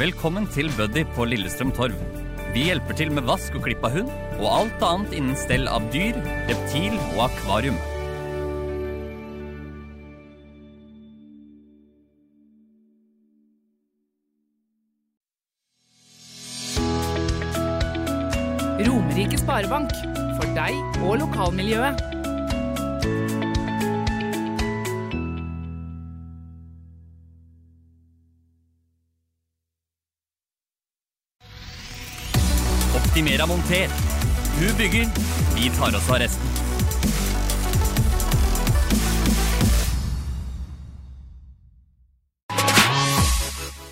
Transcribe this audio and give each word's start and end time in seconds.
Velkommen 0.00 0.46
til 0.48 0.70
Buddy 0.78 1.02
på 1.12 1.26
Lillestrøm 1.28 1.74
Torv. 1.76 1.96
Vi 2.54 2.62
hjelper 2.70 2.96
til 2.96 3.10
med 3.12 3.26
vask 3.28 3.52
og 3.58 3.66
klipp 3.66 3.82
av 3.84 3.98
hund, 3.98 4.12
og 4.38 4.46
alt 4.48 4.84
annet 4.86 5.12
innen 5.18 5.36
stell 5.36 5.68
av 5.68 5.84
dyr, 5.92 6.16
reptil 6.48 6.94
og 7.10 7.26
akvarium. 7.26 7.76
Romerike 18.88 19.42
Sparebank. 19.42 19.92
For 20.40 20.48
deg 20.56 20.80
og 21.04 21.20
lokalmiljøet. 21.26 22.00
Optimera 33.20 33.46
monter. 33.46 33.88
Du 34.60 34.66
bygger, 34.78 35.06
vi 35.54 35.70
tar 35.76 35.96
oss 35.96 36.06
av 36.10 36.16
resten. 36.22 36.46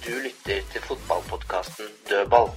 Du 0.07 0.15
lytter 0.25 0.65
til 0.73 0.87
fotballpodkasten 0.87 1.93
Dødball. 2.09 2.49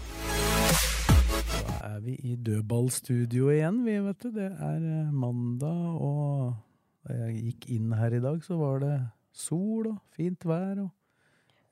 Da 1.52 1.75
er 1.89 1.99
vi 2.05 2.16
i 2.23 2.38
dødballstudio 2.39 3.52
igjen, 3.52 3.83
vi, 3.83 3.97
vet 4.08 4.23
du. 4.23 4.31
Det 4.39 4.47
er 4.47 4.80
eh, 4.80 5.11
mandag, 5.11 5.99
og 5.99 6.55
da 7.03 7.19
jeg 7.25 7.49
gikk 7.49 7.67
inn 7.75 7.92
her 7.99 8.16
i 8.16 8.23
dag, 8.23 8.39
så 8.47 8.55
var 8.55 8.80
det 8.86 8.95
sol 9.36 9.92
og 9.92 9.99
fint 10.16 10.47
vær. 10.47 10.86
Og 10.86 10.95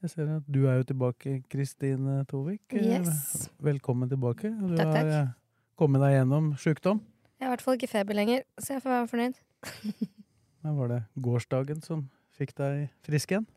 jeg 0.03 0.11
ser 0.13 0.29
at 0.37 0.45
du 0.47 0.61
er 0.69 0.79
jo 0.79 0.85
tilbake, 0.93 1.35
Kristine 1.51 2.21
Tovik. 2.29 2.61
Eh, 2.73 2.85
Yes. 2.99 3.49
Velkommen 3.61 4.09
tilbake. 4.09 4.49
Du 4.55 4.75
Takk, 4.77 4.93
takk. 4.93 5.11
har 5.11 5.29
kommet 5.79 6.01
deg 6.01 6.15
gjennom 6.17 6.53
sjukdom. 6.57 7.01
Jeg 7.39 7.47
har 7.47 7.51
i 7.53 7.55
hvert 7.55 7.63
fall 7.65 7.77
ikke 7.79 7.89
feber 7.91 8.15
lenger, 8.15 8.43
så 8.59 8.75
jeg 8.75 8.83
får 8.83 8.93
være 8.95 9.09
fornøyd. 9.11 9.39
Men 10.63 10.75
var 10.79 10.87
det 10.91 11.01
gårsdagen 11.23 11.81
som 11.83 12.09
fikk 12.35 12.55
deg 12.55 12.89
frisk 13.07 13.31
igjen. 13.35 13.47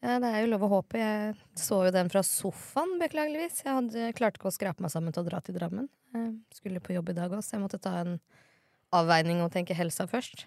Ja, 0.00 0.16
det 0.22 0.30
er 0.32 0.44
jo 0.46 0.52
lov 0.54 0.62
å 0.64 0.70
håpe. 0.78 0.96
Jeg 0.96 1.34
så 1.60 1.82
jo 1.84 1.90
den 1.92 2.08
fra 2.08 2.22
sofaen, 2.24 2.94
beklageligvis. 3.02 3.58
Jeg 3.66 3.74
hadde, 3.76 4.12
klarte 4.16 4.40
ikke 4.40 4.48
å 4.48 4.54
skrape 4.54 4.80
meg 4.80 4.90
sammen 4.94 5.12
til 5.12 5.22
å 5.22 5.28
dra 5.28 5.40
til 5.44 5.58
Drammen. 5.58 5.90
Jeg 6.14 6.30
skulle 6.56 6.80
på 6.80 6.94
jobb 6.96 7.10
i 7.12 7.16
dag 7.18 7.34
òg, 7.36 7.42
så 7.44 7.58
jeg 7.58 7.62
måtte 7.66 7.78
ta 7.82 7.98
en 8.00 8.14
avveining 8.96 9.42
og 9.44 9.52
tenke 9.52 9.76
helsa 9.76 10.06
først. 10.10 10.46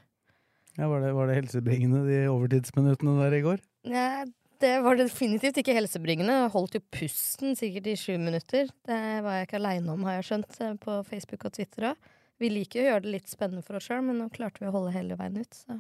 Ja, 0.80 0.88
var, 0.90 1.04
det, 1.06 1.12
var 1.14 1.30
det 1.30 1.36
helsebringende 1.38 2.02
de 2.08 2.24
overtidsminuttene 2.32 3.14
der 3.22 3.36
i 3.38 3.44
går? 3.46 3.62
Ja, 3.86 4.24
det 4.64 4.74
var 4.84 4.96
definitivt 5.00 5.58
ikke 5.60 5.76
helsebringende. 5.76 6.36
Jeg 6.46 6.52
holdt 6.54 6.78
jo 6.78 6.82
pusten 6.94 7.58
sikkert 7.60 7.90
i 7.92 7.96
sju 8.00 8.14
minutter. 8.22 8.70
Det 8.88 9.00
var 9.26 9.38
jeg 9.38 9.48
ikke 9.48 9.60
aleine 9.60 9.96
om, 9.96 10.06
har 10.08 10.20
jeg 10.20 10.28
skjønt, 10.30 10.60
eh, 10.64 10.76
på 10.80 11.00
Facebook 11.08 11.48
og 11.50 11.56
Twitter 11.58 11.90
òg. 11.92 12.12
Vi 12.42 12.50
liker 12.50 12.82
å 12.82 12.86
gjøre 12.88 13.04
det 13.06 13.12
litt 13.14 13.32
spennende 13.32 13.64
for 13.66 13.78
oss 13.78 13.88
sjøl, 13.90 14.02
men 14.08 14.18
nå 14.20 14.30
klarte 14.34 14.64
vi 14.64 14.70
å 14.70 14.74
holde 14.74 14.94
hele 14.96 15.18
veien 15.20 15.36
ut. 15.38 15.58
Så. 15.58 15.78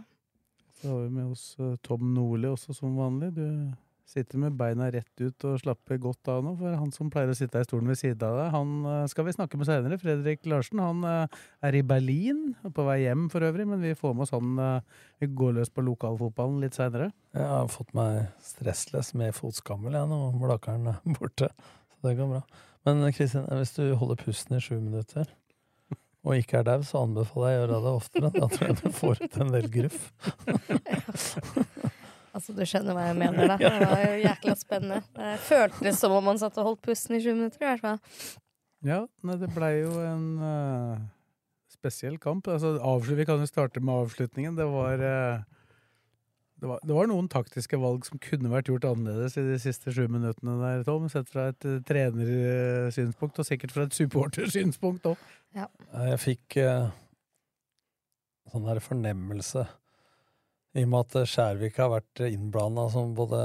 Så 0.79 0.91
har 0.91 0.99
vi 1.05 1.13
med 1.15 1.31
oss 1.31 1.45
eh, 1.59 1.77
Tom 1.87 2.13
Nordli 2.13 2.51
også, 2.51 2.75
som 2.75 2.99
vanlig. 2.99 3.31
Du 3.37 3.47
sitter 4.09 4.39
med 4.41 4.55
beina 4.59 4.89
rett 4.91 5.21
ut 5.21 5.45
og 5.47 5.59
slapper 5.61 5.99
godt 6.01 6.29
av 6.31 6.43
nå, 6.43 6.53
for 6.59 6.75
han 6.75 6.91
som 6.93 7.09
pleier 7.11 7.31
å 7.31 7.37
sitte 7.37 7.61
i 7.61 7.67
stolen 7.67 7.89
ved 7.89 7.99
siden 7.99 8.25
av 8.27 8.39
deg, 8.39 8.49
han 8.53 8.73
eh, 8.91 9.05
skal 9.11 9.27
vi 9.27 9.35
snakke 9.35 9.59
med 9.59 9.69
senere. 9.69 9.99
Fredrik 10.01 10.43
Larsen. 10.49 10.81
Han 10.83 11.05
eh, 11.07 11.39
er 11.63 11.77
i 11.79 11.83
Berlin, 11.87 12.41
på 12.75 12.87
vei 12.87 12.99
hjem 13.05 13.29
for 13.33 13.45
øvrig, 13.47 13.67
men 13.69 13.81
vi 13.83 13.95
får 13.97 14.17
med 14.17 14.27
oss 14.27 14.35
han 14.35 14.59
eh, 14.59 15.05
Vi 15.23 15.31
går 15.39 15.55
løs 15.59 15.71
på 15.73 15.85
lokalfotballen 15.87 16.59
litt 16.63 16.77
seinere. 16.77 17.11
Jeg 17.33 17.47
har 17.49 17.71
fått 17.71 17.95
meg 17.97 18.27
stressless 18.43 19.13
med 19.17 19.33
fotskammel 19.37 19.95
jeg, 19.95 20.11
nå, 20.11 20.19
Blakkaren 20.41 20.91
er 20.93 20.99
borte. 21.17 21.49
Så 21.95 22.09
det 22.09 22.17
går 22.19 22.35
bra. 22.35 22.43
Men 22.83 23.07
Kristin, 23.15 23.47
hvis 23.47 23.77
du 23.77 23.85
holder 23.95 24.19
pusten 24.19 24.59
i 24.59 24.61
sju 24.63 24.75
minutter, 24.81 25.31
og 26.23 26.39
ikke 26.39 26.61
er 26.61 26.67
dau, 26.67 26.83
så 26.87 27.01
anbefaler 27.03 27.51
jeg 27.51 27.57
å 27.57 27.63
gjøre 27.63 27.81
det 27.83 27.97
oftere. 27.97 28.29
Da 28.35 28.47
tror 28.51 28.69
jeg 28.69 28.79
du 28.79 28.95
får 28.95 29.25
ut 29.25 29.41
en 29.43 29.51
del 29.55 29.67
gruff. 29.71 30.07
Altså, 32.33 32.53
du 32.57 32.63
skjønner 32.65 32.97
hva 32.97 33.09
jeg 33.11 33.17
mener, 33.19 33.51
da. 33.51 33.57
Det 33.61 33.89
var 33.91 34.05
jo 34.07 34.21
jækla 34.23 34.55
spennende. 34.57 35.01
Det 35.13 35.33
føltes 35.45 35.99
som 36.01 36.15
om 36.17 36.31
man 36.31 36.39
satt 36.41 36.57
og 36.57 36.71
holdt 36.71 36.85
pusten 36.87 37.17
i 37.17 37.21
20 37.21 37.37
minutter, 37.37 37.61
i 37.61 37.67
hvert 37.69 37.83
fall. 37.83 37.99
Ja, 38.83 39.03
nei, 39.23 39.35
det 39.39 39.51
blei 39.53 39.73
jo 39.83 39.91
en 40.01 40.25
uh, 40.41 41.03
spesiell 41.71 42.17
kamp. 42.21 42.49
Altså, 42.51 42.73
vi 43.13 43.27
kan 43.29 43.43
jo 43.43 43.49
starte 43.49 43.83
med 43.83 43.93
avslutningen. 43.93 44.57
Det 44.57 44.65
var, 44.65 45.03
uh, 45.05 45.43
det 46.57 46.71
var 46.71 46.81
Det 46.81 46.97
var 46.97 47.11
noen 47.11 47.29
taktiske 47.31 47.77
valg 47.79 48.09
som 48.09 48.19
kunne 48.23 48.51
vært 48.51 48.73
gjort 48.73 48.89
annerledes 48.89 49.37
i 49.37 49.45
de 49.51 49.59
siste 49.61 49.93
sju 49.93 50.07
minuttene 50.09 50.57
der, 50.63 50.83
Tom. 50.89 51.05
Sett 51.13 51.29
fra 51.29 51.51
et 51.53 51.69
uh, 51.69 51.77
trenersynspunkt, 51.85 53.39
og 53.39 53.47
sikkert 53.47 53.77
fra 53.77 53.85
et 53.85 53.95
supportersynspunkt 54.01 55.05
òg. 55.13 55.29
Ja. 55.53 55.69
Jeg 56.09 56.19
fikk 56.25 56.57
sånn 58.49 58.65
der 58.65 58.81
fornemmelse 58.81 59.67
i 60.73 60.83
og 60.83 60.89
med 60.89 61.05
at 61.05 61.29
Skjærvik 61.29 61.77
har 61.77 61.91
vært 61.93 62.23
innblanda 62.31 62.87
som 62.93 63.13
både 63.17 63.43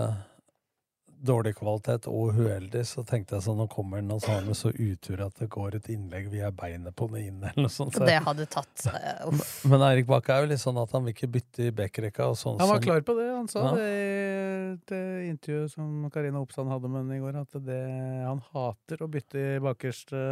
dårlig 1.19 1.51
kvalitet 1.59 2.07
og 2.07 2.31
uheldig, 2.37 2.85
så 2.87 3.03
tenkte 3.07 3.35
jeg 3.37 3.45
sånn, 3.49 3.59
nå 3.59 3.67
kommer 3.73 3.99
han 3.99 4.13
og 4.15 4.21
så 4.23 4.37
har 4.37 4.45
han 4.47 4.55
så 4.55 4.71
utur 4.71 5.25
at 5.25 5.41
det 5.41 5.49
går 5.51 5.75
et 5.81 5.89
innlegg 5.91 6.29
via 6.31 6.51
beinet 6.55 6.95
på 6.97 7.09
den 7.11 7.25
inn, 7.25 7.41
eller 7.43 7.67
noe 7.67 7.73
sånt. 7.75 7.97
så 7.99 8.07
det 8.07 8.21
hadde 8.23 8.47
tatt 8.53 8.85
uh, 8.87 9.27
Uff. 9.33 9.65
Men 9.69 9.83
Eirik 9.89 10.07
Bakke 10.07 10.37
er 10.37 10.47
jo 10.47 10.51
litt 10.53 10.63
sånn 10.63 10.79
at 10.79 10.95
han 10.95 11.03
vil 11.07 11.17
ikke 11.17 11.31
bytte 11.35 11.67
i 11.67 11.75
backrekka. 11.75 12.29
og 12.31 12.39
Sånn 12.39 12.61
Han 12.63 12.71
var 12.71 12.85
klar 12.85 13.03
på 13.03 13.17
det. 13.19 13.27
Han 13.35 13.51
sa 13.51 13.65
Ja. 13.67 13.75
det 13.75 13.89
i 13.99 14.79
det 14.93 15.03
intervjuet 15.33 15.75
som 15.75 16.07
Karina 16.15 16.41
Oppsand 16.45 16.71
hadde 16.71 16.91
med 16.93 17.03
henne 17.03 17.19
i 17.19 17.23
går, 17.25 17.41
at 17.43 17.59
det, 17.67 17.83
han 18.29 18.43
hater 18.55 19.03
å 19.03 19.11
bytte 19.11 19.43
i 19.57 19.61
bakerste 19.65 20.23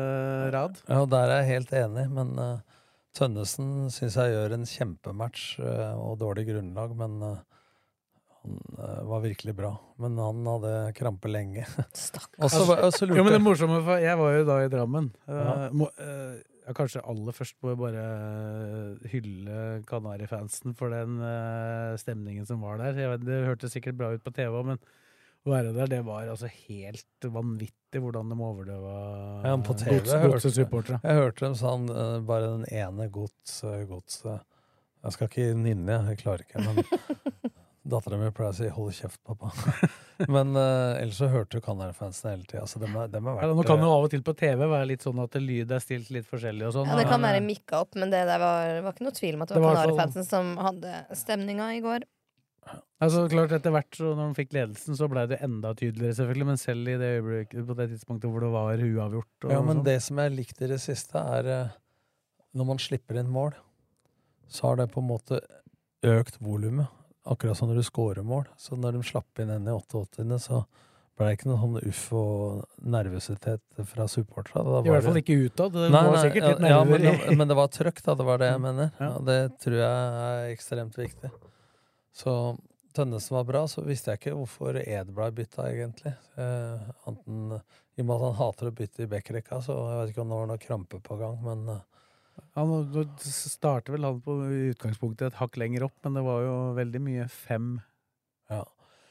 rad. 0.55 0.78
Ja, 0.87 1.03
der 1.11 1.34
er 1.34 1.43
jeg 1.43 1.53
helt 1.57 1.73
enig, 1.83 2.07
men 2.15 2.37
eh, 2.39 2.75
Tønnesen 3.16 3.91
syns 3.93 4.16
jeg 4.19 4.34
gjør 4.34 4.54
en 4.56 4.66
kjempematch 4.69 5.44
eh, 5.62 5.94
og 5.97 6.19
dårlig 6.21 6.47
grunnlag, 6.50 6.93
men 6.99 7.15
eh, 7.25 7.38
han 8.43 8.59
eh, 8.77 8.99
var 9.09 9.22
virkelig 9.25 9.54
bra. 9.56 9.71
Men 10.03 10.19
han 10.21 10.43
hadde 10.50 10.75
krampe 10.99 11.31
lenge. 11.31 11.65
Stakkars. 11.97 12.59
jo, 13.00 13.22
men 13.22 13.32
det 13.32 13.41
morsomme, 13.43 13.81
for 13.87 14.03
jeg 14.03 14.21
var 14.21 14.37
jo 14.37 14.44
da 14.50 14.59
i 14.65 14.69
Drammen. 14.72 15.09
Ja. 15.31 15.47
Uh, 15.47 15.65
må, 15.81 15.88
eh, 16.03 16.37
ja, 16.66 16.75
kanskje 16.77 17.04
aller 17.09 17.37
først 17.37 17.56
må 17.62 17.72
jeg 17.72 17.81
bare 17.81 18.04
hylle 19.12 19.59
Kanari-fansen 19.87 20.77
for 20.77 20.93
den 20.93 21.21
stemningen 22.03 22.48
som 22.48 22.65
var 22.66 22.81
der. 22.83 22.98
Jeg 22.98 23.12
vet, 23.15 23.27
det 23.28 23.44
hørtes 23.47 23.77
sikkert 23.77 24.00
bra 24.00 24.10
ut 24.12 24.25
på 24.27 24.34
TV, 24.34 24.56
men 24.66 24.83
å 25.51 25.55
være 25.55 25.75
der, 25.77 25.91
det 25.91 26.03
var 26.07 26.29
altså 26.33 26.51
helt 26.51 27.29
vanvittig 27.37 28.03
hvordan 28.03 28.33
de 28.33 28.39
overdøva 28.49 28.95
Ja, 29.45 29.53
men 29.53 29.65
på 29.67 29.77
TV 29.79 29.99
gods- 29.99 30.12
jeg 30.12 30.23
hørte, 30.25 30.33
godsesupportere. 30.37 31.01
jeg 31.03 31.21
hørte 31.21 31.47
dem 31.47 31.59
sånn 31.59 31.91
eh, 31.93 32.17
bare 32.29 32.53
den 32.57 32.67
ene 32.71 33.09
gods, 33.12 33.61
gods 33.91 34.23
Jeg 34.27 35.15
skal 35.15 35.31
ikke 35.31 35.53
nynne, 35.55 36.01
jeg 36.11 36.23
klarer 36.25 36.47
ikke, 36.47 36.65
men 36.67 36.83
dattera 37.91 38.19
mi 38.19 38.31
pleier 38.34 38.53
å 38.53 38.57
si 38.57 38.69
'hold 38.72 38.95
kjeft, 38.97 39.21
pappa'. 39.27 39.51
men 40.34 40.57
uh, 40.57 40.98
ellers 40.98 41.19
så 41.21 41.28
hørte 41.31 41.59
du 41.59 41.65
Canary-fansen 41.65 42.31
hele 42.33 42.49
tida. 42.49 42.65
Så 42.66 42.81
dem 42.83 42.97
dem 43.13 43.31
Ja, 43.31 43.47
nå 43.53 43.66
kan 43.66 43.78
eh, 43.78 43.84
jo 43.84 43.92
av 43.92 44.07
og 44.07 44.10
til 44.13 44.25
på 44.27 44.34
TV 44.39 44.66
være 44.66 44.89
litt 44.92 45.07
sånn 45.07 45.22
at 45.22 45.39
lyd 45.41 45.72
er 45.72 45.83
stilt 45.84 46.10
litt 46.15 46.27
forskjellig 46.28 46.66
og 46.69 46.75
sånn. 46.78 46.91
Ja, 46.91 46.99
det 46.99 47.07
kan 47.10 47.22
være 47.22 47.42
eh, 47.42 47.47
mikka 47.47 47.84
opp, 47.84 47.95
men 47.95 48.13
det 48.15 48.25
der 48.28 48.42
var, 48.42 48.75
var 48.87 48.97
ikke 48.97 49.07
noe 49.07 49.16
tvil 49.16 49.39
om 49.39 49.47
at 49.47 49.54
det 49.54 49.63
var 49.63 49.81
var 49.81 49.92
i 49.92 49.99
hvert 50.01 50.21
som 50.27 50.54
hadde 50.60 50.95
stemninga 51.22 51.72
i 51.77 51.83
går. 51.84 52.07
Altså 53.04 53.27
klart 53.28 53.53
Etter 53.53 53.74
hvert 53.74 53.92
så 53.98 54.15
når 54.16 54.30
de 54.30 54.39
fikk 54.39 54.54
ledelsen, 54.57 54.97
så 54.97 55.09
ble 55.13 55.27
det 55.28 55.39
enda 55.45 55.74
tydeligere, 55.77 56.16
selvfølgelig. 56.16 56.47
Men 56.48 56.60
selv 56.60 56.89
i 56.89 56.97
det 57.01 57.10
øyeblikket 57.18 57.66
på 57.68 57.77
det 57.77 57.89
tidspunktet 57.92 58.33
hvor 58.33 58.47
det 58.47 58.53
var 58.54 58.84
uavgjort 58.86 59.48
Ja, 59.53 59.60
men 59.60 59.80
sånn. 59.83 59.84
det 59.91 59.97
som 60.07 60.22
jeg 60.22 60.33
likte 60.33 60.65
i 60.65 60.71
det 60.71 60.80
siste, 60.80 61.21
er 61.21 61.51
eh, 61.53 61.74
når 62.57 62.71
man 62.72 62.80
slipper 62.80 63.21
inn 63.21 63.28
mål, 63.33 63.53
så 64.48 64.71
har 64.71 64.80
det 64.80 64.89
på 64.95 65.03
en 65.03 65.10
måte 65.10 65.42
økt 66.07 66.41
volumet. 66.41 66.89
Akkurat 67.27 67.59
som 67.59 67.68
når 67.68 67.83
du 67.83 67.86
scorer 67.89 68.24
mål. 68.24 68.47
Så 68.57 68.78
når 68.78 68.97
de 68.97 69.07
slapp 69.09 69.41
inn 69.42 69.51
en 69.51 69.66
i 69.68 69.74
88., 69.74 70.24
så 70.41 70.63
ble 71.16 71.27
det 71.27 71.36
ikke 71.39 71.48
noe 71.51 71.59
sånn 71.59 71.77
uff 71.91 72.03
og 72.15 72.86
nervøsitet 72.92 73.80
fra 73.91 74.07
supporterne. 74.09 74.83
I 74.84 74.92
hvert 74.92 75.04
fall 75.09 75.18
ikke 75.21 75.36
utad. 75.48 75.74
Det 75.74 75.89
Nei, 75.91 76.01
var 76.07 76.15
nei, 76.15 76.22
sikkert 76.28 76.47
litt 76.47 76.65
ja, 76.65 76.71
ja, 76.77 76.80
men, 76.86 77.03
nerver 77.03 77.41
men 77.41 77.51
det 77.51 77.57
var 77.59 77.71
trøkk, 77.72 78.03
da. 78.04 78.15
Det 78.21 78.27
var 78.28 78.41
det 78.41 78.51
jeg 78.53 78.63
mener. 78.63 78.91
Ja. 79.01 79.10
Ja, 79.10 79.22
det 79.28 79.39
tror 79.65 79.78
jeg 79.80 80.24
er 80.30 80.54
ekstremt 80.54 80.97
viktig. 81.01 81.33
Så 82.16 82.33
Tønnesen 82.97 83.34
var 83.36 83.45
bra, 83.45 83.65
så 83.68 83.83
visste 83.84 84.13
jeg 84.13 84.22
ikke 84.22 84.36
hvorfor 84.39 84.78
Ed 84.80 85.10
ble 85.13 85.27
bytta, 85.36 85.66
egentlig. 85.68 86.15
Eh, 86.41 86.86
anten, 87.10 87.59
I 87.97 88.01
og 88.01 88.07
med 88.09 88.15
at 88.15 88.24
han 88.24 88.39
hater 88.39 88.71
å 88.71 88.77
bytte 88.78 89.04
i 89.04 89.10
backrekka, 89.10 89.59
så 89.65 89.77
jeg 89.77 89.98
vet 90.01 90.15
ikke 90.15 90.24
om 90.24 90.33
det 90.33 90.39
var 90.41 90.48
noe 90.48 90.63
krampe 90.63 91.01
på 91.04 91.18
gang, 91.21 91.36
men 91.45 91.68
eh, 91.74 91.84
Han 92.57 92.72
nå 92.72 93.04
starter 93.24 93.95
vel 93.95 94.04
han 94.04 94.21
på 94.24 94.34
utgangspunktet 94.72 95.30
et 95.30 95.39
hakk 95.41 95.57
lenger 95.60 95.86
opp, 95.86 95.95
men 96.04 96.16
det 96.16 96.24
var 96.24 96.42
jo 96.45 96.57
veldig 96.77 97.03
mye 97.04 97.28
fem 97.33 97.68
Ja. 98.53 98.63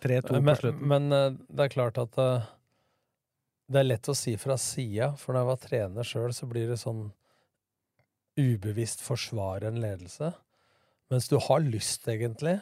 3-2 0.05 0.41
på 0.45 0.55
slutten. 0.59 0.87
men 0.89 1.11
eh, 1.13 1.37
det 1.49 1.65
er 1.65 1.73
klart 1.73 2.01
at 2.01 2.17
eh, 2.21 2.49
det 3.69 3.81
er 3.81 3.87
lett 3.89 4.09
å 4.09 4.17
si 4.17 4.35
fra 4.37 4.57
sida, 4.61 5.11
for 5.17 5.33
når 5.33 5.41
jeg 5.41 5.49
var 5.51 5.61
trener 5.63 6.09
sjøl, 6.09 6.33
så 6.37 6.49
blir 6.49 6.69
det 6.69 6.81
sånn 6.81 7.07
ubevisst 8.37 9.01
forsvare 9.05 9.69
en 9.69 9.81
ledelse. 9.81 10.33
Mens 11.13 11.29
du 11.29 11.37
har 11.41 11.61
lyst, 11.61 12.07
egentlig, 12.09 12.59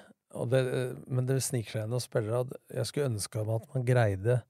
det, 0.49 0.63
men 1.07 1.27
det 1.29 1.39
sniker 1.45 1.77
seg 1.77 1.85
inn 1.85 1.93
hos 1.95 2.07
spillere. 2.09 2.41
at 2.45 2.79
Jeg 2.79 2.89
skulle 2.89 3.11
ønske 3.11 3.43
at 3.43 3.69
man 3.75 3.85
greide 3.85 4.41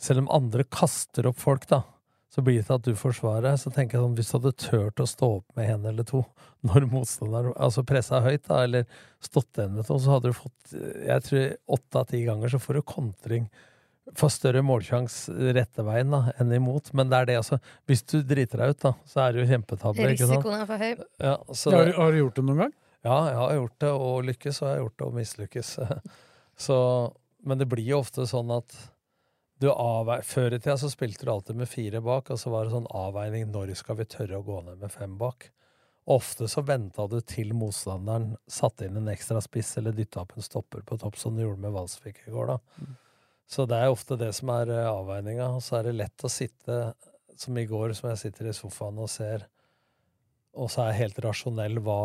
Selv 0.00 0.24
om 0.24 0.32
andre 0.32 0.64
kaster 0.68 1.28
opp 1.30 1.38
folk, 1.40 1.62
da, 1.70 1.82
så 2.28 2.42
blir 2.44 2.58
det 2.58 2.66
til 2.68 2.74
at 2.76 2.84
du 2.84 2.98
forsvarer. 3.00 3.46
deg. 3.46 3.60
Så 3.62 3.70
tenker 3.72 3.96
jeg 3.96 4.04
sånn, 4.04 4.16
hvis 4.18 4.28
du 4.28 4.34
hadde 4.36 4.52
turt 4.60 5.00
å 5.00 5.06
stå 5.08 5.28
opp 5.38 5.56
med 5.56 5.70
en 5.72 5.86
eller 5.92 6.04
to 6.08 6.20
når 6.68 6.88
motstanderen 6.90 7.54
Altså 7.56 7.84
pressa 7.86 8.20
høyt, 8.24 8.44
da, 8.48 8.64
eller 8.66 8.84
stått 9.24 9.56
igjen 9.56 9.78
med 9.78 9.88
to, 9.88 9.96
så 10.02 10.16
hadde 10.16 10.32
du 10.32 10.36
fått 10.36 10.74
Jeg 10.74 11.24
tror 11.28 11.56
åtte 11.78 12.02
av 12.02 12.12
ti 12.12 12.24
ganger 12.26 12.52
så 12.52 12.60
får 12.60 12.80
du 12.80 12.86
kontring 12.96 13.48
for 14.14 14.30
større 14.30 14.60
målsjanse 14.62 15.32
rette 15.56 15.82
veien 15.82 16.12
da, 16.12 16.20
enn 16.38 16.52
imot. 16.54 16.92
Men 16.94 17.08
det 17.10 17.18
er 17.18 17.30
det, 17.30 17.38
altså. 17.40 17.58
Hvis 17.90 18.04
du 18.06 18.20
driter 18.22 18.62
deg 18.62 18.76
ut, 18.76 18.82
da, 18.84 18.92
så 19.08 19.24
er 19.24 19.32
det 19.34 19.42
jo 19.42 19.48
kjempetabbe. 19.50 20.10
Risikoen 20.12 20.60
er 20.60 20.68
for 20.68 20.82
høy. 20.84 20.92
Ja, 21.18 21.32
så 21.50 21.72
har, 21.74 21.88
det, 21.88 21.94
du, 21.96 21.98
har 21.98 22.12
du 22.14 22.20
gjort 22.20 22.38
det 22.38 22.44
noen 22.46 22.60
gang? 22.66 22.76
Ja, 23.06 23.16
jeg 23.30 23.38
har 23.38 23.54
gjort 23.60 23.78
det, 23.82 23.92
og 23.94 24.26
lykkes, 24.26 24.60
og 24.60 24.66
jeg 24.66 24.74
har 24.74 24.82
gjort 24.82 24.98
det, 24.98 25.06
og 25.06 25.16
mislykkes. 25.20 25.72
Så, 26.66 26.76
men 27.46 27.60
det 27.60 27.68
blir 27.70 27.86
jo 27.86 28.02
ofte 28.02 28.26
sånn 28.28 28.52
at 28.54 28.76
du 29.60 29.70
avveier 29.72 30.24
Før 30.24 30.52
i 30.52 30.58
tida 30.60 30.74
så 30.76 30.88
spilte 30.92 31.24
du 31.24 31.30
alltid 31.32 31.56
med 31.56 31.68
fire 31.68 32.02
bak, 32.04 32.28
og 32.32 32.40
så 32.40 32.52
var 32.52 32.66
det 32.66 32.74
sånn 32.74 32.88
avveining 32.92 33.48
når 33.52 33.72
skal 33.78 33.96
vi 34.00 34.08
tørre 34.12 34.40
å 34.40 34.44
gå 34.44 34.58
ned 34.66 34.82
med 34.82 34.92
fem 34.92 35.14
bak. 35.20 35.48
Ofte 36.12 36.46
så 36.46 36.62
venta 36.62 37.06
du 37.10 37.16
til 37.24 37.54
motstanderen 37.56 38.34
satte 38.52 38.86
inn 38.86 38.98
en 39.00 39.08
ekstra 39.10 39.40
spiss 39.42 39.72
eller 39.80 39.96
dytta 39.96 40.22
opp 40.22 40.36
en 40.36 40.44
stopper 40.44 40.84
på 40.86 40.98
topp, 41.00 41.16
som 41.18 41.34
du 41.34 41.42
gjorde 41.42 41.64
med 41.64 41.72
Valsvik 41.74 42.20
i 42.28 42.34
går. 42.34 42.52
da. 42.52 42.84
Så 43.48 43.64
det 43.66 43.80
er 43.80 43.90
ofte 43.90 44.18
det 44.20 44.32
som 44.36 44.52
er 44.54 44.70
eh, 44.74 44.90
avveininga. 44.90 45.48
Og 45.56 45.64
så 45.64 45.78
er 45.78 45.88
det 45.88 45.96
lett 45.96 46.26
å 46.26 46.30
sitte, 46.30 46.78
som 47.36 47.58
i 47.58 47.66
går, 47.66 47.94
som 47.96 48.10
jeg 48.12 48.20
sitter 48.26 48.50
i 48.50 48.54
sofaen 48.56 49.00
og 49.02 49.10
ser, 49.10 49.48
og 50.56 50.70
så 50.72 50.84
er 50.84 50.92
jeg 50.92 51.02
helt 51.02 51.18
rasjonell 51.26 51.82
hva 51.84 52.00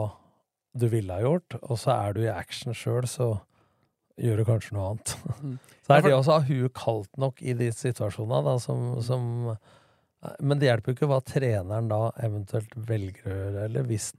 du 0.77 0.87
ville 0.91 1.13
ha 1.13 1.23
gjort, 1.23 1.57
og 1.61 1.79
så 1.79 1.93
er 1.97 2.15
du 2.15 2.23
i 2.23 2.31
action 2.31 2.75
sjøl, 2.77 3.07
så 3.09 3.33
gjør 4.21 4.41
du 4.41 4.47
kanskje 4.47 4.75
noe 4.77 4.89
annet. 4.91 5.13
Mm. 5.41 5.55
Så 5.85 5.95
er 5.95 6.03
det 6.05 6.11
også 6.13 6.31
å 6.31 6.35
ha 6.37 6.47
huet 6.47 6.73
kaldt 6.77 7.17
nok 7.19 7.41
i 7.41 7.55
de 7.57 7.67
situasjonene, 7.73 8.43
da, 8.45 8.51
som, 8.61 8.83
som 9.03 9.23
Men 10.39 10.59
det 10.61 10.69
hjelper 10.69 10.91
jo 10.91 10.95
ikke 10.95 11.09
hva 11.09 11.17
treneren 11.25 11.89
da 11.89 12.11
eventuelt 12.23 12.75
velger 12.87 13.25
å 13.25 13.39
gjøre, 13.39 13.65
eller 13.65 13.87
hvis 13.89 14.11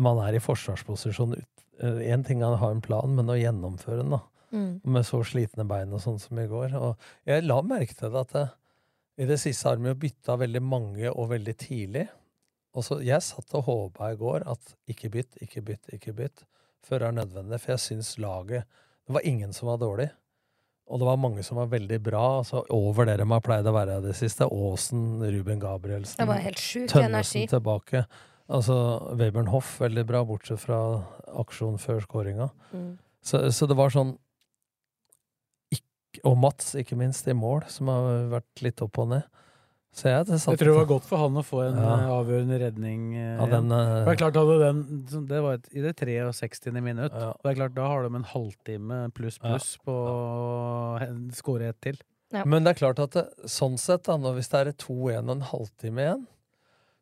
man 0.00 0.20
er 0.24 0.38
i 0.38 0.42
forsvarsposisjon. 0.42 1.34
Én 1.82 2.24
ting 2.26 2.40
er 2.40 2.54
å 2.54 2.62
ha 2.62 2.70
en 2.72 2.82
plan, 2.84 3.10
men 3.18 3.30
å 3.30 3.36
gjennomføre 3.36 4.00
den, 4.00 4.14
da. 4.14 4.22
Mm. 4.54 4.70
Med 4.94 5.06
så 5.06 5.20
slitne 5.26 5.66
bein 5.66 5.92
og 5.92 6.02
sånn 6.04 6.20
som 6.22 6.38
i 6.38 6.46
går. 6.48 6.76
Og 6.78 7.08
jeg 7.28 7.44
la 7.44 7.58
merke 7.66 7.98
til 7.98 8.14
det 8.14 8.22
at 8.22 8.36
det, 8.36 8.46
i 9.18 9.28
det 9.28 9.38
siste 9.42 9.68
har 9.68 9.78
de 9.78 9.90
jo 9.90 9.98
bytta 9.98 10.38
veldig 10.40 10.62
mange 10.64 11.10
og 11.10 11.32
veldig 11.34 11.54
tidlig. 11.58 12.08
Og 12.74 13.04
Jeg 13.06 13.22
satt 13.22 13.54
og 13.54 13.64
håpa 13.68 14.10
i 14.12 14.16
går 14.18 14.44
at 14.50 14.74
ikke 14.90 15.10
bytt, 15.14 15.36
ikke 15.44 15.62
bytt, 15.62 15.92
ikke 15.94 16.14
bytt 16.18 16.44
før 16.84 16.98
det 17.00 17.06
er 17.08 17.16
nødvendig. 17.20 17.60
For 17.62 17.72
jeg 17.76 17.82
syns 17.84 18.14
laget 18.18 18.64
Det 19.06 19.14
var 19.14 19.24
ingen 19.24 19.52
som 19.52 19.68
var 19.68 19.78
dårlig. 19.78 20.10
Og 20.88 20.98
det 21.00 21.06
var 21.06 21.16
mange 21.16 21.42
som 21.44 21.56
var 21.56 21.66
veldig 21.72 21.98
bra. 22.02 22.38
altså 22.42 22.64
Over 22.70 23.06
det 23.08 23.18
de 23.20 23.26
har 23.30 23.40
pleid 23.40 23.66
å 23.66 23.72
være 23.72 23.98
i 23.98 24.04
det 24.04 24.16
siste. 24.16 24.44
Aasen, 24.44 25.22
Ruben 25.22 25.60
Gabrielsen. 25.62 26.18
Det 26.18 26.26
var 26.28 26.42
helt 26.44 26.60
sjuk 26.60 26.88
Tønnesen 26.90 27.40
energi. 27.44 27.46
tilbake. 27.54 28.04
Altså 28.52 28.74
Webern 29.16 29.46
Hoff 29.48 29.78
veldig 29.80 30.04
bra, 30.06 30.24
bortsett 30.28 30.60
fra 30.60 30.78
aksjonen 31.40 31.78
før 31.80 32.02
skåringa. 32.04 32.50
Mm. 32.74 32.98
Så, 33.24 33.40
så 33.56 33.66
det 33.70 33.76
var 33.78 33.88
sånn 33.94 34.18
ikk- 35.72 36.20
Og 36.24 36.36
Mats, 36.38 36.74
ikke 36.74 36.96
minst, 37.00 37.26
i 37.28 37.32
mål, 37.36 37.64
som 37.68 37.88
har 37.88 38.28
vært 38.40 38.62
litt 38.66 38.82
opp 38.84 38.98
og 38.98 39.08
ned. 39.14 39.24
Så 39.94 40.08
jeg, 40.10 40.26
det 40.26 40.40
Jeg 40.40 40.58
tror 40.58 40.66
det 40.72 40.74
var 40.74 40.88
godt 40.90 41.04
for 41.06 41.20
han 41.22 41.36
å 41.38 41.42
få 41.46 41.60
en 41.68 41.76
Ja. 41.78 41.90
eh, 41.94 42.08
avgjørende 42.10 42.56
redning. 42.58 43.02
eh, 43.14 43.36
Ja, 43.38 43.46
den, 43.46 43.70
eh, 43.70 44.04
det 44.04 44.10
er 44.10 44.16
klart, 44.18 44.34
hadde 44.40 44.58
den, 44.58 45.26
det 45.28 45.42
var 45.44 45.52
et, 45.54 45.68
i 45.72 45.80
det 45.84 45.94
63. 45.96 46.72
minutt. 46.82 47.12
Ja. 47.14 47.28
Og 47.30 47.42
det 47.44 47.52
er 47.52 47.60
klart, 47.60 47.74
Da 47.74 47.86
har 47.86 48.02
de 48.02 48.16
en 48.16 48.24
halvtime 48.24 49.12
pluss 49.14 49.38
pluss 49.38 49.78
på 49.86 49.94
å 49.94 51.30
skåre 51.32 51.68
ett 51.68 51.80
til. 51.80 51.98
Men 52.44 52.64
det 52.64 52.74
er 52.74 52.80
klart 52.80 52.98
at 52.98 53.12
det, 53.12 53.28
sånn 53.46 53.78
sett, 53.78 54.02
da, 54.02 54.16
hvis 54.18 54.48
det 54.50 54.66
er 54.66 54.72
2-1 54.72 55.28
og 55.30 55.36
en 55.36 55.46
halvtime 55.52 55.98
igjen, 56.02 56.26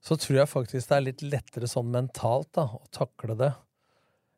så 0.03 0.17
tror 0.19 0.37
jeg 0.43 0.51
faktisk 0.51 0.89
det 0.89 0.97
er 0.99 1.07
litt 1.07 1.23
lettere 1.23 1.69
sånn 1.71 1.91
mentalt 1.91 2.51
da, 2.53 2.67
å 2.67 2.83
takle 2.93 3.37
det. 3.39 3.55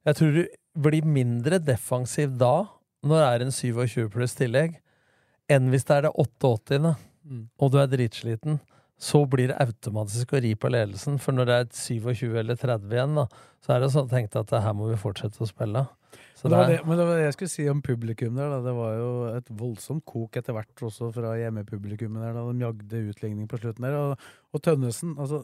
Jeg 0.06 0.14
tror 0.14 0.32
du 0.36 0.48
blir 0.78 1.02
mindre 1.02 1.58
defensiv 1.58 2.36
da, 2.38 2.68
når 3.02 3.18
det 3.18 3.28
er 3.32 3.44
en 3.46 3.50
27 3.50 4.08
pluss 4.12 4.34
tillegg, 4.38 4.76
enn 5.50 5.70
hvis 5.72 5.84
det 5.88 5.96
er 5.96 6.02
det 6.06 6.12
88. 6.14 6.94
Mm. 7.24 7.48
og 7.58 7.72
du 7.72 7.80
er 7.80 7.90
dritsliten. 7.90 8.60
Så 9.00 9.24
blir 9.26 9.50
det 9.50 9.58
automatisk 9.58 10.36
å 10.36 10.40
ri 10.44 10.52
på 10.54 10.70
ledelsen, 10.70 11.16
for 11.18 11.34
når 11.34 11.48
det 11.48 11.54
er 11.54 11.64
et 11.66 11.76
27 11.76 12.36
eller 12.40 12.58
30 12.60 12.92
igjen, 12.94 13.16
da, 13.18 13.24
så 13.64 13.74
er 13.74 13.82
det 13.82 13.90
sånn 13.90 14.10
tenkt 14.12 14.36
at 14.38 14.52
her 14.54 14.76
må 14.76 14.86
vi 14.92 15.00
fortsette 15.00 15.42
å 15.42 15.48
spille. 15.50 15.82
Det, 16.44 16.50
det 16.52 16.60
det, 16.68 16.78
men 16.84 16.98
det 17.00 17.06
var 17.08 17.18
det 17.18 17.24
jeg 17.24 17.34
skulle 17.38 17.52
si 17.54 17.64
om 17.72 17.80
publikum 17.82 18.36
der. 18.36 18.52
Da. 18.52 18.60
Det 18.66 18.74
var 18.76 18.94
jo 18.98 19.10
et 19.32 19.50
voldsomt 19.58 20.04
kok 20.06 20.36
etter 20.38 20.54
hvert 20.54 20.82
også 20.86 21.08
fra 21.14 21.32
hjemmepublikummet 21.40 22.20
der, 22.20 22.36
da 22.36 22.44
de 22.46 22.64
jagde 22.66 23.02
utligning 23.10 23.48
på 23.50 23.60
slutten 23.62 23.86
der. 23.88 23.96
Og, 23.98 24.26
og 24.52 24.62
Tønnesen, 24.62 25.16
altså 25.18 25.42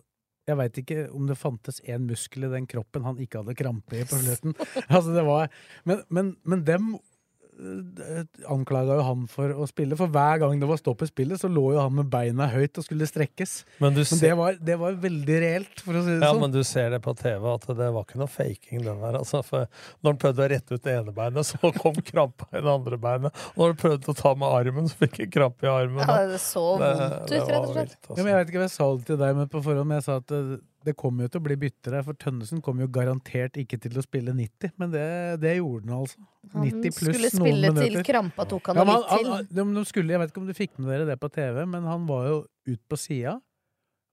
jeg 0.48 0.58
veit 0.58 0.80
ikke 0.82 1.04
om 1.16 1.28
det 1.28 1.38
fantes 1.38 1.80
én 1.88 2.06
muskel 2.08 2.46
i 2.46 2.52
den 2.52 2.66
kroppen 2.70 3.06
han 3.06 3.18
ikke 3.22 3.42
hadde 3.42 3.56
krampe 3.58 3.98
i 3.98 4.06
på 4.08 4.18
slutten. 4.20 4.56
altså 4.94 5.14
det 5.14 5.24
var, 5.26 5.50
men, 5.88 6.04
men, 6.08 6.34
men 6.44 6.64
dem 6.66 6.92
anklaga 8.50 8.96
jo 8.98 9.02
han 9.06 9.24
for 9.30 9.52
å 9.54 9.66
spille, 9.68 9.96
for 9.98 10.10
hver 10.12 10.40
gang 10.42 10.60
det 10.60 10.68
var 10.70 10.78
stopp 10.80 11.02
i 11.04 11.08
spillet, 11.10 11.40
så 11.42 11.48
lå 11.52 11.64
jo 11.74 11.80
han 11.82 11.94
med 11.98 12.08
beina 12.12 12.46
høyt 12.52 12.78
og 12.80 12.86
skulle 12.86 13.08
strekkes. 13.08 13.64
Men 13.82 13.94
du 13.96 14.00
Men 14.00 14.04
ser- 14.10 14.20
det 14.28 14.36
var, 14.38 14.58
det 14.70 14.76
var 14.80 14.92
veldig 15.02 15.38
reelt, 15.44 15.80
for 15.84 15.92
å 15.98 16.02
si 16.04 16.10
det 16.14 16.20
Ja, 16.24 16.32
sånn. 16.32 16.40
men 16.40 16.50
du 16.54 16.62
ser 16.64 16.90
det 16.90 17.00
på 17.04 17.14
TV 17.18 17.46
at 17.54 17.66
det 17.66 17.90
var 17.92 18.04
ikke 18.04 18.20
noe 18.22 18.30
faking, 18.32 18.82
den 18.84 19.00
der. 19.04 19.18
Altså, 19.20 19.42
for 19.44 19.66
når 20.02 20.12
han 20.12 20.20
prøvde 20.24 20.46
å 20.46 20.50
rette 20.54 20.72
ut 20.78 20.82
det 20.82 20.96
ene 20.98 21.12
beinet, 21.16 21.46
så 21.50 21.72
kom 21.76 21.94
krampa 21.94 22.48
i 22.52 22.60
det 22.60 22.72
andre 22.74 22.98
beinet. 22.98 23.32
Og 23.56 23.62
når 23.64 23.74
han 23.74 23.80
prøvde 23.84 24.08
å 24.14 24.16
ta 24.16 24.34
med 24.34 24.48
armen, 24.48 24.88
så 24.88 24.96
fikk 25.04 25.18
han 25.24 25.30
krampe 25.30 25.68
i 25.68 25.72
armen. 25.72 26.04
Ja, 26.06 26.26
det 26.26 26.40
så 26.40 26.64
vondt 26.78 27.30
ut, 27.30 27.30
rett 27.30 27.54
og 27.60 27.72
slett. 27.74 27.96
altså. 28.00 28.16
Ja, 28.16 28.22
men 28.24 28.32
jeg 28.34 28.40
vet 28.44 28.52
ikke 28.54 28.62
hva 28.64 28.68
jeg 28.68 28.76
sa 28.78 28.90
det 28.96 29.06
til 29.06 29.16
deg 29.20 29.36
men 29.36 29.48
på 29.48 29.62
forhånd, 29.64 29.86
men 29.86 30.00
jeg 30.00 30.04
sa 30.08 30.16
at 30.22 30.36
det, 30.86 30.94
kommer 30.98 31.26
jo 31.26 31.32
til 31.34 31.40
å 31.40 31.44
bli 31.44 31.56
bytter 31.60 31.96
her, 31.98 32.04
for 32.06 32.18
Tønnesen 32.20 32.62
kommer 32.64 32.86
jo 32.86 32.90
garantert 32.94 33.58
ikke 33.60 33.78
til 33.82 33.98
å 34.00 34.04
spille 34.04 34.34
90, 34.36 34.72
men 34.80 34.92
det, 34.94 35.04
det 35.42 35.56
gjorde 35.58 35.88
han 35.88 35.96
altså. 35.98 36.24
Han 36.54 36.66
90 36.66 36.96
pluss 36.96 37.16
skulle 37.16 37.30
spille 37.34 37.72
til 37.76 37.98
krampa 38.06 38.46
tok 38.48 38.70
han 38.72 38.80
Ja, 38.80 38.86
litt 38.88 39.10
han, 39.10 39.18
til. 39.24 39.30
han, 39.34 39.50
de, 39.50 39.66
de 39.76 39.84
skulle, 39.88 40.14
jeg 40.14 40.22
vet 40.22 40.32
ikke 40.32 40.42
om 40.42 40.48
du 40.48 40.56
fikk 40.56 40.78
med 40.78 40.92
dere 40.94 41.08
det 41.10 41.18
på 41.20 41.30
TV, 41.34 41.62
men 41.74 41.88
han 41.88 42.06
var 42.08 42.30
jo 42.30 42.38
ut 42.70 42.82
på 42.88 43.00
sida, 43.00 43.36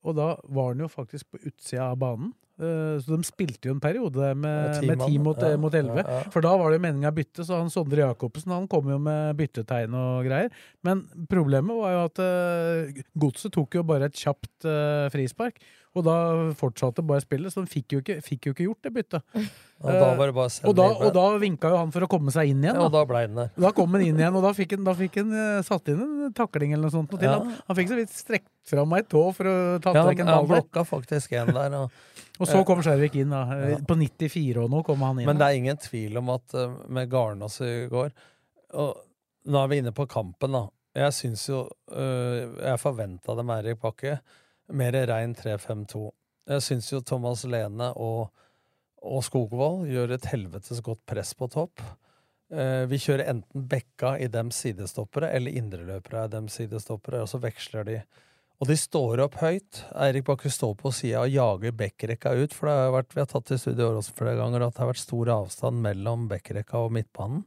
og 0.08 0.18
da 0.20 0.28
var 0.44 0.74
han 0.74 0.84
jo 0.86 0.92
faktisk 0.92 1.32
på 1.34 1.42
utsida 1.44 1.90
av 1.92 1.98
banen. 2.04 2.34
Eh, 2.58 2.98
Så 3.04 3.14
de 3.14 3.22
spilte 3.28 3.70
jo 3.70 3.76
en 3.76 3.82
periode 3.84 4.32
med, 4.36 4.82
Med 4.88 5.02
ti 5.06 5.18
mot, 5.22 5.38
ja, 5.38 5.58
mot 5.62 5.74
elleve. 5.74 6.02
ja, 6.02 6.20
ja. 6.24 6.30
For 6.34 6.42
da 6.42 6.56
var 6.58 6.72
det 6.72 6.80
jo 6.80 6.86
meninga 6.88 7.12
bytte, 7.14 7.46
så 7.46 7.60
han 7.62 7.70
Sondre 7.70 8.02
Jacobsen 8.02 8.54
han 8.54 8.68
kom 8.68 8.90
jo 8.90 8.98
med 8.98 9.38
byttetegn 9.38 9.94
og 9.94 10.26
greier. 10.26 10.50
Men 10.84 11.06
problemet 11.30 11.78
var 11.78 11.94
jo 11.94 12.06
at 12.08 12.24
uh, 12.24 13.04
Godset 13.18 13.54
tok 13.54 13.78
jo 13.78 13.84
bare 13.86 14.10
et 14.10 14.18
kjapt 14.18 14.66
uh, 14.66 15.06
frispark. 15.14 15.62
Og 15.98 16.04
da 16.06 16.16
fortsatte 16.58 17.02
bare 17.06 17.24
spillet, 17.24 17.50
så 17.50 17.64
de 17.64 17.72
fikk 17.72 17.96
jo 17.96 18.02
ikke, 18.04 18.18
fikk 18.22 18.46
jo 18.50 18.52
ikke 18.54 18.66
gjort 18.68 18.86
det 18.86 18.92
byttet. 19.00 19.24
Og 19.78 19.94
da 19.94 20.10
var 20.18 20.30
det 20.30 20.34
bare 20.34 20.50
og 20.66 20.74
da, 20.74 20.86
og 21.06 21.12
da 21.14 21.24
vinka 21.38 21.70
jo 21.70 21.78
han 21.78 21.92
for 21.94 22.02
å 22.02 22.08
komme 22.10 22.32
seg 22.34 22.50
inn 22.50 22.64
igjen. 22.64 22.80
Ja, 22.80 22.88
og 22.88 22.94
da 22.96 23.04
ble 23.06 23.20
den 23.28 23.36
der. 23.38 23.52
Da 23.62 23.70
kom 23.78 23.94
han 23.94 24.02
inn 24.02 24.18
igjen, 24.18 24.34
og 24.34 24.42
da 24.42 24.50
fikk 24.58 24.72
han, 24.74 24.82
da 24.88 24.96
fikk 24.98 25.20
han 25.22 25.36
eh, 25.38 25.60
satt 25.68 25.92
inn 25.94 26.00
en 26.02 26.34
takling 26.34 26.74
eller 26.74 26.88
noe 26.88 26.96
sånt. 26.96 27.14
Noe. 27.14 27.22
Ja. 27.22 27.36
Han, 27.38 27.52
han 27.68 27.78
fikk 27.78 27.92
så 27.92 28.00
vidt 28.00 28.16
strekt 28.16 28.50
fram 28.66 28.96
ei 28.98 29.04
tå 29.06 29.22
for 29.38 29.46
å 29.52 29.54
ta 29.84 29.94
Ja, 29.94 30.08
vekk 30.10 30.24
han, 30.24 30.32
en 30.32 30.34
ball. 30.34 30.34
Ja, 30.34 30.40
han 30.42 30.50
blokka 30.50 30.84
faktisk 30.90 31.36
en 31.38 31.54
der. 31.54 31.78
Og, 31.84 32.02
Og 32.40 32.48
så 32.50 32.62
kom 32.68 32.82
Skjervik 32.86 33.16
inn, 33.22 33.32
da. 33.34 33.42
Eh, 33.56 33.70
Ja. 33.74 33.78
På 33.88 33.96
94 33.98 34.58
og 34.64 34.70
nå 34.74 34.84
kom 34.86 35.02
han 35.06 35.20
inn. 35.20 35.26
Men 35.30 35.38
det 35.40 35.46
er 35.48 35.58
ingen 35.60 35.78
tvil 35.82 36.18
om 36.22 36.30
at 36.36 36.54
eh, 36.54 36.74
med 36.88 37.10
Garnås 37.12 37.60
i 37.66 37.88
går 37.92 38.12
og 38.78 39.04
Nå 39.48 39.62
er 39.64 39.68
vi 39.72 39.78
inne 39.80 39.94
på 39.96 40.04
kampen, 40.12 40.52
da. 40.52 40.66
Jeg 40.98 41.14
syns 41.16 41.46
jo 41.48 41.62
eh, 41.88 42.42
Jeg 42.68 42.82
forventa 42.82 43.32
det 43.38 43.46
med 43.48 43.62
Eirik 43.62 43.80
Bakke. 43.80 44.18
Mer 44.76 44.92
rein 45.08 45.32
3-5-2. 45.40 46.02
Jeg 46.52 46.64
syns 46.66 46.90
jo 46.92 47.00
Thomas 47.00 47.46
Lene 47.48 47.94
og, 47.96 48.28
og 49.08 49.24
Skogvold 49.24 49.86
gjør 49.88 50.12
et 50.18 50.28
helvetes 50.34 50.82
godt 50.84 51.00
press 51.08 51.32
på 51.40 51.48
topp. 51.54 51.80
Eh, 52.52 52.84
vi 52.92 53.00
kjører 53.00 53.30
enten 53.32 53.64
bekka 53.72 54.18
i 54.20 54.28
dem 54.32 54.52
sidestoppere 54.52 55.32
eller 55.36 55.56
indreløpere 55.56 56.26
i 56.28 56.34
dem 56.36 56.48
sidestoppere, 56.52 57.24
og 57.24 57.32
så 57.32 57.40
veksler 57.44 57.88
de. 57.88 57.98
Og 58.58 58.70
de 58.72 58.74
står 58.80 59.22
opp 59.22 59.36
høyt. 59.38 59.84
Eirik 60.02 60.26
Bakke 60.26 60.50
står 60.50 60.74
på 60.80 60.90
sida 60.96 61.22
og 61.22 61.34
jager 61.34 61.76
backrekka 61.78 62.34
ut. 62.40 62.56
For 62.58 62.70
det 62.70 62.78
har 62.80 62.94
vært, 62.96 63.12
vi 63.14 63.22
har 63.22 63.30
tatt 63.30 63.52
i 63.54 63.60
studio 63.62 63.92
også 63.92 64.16
flere 64.18 64.38
ganger 64.40 64.66
at 64.66 64.74
det 64.74 64.82
har 64.82 64.90
vært 64.90 65.04
stor 65.04 65.30
avstand 65.36 65.84
mellom 65.84 66.26
backrekka 66.32 66.82
og 66.82 66.96
midtbanen. 66.98 67.44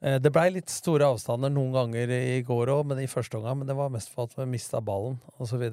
Eh, 0.00 0.16
det 0.16 0.32
blei 0.32 0.46
litt 0.54 0.72
store 0.72 1.10
avstander 1.12 1.52
noen 1.52 1.74
ganger 1.76 2.14
i 2.16 2.38
går 2.46 2.72
òg, 2.72 2.86
men 2.88 3.02
i 3.02 3.10
første 3.10 3.36
omgang. 3.36 3.60
Men 3.60 3.68
det 3.68 3.76
var 3.76 3.92
mest 3.92 4.14
for 4.14 4.30
at 4.30 4.38
vi 4.38 4.48
mista 4.48 4.80
ballen 4.84 5.20
osv. 5.36 5.66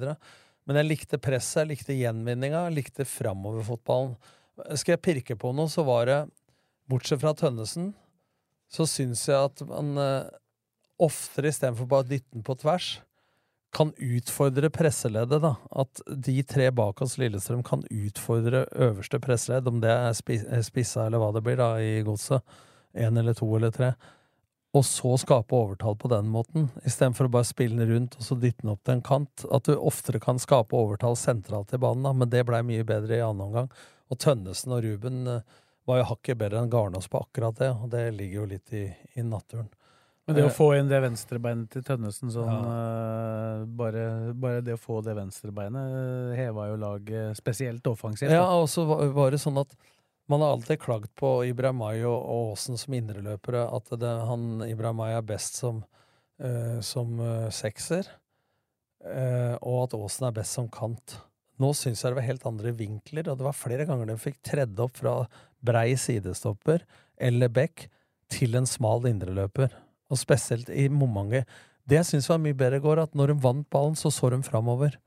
Men 0.68 0.82
jeg 0.82 0.90
likte 0.90 1.22
presset, 1.22 1.62
jeg 1.62 1.72
likte 1.72 1.96
gjenvinninga, 1.96 2.66
jeg 2.68 2.76
likte 2.82 3.08
framoverfotballen. 3.08 4.18
Skal 4.76 4.98
jeg 4.98 5.04
pirke 5.06 5.38
på 5.40 5.54
noe, 5.56 5.72
så 5.72 5.86
var 5.88 6.10
det, 6.10 6.20
bortsett 6.88 7.22
fra 7.22 7.32
Tønnesen, 7.36 7.94
så 8.68 8.84
syns 8.88 9.24
jeg 9.30 9.48
at 9.48 9.64
man 9.68 9.96
eh, 10.02 10.28
oftere 11.00 11.48
istedenfor 11.48 11.88
bare 11.88 12.04
å 12.04 12.10
dytte 12.10 12.36
den 12.36 12.44
på 12.44 12.56
tvers, 12.60 12.98
kan 13.74 13.92
utfordre 13.96 14.70
presseleddet. 14.70 15.42
da, 15.42 15.54
At 15.70 16.00
de 16.06 16.42
tre 16.42 16.70
bak 16.70 17.02
oss, 17.02 17.18
Lillestrøm, 17.18 17.62
kan 17.62 17.84
utfordre 17.90 18.66
øverste 18.72 19.20
presseledd, 19.20 19.68
om 19.68 19.80
det 19.80 19.92
er 19.92 20.62
spissa 20.64 21.06
eller 21.06 21.20
hva 21.22 21.32
det 21.36 21.44
blir 21.46 21.60
da 21.60 21.74
i 21.82 22.00
godset. 22.06 22.42
Én 22.96 23.18
eller 23.20 23.36
to 23.36 23.48
eller 23.56 23.70
tre. 23.74 23.92
Og 24.76 24.84
så 24.84 25.14
skape 25.20 25.56
overtall 25.56 25.96
på 25.96 26.10
den 26.12 26.28
måten, 26.28 26.68
istedenfor 26.84 27.28
å 27.28 27.32
bare 27.38 27.48
spille 27.48 27.78
den 27.78 27.88
rundt 27.88 28.18
og 28.18 28.24
så 28.24 28.36
dytte 28.36 28.66
den 28.66 28.74
opp 28.74 28.82
til 28.84 28.98
en 28.98 29.04
kant. 29.04 29.44
At 29.52 29.68
du 29.68 29.76
oftere 29.76 30.20
kan 30.20 30.40
skape 30.40 30.76
overtall 30.76 31.16
sentralt 31.16 31.72
i 31.72 31.80
banen, 31.80 32.04
da, 32.04 32.12
men 32.12 32.28
det 32.32 32.44
blei 32.48 32.60
mye 32.66 32.84
bedre 32.88 33.16
i 33.16 33.24
annen 33.24 33.46
omgang. 33.46 33.70
Og 34.12 34.20
Tønnesen 34.20 34.74
og 34.76 34.84
Ruben 34.84 35.24
eh, 35.28 35.56
var 35.88 36.02
jo 36.02 36.08
hakket 36.10 36.40
bedre 36.40 36.60
enn 36.60 36.72
Garnås 36.72 37.08
på 37.08 37.20
akkurat 37.24 37.56
det, 37.60 37.70
og 37.72 37.88
det 37.92 38.04
ligger 38.16 38.42
jo 38.42 38.50
litt 38.52 38.76
i, 38.76 38.84
i 39.16 39.24
naturen. 39.24 39.70
Men 40.28 40.36
det 40.36 40.44
å 40.44 40.52
få 40.52 40.66
inn 40.76 40.90
det 40.90 40.98
venstrebeinet 41.00 41.70
til 41.72 41.84
Tønnesen 41.86 42.32
sånn 42.34 42.50
ja. 42.50 42.56
uh, 42.60 43.62
bare, 43.80 44.02
bare, 44.36 44.60
det 44.64 44.74
å 44.76 44.80
få 44.80 44.98
det 45.06 45.14
venstrebeinet 45.16 45.94
uh, 45.94 46.34
heva 46.36 46.66
jo 46.68 46.74
laget 46.82 47.38
spesielt 47.38 47.88
offensivt. 47.88 48.34
Ja, 48.34 48.44
og 48.52 48.68
så 48.68 48.84
var, 48.84 49.32
det 49.32 49.40
sånn 49.40 49.56
at 49.62 49.72
man 50.28 50.44
har 50.44 50.52
alltid 50.58 50.82
klagd 50.82 51.08
på 51.16 51.32
Ibrahimay 51.48 52.04
og 52.04 52.28
Aasen 52.34 52.76
som 52.76 52.98
indreløpere, 52.98 53.64
at 53.72 53.88
det, 53.96 54.12
han 54.28 54.66
Ibrahimay 54.68 55.16
er 55.16 55.24
best 55.32 55.56
som, 55.62 55.80
uh, 56.44 56.76
som 56.84 57.16
sekser, 57.48 58.12
og 58.98 59.74
at 59.86 59.92
Aasen 59.96 60.26
er 60.28 60.38
best 60.42 60.58
som 60.58 60.66
kant. 60.68 61.20
Nå 61.62 61.70
syns 61.72 62.02
jeg 62.02 62.12
det 62.12 62.18
var 62.18 62.26
helt 62.26 62.48
andre 62.50 62.74
vinkler, 62.76 63.30
og 63.30 63.38
det 63.40 63.46
var 63.46 63.56
flere 63.56 63.86
ganger 63.88 64.10
de 64.10 64.20
fikk 64.20 64.42
tredd 64.44 64.80
opp 64.82 64.98
fra 65.00 65.22
brei 65.64 65.94
sidestopper 65.96 66.84
eller 67.16 67.48
back 67.48 67.86
til 68.28 68.58
en 68.58 68.68
smal 68.68 69.06
indreløper 69.08 69.72
og 70.08 70.20
spesielt 70.20 70.70
i 70.72 70.88
momange. 70.92 71.44
Det 71.88 72.00
jeg 72.00 72.10
syns 72.10 72.28
var 72.28 72.40
mye 72.42 72.56
bedre 72.56 72.80
i 72.80 72.84
går, 72.84 73.04
at 73.04 73.14
når 73.16 73.34
hun 73.34 73.44
vant 73.44 73.68
ballen, 73.72 73.96
så 73.96 74.12
så 74.12 74.32
hun 74.34 74.44
framover. 74.44 74.98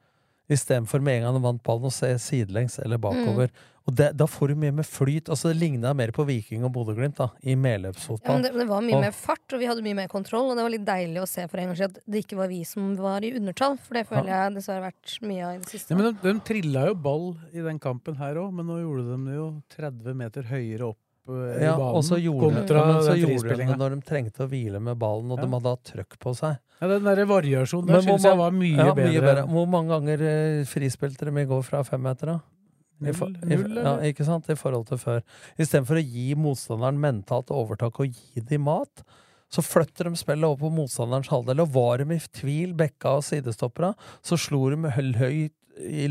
Istedenfor 0.51 0.99
med 0.99 1.19
en 1.19 1.27
gang 1.27 1.37
hun 1.37 1.45
vant 1.45 1.63
ballen, 1.63 1.89
å 1.89 1.93
se 1.93 2.09
sidelengs 2.19 2.79
eller 2.81 3.01
bakover. 3.01 3.51
Mm. 3.51 3.67
Og 3.89 3.95
det, 3.97 4.11
Da 4.17 4.27
får 4.29 4.51
du 4.51 4.55
mye 4.61 4.73
med 4.77 4.85
flyt. 4.85 5.29
altså 5.29 5.49
Det 5.49 5.57
ligna 5.57 5.93
mer 5.97 6.11
på 6.13 6.25
Viking 6.25 6.65
og 6.65 6.73
Bodø-Glimt 6.75 7.17
i 7.41 7.55
medløpsfotball. 7.57 8.41
Ja, 8.41 8.49
det, 8.49 8.51
det, 8.59 8.67
var 8.69 8.81
mye 8.85 8.97
og, 8.97 9.05
mer 9.07 9.15
fart, 9.15 9.45
og 9.53 9.61
vi 9.61 9.69
hadde 9.69 9.85
mye 9.85 9.97
mer 9.97 10.09
kontroll. 10.11 10.51
Og 10.51 10.57
det 10.57 10.65
var 10.65 10.73
litt 10.73 10.85
deilig 10.85 11.21
å 11.21 11.29
se 11.29 11.47
for 11.49 11.61
en 11.61 11.71
gang 11.71 11.79
siden 11.79 11.95
at 11.95 12.01
det 12.05 12.23
ikke 12.25 12.37
var 12.37 12.51
vi 12.51 12.61
som 12.67 12.91
var 12.99 13.25
i 13.25 13.33
undertall. 13.37 13.77
For 13.81 13.97
det 13.97 14.05
føler 14.09 14.33
jeg 14.33 14.57
dessverre 14.57 14.83
har 14.83 14.91
vært 14.91 15.15
mye 15.25 15.45
av 15.47 15.55
i 15.55 15.61
det 15.63 15.71
siste. 15.73 15.93
Ja, 15.93 16.01
men 16.01 16.09
de, 16.11 16.17
de 16.27 16.45
trilla 16.51 16.85
jo 16.91 16.97
ball 17.07 17.31
i 17.51 17.65
den 17.65 17.81
kampen 17.81 18.19
her 18.21 18.41
òg, 18.43 18.51
men 18.57 18.69
nå 18.69 18.81
gjorde 18.83 19.07
de 19.09 19.21
det 19.29 19.39
jo 19.39 19.47
30 19.77 20.19
meter 20.21 20.51
høyere 20.51 20.91
opp 20.91 21.01
Eh, 21.29 21.63
ja, 21.63 21.75
og 21.77 22.01
så 22.05 22.17
gjorde, 22.17 22.63
de, 22.65 22.77
så 23.05 23.13
gjorde 23.19 23.53
de 23.53 23.65
det 23.69 23.77
når 23.77 23.95
de 23.95 24.05
trengte 24.07 24.45
å 24.45 24.49
hvile 24.49 24.81
med 24.81 24.97
ballen, 24.99 25.29
og 25.29 25.37
ja. 25.37 25.45
de 25.45 25.53
hadde 25.53 25.73
hatt 25.75 25.91
trøkk 25.91 26.17
på 26.23 26.33
seg. 26.37 26.57
Ja, 26.81 26.89
Den 26.89 27.05
der 27.05 27.21
variasjonen 27.29 27.93
der 27.93 28.05
syns 28.05 28.25
jeg 28.25 28.39
var 28.39 28.55
mye, 28.55 28.73
ja, 28.73 28.95
bedre. 28.97 29.11
mye, 29.11 29.21
bedre. 29.27 29.45
Hvor 29.51 29.67
mange 29.69 29.93
ganger 29.93 30.25
eh, 30.31 30.63
frispilte 30.69 31.29
de 31.29 31.43
i 31.43 31.49
går 31.49 31.61
fra 31.67 31.83
femmeter, 31.87 32.33
da? 32.33 32.39
I, 33.01 33.13
for, 33.17 33.33
i, 33.33 33.57
ja, 33.57 33.95
ikke 34.09 34.25
sant? 34.25 34.49
I 34.49 34.57
forhold 34.57 34.87
til 34.89 34.99
før. 35.01 35.21
Istedenfor 35.61 35.97
å 35.97 36.05
gi 36.05 36.27
motstanderen 36.37 36.99
mentalt 37.01 37.53
overtak 37.53 38.01
og 38.01 38.09
gi 38.09 38.43
dem 38.49 38.65
mat, 38.67 39.05
så 39.51 39.63
flytter 39.65 40.07
de 40.07 40.19
spillet 40.19 40.47
over 40.47 40.61
på 40.61 40.73
motstanderens 40.73 41.31
halvdel. 41.31 41.63
Og 41.63 41.73
var 41.73 42.01
de 42.01 42.17
i 42.17 42.21
tvil, 42.37 42.75
bekka 42.77 43.17
og 43.19 43.25
sidestoppera, 43.27 43.93
så 44.25 44.37
slo 44.39 44.67
de 44.73 44.93
høyt 44.93 45.57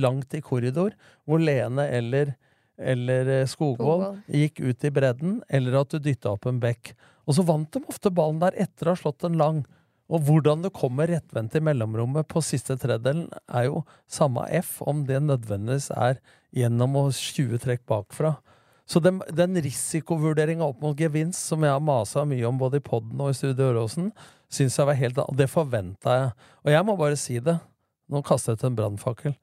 langt 0.00 0.34
i 0.34 0.42
korridor, 0.42 0.94
hvor 1.28 1.42
Lene 1.42 1.86
eller 1.94 2.34
eller 2.80 3.28
eh, 3.40 3.49
Skogvold 3.49 4.22
gikk 4.26 4.60
ut 4.64 4.87
i 4.87 4.92
bredden, 4.94 5.40
eller 5.49 5.80
at 5.82 5.92
du 5.92 6.00
dytta 6.02 6.34
opp 6.34 6.49
en 6.49 6.60
bekk. 6.62 6.94
Og 7.28 7.37
så 7.37 7.44
vant 7.46 7.68
de 7.72 7.82
ofte 7.90 8.12
ballen 8.14 8.40
der 8.42 8.56
etter 8.64 8.88
å 8.88 8.96
ha 8.96 9.00
slått 9.00 9.26
en 9.28 9.38
lang. 9.40 9.62
Og 10.10 10.25
hvordan 10.26 10.64
du 10.64 10.70
kommer 10.75 11.06
rettvendt 11.06 11.54
i 11.54 11.62
mellomrommet 11.62 12.26
på 12.30 12.42
siste 12.42 12.75
tredelen, 12.80 13.28
er 13.46 13.68
jo 13.68 13.84
samme 14.10 14.46
F, 14.58 14.80
om 14.82 15.04
det 15.06 15.20
nødvendigvis 15.22 15.92
er 15.94 16.18
gjennom 16.56 16.96
å 16.99 17.04
20 17.14 17.62
trekk 17.62 17.84
bakfra. 17.87 18.34
Så 18.90 18.99
den, 18.99 19.20
den 19.30 19.54
risikovurderinga 19.62 20.66
opp 20.66 20.80
mot 20.82 20.99
gevinst, 20.99 21.44
som 21.46 21.62
jeg 21.62 21.70
har 21.70 21.84
masa 21.84 22.25
mye 22.26 22.42
om 22.49 22.58
både 22.58 22.80
i 22.80 22.82
poden 22.82 23.22
og 23.22 23.30
i 23.30 23.37
Studio 23.38 23.68
Øråsen, 23.70 24.10
syns 24.50 24.80
jeg 24.80 24.88
var 24.88 24.99
helt 24.99 25.20
det 25.38 25.46
forventa 25.52 26.16
jeg. 26.16 26.32
Og 26.64 26.75
jeg 26.75 26.87
må 26.88 26.96
bare 26.99 27.20
si 27.20 27.38
det. 27.38 27.54
Nå 28.10 28.25
kaster 28.26 28.56
jeg 28.56 28.58
ut 28.58 28.66
en 28.66 28.80
brannfakkel. 28.80 29.37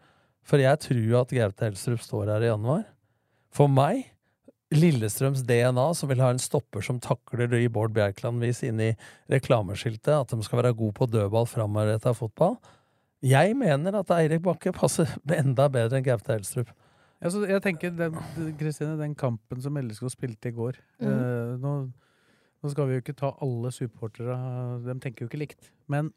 For 0.47 0.59
jeg 0.59 0.79
tror 0.83 1.21
at 1.21 1.31
Gaute 1.31 1.67
Helstrup 1.67 2.03
står 2.03 2.33
her 2.33 2.43
i 2.43 2.51
januar. 2.51 2.83
For 3.57 3.71
meg, 3.71 4.05
Lillestrøms 4.75 5.41
DNA, 5.47 5.85
som 5.97 6.09
vil 6.11 6.19
ha 6.21 6.29
en 6.29 6.41
stopper 6.41 6.83
som 6.85 6.99
takler 7.01 7.53
i 7.57 7.69
Bård 7.73 7.93
Bjerkland-vis 7.95 8.59
inn 8.67 8.81
i 8.83 8.89
reklameskiltet, 9.31 10.11
at 10.13 10.33
de 10.33 10.45
skal 10.45 10.59
være 10.59 10.75
gode 10.77 10.93
på 10.97 11.07
dødball 11.09 11.47
framoverretta 11.49 12.13
fotball 12.13 12.57
Jeg 13.25 13.55
mener 13.57 13.95
at 13.97 14.11
Eirik 14.13 14.43
Bakke 14.45 14.75
passer 14.75 15.09
enda 15.41 15.69
bedre 15.73 15.97
enn 15.97 16.05
Gaute 16.05 16.35
Elstrup. 16.35 16.69
Altså, 17.17 17.47
jeg 17.49 17.63
tenker, 17.65 17.95
den, 17.97 18.19
Kristine, 18.59 18.93
den 18.99 19.15
kampen 19.17 19.63
som 19.63 19.79
LSK 19.81 20.11
spilte 20.13 20.51
i 20.51 20.53
går 20.53 20.77
mm. 21.01 21.07
eh, 21.07 21.55
nå, 21.63 21.73
nå, 22.61 22.69
skal 22.69 22.91
vi 22.91 22.99
jo 22.99 23.01
ikke 23.01 23.17
ta 23.17 23.31
alle 23.41 23.71
supportere, 23.73 24.37
de 24.85 24.99
tenker 25.01 25.25
jo 25.25 25.31
ikke 25.31 25.41
likt. 25.41 25.71
Men 25.89 26.11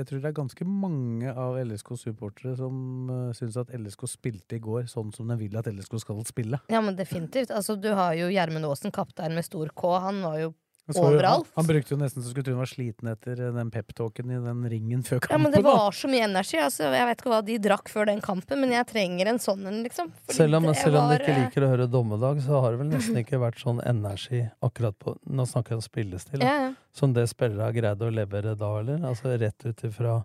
jeg 0.00 0.08
tror 0.08 0.22
det 0.22 0.30
er 0.30 0.36
ganske 0.38 0.66
mange 0.66 1.32
av 1.32 1.58
LSK-supportere 1.60 2.56
som 2.58 3.10
uh, 3.12 3.34
syns 3.36 3.58
at 3.60 3.72
LSK 3.76 4.06
spilte 4.08 4.56
i 4.56 4.62
går 4.64 4.88
sånn 4.90 5.12
som 5.14 5.28
de 5.30 5.36
vil 5.40 5.58
at 5.60 5.68
LSK 5.70 5.98
skal 6.02 6.24
spille. 6.28 6.60
Ja, 6.72 6.80
men 6.84 6.96
definitivt. 6.98 7.52
Altså, 7.54 7.76
du 7.76 7.90
har 7.96 8.16
jo 8.18 8.30
Gjermund 8.32 8.68
Aasen, 8.68 8.94
kaptein 8.94 9.36
med 9.36 9.46
stor 9.46 9.72
K. 9.76 9.92
Han 10.06 10.22
var 10.24 10.40
jo 10.40 10.54
overalt. 10.98 11.46
Han, 11.50 11.60
han, 11.60 11.68
brukte 11.68 11.94
jo 11.94 11.98
nesten 12.00 12.24
så 12.24 12.32
skulle 12.32 12.46
tro 12.46 12.54
hun 12.56 12.62
var 12.62 12.70
sliten 12.70 13.10
etter 13.12 13.38
eh, 13.46 13.52
den 13.54 13.70
peptalken 13.74 14.32
i 14.32 14.40
den 14.42 14.64
ringen 14.72 15.04
før 15.06 15.22
kampen. 15.22 15.36
Ja, 15.36 15.42
men 15.44 15.54
Det 15.54 15.62
var 15.66 15.96
så 15.96 16.10
mye 16.10 16.26
energi. 16.26 16.58
Altså, 16.62 16.88
jeg 16.90 17.08
vet 17.10 17.22
ikke 17.22 17.32
hva 17.32 17.40
de 17.46 17.58
drakk 17.62 17.92
før 17.92 18.10
den 18.10 18.22
kampen, 18.24 18.62
men 18.64 18.74
jeg 18.74 18.88
trenger 18.90 19.32
en 19.32 19.40
sånn 19.42 19.64
en, 19.70 19.80
liksom. 19.86 20.12
Selv 20.32 20.60
om, 20.60 20.68
selv 20.74 21.00
om 21.00 21.08
var, 21.12 21.22
du 21.22 21.26
ikke 21.28 21.38
liker 21.38 21.66
å 21.66 21.72
høre 21.72 21.88
dommedag, 21.90 22.42
så 22.44 22.60
har 22.64 22.74
det 22.74 22.82
vel 22.82 22.92
nesten 22.92 23.22
ikke 23.22 23.40
vært 23.42 23.62
sånn 23.62 23.82
energi 23.86 24.44
akkurat 24.64 24.98
på 25.00 25.16
Nå 25.30 25.46
snakker 25.46 25.76
jeg 25.76 25.80
om 25.80 25.86
spillestil. 25.86 26.44
Ja, 26.44 26.54
ja. 26.66 26.70
Som 26.96 27.14
det 27.14 27.28
spillere 27.30 27.68
har 27.68 27.74
greid 27.76 28.02
å 28.02 28.12
levere 28.12 28.56
da, 28.58 28.70
eller? 28.80 29.02
Altså 29.06 29.36
rett 29.38 29.66
ut 29.66 29.84
ifra 29.86 30.20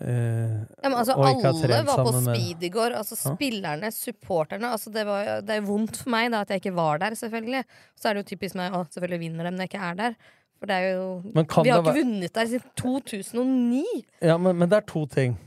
Eh, 0.00 0.52
ja, 0.82 0.88
men 0.88 0.94
altså, 0.94 1.16
alle 1.18 1.80
var 1.84 2.02
på 2.06 2.12
speed 2.22 2.62
i 2.64 2.70
går. 2.72 2.94
Altså, 2.96 3.18
spillerne, 3.18 3.90
supporterne. 3.92 4.70
Altså, 4.70 4.92
det, 4.94 5.04
var, 5.08 5.40
det 5.44 5.56
er 5.58 5.66
vondt 5.66 5.98
for 6.02 6.12
meg 6.14 6.30
da, 6.32 6.44
at 6.44 6.54
jeg 6.54 6.62
ikke 6.62 6.76
var 6.78 7.02
der, 7.02 7.16
selvfølgelig. 7.18 7.64
Så 7.98 8.08
er 8.08 8.16
det 8.16 8.24
jo 8.24 8.30
typisk 8.32 8.58
meg 8.60 8.76
å 8.76 8.84
selvfølgelig 8.86 9.22
vinner 9.26 9.50
dem 9.50 9.58
når 9.58 9.66
jeg 9.66 9.72
ikke 9.74 9.90
er 9.90 10.00
der. 10.04 10.16
For 10.60 10.68
det 10.68 10.76
er 10.76 10.88
jo 10.92 11.04
Vi 11.24 11.72
har 11.72 11.80
ikke 11.80 12.00
vunnet 12.02 12.34
der 12.36 12.48
siden 12.50 12.72
2009! 12.76 13.84
Ja, 14.20 14.36
men, 14.36 14.58
men, 14.60 14.68
det 14.68 14.82
er 14.82 14.88
to 14.88 15.06
ting. 15.08 15.38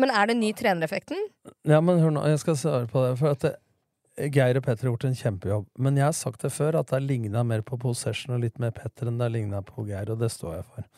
Men 0.00 0.12
er 0.16 0.30
det 0.30 0.38
ny 0.40 0.54
trenereffekten? 0.56 1.26
Ja, 1.68 1.82
men 1.84 2.00
hør 2.00 2.14
nå, 2.14 2.22
jeg 2.32 2.40
skal 2.40 2.56
svare 2.56 2.86
på 2.88 3.02
det. 3.04 3.18
For 3.20 3.36
at 3.36 3.44
det, 3.44 3.56
Geir 4.32 4.58
og 4.58 4.64
Petter 4.64 4.88
har 4.88 4.94
gjort 4.94 5.06
en 5.08 5.16
kjempejobb. 5.16 5.66
Men 5.80 5.98
jeg 6.00 6.08
har 6.08 6.16
sagt 6.16 6.44
det 6.44 6.52
før, 6.52 6.80
at 6.80 6.88
det 6.88 6.96
har 6.98 7.04
ligna 7.04 7.44
mer 7.46 7.62
på 7.64 7.78
Possession 7.80 8.34
og 8.36 8.42
litt 8.44 8.58
mer 8.60 8.72
Petter 8.76 9.08
enn 9.08 9.20
det 9.20 9.28
har 9.28 9.34
ligna 9.34 9.60
på 9.64 9.84
Geir, 9.88 10.12
og 10.12 10.20
det 10.20 10.30
står 10.32 10.58
jeg 10.58 10.66
for. 10.72 10.88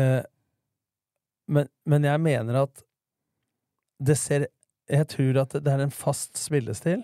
Eh, 0.00 0.22
men, 1.46 1.68
men, 1.86 2.06
jeg 2.06 2.22
mener 2.22 2.62
at 2.64 2.82
det 4.02 4.18
ser 4.20 4.48
Jeg 4.90 5.08
tror 5.08 5.40
at 5.42 5.54
det 5.64 5.72
er 5.72 5.80
en 5.82 5.94
fast 5.94 6.36
spillestil, 6.38 7.00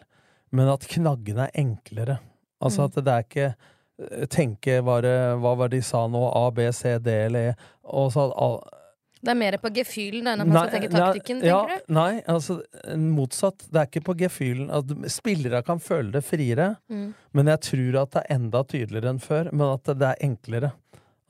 men 0.54 0.68
at 0.70 0.84
knaggene 0.86 1.48
er 1.48 1.56
enklere. 1.58 2.18
Altså 2.62 2.84
mm. 2.84 2.86
at 2.86 2.98
det 2.98 3.14
er 3.14 3.24
ikke 3.26 3.48
eh, 3.48 4.26
tenke 4.30 4.76
bare, 4.86 5.14
hva 5.42 5.56
var 5.58 5.72
det 5.72 5.80
de 5.80 5.88
sa 5.88 6.04
nå, 6.06 6.20
A, 6.30 6.44
B, 6.54 6.68
C, 6.70 6.94
D 7.02 7.16
eller 7.24 7.50
E, 7.50 7.56
og 7.82 8.12
så 8.14 8.28
at 8.30 8.78
det 9.22 9.30
er 9.30 9.38
mer 9.38 9.54
på 9.62 9.70
gefühlen 9.70 10.26
enn 10.26 10.40
at 10.42 10.48
man 10.50 10.56
skal 10.56 10.72
tenke 10.72 10.88
taktikken, 10.90 11.38
nei, 11.38 11.46
tenker 11.46 11.70
ja, 11.70 11.78
du? 11.86 11.92
Nei, 11.94 12.14
altså 12.26 12.56
motsatt. 12.98 13.68
Det 13.70 13.78
er 13.78 13.86
ikke 13.86 14.02
på 14.08 14.16
gefühlen. 14.18 15.06
Spillere 15.14 15.60
kan 15.62 15.78
føle 15.82 16.10
det 16.16 16.24
friere, 16.26 16.72
mm. 16.90 17.04
men 17.38 17.50
jeg 17.52 17.62
tror 17.68 18.00
at 18.00 18.16
det 18.16 18.24
er 18.24 18.34
enda 18.34 18.64
tydeligere 18.66 19.12
enn 19.14 19.22
før. 19.22 19.52
Men 19.54 19.76
at 19.76 19.92
det 19.92 20.08
er 20.08 20.26
enklere. 20.26 20.72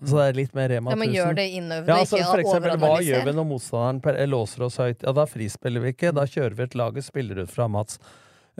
Så 0.02 0.18
det 0.18 0.24
er 0.24 0.38
litt 0.40 0.56
mer 0.56 0.68
Rema 0.72 0.90
1000. 0.90 0.96
Ja, 0.96 0.98
men 1.04 1.14
gjør 1.14 1.36
det 1.38 1.46
innøvende, 1.52 1.92
ja, 1.92 2.00
altså, 2.02 2.18
ikke 2.18 2.32
for 2.32 2.42
eksempel, 2.42 2.74
Hva 2.82 2.96
gjør 3.06 3.24
vi 3.28 3.36
når 3.36 3.46
motstanderen 3.52 4.30
låser 4.32 4.66
oss 4.66 4.80
høyt? 4.82 5.04
Ja, 5.06 5.14
Da 5.14 5.26
frispiller 5.30 5.84
vi 5.84 5.94
ikke. 5.94 6.12
Da 6.16 6.26
kjører 6.26 6.58
vi 6.58 6.66
et 6.66 6.76
laget 6.78 7.06
spiller 7.06 7.42
ut 7.44 7.52
fra 7.52 7.68
Mats. 7.70 8.00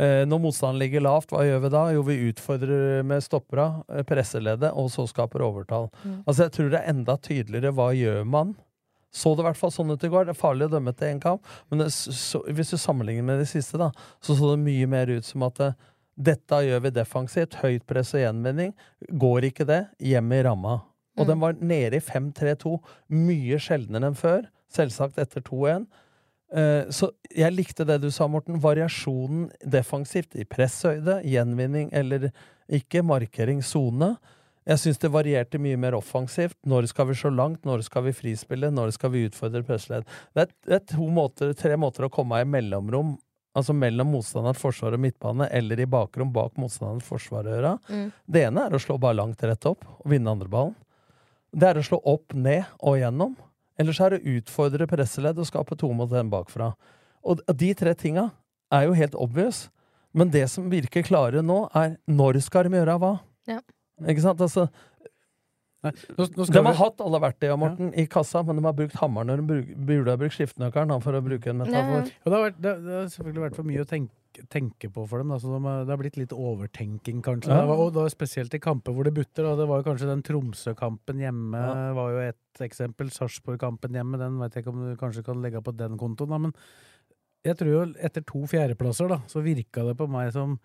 Eh, 0.00 0.22
når 0.24 0.40
motstanderen 0.40 0.80
ligger 0.80 1.04
lavt, 1.04 1.32
hva 1.34 1.42
gjør 1.44 1.64
vi 1.66 1.70
da? 1.74 1.82
Jo, 1.92 2.02
vi 2.06 2.18
utfordrer 2.30 3.02
med 3.04 3.24
stoppera, 3.24 3.84
eh, 3.92 4.04
presseleddet, 4.08 4.70
og 4.72 4.88
så 4.90 5.04
skaper 5.10 5.44
overtall. 5.44 5.90
Mm. 6.04 6.22
Altså, 6.24 6.46
jeg 6.46 6.52
tror 6.56 6.70
det 6.72 6.80
er 6.80 6.92
enda 6.94 7.16
tydeligere 7.20 7.74
hva 7.76 7.92
gjør 7.96 8.24
man 8.26 8.54
Så 9.12 9.34
det 9.36 9.42
i 9.42 9.44
hvert 9.44 9.58
fall 9.58 9.68
sånn 9.68 9.92
ut 9.92 10.04
i 10.04 10.08
går. 10.08 10.24
Det 10.24 10.32
er 10.32 10.40
farlig 10.40 10.70
å 10.70 10.72
dømme 10.72 10.94
til 10.96 11.10
én 11.12 11.18
kamp, 11.20 11.42
men 11.68 11.82
det, 11.82 11.90
så, 11.92 12.38
hvis 12.48 12.70
du 12.72 12.78
sammenligner 12.80 13.22
med 13.22 13.42
det 13.42 13.48
siste, 13.50 13.76
da, 13.76 13.90
så 14.24 14.32
så 14.32 14.54
det 14.54 14.62
mye 14.64 14.86
mer 14.88 15.12
ut 15.12 15.26
som 15.26 15.42
at 15.44 15.58
det, 15.60 15.74
dette 16.16 16.62
gjør 16.64 16.80
vi 16.86 16.94
defensivt. 16.96 17.58
Høyt 17.60 17.84
press 17.84 18.14
og 18.16 18.22
gjenvinning. 18.22 18.72
Går 19.12 19.50
ikke 19.50 19.68
det, 19.68 19.82
hjem 20.00 20.32
i 20.32 20.40
ramma. 20.48 20.78
Og 21.18 21.26
Mm. 21.26 21.28
den 21.28 21.40
var 21.40 21.52
nede 21.60 21.96
i 21.96 22.00
5-3-2 22.00 22.78
mye 23.10 23.58
sjeldnere 23.60 24.06
enn 24.10 24.16
før. 24.16 24.46
Selvsagt 24.72 25.18
etter 25.18 25.42
2-1. 25.42 25.86
Uh, 26.52 26.84
Så 26.92 27.10
jeg 27.34 27.52
likte 27.52 27.84
det 27.86 28.00
du 28.02 28.10
sa, 28.10 28.26
Morten. 28.28 28.60
Variasjonen 28.60 29.50
defensivt 29.64 30.34
i 30.36 30.44
presshøyde, 30.44 31.22
gjenvinning 31.24 31.90
eller 31.92 32.30
ikke, 32.68 33.02
markering, 33.02 33.62
sone. 33.62 34.16
Jeg 34.64 34.78
syns 34.78 34.98
det 35.02 35.10
varierte 35.10 35.58
mye 35.58 35.76
mer 35.76 35.92
offensivt. 35.98 36.54
Når 36.64 36.86
skal 36.88 37.06
vi 37.08 37.14
så 37.14 37.30
langt? 37.34 37.64
Når 37.64 37.82
skal 37.82 38.04
vi 38.04 38.12
frispille? 38.12 38.70
Når 38.70 38.92
skal 38.92 39.10
vi 39.10 39.24
utfordre 39.28 39.64
pressledd? 39.66 40.04
Det 40.36 40.44
er, 40.44 40.52
det 40.68 40.92
er 40.94 40.98
måter, 41.10 41.52
tre 41.58 41.74
måter 41.76 42.06
å 42.06 42.10
komme 42.12 42.38
i 42.40 42.44
mellomrom, 42.46 43.16
altså 43.56 43.74
mellom 43.74 44.12
motstander, 44.14 44.54
forsvar 44.54 44.94
og 44.94 45.00
midtbane, 45.02 45.48
eller 45.50 45.80
i 45.80 45.84
bakrom 45.90 46.30
bak 46.32 46.54
motstander, 46.56 47.02
forsvarøra. 47.04 47.74
Mm. 47.90 48.12
Det 48.30 48.44
ene 48.46 48.66
er 48.68 48.76
å 48.76 48.80
slå 48.80 49.00
bare 49.02 49.18
langt 49.18 49.42
rett 49.42 49.66
opp 49.66 49.82
og 49.98 50.06
vinne 50.12 50.30
andreballen. 50.30 50.76
Det 51.52 51.68
er 51.68 51.80
å 51.80 51.84
slå 51.84 51.98
opp, 52.08 52.32
ned 52.34 52.64
og 52.80 52.96
gjennom. 53.00 53.34
Eller 53.80 53.92
så 53.96 54.06
er 54.06 54.14
det 54.14 54.22
å 54.22 54.36
utfordre 54.38 54.86
presseledd 54.88 55.38
og 55.42 55.48
skape 55.48 55.76
to 55.80 55.90
mot 55.96 56.12
en 56.16 56.30
bakfra. 56.32 56.72
Og 57.24 57.42
de 57.56 57.72
tre 57.78 57.92
tinga 57.98 58.30
er 58.72 58.86
jo 58.88 58.94
helt 58.96 59.14
obvious. 59.20 59.66
Men 60.16 60.30
det 60.32 60.46
som 60.52 60.68
virker 60.72 61.04
klare 61.06 61.40
nå, 61.44 61.66
er 61.76 61.96
når 62.08 62.40
skal 62.44 62.68
de 62.68 62.76
gjøre 62.80 62.98
hva? 63.00 63.12
Ja. 63.48 63.60
Ikke 64.08 64.24
sant? 64.24 64.40
Altså, 64.44 64.68
Nå, 65.82 65.90
nå 66.14 66.44
skal 66.46 66.52
de 66.54 66.60
har 66.62 66.72
vi- 66.76 66.78
hatt 66.78 67.00
alle 67.02 67.18
verktøyene, 67.18 67.58
Morten, 67.58 67.88
i 67.98 68.04
kassa, 68.06 68.44
men 68.46 68.54
de 68.54 68.62
har 68.62 68.72
brukt 68.78 68.94
hammeren 69.00 69.26
når 69.26 69.40
de 69.42 69.74
burde 69.74 70.12
ha 70.12 70.16
brukt 70.20 70.36
skiftenøkkelen, 70.36 71.02
for 71.02 71.12
å 71.18 71.22
bruke 71.24 71.50
en 71.50 71.58
metafor. 71.58 72.04
Ja, 72.06 72.22
det, 72.22 72.32
har 72.32 72.44
vært, 72.44 72.60
det, 72.62 72.74
det 72.84 72.92
har 73.00 73.08
selvfølgelig 73.10 73.42
vært 73.50 73.56
for 73.58 73.66
mye 73.66 73.82
å 73.82 73.88
tenke, 73.90 74.14
tenke 74.52 74.88
på 74.92 75.04
for 75.08 75.22
dem. 75.22 75.32
Da, 75.32 75.38
så 75.42 75.50
de, 75.52 75.74
det 75.86 75.92
har 75.92 76.00
blitt 76.00 76.18
litt 76.20 76.34
overtenking, 76.36 77.22
kanskje. 77.24 77.54
Ja. 77.54 77.66
Og 77.74 77.92
da 77.96 78.06
spesielt 78.12 78.54
i 78.56 78.62
kamper 78.62 78.94
hvor 78.96 79.08
det 79.08 79.14
butter. 79.16 79.46
Da. 79.46 79.56
Det 79.60 79.66
var 79.70 79.82
jo 79.82 79.88
kanskje 79.90 80.10
den 80.10 80.24
Tromsø-kampen 80.26 81.22
hjemme 81.22 81.60
Ja. 81.62 81.92
var 81.96 82.14
jo 82.14 82.22
et 82.30 82.64
eksempel. 82.64 83.10
Sarpsborg-kampen 83.12 83.96
hjemme, 83.98 84.20
den 84.20 84.38
vet 84.42 84.54
jeg 84.56 84.64
ikke 84.64 84.74
om 84.74 84.84
du 84.86 84.96
kanskje 85.00 85.24
kan 85.26 85.42
legge 85.44 85.62
på 85.64 85.76
den 85.76 85.98
kontoen. 86.00 86.32
Da. 86.32 86.38
Men 86.38 86.54
jeg 87.44 87.58
tror 87.58 87.72
jo 87.74 87.82
etter 87.98 88.24
to 88.26 88.44
fjerdeplasser, 88.50 89.10
da, 89.10 89.22
så 89.30 89.42
virka 89.44 89.84
det 89.88 89.96
på 89.98 90.06
meg 90.10 90.32
som 90.34 90.58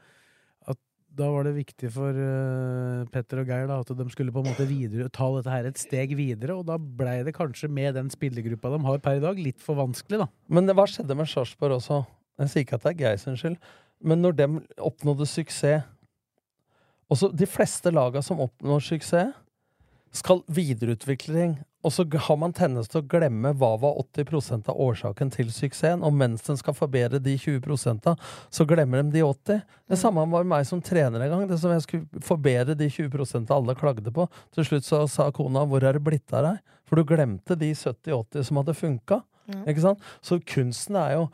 at 0.67 0.77
da 1.17 1.29
var 1.33 1.47
det 1.47 1.55
viktig 1.55 1.89
for 1.93 2.13
uh, 2.13 3.05
Petter 3.09 3.41
og 3.41 3.49
Geir 3.49 3.65
da, 3.69 3.79
at 3.81 3.89
de 3.97 4.05
skulle 4.13 4.33
på 4.35 4.43
en 4.43 4.51
måte 4.51 4.67
videre, 4.69 5.07
ta 5.09 5.29
dette 5.33 5.49
her 5.49 5.65
et 5.69 5.79
steg 5.81 6.13
videre. 6.19 6.59
Og 6.59 6.67
da 6.67 6.77
blei 6.77 7.23
det 7.25 7.33
kanskje 7.37 7.69
med 7.71 7.95
den 7.97 8.11
spillergruppa 8.13 8.73
de 8.75 8.83
har 8.85 9.01
per 9.01 9.17
i 9.17 9.23
dag, 9.23 9.39
litt 9.41 9.63
for 9.63 9.79
vanskelig, 9.79 10.21
da. 10.25 10.29
Men 10.53 10.69
hva 10.69 10.85
skjedde 10.85 11.17
med 11.17 11.29
Sarpsborg 11.31 11.79
også? 11.79 12.03
Jeg 12.37 12.51
sier 12.51 12.65
ikke 12.65 12.77
at 12.77 12.85
det 12.85 12.93
er 12.93 13.01
Geir 13.01 13.21
sin 13.21 13.37
skyld, 13.39 13.57
men 14.05 14.21
når 14.21 14.37
de 14.37 14.47
oppnådde 14.77 15.25
suksess 15.25 15.85
Også 17.09 17.31
de 17.31 17.47
fleste 17.47 17.91
laga 17.91 18.21
som 18.21 18.41
oppnår 18.43 18.81
suksess, 18.83 19.31
skal 20.11 20.41
videreutvikling. 20.47 21.57
Og 21.85 21.93
så 21.93 22.03
har 22.03 22.37
man 22.41 22.53
tendens 22.55 22.89
til 22.91 22.99
å 22.99 23.07
glemme 23.07 23.53
hva 23.55 23.69
var 23.79 23.99
80% 24.01 24.67
av 24.71 24.79
årsaken 24.81 25.29
til 25.31 25.51
suksessen. 25.53 26.03
Og 26.03 26.15
mens 26.15 26.43
den 26.43 26.59
skal 26.59 26.75
forbedre 26.75 27.21
de 27.23 27.37
20% 27.39 28.09
så 28.51 28.67
glemmer 28.67 29.05
de 29.05 29.19
de 29.19 29.23
80 29.23 29.61
Det 29.87 29.99
samme 29.99 30.25
var 30.31 30.47
meg 30.47 30.65
som 30.67 30.81
trener 30.83 31.23
en 31.23 31.31
gang. 31.31 31.45
Det 31.47 31.59
som 31.61 31.71
jeg 31.71 31.85
skulle 31.85 32.23
forbedre 32.25 32.75
de 32.75 32.89
20% 32.91 33.53
alle 33.55 33.77
klagde 33.77 34.11
på. 34.11 34.27
Til 34.55 34.67
slutt 34.67 34.87
så 34.87 35.05
sa 35.07 35.29
kona 35.31 35.65
'Hvor 35.65 35.83
er 35.83 35.93
det 35.93 36.03
blitt 36.03 36.33
av 36.33 36.43
deg?' 36.43 36.59
For 36.87 36.95
du 36.95 37.03
glemte 37.03 37.55
de 37.55 37.73
70-80 37.73 38.43
som 38.43 38.57
hadde 38.57 38.73
funka. 38.73 39.21
Ja. 39.47 39.63
Ikke 39.67 39.81
sant? 39.81 39.99
Så 40.21 40.39
kunsten 40.39 40.95
er 40.95 41.13
jo 41.13 41.29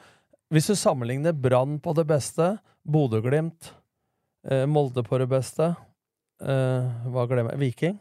Hvis 0.54 0.68
du 0.70 0.76
sammenligner 0.78 1.34
Brann 1.34 1.80
på 1.82 1.96
det 1.98 2.04
beste, 2.06 2.60
Bodø-Glimt, 2.86 3.72
eh, 4.46 4.68
Molde 4.70 5.02
på 5.02 5.18
det 5.18 5.26
beste 5.32 5.72
eh, 6.46 7.08
Hva 7.10 7.24
glemmer 7.26 7.56
jeg? 7.56 7.62
Viking. 7.64 7.96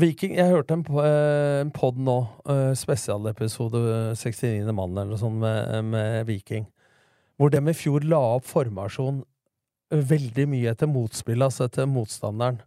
Viking, 0.00 0.36
Jeg 0.38 0.48
hørte 0.54 0.78
en, 0.78 0.84
eh, 1.02 1.68
pod 1.76 1.98
nå, 2.00 2.16
eh, 2.48 2.72
spesialepisode 2.78 3.82
eh, 3.90 4.14
69. 4.16 4.72
mann 4.72 4.96
eller 4.96 5.10
noe 5.12 5.20
sånt 5.20 5.40
med, 5.42 5.84
med 5.84 6.24
Viking, 6.30 6.64
hvor 7.36 7.50
de 7.52 7.60
i 7.60 7.76
fjor 7.76 8.06
la 8.06 8.22
opp 8.38 8.48
formasjon 8.48 9.20
eh, 9.92 10.00
veldig 10.00 10.46
mye 10.48 10.72
etter 10.72 10.88
motspill, 10.88 11.42
altså 11.44 11.66
etter 11.68 11.90
motstanderen. 11.90 12.62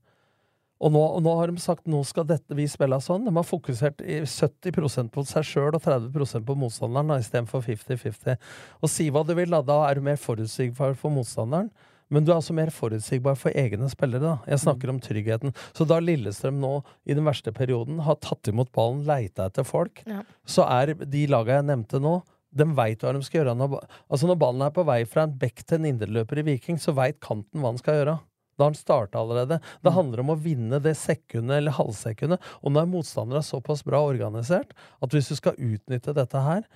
Og 0.83 0.91
nå, 0.91 0.99
og 1.15 1.21
nå 1.23 1.33
har 1.39 1.47
de 1.53 1.61
sagt 1.63 1.87
nå 1.87 2.01
skal 2.07 2.25
dette 2.27 2.55
vi 2.57 2.65
spille 2.67 2.97
sånn. 2.99 3.23
De 3.27 3.31
har 3.37 3.45
fokusert 3.47 4.01
i 4.03 4.17
70% 4.27 5.13
på 5.13 5.23
seg 5.29 5.45
sjøl 5.47 5.77
og 5.77 5.81
30% 5.85 6.43
på 6.47 6.57
motstanderen 6.59 7.13
istedenfor 7.21 7.63
50-50. 7.63 8.35
Og 8.83 8.91
si 8.91 9.07
hva 9.13 9.23
du 9.23 9.31
vil, 9.37 9.53
da. 9.53 9.61
Da 9.63 9.77
er 9.87 9.95
du 10.01 10.05
mer 10.09 10.19
forutsigbar 10.19 10.97
for 10.99 11.13
motstanderen. 11.15 11.71
Men 12.13 12.25
du 12.27 12.33
er 12.33 12.35
altså 12.35 12.53
mer 12.53 12.69
forutsigbar 12.69 13.37
for 13.39 13.55
egne 13.57 13.87
spillere. 13.89 14.21
da. 14.21 14.33
Jeg 14.51 14.59
snakker 14.65 14.91
om 14.91 14.99
tryggheten. 15.01 15.55
Så 15.73 15.87
da 15.89 16.01
Lillestrøm 16.03 16.59
nå, 16.61 16.73
i 17.07 17.15
den 17.15 17.25
verste 17.25 17.53
perioden, 17.55 18.03
har 18.05 18.19
tatt 18.21 18.51
imot 18.51 18.69
ballen, 18.75 19.05
leita 19.07 19.47
etter 19.49 19.65
folk, 19.65 20.03
Ja. 20.05 20.21
så 20.45 20.67
er 20.69 20.93
de 20.93 21.23
laga 21.31 21.61
jeg 21.61 21.69
nevnte 21.71 22.01
nå, 22.03 22.21
de 22.53 22.67
veit 22.77 23.01
hva 23.01 23.13
de 23.15 23.23
skal 23.25 23.39
gjøre. 23.41 23.55
Når, 23.57 23.79
altså 24.11 24.27
når 24.29 24.37
ballen 24.37 24.61
er 24.61 24.69
på 24.75 24.85
vei 24.85 24.99
fra 25.09 25.23
en 25.25 25.33
bekk 25.41 25.63
til 25.65 25.79
en 25.79 25.89
indreløper 25.89 26.43
i 26.43 26.45
Viking, 26.51 26.77
så 26.77 26.93
veit 26.93 27.17
kanten 27.23 27.63
hva 27.63 27.71
han 27.71 27.81
skal 27.81 27.97
gjøre. 27.97 28.19
Da 28.53 28.65
har 28.65 28.71
han 28.71 28.77
starta 28.77 29.21
allerede. 29.21 29.59
Det 29.81 29.95
handler 29.95 30.23
om 30.23 30.33
å 30.33 30.39
vinne 30.39 30.79
det 30.83 30.95
sekundet 30.99 31.57
eller 31.57 31.77
halvsekundet. 31.77 32.43
Og 32.61 32.73
nå 32.73 32.83
er 32.83 33.45
såpass 33.45 33.83
bra 33.85 34.03
organisert 34.05 34.75
at 35.01 35.13
hvis 35.13 35.31
du 35.31 35.35
skal 35.39 35.57
utnytte 35.57 36.13
dette 36.13 36.43
her 36.45 36.67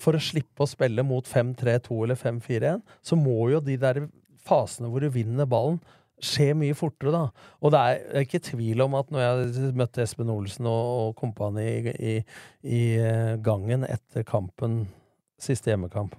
for 0.00 0.16
å 0.16 0.22
slippe 0.22 0.64
å 0.64 0.70
spille 0.70 1.04
mot 1.04 1.26
5-3-2 1.28 2.02
eller 2.06 2.18
5-4-1, 2.18 2.82
så 3.04 3.18
må 3.20 3.50
jo 3.52 3.60
de 3.64 3.76
der 3.80 4.06
fasene 4.46 4.88
hvor 4.88 5.04
du 5.04 5.10
vinner 5.12 5.48
ballen, 5.48 5.80
skje 6.20 6.52
mye 6.56 6.76
fortere, 6.76 7.12
da. 7.14 7.50
Og 7.64 7.72
det 7.72 7.80
er, 7.80 8.00
det 8.04 8.18
er 8.18 8.26
ikke 8.26 8.42
tvil 8.50 8.84
om 8.84 8.96
at 8.98 9.12
når 9.12 9.22
jeg 9.24 9.70
møtte 9.76 10.04
Espen 10.04 10.32
Olsen 10.32 10.68
og, 10.68 10.88
og 11.04 11.14
kompani 11.20 11.64
i, 11.64 11.94
i, 11.94 12.14
i 12.68 12.82
eh, 13.00 13.36
gangen 13.44 13.86
etter 13.88 14.26
kampen, 14.28 14.82
siste 15.40 15.72
hjemmekamp 15.72 16.16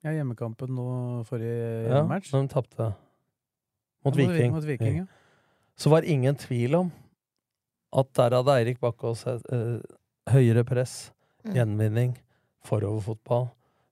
Ja, 0.00 0.14
hjemmekampen 0.16 0.72
nå 0.72 0.88
forrige 1.28 1.90
ja, 1.90 2.00
match. 2.08 2.30
Når 2.32 2.46
de 2.46 2.52
tapte 2.54 2.86
mot 4.04 4.16
Viking, 4.16 4.52
Mot 4.54 4.64
Viking 4.64 4.96
ja. 5.02 5.06
så 5.76 5.90
var 5.92 6.02
ingen 6.08 6.36
tvil 6.36 6.74
om 6.74 6.92
at 7.92 8.12
der 8.16 8.36
hadde 8.38 8.54
Eirik 8.60 8.80
Bakkås 8.80 9.26
et 9.26 9.46
eh, 9.52 9.80
høyere 10.32 10.64
press, 10.64 11.10
Mm. 11.40 11.54
gjenvinning, 11.56 12.10
foroverfotball, 12.68 13.46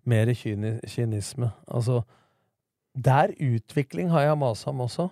mer 0.05 0.29
kyni 0.37 0.75
kynisme. 0.85 1.49
Altså 1.67 2.03
Der 2.95 3.33
utvikling 3.41 4.11
har 4.13 4.21
jeg 4.27 4.37
masa 4.39 4.69
om 4.69 4.81
også. 4.85 5.07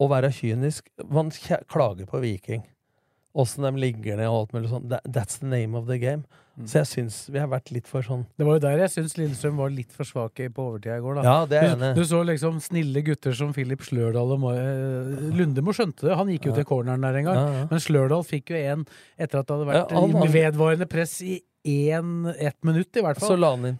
Å 0.00 0.08
være 0.08 0.30
kynisk. 0.30 0.86
Man 1.10 1.30
klager 1.66 2.06
på 2.06 2.20
Viking. 2.22 2.62
Åssen 3.34 3.64
de 3.66 3.72
ligger 3.80 4.16
ned 4.16 4.28
og 4.28 4.38
alt 4.44 4.52
mulig 4.54 4.70
sånn. 4.70 4.86
That's 5.08 5.40
the 5.40 5.46
name 5.50 5.74
of 5.74 5.86
the 5.88 5.98
game. 5.98 6.22
Mm. 6.60 6.66
Så 6.68 6.78
jeg 6.82 6.88
syns 6.90 7.14
vi 7.32 7.38
har 7.40 7.48
vært 7.48 7.70
litt 7.72 7.86
for 7.88 8.02
sånn 8.04 8.26
Det 8.38 8.44
var 8.46 8.58
jo 8.58 8.62
der 8.66 8.78
jeg 8.84 8.90
syns 8.92 9.14
Lillestrøm 9.16 9.56
var 9.56 9.70
litt 9.72 9.92
for 9.96 10.04
svake 10.04 10.50
på 10.52 10.66
overtida 10.70 10.98
i 10.98 11.00
går. 11.00 11.14
da 11.20 11.22
Ja, 11.24 11.36
det 11.48 11.62
er 11.62 11.76
du, 11.80 12.00
du 12.00 12.04
så 12.04 12.20
liksom 12.26 12.60
snille 12.60 13.02
gutter 13.06 13.32
som 13.36 13.54
Filip 13.56 13.80
Slørdal 13.86 14.34
og 14.36 14.44
eh, 14.52 15.30
Lundemo 15.40 15.72
skjønte 15.72 16.06
det. 16.08 16.16
Han 16.20 16.28
gikk 16.28 16.50
jo 16.50 16.54
til 16.58 16.64
corneren 16.68 17.00
der 17.06 17.14
en 17.22 17.24
gang. 17.30 17.36
Ja, 17.40 17.52
ja. 17.60 17.66
Men 17.70 17.80
Slørdal 17.80 18.24
fikk 18.28 18.52
jo 18.52 18.56
en 18.60 18.84
etter 19.18 19.40
at 19.40 19.46
det 19.48 19.56
hadde 19.56 19.70
vært 19.72 19.80
Ja, 19.80 20.00
han- 20.00 20.12
han- 20.20 20.34
vedvarende 20.36 20.88
press 20.90 21.20
i 21.22 21.40
én, 21.66 22.34
ett 22.38 22.56
minutt, 22.64 22.92
i 22.96 23.00
hvert 23.04 23.18
fall. 23.20 23.30
Så 23.34 23.38
la 23.40 23.50
han 23.56 23.64
inn. 23.72 23.78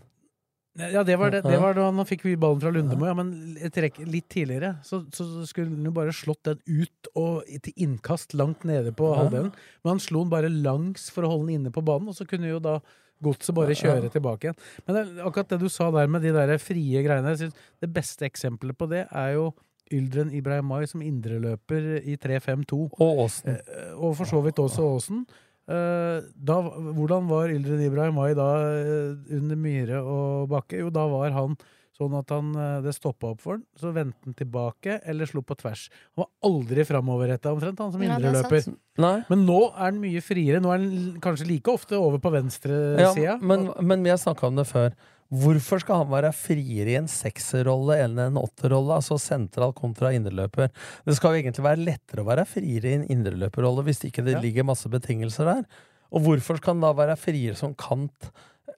Ja, 0.78 1.02
det 1.02 1.16
var, 1.18 1.33
det, 1.35 1.40
det 1.42 1.59
var 1.59 1.74
da 1.74 1.88
han 1.88 2.06
fikk 2.06 2.22
vi 2.28 2.37
ballen 2.38 2.61
fra 2.62 2.70
Lundemo, 2.70 3.09
ja, 3.09 3.14
men 3.18 3.56
et 3.59 3.74
rekk, 3.83 3.96
litt 4.06 4.28
tidligere 4.30 4.76
så, 4.87 5.00
så 5.11 5.26
skulle 5.48 5.72
han 5.74 5.88
jo 5.88 5.92
bare 5.96 6.14
slått 6.14 6.46
den 6.46 6.61
ut 6.70 7.11
og 7.18 7.48
til 7.66 7.85
innkast 7.88 8.37
langt 8.38 8.62
nede 8.68 8.92
på 8.94 9.09
halvdelen. 9.18 9.50
Men 9.83 9.96
han 9.96 10.02
slo 10.02 10.22
den 10.22 10.30
bare 10.33 10.52
langs 10.52 11.09
for 11.11 11.26
å 11.26 11.33
holde 11.33 11.48
den 11.48 11.59
inne 11.59 11.74
på 11.74 11.83
banen, 11.83 12.12
og 12.12 12.16
så 12.16 12.26
kunne 12.28 12.52
jo 12.52 12.62
da 12.62 12.78
godset 13.20 13.56
bare 13.56 13.76
kjøre 13.76 14.12
tilbake 14.14 14.48
igjen. 14.48 14.61
Men 14.87 14.96
det, 14.96 15.02
akkurat 15.26 15.50
det 15.50 15.59
du 15.61 15.68
sa 15.72 15.90
der 15.92 16.09
med 16.12 16.22
de 16.24 16.33
der 16.38 16.54
frie 16.62 17.02
greiene, 17.04 17.35
det 17.35 17.90
beste 17.92 18.30
eksempelet 18.30 18.78
på 18.78 18.88
det 18.94 19.04
er 19.11 19.35
jo 19.37 19.50
Yldren 19.90 20.30
Ibrahimai 20.38 20.85
som 20.87 21.02
indreløper 21.02 21.96
i 22.06 22.14
3-5-2. 22.22 22.76
Og 23.02 23.24
Åsen. 23.26 23.56
Eh, 23.59 23.94
og 23.98 24.14
for 24.20 24.30
så 24.30 24.38
vidt 24.44 24.62
også 24.62 24.87
Aasen. 24.87 25.24
Eh, 25.70 26.22
da, 26.35 26.56
hvordan 26.66 27.28
var 27.30 27.52
Yldren 27.52 27.83
Ibrahimai 27.85 28.33
da 28.38 28.48
eh, 28.74 29.37
under 29.37 29.59
Myhre 29.61 30.00
og 30.02 30.48
Bakke? 30.50 30.80
Jo, 30.83 30.90
da 30.94 31.04
var 31.11 31.30
han 31.37 31.54
sånn 32.00 32.16
at 32.16 32.33
han, 32.33 32.48
eh, 32.56 32.78
det 32.85 32.94
stoppa 32.96 33.35
opp 33.35 33.42
for 33.44 33.59
han, 33.59 33.62
så 33.78 33.92
vendte 33.94 34.18
han 34.24 34.37
tilbake 34.38 34.98
eller 35.11 35.28
slo 35.28 35.44
på 35.46 35.56
tvers. 35.61 35.87
Han 36.16 36.24
var 36.24 36.30
aldri 36.48 36.87
framoverretta 36.88 37.52
omtrent, 37.54 37.83
han 37.85 37.94
som 37.94 38.02
er 38.02 38.14
indreløper. 38.16 38.72
Ja, 39.00 39.12
Men 39.30 39.46
nå 39.46 39.61
er 39.68 39.85
han 39.85 40.02
mye 40.02 40.24
friere. 40.24 40.62
Nå 40.64 40.72
er 40.72 40.83
han 40.83 41.22
kanskje 41.22 41.48
like 41.52 41.72
ofte 41.72 42.00
over 42.00 42.18
på 42.22 42.33
venstresida. 42.35 43.14
Ja, 43.20 43.38
men, 43.38 43.70
men 43.78 44.02
vi 44.06 44.12
har 44.12 44.20
snakka 44.20 44.50
om 44.50 44.59
det 44.59 44.66
før. 44.70 44.96
Hvorfor 45.30 45.78
skal 45.78 46.00
han 46.02 46.10
være 46.10 46.32
friere 46.34 46.90
i 46.90 46.96
en 46.98 47.06
sekserrolle 47.10 48.00
enn 48.02 48.18
en 48.18 48.38
åtterrolle? 48.40 48.96
Altså 48.98 49.18
sentral 49.22 49.72
kontra 49.78 50.10
indreløper. 50.16 50.72
Det 51.06 51.14
skal 51.14 51.36
jo 51.36 51.42
egentlig 51.44 51.66
være 51.68 51.84
lettere 51.86 52.24
å 52.24 52.26
være 52.26 52.46
friere 52.50 52.90
i 52.90 52.96
en 52.98 53.06
indreløperrolle 53.14 53.84
hvis 53.86 54.02
ikke 54.08 54.24
det 54.26 54.34
Ja. 54.34 54.40
ligger 54.42 54.66
masse 54.66 54.90
betingelser 54.90 55.44
der. 55.46 55.62
Og 56.10 56.22
hvorfor 56.26 56.56
skal 56.58 56.74
han 56.74 56.80
da 56.82 56.92
være 56.92 57.16
friere 57.16 57.54
som 57.54 57.74
kant 57.78 58.30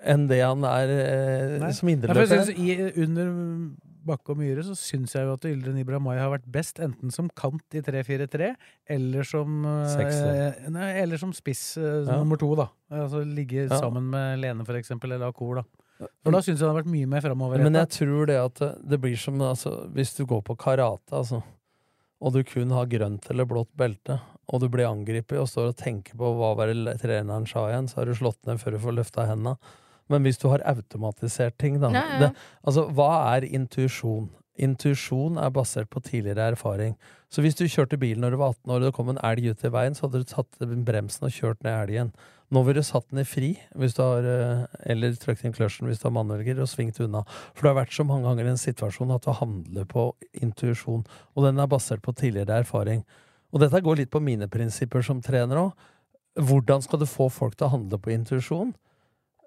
enn 0.04 0.26
det 0.28 0.42
han 0.42 0.62
er 0.64 0.92
eh, 1.62 1.72
som 1.72 1.88
indreløper? 1.88 2.52
under 3.00 3.32
Bakke 4.04 4.34
og 4.34 4.38
Myhre 4.40 4.64
så 4.66 4.74
syns 4.74 5.12
jeg 5.14 5.24
jo 5.24 5.32
at 5.36 5.44
Yldren 5.46 6.02
Mai 6.02 6.16
har 6.18 6.32
vært 6.32 6.48
best 6.50 6.80
enten 6.82 7.10
som 7.14 7.28
kant 7.38 7.62
i 7.72 7.80
3-4-3, 7.80 8.54
eller 8.90 9.22
som 9.22 9.64
eh, 9.64 10.68
nei, 10.68 10.88
Eller 11.00 11.16
som 11.22 11.32
spiss 11.32 11.76
eh, 11.78 12.02
Ja. 12.04 12.18
nummer 12.18 12.36
to, 12.36 12.54
da. 12.58 12.66
Altså 12.90 13.22
ligge 13.24 13.68
Ja. 13.70 13.78
sammen 13.78 14.10
med 14.10 14.40
Lene, 14.40 14.66
for 14.66 14.74
eksempel, 14.74 15.12
eller 15.12 15.28
Akor, 15.28 15.54
da. 15.62 15.62
For 16.22 16.34
da 16.34 16.40
syns 16.42 16.56
jeg 16.58 16.62
det 16.64 16.70
har 16.70 16.78
vært 16.80 16.92
mye 16.92 17.08
mer 17.10 17.24
framover. 17.24 17.62
Men 17.62 17.78
jeg 17.80 17.90
tror 17.98 18.28
det 18.30 18.38
at 18.40 18.60
det, 18.62 18.70
det 18.92 18.98
blir 19.02 19.18
som 19.20 19.40
altså, 19.42 19.74
hvis 19.94 20.14
du 20.18 20.24
går 20.28 20.42
på 20.46 20.56
karate, 20.60 21.12
altså, 21.16 21.42
og 22.22 22.34
du 22.36 22.42
kun 22.46 22.70
har 22.74 22.86
grønt 22.90 23.28
eller 23.32 23.48
blått 23.50 23.70
belte, 23.78 24.20
og 24.52 24.62
du 24.62 24.68
blir 24.70 24.88
angrepet 24.88 25.38
og 25.40 25.48
står 25.50 25.72
og 25.72 25.78
tenker 25.80 26.18
på 26.18 26.32
hva 26.38 26.52
var 26.58 26.70
det 26.70 26.98
treneren 27.02 27.46
sa 27.50 27.66
igjen, 27.70 27.88
så 27.90 28.00
har 28.02 28.10
du 28.10 28.14
slått 28.18 28.40
ned 28.46 28.60
før 28.62 28.76
du 28.76 28.82
får 28.84 28.98
løfta 29.00 29.26
henda. 29.30 29.56
Men 30.10 30.26
hvis 30.26 30.38
du 30.42 30.48
har 30.52 30.62
automatisert 30.68 31.56
ting, 31.58 31.80
da 31.80 31.90
Ja, 31.94 32.04
ja. 32.04 32.18
Det, 32.20 32.30
Altså, 32.62 32.86
hva 32.90 33.10
er 33.34 33.46
intuisjon? 33.48 34.28
Intuisjon 34.60 35.38
er 35.40 35.52
basert 35.54 35.88
på 35.88 36.02
tidligere 36.04 36.50
erfaring. 36.52 36.96
Så 37.32 37.40
hvis 37.40 37.56
du 37.56 37.64
kjørte 37.64 37.96
bil 37.96 38.20
når 38.20 38.34
du 38.34 38.40
var 38.42 38.52
18 38.52 38.72
år 38.74 38.80
og 38.82 38.84
det 38.84 38.94
kom 38.96 39.08
en 39.08 39.20
elg 39.24 39.46
ut 39.48 39.64
i 39.64 39.72
veien, 39.72 39.96
så 39.96 40.06
hadde 40.06 40.20
du 40.20 40.28
tatt 40.28 40.60
bremsen 40.84 41.24
og 41.28 41.32
kjørt 41.32 41.62
ned 41.64 41.72
elgen. 41.72 42.12
Nå 42.52 42.60
vil 42.66 42.76
du 42.76 42.82
satt 42.84 43.06
den 43.08 43.22
i 43.22 43.24
fri, 43.24 43.54
har, 43.96 44.26
eh, 44.28 44.66
eller 44.92 45.14
trøkt 45.16 45.44
inn 45.44 45.54
kløtsjen 45.56 45.88
hvis 45.88 46.02
du 46.02 46.10
har 46.10 46.16
mannvelger, 46.18 46.60
og 46.60 46.68
svingt 46.68 47.00
unna. 47.00 47.24
For 47.54 47.64
du 47.64 47.68
har 47.70 47.78
vært 47.80 47.96
så 47.96 48.04
mange 48.04 48.28
ganger 48.28 48.44
i 48.44 48.52
en 48.52 48.60
situasjon 48.60 49.14
at 49.14 49.24
du 49.24 49.32
handler 49.32 49.88
på 49.88 50.10
intuisjon, 50.34 51.06
og 51.32 51.46
den 51.46 51.58
er 51.58 51.66
basert 51.72 52.02
på 52.04 52.12
tidligere 52.12 52.60
erfaring. 52.60 53.06
Og 53.52 53.60
dette 53.60 53.80
går 53.80 54.02
litt 54.02 54.12
på 54.12 54.20
mine 54.20 54.48
prinsipper 54.52 55.00
som 55.04 55.22
trener 55.24 55.56
òg. 55.56 55.72
Hvordan 56.36 56.84
skal 56.84 57.00
du 57.00 57.08
få 57.08 57.30
folk 57.32 57.56
til 57.56 57.68
å 57.68 57.72
handle 57.72 57.98
på 57.98 58.12
intuisjon? 58.12 58.74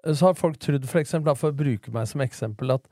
Så 0.06 0.26
har 0.26 0.34
folk 0.34 0.58
trodd, 0.58 0.86
for 0.86 0.98
eksempel, 0.98 1.34
for 1.38 1.50
å 1.50 1.56
bruke 1.56 1.94
meg 1.94 2.10
som 2.10 2.22
eksempel, 2.22 2.74
at 2.74 2.86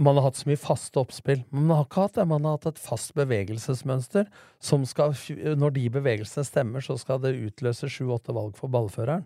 man 0.00 0.18
har 0.18 0.26
hatt 0.26 0.36
så 0.36 0.48
mye 0.50 0.60
faste 0.60 1.00
oppspill. 1.00 1.40
Man 1.54 1.70
har 1.72 1.86
ikke 1.86 2.02
hatt 2.04 2.18
det. 2.18 2.26
Man 2.28 2.44
har 2.44 2.58
hatt 2.58 2.68
et 2.68 2.80
fast 2.82 3.14
bevegelsesmønster 3.16 4.26
som 4.60 4.84
skal 4.88 5.14
Når 5.56 5.76
de 5.76 5.86
bevegelsene 5.94 6.44
stemmer, 6.44 6.84
så 6.84 6.98
skal 7.00 7.22
det 7.22 7.36
utløse 7.38 7.88
sju-åtte 7.88 8.34
valg 8.36 8.56
for 8.58 8.72
ballføreren. 8.72 9.24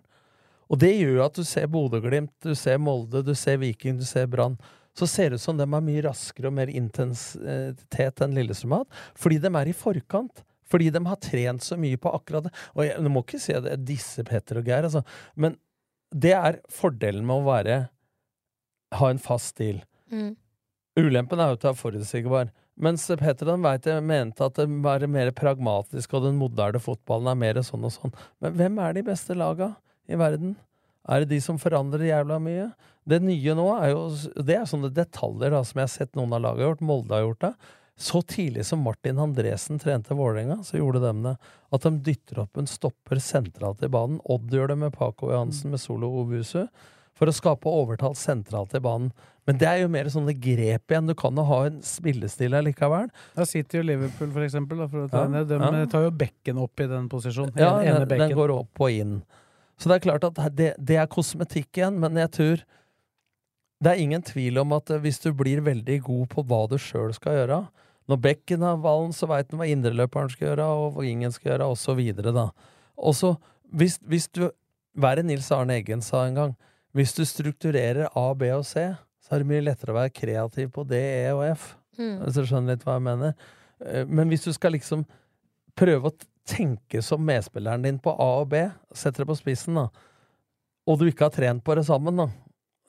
Og 0.71 0.79
det 0.79 0.93
gjør 0.95 1.25
at 1.25 1.35
du 1.35 1.43
ser 1.43 1.67
Bodø-Glimt, 1.67 2.31
du 2.45 2.55
ser 2.55 2.79
Molde, 2.79 3.19
du 3.27 3.33
ser 3.35 3.59
Viking, 3.59 3.97
du 3.99 4.07
ser 4.07 4.29
Brann. 4.31 4.55
Så 4.95 5.07
ser 5.07 5.31
det 5.31 5.39
ut 5.39 5.43
som 5.43 5.59
de 5.59 5.65
er 5.65 5.83
mye 5.83 6.03
raskere 6.05 6.47
og 6.47 6.55
mer 6.55 6.71
intensitet 6.71 8.23
enn 8.23 8.35
Lillestrøm 8.35 8.77
har 8.77 8.85
hatt. 8.85 9.01
Fordi 9.19 9.39
de 9.43 9.51
er 9.51 9.71
i 9.71 9.75
forkant. 9.75 10.43
Fordi 10.71 10.87
de 10.95 11.01
har 11.03 11.19
trent 11.19 11.65
så 11.65 11.75
mye 11.79 11.99
på 11.99 12.13
akkurat 12.15 12.47
det. 12.47 12.53
Og 12.77 12.85
jeg, 12.85 12.95
du 13.03 13.11
må 13.11 13.25
ikke 13.25 13.41
si 13.43 13.55
at 13.55 13.65
det 13.65 13.73
er 13.75 13.83
disse 13.91 14.23
Petter 14.27 14.61
og 14.61 14.71
Geir, 14.71 14.87
altså. 14.87 15.03
Men 15.35 15.57
det 16.11 16.31
er 16.37 16.61
fordelen 16.71 17.27
med 17.27 17.41
å 17.41 17.49
være 17.49 17.81
ha 18.99 19.11
en 19.11 19.19
fast 19.19 19.55
stil. 19.55 19.83
Mm. 20.11 20.35
Ulempen 20.99 21.39
er 21.39 21.51
jo 21.51 21.57
at 21.57 21.63
du 21.63 21.69
er 21.69 21.77
forutsigbar. 21.79 22.51
Mens 22.81 23.05
Petter 23.19 23.47
den 23.47 23.63
vet 23.63 23.87
jeg 23.87 24.03
mente 24.03 24.43
at 24.43 24.57
det 24.57 24.65
var 24.83 25.03
mer 25.11 25.31
pragmatisk, 25.35 26.15
og 26.17 26.25
den 26.25 26.39
moderne 26.39 26.81
fotballen 26.81 27.29
er 27.31 27.39
mer 27.39 27.61
sånn 27.65 27.85
og 27.87 27.93
sånn. 27.95 28.13
Men 28.43 28.55
hvem 28.57 28.79
er 28.83 28.97
de 28.97 29.05
beste 29.11 29.37
laga 29.37 29.73
i 30.09 30.19
verden? 30.19 30.55
Er 31.09 31.23
det 31.23 31.31
de 31.33 31.41
som 31.43 31.59
forandrer 31.61 32.09
jævla 32.09 32.39
mye? 32.41 32.71
Det 33.09 33.21
nye 33.23 33.53
nå 33.57 33.65
er 33.79 33.93
jo 33.95 34.01
Det 34.45 34.53
er 34.53 34.67
sånne 34.69 34.91
detaljer 34.93 35.53
da, 35.53 35.63
som 35.65 35.79
jeg 35.79 35.87
har 35.87 35.93
sett 35.95 36.17
noen 36.17 36.35
av 36.37 36.43
laga 36.43 36.67
gjort. 36.67 36.83
Molde 36.85 37.15
har 37.15 37.25
gjort 37.25 37.45
det. 37.47 37.53
Så 38.01 38.21
tidlig 38.25 38.65
som 38.65 38.81
Martin 38.81 39.19
Andresen 39.21 39.79
trente 39.81 40.15
Vålerenga, 40.17 40.61
så 40.65 40.79
gjorde 40.79 41.03
de 41.03 41.11
det. 41.25 41.35
At 41.71 41.85
de 41.85 41.91
dytter 42.05 42.43
opp 42.43 42.57
en 42.57 42.69
stopper 42.69 43.21
sentralt 43.21 43.83
i 43.85 43.89
banen. 43.93 44.21
Odd 44.25 44.53
gjør 44.53 44.73
det 44.73 44.79
med 44.85 44.95
Paco 44.95 45.29
Johansen 45.29 45.73
med 45.73 45.81
Solo 45.81 46.09
Obusu. 46.21 46.65
For 47.17 47.29
å 47.29 47.35
skape 47.35 47.69
overtall 47.69 48.15
sentralt 48.17 48.73
i 48.77 48.81
banen. 48.81 49.11
Men 49.49 49.57
det 49.57 49.67
er 49.67 49.79
jo 49.81 49.89
mer 49.89 50.09
sånne 50.13 50.35
grep 50.37 50.93
igjen. 50.93 51.07
Du 51.09 51.15
kan 51.17 51.37
jo 51.37 51.45
ha 51.49 51.59
en 51.65 51.79
spillestil 51.85 52.53
likevel. 52.67 53.07
Da 53.37 53.45
sitter 53.49 53.79
jo 53.79 53.87
Liverpool, 53.89 54.29
for 54.35 54.45
eksempel. 54.45 54.83
Da, 54.83 54.89
for 54.91 55.05
å 55.05 55.09
ta 55.09 55.23
Ja. 55.25 55.43
De 55.49 55.57
ja. 55.57 55.85
tar 55.89 56.05
jo 56.05 56.11
bekken 56.13 56.59
opp 56.61 56.79
i 56.79 56.87
den 56.91 57.07
posisjonen. 57.09 57.55
Ja, 57.57 57.79
den, 57.81 58.05
den 58.07 58.35
går 58.37 58.53
opp 58.53 58.83
og 58.85 58.91
inn. 58.93 59.21
Så 59.81 59.89
det 59.89 59.97
er 59.97 60.05
klart 60.05 60.27
at 60.29 60.37
det, 60.53 60.75
det 60.77 60.99
er 61.01 61.09
kosmetikk 61.09 61.79
igjen, 61.79 61.97
men 61.99 62.19
jeg 62.21 62.31
tror 62.37 62.63
det 63.81 63.89
er 63.89 64.01
ingen 64.03 64.21
tvil 64.21 64.61
om 64.61 64.75
at 64.77 64.91
eh, 64.93 65.01
hvis 65.01 65.19
du 65.23 65.31
blir 65.33 65.63
veldig 65.65 65.97
god 66.05 66.27
på 66.29 66.43
hva 66.45 66.65
du 66.69 66.77
sjøl 66.77 67.13
skal 67.17 67.39
gjøre 67.39 67.63
Når 68.11 68.19
bekken 68.21 68.61
har 68.65 68.81
ballen, 68.81 69.13
så 69.13 69.25
veit 69.29 69.49
han 69.49 69.61
hva 69.61 69.69
indreløperen 69.69 70.29
skal 70.29 70.51
gjøre, 70.51 70.65
og 70.67 70.97
hva 70.97 71.05
ingen 71.07 71.33
skal 71.33 71.53
gjøre, 71.53 71.69
og 71.73 71.79
så 71.81 71.95
videre, 71.97 72.33
da. 72.35 72.49
Og 72.97 73.15
så, 73.17 73.35
hvis, 73.73 73.97
hvis 74.05 74.27
du 74.29 74.51
Hva 74.93 75.13
er 75.13 75.21
det 75.21 75.29
Nils 75.29 75.49
Arne 75.55 75.79
Eggen 75.79 76.01
sa 76.03 76.25
en 76.27 76.35
gang? 76.35 76.53
Hvis 76.93 77.13
du 77.15 77.23
strukturerer 77.25 78.09
A, 78.19 78.33
B 78.35 78.49
og 78.51 78.65
C, 78.67 78.89
så 79.31 79.37
er 79.37 79.45
det 79.45 79.47
mye 79.47 79.63
lettere 79.63 79.93
å 79.93 79.95
være 79.95 80.11
kreativ 80.11 80.73
på 80.75 80.83
D, 80.83 80.97
E 80.99 81.29
og 81.31 81.45
F. 81.53 81.69
Mm. 81.95 82.17
Hvis 82.19 82.35
du 82.35 82.41
skjønner 82.49 82.75
litt 82.75 82.81
hva 82.83 82.97
jeg 82.97 83.03
mener. 83.05 83.35
Eh, 83.79 84.03
Men 84.03 84.27
hvis 84.27 84.43
du 84.43 84.51
skal 84.51 84.75
liksom 84.75 85.05
prøve 85.79 86.11
å 86.11 86.15
tenke 86.43 86.99
som 86.99 87.23
medspilleren 87.23 87.85
din 87.85 87.99
på 88.03 88.11
A 88.11 88.27
og 88.41 88.49
B, 88.51 88.65
setter 88.91 89.23
det 89.23 89.29
på 89.29 89.37
spissen, 89.39 89.79
da, 89.79 89.85
og 90.83 90.99
du 90.99 91.05
ikke 91.07 91.29
har 91.29 91.31
trent 91.31 91.63
på 91.63 91.77
det 91.79 91.85
sammen, 91.87 92.19
da 92.19 92.27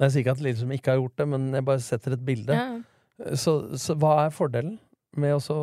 Jeg 0.02 0.10
sier 0.10 0.24
ikke 0.24 0.34
at 0.34 0.58
som 0.58 0.72
ikke 0.74 0.90
har 0.90 0.98
gjort 0.98 1.16
det, 1.20 1.28
men 1.28 1.52
jeg 1.54 1.64
bare 1.64 1.78
setter 1.84 2.16
et 2.16 2.24
bilde. 2.26 2.56
Ja. 2.58 3.34
Så, 3.38 3.76
så 3.78 3.94
hva 3.94 4.24
er 4.24 4.34
fordelen 4.34 4.80
med 5.14 5.36
å 5.38 5.58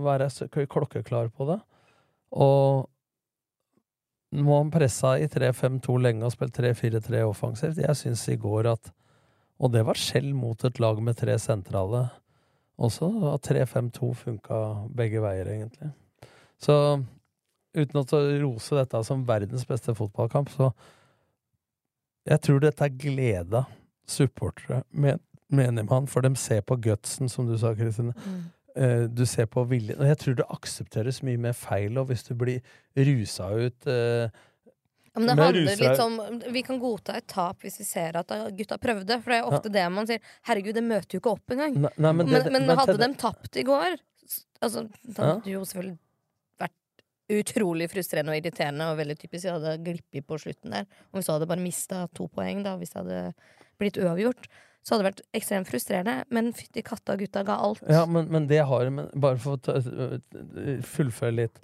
være 0.00 0.30
klokkeklar 0.48 1.28
på 1.28 1.44
det? 1.50 1.58
Og 2.32 2.88
nå 4.32 4.48
har 4.48 4.62
han 4.62 4.72
pressa 4.72 5.18
i 5.20 5.28
3-5-2 5.28 5.98
lenge 6.00 6.24
og 6.24 6.32
spilt 6.32 6.56
3-4-3 6.56 7.20
offensivt. 7.26 7.82
Jeg 7.84 7.98
syns 8.00 8.24
i 8.32 8.38
går 8.40 8.70
at 8.72 8.94
Og 9.62 9.70
det 9.70 9.84
var 9.86 9.98
skjell 9.98 10.32
mot 10.34 10.64
et 10.66 10.80
lag 10.82 10.98
med 11.04 11.16
tre 11.18 11.36
sentrale 11.38 12.06
også. 12.82 13.10
At 13.32 13.46
3-5-2 13.50 14.12
funka 14.24 14.62
begge 14.96 15.22
veier, 15.22 15.52
egentlig. 15.54 15.92
Så 16.62 16.74
uten 17.72 18.00
å 18.02 18.22
rose 18.42 18.78
dette 18.78 19.04
som 19.06 19.26
verdens 19.28 19.66
beste 19.68 19.94
fotballkamp, 19.98 20.50
så 20.50 20.72
Jeg 22.22 22.38
tror 22.38 22.60
dette 22.62 22.84
er 22.86 22.92
gleda 22.94 23.64
supportere, 24.06 24.84
men, 24.90 25.18
mener 25.50 25.82
man, 25.82 26.06
for 26.06 26.22
de 26.22 26.36
ser 26.38 26.60
på 26.62 26.76
gutsen, 26.78 27.28
som 27.28 27.48
du 27.48 27.56
sa, 27.58 27.72
Kristine. 27.74 28.14
Mm. 28.14 28.44
Eh, 28.76 29.02
du 29.10 29.24
ser 29.26 29.48
på 29.50 29.64
viljen. 29.64 29.98
Og 29.98 30.06
jeg 30.06 30.18
tror 30.20 30.36
det 30.38 30.46
aksepteres 30.54 31.18
mye 31.26 31.36
mer 31.36 31.52
feil, 31.52 31.98
og 31.98 32.06
hvis 32.12 32.22
du 32.28 32.34
blir 32.38 32.60
rusa 32.94 33.50
ut 33.58 33.90
eh, 33.90 34.30
Ja, 35.14 35.20
men 35.20 35.28
det 35.28 35.36
med 35.36 35.44
handler 35.44 35.76
rusa- 35.76 35.90
litt 35.90 36.00
om 36.00 36.52
Vi 36.54 36.62
kan 36.62 36.78
godta 36.80 37.16
et 37.18 37.26
tap 37.28 37.60
hvis 37.60 37.78
vi 37.78 37.84
ser 37.84 38.16
at 38.16 38.28
gutta 38.56 38.78
prøvde. 38.80 39.18
For 39.22 39.30
det 39.30 39.38
er 39.42 39.48
ofte 39.50 39.72
det 39.72 39.82
man 39.92 40.06
sier. 40.08 40.20
Herregud, 40.48 40.72
det 40.74 40.84
møter 40.84 41.18
jo 41.18 41.20
ikke 41.20 41.32
opp 41.34 41.50
engang. 41.52 41.74
Nei, 41.76 41.90
nei, 41.98 42.12
men 42.12 42.26
det- 42.26 42.44
men, 42.52 42.66
men 42.66 42.76
hadde 42.78 42.96
det- 42.96 43.08
de 43.12 43.14
tapt 43.20 43.56
i 43.60 43.62
går 43.68 43.98
Altså, 44.62 44.88
det 45.04 45.18
Ja. 45.18 45.40
jo 45.44 45.60
selvfølgelig 45.66 45.98
vært 46.60 46.70
utrolig 47.28 47.90
frustrerende 47.90 48.30
og 48.30 48.38
irriterende 48.40 48.82
og 48.92 48.96
veldig 48.98 49.18
typisk. 49.18 49.42
Vi 49.42 49.50
hadde 49.50 49.84
glippet 49.84 50.24
på 50.26 50.38
slutten 50.38 50.70
der. 50.70 50.86
Om 51.12 51.18
vi 51.18 51.22
så 51.22 51.32
hadde 51.32 51.48
bare 51.48 51.58
mista 51.60 52.06
to 52.14 52.28
poeng, 52.28 52.62
da, 52.62 52.76
hvis 52.78 52.92
det 52.92 53.02
hadde 53.04 53.34
blitt 53.78 53.98
uavgjort. 53.98 54.46
Så 54.84 54.94
hadde 54.94 55.02
det 55.02 55.14
vært 55.16 55.22
ekstremt 55.34 55.66
frustrerende. 55.68 56.24
Men 56.30 56.52
fytti 56.52 56.82
katta, 56.82 57.16
gutta 57.18 57.44
ga 57.44 57.56
alt. 57.58 57.82
Ja, 57.88 58.06
men, 58.06 58.30
men 58.30 58.46
det 58.46 58.64
har 58.64 58.88
men 58.88 59.10
Bare 59.14 59.36
for 59.36 59.56
å 59.56 59.74
øh, 59.74 60.82
fullføre 60.82 61.34
litt. 61.34 61.58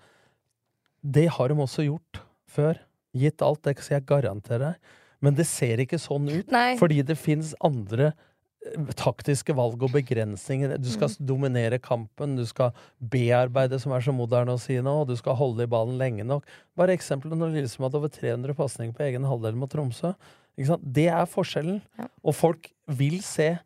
Det 1.09 1.29
har 1.31 1.49
de 1.49 1.55
også 1.55 1.85
gjort 1.87 2.21
før. 2.51 2.79
Gitt 3.19 3.43
alt, 3.43 3.63
det 3.67 3.77
skal 3.79 3.99
jeg 4.01 4.07
garantere 4.07 4.59
deg. 4.73 4.95
Men 5.21 5.35
det 5.35 5.47
ser 5.51 5.81
ikke 5.83 5.99
sånn 5.99 6.29
ut, 6.31 6.51
Nei. 6.55 6.77
fordi 6.79 7.01
det 7.05 7.17
fins 7.19 7.53
andre 7.67 8.13
øh, 8.13 8.87
taktiske 8.95 9.55
valg 9.59 9.83
og 9.83 9.91
begrensninger. 9.97 10.77
Du 10.79 10.89
skal 10.93 11.09
Mm. 11.09 11.27
dominere 11.27 11.79
kampen, 11.83 12.37
du 12.37 12.45
skal 12.47 12.71
bearbeide, 13.03 13.81
som 13.81 13.93
er 13.93 14.01
så 14.05 14.13
moderne 14.15 14.55
å 14.55 14.61
si 14.61 14.75
nå, 14.79 15.01
og 15.03 15.09
du 15.09 15.17
skal 15.17 15.35
holde 15.39 15.63
i 15.67 15.71
ballen 15.71 15.99
lenge 15.99 16.25
nok. 16.27 16.45
Bare 16.77 16.95
eksempelet 16.97 17.39
når 17.39 17.55
Lillesund 17.57 17.87
hadde 17.89 17.99
over 17.99 18.09
300 18.15 18.55
pasninger 18.55 18.95
på 18.95 19.07
egen 19.09 19.25
halvdel 19.27 19.57
mot 19.59 19.71
Tromsø. 19.71 20.15
Det 20.59 21.07
er 21.09 21.27
forskjellen. 21.31 21.81
Og 22.25 22.35
folk 22.35 22.71
vil 22.89 23.21
se 23.23 23.59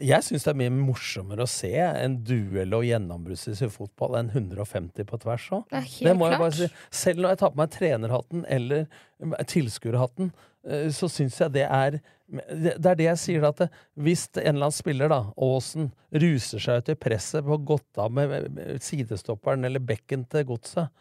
Jeg 0.00 0.24
syns 0.24 0.46
det 0.46 0.52
er 0.54 0.58
mye 0.60 0.72
morsommere 0.72 1.44
å 1.44 1.50
se 1.50 1.70
en 1.76 2.14
duell 2.24 2.72
og 2.76 2.86
gjennombrudd 2.88 3.42
i 3.52 3.68
fotball 3.72 4.16
enn 4.20 4.30
150 4.32 5.04
på 5.08 5.18
tvers 5.20 5.48
òg. 5.58 5.66
Det 5.70 5.82
Det 6.08 6.14
må 6.16 6.30
jeg 6.30 6.38
klart. 6.38 6.44
bare 6.44 6.56
si. 6.56 6.68
Selv 7.02 7.20
når 7.20 7.34
jeg 7.34 7.40
tar 7.42 7.50
på 7.50 7.60
meg 7.60 7.74
trenerhatten 7.74 8.46
eller 8.48 8.86
eh, 8.86 9.44
tilskuerhatten, 9.44 10.32
eh, 10.66 10.88
så 10.96 11.10
syns 11.12 11.40
jeg 11.40 11.52
det 11.58 11.66
er 11.68 12.00
det 12.30 12.86
er 12.86 12.94
det 12.94 13.06
jeg 13.08 13.18
sier, 13.18 13.44
at 13.48 13.58
hvis 13.98 14.28
en 14.36 14.54
eller 14.54 14.68
annen 14.68 14.74
spiller, 14.76 15.08
da, 15.10 15.32
Aasen, 15.34 15.88
ruser 16.14 16.62
seg 16.62 16.78
ut 16.78 16.90
i 16.92 16.94
presset 16.94 17.42
på 17.42 17.56
gått 17.66 17.98
av 17.98 18.12
med 18.14 18.78
sidestopperen 18.78 19.66
eller 19.66 19.82
bekken 19.82 20.22
til 20.30 20.44
godset, 20.46 20.92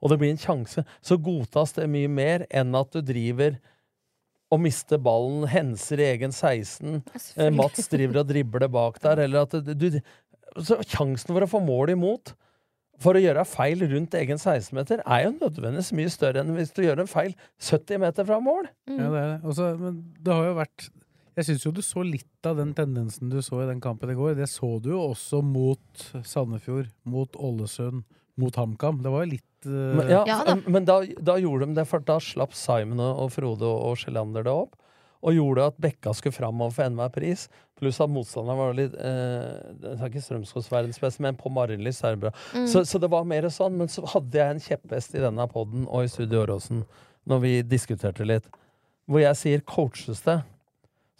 og 0.00 0.08
det 0.08 0.16
blir 0.22 0.32
en 0.32 0.40
sjanse, 0.40 0.84
så 1.04 1.18
godtas 1.20 1.74
det 1.76 1.84
mye 1.92 2.08
mer 2.08 2.46
enn 2.48 2.72
at 2.78 2.96
du 2.96 3.02
driver 3.04 3.58
og 4.50 4.60
miste 4.64 4.98
ballen, 4.98 5.44
henser 5.50 6.02
i 6.02 6.08
egen 6.10 6.34
16. 6.34 7.00
Eh, 7.36 7.50
Mats 7.54 7.86
driver 7.92 8.22
og 8.22 8.30
dribler 8.30 8.70
bak 8.72 8.98
der, 9.02 9.24
eller 9.26 9.46
at 9.46 9.54
du, 9.54 10.00
Sjansen 10.60 11.30
for 11.30 11.46
å 11.46 11.50
få 11.50 11.60
mål 11.62 11.92
imot 11.94 12.32
for 13.00 13.16
å 13.16 13.22
gjøre 13.22 13.46
feil 13.48 13.84
rundt 13.88 14.14
egen 14.18 14.40
16-meter 14.40 15.02
er 15.06 15.24
jo 15.24 15.36
nødvendigvis 15.38 15.92
mye 15.96 16.12
større 16.12 16.42
enn 16.42 16.52
hvis 16.56 16.72
du 16.76 16.82
gjør 16.84 17.04
en 17.04 17.10
feil 17.10 17.32
70 17.62 18.02
meter 18.02 18.26
fra 18.28 18.40
mål. 18.44 18.68
Ja, 18.90 19.06
det 19.06 19.20
er 19.22 19.30
det. 19.32 19.38
Også, 19.48 19.70
men 19.80 20.02
det 20.20 20.34
har 20.36 20.50
jo 20.50 20.56
vært 20.58 20.88
Jeg 21.38 21.46
syns 21.46 21.64
jo 21.64 21.72
du 21.72 21.80
så 21.86 22.02
litt 22.04 22.48
av 22.48 22.58
den 22.58 22.74
tendensen 22.76 23.30
du 23.32 23.38
så 23.44 23.62
i 23.62 23.68
den 23.70 23.80
kampen 23.80 24.10
i 24.12 24.18
går. 24.18 24.34
Det 24.36 24.50
så 24.50 24.74
du 24.82 24.90
jo 24.92 25.04
også 25.06 25.40
mot 25.46 26.02
Sandefjord, 26.26 26.90
mot 27.08 27.38
Ålesund, 27.38 28.02
mot 28.40 28.58
HamKam. 28.58 29.00
Det 29.04 29.14
var 29.14 29.24
jo 29.24 29.36
litt 29.36 29.46
uh, 29.66 29.96
Men, 29.98 30.12
ja, 30.12 30.56
men 30.66 30.86
da, 30.88 31.00
da 31.20 31.36
gjorde 31.40 31.68
de 31.68 31.80
det, 31.80 31.86
for 31.90 32.04
da 32.04 32.18
slapp 32.22 32.54
Simon 32.56 33.02
og 33.04 33.32
Frode 33.34 33.66
og 33.68 33.98
Sjelander 34.00 34.46
det 34.46 34.54
opp. 34.54 34.76
Og 35.20 35.36
gjorde 35.36 35.66
at 35.68 35.80
Bekka 35.80 36.14
skulle 36.16 36.32
framover 36.32 36.72
for 36.72 36.88
enhver 36.88 37.10
pris. 37.12 37.44
Pluss 37.76 37.98
at 38.00 38.08
motstanderen 38.12 38.56
var 38.56 38.76
litt 38.76 38.94
eh, 38.96 39.74
Det 39.80 39.92
er 39.92 40.06
ikke 40.06 40.22
Strømsgods 40.24 40.70
verdens 40.72 41.00
beste, 41.00 41.20
men 41.24 41.36
på 41.36 41.52
Marienlyst 41.52 42.04
er 42.04 42.16
det 42.16 42.22
bra. 42.24 42.32
Mm. 42.56 42.66
Så, 42.72 42.86
så 42.88 43.00
det 43.02 43.10
var 43.12 43.28
mer 43.28 43.48
sånn. 43.52 43.76
Men 43.80 43.92
så 43.92 44.04
hadde 44.14 44.40
jeg 44.40 44.54
en 44.54 44.64
kjepphest 44.64 45.16
i 45.16 45.24
denne 45.24 45.46
poden 45.52 45.84
og 45.88 46.06
i 46.06 46.12
Studio 46.12 46.40
Åråsen 46.46 46.86
når 47.28 47.42
vi 47.44 47.52
diskuterte 47.68 48.24
litt, 48.24 48.46
hvor 49.04 49.20
jeg 49.20 49.36
sier 49.36 49.60
'coaches 49.60 50.24
det'. 50.24 50.40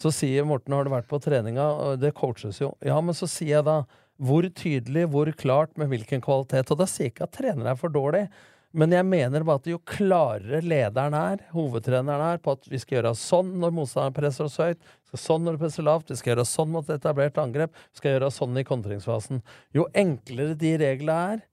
Så 0.00 0.12
sier 0.16 0.46
Morten 0.48 0.72
'har 0.72 0.84
du 0.84 0.90
vært 0.90 1.08
på 1.08 1.20
treninga'? 1.20 1.68
Og 1.84 2.00
det 2.00 2.14
coaches 2.14 2.60
jo. 2.60 2.72
Ja, 2.80 3.00
men 3.00 3.14
så 3.14 3.28
sier 3.28 3.60
jeg 3.60 3.64
da 3.64 3.84
hvor 4.20 4.46
tydelig, 4.56 5.06
hvor 5.10 5.30
klart, 5.38 5.76
med 5.80 5.90
hvilken 5.92 6.22
kvalitet. 6.24 6.70
Og 6.70 6.80
da 6.80 6.86
sier 6.88 7.08
jeg 7.08 7.14
ikke 7.14 7.28
at 7.28 7.36
trenere 7.38 7.72
er 7.72 7.78
for 7.80 7.92
dårlig, 7.92 8.26
men 8.70 8.92
jeg 8.94 9.02
mener 9.02 9.42
bare 9.42 9.58
at 9.58 9.66
jo 9.66 9.80
klarere 9.82 10.60
lederen 10.62 11.14
er, 11.18 11.40
hovedtreneren 11.50 12.22
er, 12.22 12.42
på 12.42 12.54
at 12.54 12.68
vi 12.70 12.78
skal 12.78 13.00
gjøre 13.00 13.14
sånn 13.18 13.56
når 13.58 13.72
motstanderen 13.74 14.14
presser 14.14 14.46
oss 14.46 14.60
høyt, 14.62 14.78
vi 14.78 15.10
skal 15.10 15.22
sånn 15.24 15.46
når 15.46 15.56
det 15.56 15.62
presser 15.64 15.86
lavt, 15.88 16.12
vi 16.12 16.18
skal 16.20 16.32
gjøre 16.32 16.46
sånn 16.46 16.70
mot 16.76 16.92
etablert 16.94 17.40
angrep, 17.42 17.74
vi 17.90 18.02
skal 18.02 18.14
gjøre 18.14 18.28
sånn 18.36 18.60
i 18.60 18.66
kontringsfasen. 18.68 19.40
Jo 19.74 19.88
enklere 19.90 20.58
de 20.58 20.76
reglene 20.84 21.22
er 21.36 21.46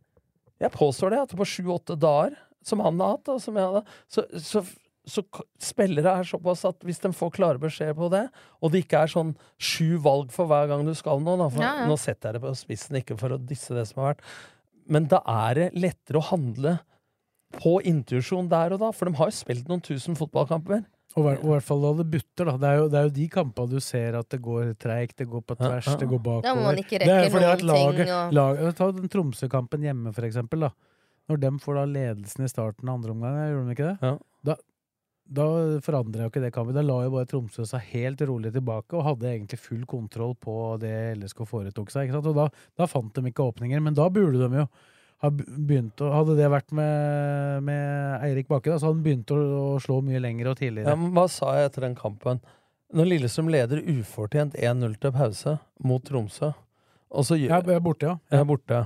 Jeg 0.58 0.74
påstår 0.74 1.14
det, 1.14 1.18
at 1.22 1.34
på 1.38 1.46
sju-åtte 1.46 1.94
dager, 2.02 2.34
som 2.66 2.80
han 2.82 2.98
har 3.02 3.12
hatt, 3.16 3.30
og 3.30 3.42
som 3.42 3.58
jeg 3.58 3.68
hadde, 3.70 3.98
så, 4.10 4.24
så 4.42 4.64
så 5.08 5.24
spillere 5.64 6.12
er 6.20 6.28
såpass 6.28 6.66
at 6.68 6.82
hvis 6.84 7.00
de 7.00 7.14
får 7.16 7.32
klare 7.38 7.62
beskjeder 7.64 7.96
på 7.96 8.10
det, 8.12 8.26
og 8.62 8.74
det 8.74 8.84
ikke 8.84 9.04
er 9.06 9.12
sånn 9.14 9.30
sju 9.58 9.98
valg 10.04 10.34
for 10.36 10.50
hver 10.52 10.68
gang 10.68 10.84
du 10.88 10.94
skal 11.00 11.22
nå, 11.24 11.38
da, 11.40 11.48
for 11.54 11.64
Ja, 11.64 11.74
ja. 11.82 11.88
nå 11.88 11.96
setter 12.02 12.30
jeg 12.34 12.38
det 12.38 12.44
på 12.44 12.52
spissen, 12.60 13.00
ikke 13.00 13.18
for 13.20 13.32
å 13.32 13.40
disse 13.40 13.74
det 13.78 13.86
som 13.88 14.04
har 14.04 14.14
vært, 14.16 14.26
men 14.92 15.08
da 15.12 15.22
er 15.28 15.54
det 15.62 15.70
lettere 15.80 16.20
å 16.20 16.28
handle 16.30 16.78
på 17.64 17.78
intuisjon 17.88 18.50
der 18.52 18.76
og 18.76 18.82
da, 18.84 18.92
for 18.92 19.08
de 19.10 19.16
har 19.18 19.32
jo 19.32 19.38
spilt 19.40 19.68
noen 19.72 19.82
tusen 19.84 20.16
fotballkamper. 20.20 20.84
Og 21.18 21.24
i 21.24 21.26
hver- 21.26 21.40
og 21.40 21.46
i 21.48 21.52
hvert 21.56 21.66
fall 21.66 21.82
da 21.82 21.92
det 22.04 22.06
butter, 22.14 22.46
da. 22.52 22.58
Det 22.62 22.68
er, 22.68 22.76
jo, 22.78 22.90
det 22.94 22.98
er 23.00 23.06
jo 23.08 23.14
de 23.16 23.28
kampene 23.34 23.72
du 23.72 23.80
ser 23.82 24.18
at 24.20 24.28
det 24.30 24.38
går 24.44 24.74
treigt, 24.78 25.16
det 25.18 25.26
går 25.32 25.42
på 25.48 25.56
tvers, 25.58 25.88
ja. 25.88 25.96
det 25.98 26.08
går 26.12 26.20
bakover. 26.22 26.44
Da 26.46 26.54
må 26.60 26.66
man 26.68 26.82
ikke 26.84 27.00
det 27.02 27.08
er 27.16 27.30
fordi 27.34 27.48
at 27.50 27.64
laget, 27.66 28.12
og- 28.12 28.36
lag- 28.38 28.76
Ta 28.78 28.92
den 28.92 29.10
Tromsø-kampen 29.10 29.82
hjemme, 29.88 30.14
for 30.14 30.28
eksempel. 30.28 30.68
Da. 30.68 30.72
Når 31.32 31.40
de 31.42 31.52
får 31.64 31.80
da 31.80 31.86
ledelsen 31.96 32.46
i 32.46 32.52
starten 32.52 32.88
av 32.92 33.00
andre 33.00 33.16
omgang, 33.16 33.40
gjorde 33.50 33.66
de 33.66 33.76
ikke 33.78 33.90
det? 33.96 34.12
Da, 34.52 34.56
da 35.30 35.46
forandra 35.84 36.26
jo 36.26 36.32
ikke 36.32 36.44
det 36.44 36.52
kampen. 36.56 36.76
Da 36.78 36.84
la 36.86 37.00
jo 37.06 37.14
bare 37.14 37.30
Tromsø 37.30 37.66
seg 37.68 37.90
helt 37.94 38.22
rolig 38.30 38.52
tilbake 38.56 38.98
og 38.98 39.06
hadde 39.06 39.32
egentlig 39.32 39.60
full 39.62 39.86
kontroll 39.90 40.36
på 40.40 40.76
det 40.82 40.94
LSK 41.18 41.42
foretok 41.50 41.92
seg. 41.94 42.14
Og 42.18 42.30
da, 42.38 42.48
da 42.80 42.90
fant 42.90 43.16
de 43.16 43.32
ikke 43.32 43.48
åpninger, 43.48 43.82
men 43.84 43.98
da 43.98 44.10
burde 44.14 44.44
de 44.44 44.64
jo 44.64 44.68
ha 45.24 45.32
begynt 45.34 45.98
å 46.06 46.12
Hadde 46.14 46.36
det 46.38 46.52
vært 46.54 46.70
med, 46.78 47.64
med 47.66 48.28
Eirik 48.28 48.52
Bakke, 48.52 48.70
da, 48.70 48.78
så 48.78 48.90
hadde 48.90 49.00
han 49.00 49.08
begynt 49.08 49.34
å, 49.34 49.40
å 49.40 49.82
slå 49.82 49.98
mye 50.06 50.22
lenger 50.22 50.52
og 50.52 50.60
tidligere. 50.60 50.94
Ja, 50.94 51.10
hva 51.18 51.26
sa 51.32 51.56
jeg 51.58 51.72
etter 51.72 51.88
den 51.88 51.98
kampen? 51.98 52.44
Når 52.94 53.10
Lillestrøm 53.10 53.50
leder 53.52 53.82
ufortjent 53.98 54.54
1-0 54.56 54.94
til 55.02 55.14
pause 55.16 55.58
mot 55.84 56.06
Tromsø 56.06 56.54
og 57.08 57.24
så 57.24 57.38
jeg 57.40 57.52
er 57.52 57.84
borte, 57.84 58.10
ja. 58.10 58.18
Jeg 58.32 58.44
er 58.44 58.48
borte. 58.48 58.82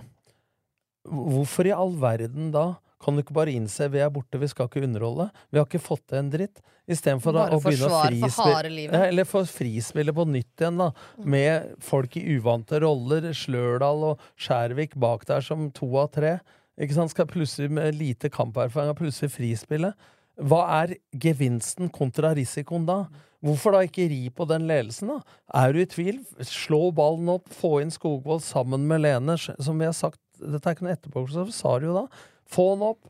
Hvorfor 1.09 1.67
i 1.67 1.73
all 1.73 1.95
verden 1.97 2.51
da? 2.53 2.65
Kan 3.01 3.17
du 3.17 3.23
ikke 3.23 3.35
bare 3.35 3.53
innse 3.55 3.87
vi 3.91 4.01
er 4.03 4.11
borte, 4.13 4.39
vi 4.41 4.49
skal 4.51 4.69
ikke 4.69 4.83
underholde? 4.85 5.29
Vi 5.49 5.59
har 5.59 5.67
ikke 5.67 5.81
fått 5.81 6.03
til 6.11 6.21
en 6.21 6.31
dritt. 6.33 6.61
Istedenfor 6.91 7.37
å 7.37 7.59
begynne 7.61 7.87
å 7.87 8.01
frispille 8.03 9.01
Eller 9.07 9.27
få 9.29 9.43
frispille 9.47 10.13
på 10.15 10.25
nytt 10.29 10.63
igjen, 10.63 10.81
da. 10.81 10.89
Med 11.17 11.75
folk 11.83 12.17
i 12.19 12.25
uvante 12.35 12.81
roller. 12.83 13.31
Slørdal 13.37 14.07
og 14.11 14.25
Skjærvik 14.39 14.97
bak 15.01 15.25
der 15.29 15.45
som 15.45 15.69
to 15.75 15.89
av 16.01 16.11
tre. 16.15 16.37
Ikke 16.81 16.97
sant? 16.97 17.13
Skal 17.13 17.29
plutselig 17.29 17.71
med 17.73 17.97
lite 17.97 18.31
kamperfaring 18.33 18.97
plutselig 18.97 19.33
frispille. 19.35 19.93
Hva 20.41 20.61
er 20.81 20.95
gevinsten 21.21 21.91
kontra 21.93 22.31
risikoen 22.37 22.87
da? 22.87 23.03
Hvorfor 23.41 23.73
da 23.73 23.81
ikke 23.85 24.05
ri 24.09 24.27
på 24.33 24.45
den 24.49 24.67
ledelsen, 24.69 25.09
da? 25.09 25.37
Er 25.63 25.73
du 25.73 25.81
i 25.81 25.89
tvil, 25.89 26.19
slå 26.45 26.91
ballen 26.95 27.29
opp, 27.33 27.49
få 27.53 27.79
inn 27.81 27.93
Skogvold 27.93 28.43
sammen 28.45 28.85
med 28.89 29.01
Lene, 29.01 29.37
som 29.41 29.81
vi 29.81 29.89
har 29.89 29.97
sagt 29.97 30.21
Dette 30.41 30.65
er 30.65 30.73
ikke 30.73 30.85
noe 30.87 30.93
etterpåklokskap, 30.95 31.49
så 31.53 31.53
sa 31.53 31.71
du 31.77 31.83
jo 31.85 31.97
da. 31.99 32.05
Få 32.51 32.73
den 32.75 32.85
opp. 32.91 33.09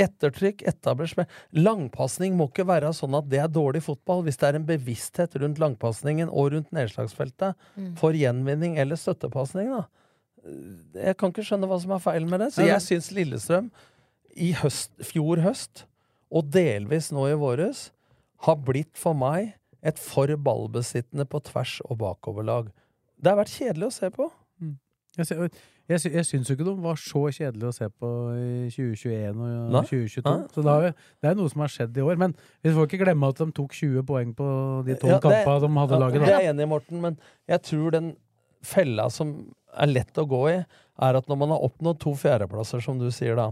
Ettertrykk, 0.00 0.62
etablert. 0.64 1.28
Langpasning 1.52 2.32
må 2.38 2.46
ikke 2.48 2.64
være 2.68 2.88
sånn 2.96 3.12
at 3.18 3.26
det 3.28 3.42
er 3.42 3.50
dårlig 3.52 3.82
fotball. 3.84 4.22
Hvis 4.24 4.38
det 4.40 4.48
er 4.48 4.56
en 4.56 4.64
bevissthet 4.68 5.34
rundt 5.42 5.60
langpasningen 5.60 6.30
og 6.32 6.52
rundt 6.54 6.70
nedslagsfeltet 6.72 7.54
Mm. 7.76 7.94
for 8.00 8.16
gjenvinning 8.16 8.78
eller 8.80 8.96
støttepasning, 8.96 9.68
da. 9.68 9.82
Jeg 10.96 11.16
kan 11.20 11.30
ikke 11.34 11.44
skjønne 11.44 11.68
hva 11.68 11.76
som 11.82 11.90
er 11.92 11.98
feilen 12.00 12.30
med 12.32 12.40
det. 12.40 12.52
Så 12.54 12.64
jeg 12.64 12.80
syns 12.80 13.10
Lillestrøm 13.12 13.70
i 14.40 14.52
høst, 14.56 14.90
fjor 15.04 15.42
høst, 15.44 15.84
og 16.32 16.48
delvis 16.54 17.10
nå 17.12 17.26
i 17.28 17.36
våres, 17.36 17.90
har 18.46 18.56
blitt 18.56 18.96
for 18.96 19.12
meg 19.12 19.52
et 19.82 19.98
for 19.98 20.26
ballbesittende 20.40 21.26
på 21.28 21.42
tvers 21.44 21.80
og 21.90 21.98
bakoverlag. 21.98 22.70
Det 23.20 23.28
har 23.34 23.36
vært 23.44 23.52
kjedelig 23.52 23.90
å 23.90 23.92
se 23.92 24.08
på. 24.10 24.30
Jeg, 25.18 25.26
sy- 25.26 25.50
jeg, 25.90 26.00
sy- 26.04 26.12
jeg 26.14 26.26
syns 26.28 26.48
jo 26.50 26.54
ikke 26.56 26.66
de 26.68 26.74
var 26.84 26.98
så 27.02 27.22
kjedelige 27.34 27.70
å 27.70 27.74
se 27.76 27.88
på 27.90 28.10
i 28.36 28.70
2021 28.72 29.40
og 29.42 29.72
Nei. 29.74 29.82
2022. 29.90 30.24
Nei. 30.30 30.48
Så 30.54 30.64
det, 30.66 30.74
jo- 30.86 30.92
det 31.22 31.30
er 31.32 31.38
noe 31.40 31.52
som 31.52 31.64
har 31.64 31.72
skjedd 31.74 31.98
i 32.00 32.04
år. 32.06 32.20
Men 32.22 32.34
vi 32.62 32.74
får 32.76 32.86
ikke 32.90 33.00
glemme 33.04 33.30
at 33.32 33.40
de 33.42 33.48
tok 33.58 33.74
20 33.78 34.04
poeng 34.08 34.34
på 34.38 34.48
de 34.86 34.96
tolv 35.02 35.16
Ja, 35.16 35.22
kampene 35.24 35.60
de 35.66 35.72
hadde 35.80 35.96
ja, 35.98 36.02
laget. 36.04 36.20
Da. 36.24 36.30
Jeg 36.30 36.46
er 36.46 36.52
enig 36.54 36.66
i, 36.66 36.70
Morten, 36.70 37.00
men 37.04 37.18
jeg 37.50 37.62
tror 37.66 37.90
den 37.96 38.12
fella 38.62 39.08
som 39.10 39.34
er 39.80 39.86
lett 39.90 40.18
å 40.20 40.26
gå 40.28 40.40
i, 40.52 40.56
er 41.00 41.16
at 41.16 41.28
når 41.30 41.38
man 41.40 41.52
har 41.54 41.62
oppnådd 41.68 42.00
to 42.02 42.12
fjerdeplasser, 42.18 42.82
som 42.84 42.98
du 43.00 43.06
sier 43.14 43.38
da, 43.38 43.50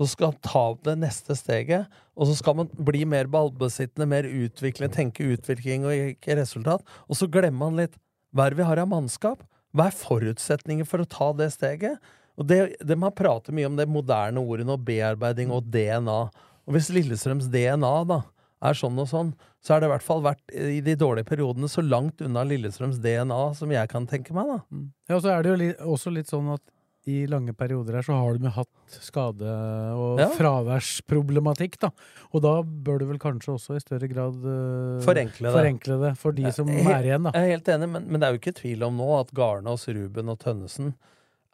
så 0.00 0.06
skal 0.10 0.32
man 0.32 0.40
ta 0.44 0.62
det 0.88 0.96
neste 0.98 1.36
steget, 1.38 1.86
og 2.18 2.26
så 2.28 2.34
skal 2.36 2.56
man 2.58 2.70
bli 2.74 3.04
mer 3.08 3.28
ballbesittende, 3.30 4.08
mer 4.10 4.26
utviklet, 4.26 4.92
tenke 4.96 5.24
utvikling 5.36 5.84
og 5.86 5.94
ikke 6.16 6.36
resultat, 6.40 6.82
og 7.06 7.16
så 7.18 7.28
glemmer 7.30 7.68
man 7.70 7.78
litt 7.84 7.94
hva 8.32 8.46
er 8.48 8.54
det 8.54 8.62
vi 8.62 8.66
har 8.66 8.80
av 8.82 8.88
mannskap? 8.90 9.42
Hva 9.72 9.88
er 9.88 9.96
forutsetningen 9.96 10.88
for 10.88 11.02
å 11.02 11.08
ta 11.08 11.30
det 11.36 11.52
steget? 11.54 12.00
Og 12.40 12.48
det, 12.48 12.76
De 12.80 12.96
har 12.96 13.16
pratet 13.16 13.54
mye 13.56 13.68
om 13.68 13.76
det 13.78 13.88
moderne 13.90 14.40
ordet 14.40 14.68
og 14.68 14.84
bearbeiding 14.86 15.52
og 15.52 15.68
DNA. 15.72 16.20
Og 16.66 16.76
hvis 16.76 16.92
Lillestrøms 16.94 17.48
DNA 17.52 17.94
da 18.08 18.22
er 18.62 18.78
sånn 18.78 19.00
og 19.02 19.08
sånn, 19.10 19.32
så 19.62 19.74
har 19.74 19.82
det 19.82 19.88
i 19.88 19.92
hvert 19.92 20.06
fall 20.06 20.22
vært 20.24 20.54
i 20.54 20.80
de 20.84 20.94
dårlige 20.98 21.28
periodene 21.28 21.70
så 21.70 21.82
langt 21.84 22.22
unna 22.24 22.44
Lillestrøms 22.46 23.00
DNA 23.02 23.40
som 23.58 23.72
jeg 23.74 23.90
kan 23.90 24.06
tenke 24.10 24.34
meg. 24.36 24.50
da. 24.50 24.82
Ja, 25.08 25.16
og 25.18 25.24
så 25.24 25.32
er 25.34 25.42
det 25.42 25.52
jo 25.52 25.58
li 25.58 25.70
også 25.96 26.12
litt 26.14 26.30
sånn 26.30 26.52
at 26.54 26.62
i 27.10 27.26
lange 27.26 27.50
perioder 27.58 27.96
her 27.98 28.04
så 28.06 28.14
har 28.14 28.36
de 28.38 28.50
hatt 28.54 28.96
skade- 29.02 29.52
og 29.98 30.20
Ja. 30.20 30.28
fraværsproblematikk, 30.36 31.78
da. 31.82 31.90
Og 32.32 32.42
da 32.44 32.52
bør 32.62 32.98
du 33.00 33.06
vel 33.10 33.18
kanskje 33.18 33.54
også 33.56 33.76
i 33.76 33.82
større 33.82 34.08
grad 34.10 34.36
uh, 34.44 35.00
Forenkle 35.04 35.48
det. 35.48 35.54
forenkle 35.56 35.98
det 36.04 36.12
for 36.18 36.32
de 36.32 36.50
som 36.52 36.68
Jeg- 36.68 36.86
er 36.86 37.02
igjen, 37.08 37.22
da. 37.24 37.32
Jeg 37.34 37.42
er 37.42 37.56
helt 37.56 37.68
enig, 37.74 37.88
men, 37.90 38.06
men 38.08 38.20
det 38.20 38.28
er 38.28 38.32
jo 38.32 38.38
ikke 38.40 38.54
tvil 38.60 38.82
om 38.86 38.96
nå 38.96 39.08
at 39.20 39.32
Garnås, 39.34 39.88
Ruben 39.88 40.28
og 40.28 40.38
Tønnesen 40.38 40.94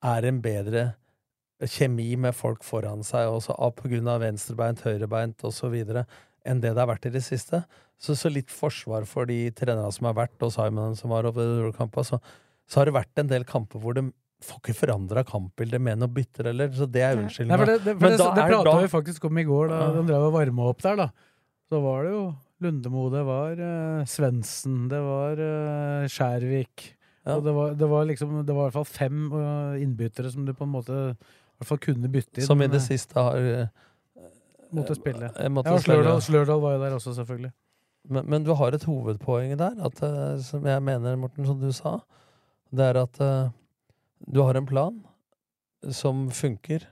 er 0.05 0.25
en 0.29 0.41
bedre 0.41 0.95
kjemi 1.65 2.17
med 2.17 2.35
folk 2.35 2.63
foran 2.63 3.03
seg, 3.03 3.27
også 3.27 3.57
av, 3.59 3.73
på 3.75 3.89
grunn 3.91 4.07
av 4.09 4.21
venstrebeint, 4.23 4.81
høyrebeint 4.87 5.43
osv., 5.43 5.75
enn 6.47 6.61
det 6.63 6.71
det 6.75 6.79
har 6.79 6.87
vært 6.87 7.07
i 7.07 7.11
det 7.11 7.25
siste. 7.25 7.65
Så, 7.99 8.15
så 8.15 8.31
litt 8.31 8.49
forsvar 8.49 9.05
for 9.11 9.27
de 9.27 9.51
trenerne 9.51 9.91
som 9.93 10.07
har 10.07 10.15
vært, 10.15 10.37
og 10.47 10.53
Simon 10.55 10.95
som 10.95 11.11
var 11.11 11.27
over 11.27 11.73
kampa, 11.75 12.05
så, 12.07 12.21
så 12.69 12.79
har 12.81 12.87
det 12.87 12.95
vært 12.95 13.19
en 13.19 13.27
del 13.33 13.45
kamper 13.45 13.81
hvor 13.83 13.97
de 13.99 14.05
får 14.45 14.61
ikke 14.63 14.75
forandra 14.79 15.25
kampbildet 15.27 15.81
med 15.83 15.99
noe 15.99 16.13
bytter, 16.15 16.51
eller, 16.53 16.71
så 16.75 16.87
det 16.87 17.03
er 17.03 17.17
unnskyldninga. 17.19 17.65
det, 17.67 17.79
det, 17.85 17.95
det, 17.99 18.11
det 18.19 18.45
prata 18.53 18.75
vi 18.83 18.91
faktisk 18.93 19.25
om 19.27 19.41
i 19.41 19.45
går, 19.49 19.73
da 19.73 19.81
Ja. 19.81 19.89
de 19.97 20.05
drev 20.07 20.27
og 20.29 20.37
varma 20.37 20.69
opp 20.71 20.85
der, 20.85 21.01
da. 21.01 21.09
Så 21.69 21.81
var 21.85 22.07
det 22.07 22.13
jo 22.15 22.23
Lundemo, 22.65 23.09
det 23.11 23.25
var 23.27 23.59
uh, 23.61 24.05
Svendsen, 24.09 24.89
det 24.91 24.99
var 25.05 25.39
uh, 25.39 26.07
Skjærvik. 26.11 26.87
Og 27.29 27.43
det 27.45 27.53
var, 27.53 27.75
det 27.77 27.89
var 27.91 28.07
liksom 28.09 28.31
Det 28.47 28.55
var 28.57 28.63
i 28.63 28.71
hvert 28.71 28.77
fall 28.79 28.87
fem 28.89 29.27
uh, 29.35 29.75
innbyttere 29.77 30.31
som 30.33 30.47
du 30.47 30.55
på 30.57 30.65
en 30.65 30.73
måte 30.73 30.97
i 31.13 31.61
hvert 31.61 31.69
fall 31.69 31.81
kunne 31.83 32.09
bytte 32.09 32.41
inn. 32.41 32.47
Som 32.47 32.63
i 32.65 32.71
det 32.73 32.81
siste 32.81 33.19
har 33.21 33.37
uh, 33.37 33.69
Måtte 34.73 34.97
spille. 34.97 35.29
måtte 35.51 35.71
ja, 35.71 35.77
og. 35.77 35.85
Slørdal, 35.85 36.23
Slørdal 36.23 36.61
var 36.61 36.75
jo 36.77 36.81
der 36.83 36.97
også, 36.97 37.15
selvfølgelig. 37.19 37.53
Men, 38.09 38.27
men 38.29 38.45
du 38.45 38.53
har 38.57 38.75
et 38.77 38.85
hovedpoeng 38.85 39.55
der, 39.61 39.79
at, 39.85 40.03
som 40.45 40.67
jeg 40.67 40.83
mener, 40.85 41.17
Morten, 41.17 41.47
som 41.49 41.61
du 41.61 41.71
sa. 41.73 41.99
Det 42.73 42.85
er 42.85 42.99
at 43.01 43.21
du 44.27 44.41
har 44.43 44.59
en 44.59 44.67
plan 44.69 44.97
som 45.95 46.27
funker 46.35 46.83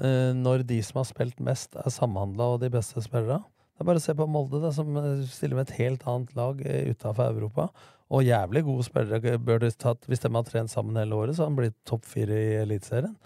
eh, 0.00 0.32
når 0.34 0.64
de 0.66 0.80
som 0.84 1.00
har 1.00 1.08
spilt 1.08 1.42
mest, 1.44 1.76
er 1.78 1.92
samhandla 1.92 2.54
og 2.54 2.62
de 2.64 2.70
beste 2.72 3.02
spillere. 3.04 3.42
Det 3.76 3.84
er 3.84 3.90
bare 3.90 4.00
å 4.00 4.04
se 4.06 4.14
på 4.16 4.26
Molde, 4.30 4.60
da, 4.62 4.72
som 4.72 4.96
eh, 4.98 5.26
stiller 5.30 5.58
med 5.58 5.68
et 5.68 5.78
helt 5.82 6.06
annet 6.08 6.32
lag 6.38 6.60
uh, 6.64 6.90
utafor 6.90 7.28
Europa. 7.28 7.68
Og 8.06 8.24
jævlig 8.24 8.62
gode 8.64 8.86
spillere 8.86 9.38
bør 9.42 9.64
de 9.64 9.68
tatt 9.74 10.04
Hvis 10.06 10.22
de 10.22 10.30
har 10.30 10.44
trent 10.46 10.70
sammen 10.70 10.96
hele 10.96 11.16
året, 11.18 11.36
så 11.36 11.44
har 11.44 11.50
de 11.50 11.60
blitt 11.60 11.76
topp 11.88 12.06
fire 12.06 12.38
i 12.38 12.54
Eliteserien. 12.62 13.16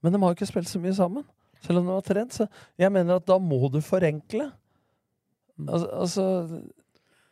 Men 0.00 0.14
de 0.14 0.20
har 0.22 0.32
jo 0.32 0.38
ikke 0.38 0.48
spilt 0.48 0.70
så 0.70 0.80
mye 0.80 0.94
sammen. 0.96 1.26
Selv 1.60 1.82
om 1.82 1.88
de 1.90 1.96
har 1.96 2.06
trent. 2.06 2.32
Så 2.32 2.46
jeg 2.80 2.92
mener 2.94 3.18
at 3.18 3.26
da 3.28 3.36
må 3.42 3.68
du 3.68 3.80
forenkle. 3.84 4.46
Altså, 5.66 5.88
altså 5.92 6.24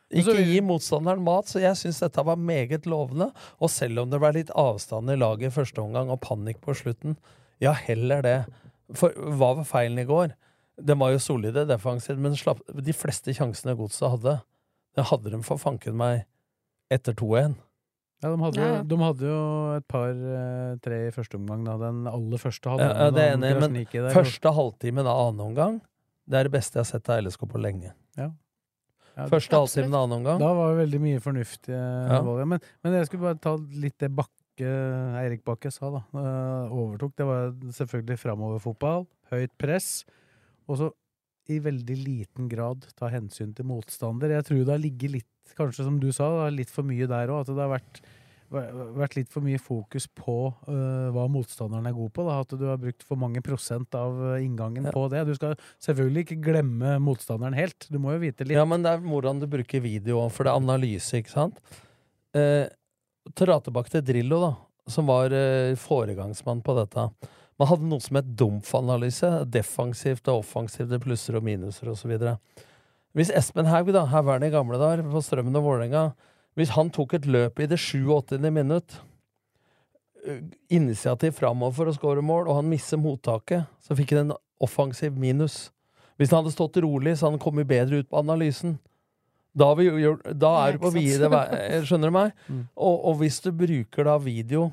Ikke 0.09 0.33
gi 0.41 0.57
motstanderen 0.65 1.21
mat, 1.21 1.49
så 1.51 1.61
jeg 1.61 1.77
syns 1.77 1.99
dette 2.01 2.23
var 2.25 2.39
meget 2.41 2.87
lovende. 2.89 3.29
Og 3.61 3.69
selv 3.69 4.01
om 4.03 4.09
det 4.09 4.19
ble 4.21 4.31
litt 4.39 4.53
avstand 4.57 5.11
i 5.13 5.17
laget 5.19 5.51
i 5.51 5.53
første 5.53 5.83
omgang 5.83 6.09
og 6.09 6.21
panikk 6.23 6.61
på 6.65 6.73
slutten, 6.77 7.17
ja, 7.61 7.75
heller 7.85 8.23
det. 8.25 8.37
For 8.97 9.13
hva 9.13 9.53
var 9.59 9.67
feilen 9.69 10.01
i 10.01 10.07
går? 10.09 10.33
De 10.79 10.95
var 10.97 11.11
jo 11.13 11.21
solide 11.21 11.65
defensivt, 11.67 12.21
men 12.23 12.37
slapp, 12.39 12.61
de 12.73 12.95
fleste 12.95 13.35
sjansene 13.35 13.75
godset 13.77 14.09
hadde, 14.15 14.37
det 14.97 15.05
hadde 15.11 15.33
de 15.35 15.41
for 15.45 15.61
fanken 15.61 15.97
meg 15.99 16.23
etter 16.89 17.13
2-1. 17.13 17.57
Ja, 18.19 18.31
de 18.33 18.39
hadde, 18.41 18.59
Ja, 18.59 18.81
de 18.83 18.97
hadde 18.99 19.29
jo 19.29 19.43
et 19.77 19.85
par-tre 19.87 20.97
i 21.07 21.11
første 21.15 21.37
omgang. 21.39 21.63
Da. 21.67 21.77
Den 21.79 22.07
aller 22.09 22.41
første 22.41 22.73
hadde 22.73 22.87
Ja, 22.89 23.11
det 23.15 23.23
er 23.23 23.37
enig, 23.37 23.53
men 23.61 23.77
der. 23.93 24.11
første 24.11 24.51
halvtimen 24.55 25.07
av 25.07 25.21
annen 25.27 25.45
omgang, 25.51 25.79
det 26.27 26.39
er 26.39 26.49
det 26.49 26.55
beste 26.57 26.79
jeg 26.79 26.83
har 26.83 26.89
sett 26.89 27.09
av 27.13 27.21
LSK 27.23 27.45
på 27.47 27.61
lenge. 27.61 27.93
Ja. 28.17 28.31
Første 29.27 29.51
halvtime 29.57 29.91
av 29.93 30.05
annen 30.05 30.17
omgang. 30.21 30.39
Da 30.39 30.53
var 30.53 30.71
det 30.75 30.79
veldig 30.85 31.01
mye 31.03 31.19
fornuftige 31.23 31.79
Ja. 31.79 32.21
valg. 32.23 32.47
Men, 32.47 32.59
men 32.83 32.93
jeg 32.93 33.05
skulle 33.09 33.21
bare 33.27 33.39
ta 33.43 33.55
litt 33.57 33.97
det 33.99 34.11
Bakke, 34.15 34.71
Eirik 35.19 35.43
Bakke 35.43 35.71
sa, 35.71 35.89
da. 35.91 36.01
eh, 36.15 36.71
overtok. 36.71 37.15
Det 37.17 37.25
var 37.27 37.51
selvfølgelig 37.79 38.17
framoverfotball, 38.19 39.07
høyt 39.31 39.51
press, 39.57 40.05
og 40.67 40.77
så 40.77 40.91
i 41.49 41.57
veldig 41.59 41.95
liten 42.05 42.47
grad 42.47 42.85
ta 42.95 43.07
hensyn 43.09 43.55
til 43.55 43.65
motstander. 43.65 44.29
Jeg 44.29 44.45
tror 44.45 44.59
det 44.65 44.69
har 44.75 44.83
ligget 44.83 45.11
litt, 45.11 45.53
kanskje 45.57 45.83
som 45.83 45.99
du 45.99 46.11
sa, 46.13 46.47
litt 46.53 46.69
for 46.69 46.83
mye 46.85 47.07
der 47.09 47.27
òg. 47.33 47.41
At 47.41 47.47
det 47.47 47.57
har 47.63 47.71
vært, 47.79 48.01
vært 48.49 49.17
litt 49.17 49.29
for 49.33 49.45
mye 49.45 49.59
fokus 49.61 50.07
på 50.11 50.37
uh, 50.67 51.09
hva 51.15 51.27
motstanderen 51.31 51.89
er 51.89 51.97
god 51.97 52.13
på. 52.15 52.25
Da. 52.27 52.39
At 52.43 52.55
du 52.57 52.65
har 52.69 52.81
brukt 52.81 53.05
for 53.05 53.19
mange 53.21 53.43
prosent 53.45 53.95
av 53.97 54.17
inngangen 54.39 54.59
inngangen 54.59 54.93
på 54.93 55.07
det. 55.11 55.25
Du 55.27 55.35
skal 55.35 55.55
selvfølgelig 55.81 56.25
ikke 56.25 56.39
glemme 56.49 56.97
motstanderen 57.03 57.57
helt. 57.57 57.87
Du 57.89 57.99
må 58.01 58.15
jo 58.15 58.23
vite 58.23 58.45
litt. 58.45 58.57
Ja, 58.57 58.65
men 58.67 58.83
det 58.85 58.93
er 58.93 59.03
hvordan 59.03 59.41
du 59.41 59.47
bruker 59.49 59.83
video, 59.83 60.21
for 60.33 60.45
det 60.45 60.53
er 60.53 60.61
analyse, 60.61 61.19
ikke 61.19 61.33
sant? 61.33 61.59
Eh, 62.35 62.67
tilbake 63.35 63.93
til 63.93 64.05
Drillo, 64.05 64.39
da, 64.43 64.53
som 64.89 65.09
var 65.09 65.33
eh, 65.35 65.75
foregangsmann 65.79 66.63
på 66.65 66.77
dette. 66.79 67.09
Man 67.59 67.67
hadde 67.67 67.89
noe 67.91 68.03
som 68.03 68.19
het 68.19 68.33
Domf-analyse. 68.39 69.31
Defensivt 69.51 70.29
og 70.31 70.45
offensivt, 70.45 70.89
det 70.91 71.01
plusser 71.03 71.39
og 71.39 71.45
minuser 71.47 71.91
osv. 71.91 72.15
Hvis 73.17 73.33
Espen 73.35 73.67
Haug, 73.67 73.91
da, 73.91 74.05
haugeren 74.07 74.45
i 74.47 74.53
gamle 74.53 74.79
dager, 74.79 75.03
på 75.03 75.23
Strømmen 75.25 75.57
og 75.59 75.65
Vålerenga, 75.65 76.09
hvis 76.57 76.73
han 76.75 76.89
tok 76.93 77.15
et 77.17 77.27
løp 77.29 77.59
i 77.59 77.67
det 77.69 77.79
87. 77.79 78.39
minutt, 78.49 78.99
initiativ 80.69 81.37
framover 81.37 81.75
for 81.77 81.89
å 81.89 81.95
skåre 81.95 82.23
mål, 82.25 82.49
og 82.49 82.59
han 82.59 82.69
misser 82.69 82.99
mottaket, 82.99 83.69
så 83.83 83.97
fikk 83.97 84.15
han 84.15 84.29
en 84.29 84.37
offensiv 84.63 85.15
minus. 85.17 85.69
Hvis 86.19 86.33
han 86.33 86.41
hadde 86.41 86.53
stått 86.53 86.77
rolig, 86.83 87.15
så 87.15 87.27
hadde 87.27 87.37
han 87.37 87.43
kommet 87.43 87.69
bedre 87.69 88.01
ut 88.01 88.09
på 88.09 88.19
analysen. 88.19 88.75
Da, 89.55 89.71
vi 89.75 89.87
da 89.89 90.51
er 90.65 90.75
du 90.75 90.83
på 90.83 90.91
videre 90.93 91.29
vide 91.29 91.31
vei. 91.33 91.79
Skjønner 91.87 92.11
du 92.11 92.15
meg? 92.15 92.35
Mm. 92.47 92.61
Og, 92.75 92.95
og 93.09 93.17
hvis 93.23 93.39
du 93.43 93.49
bruker 93.55 94.05
da 94.05 94.19
video 94.21 94.69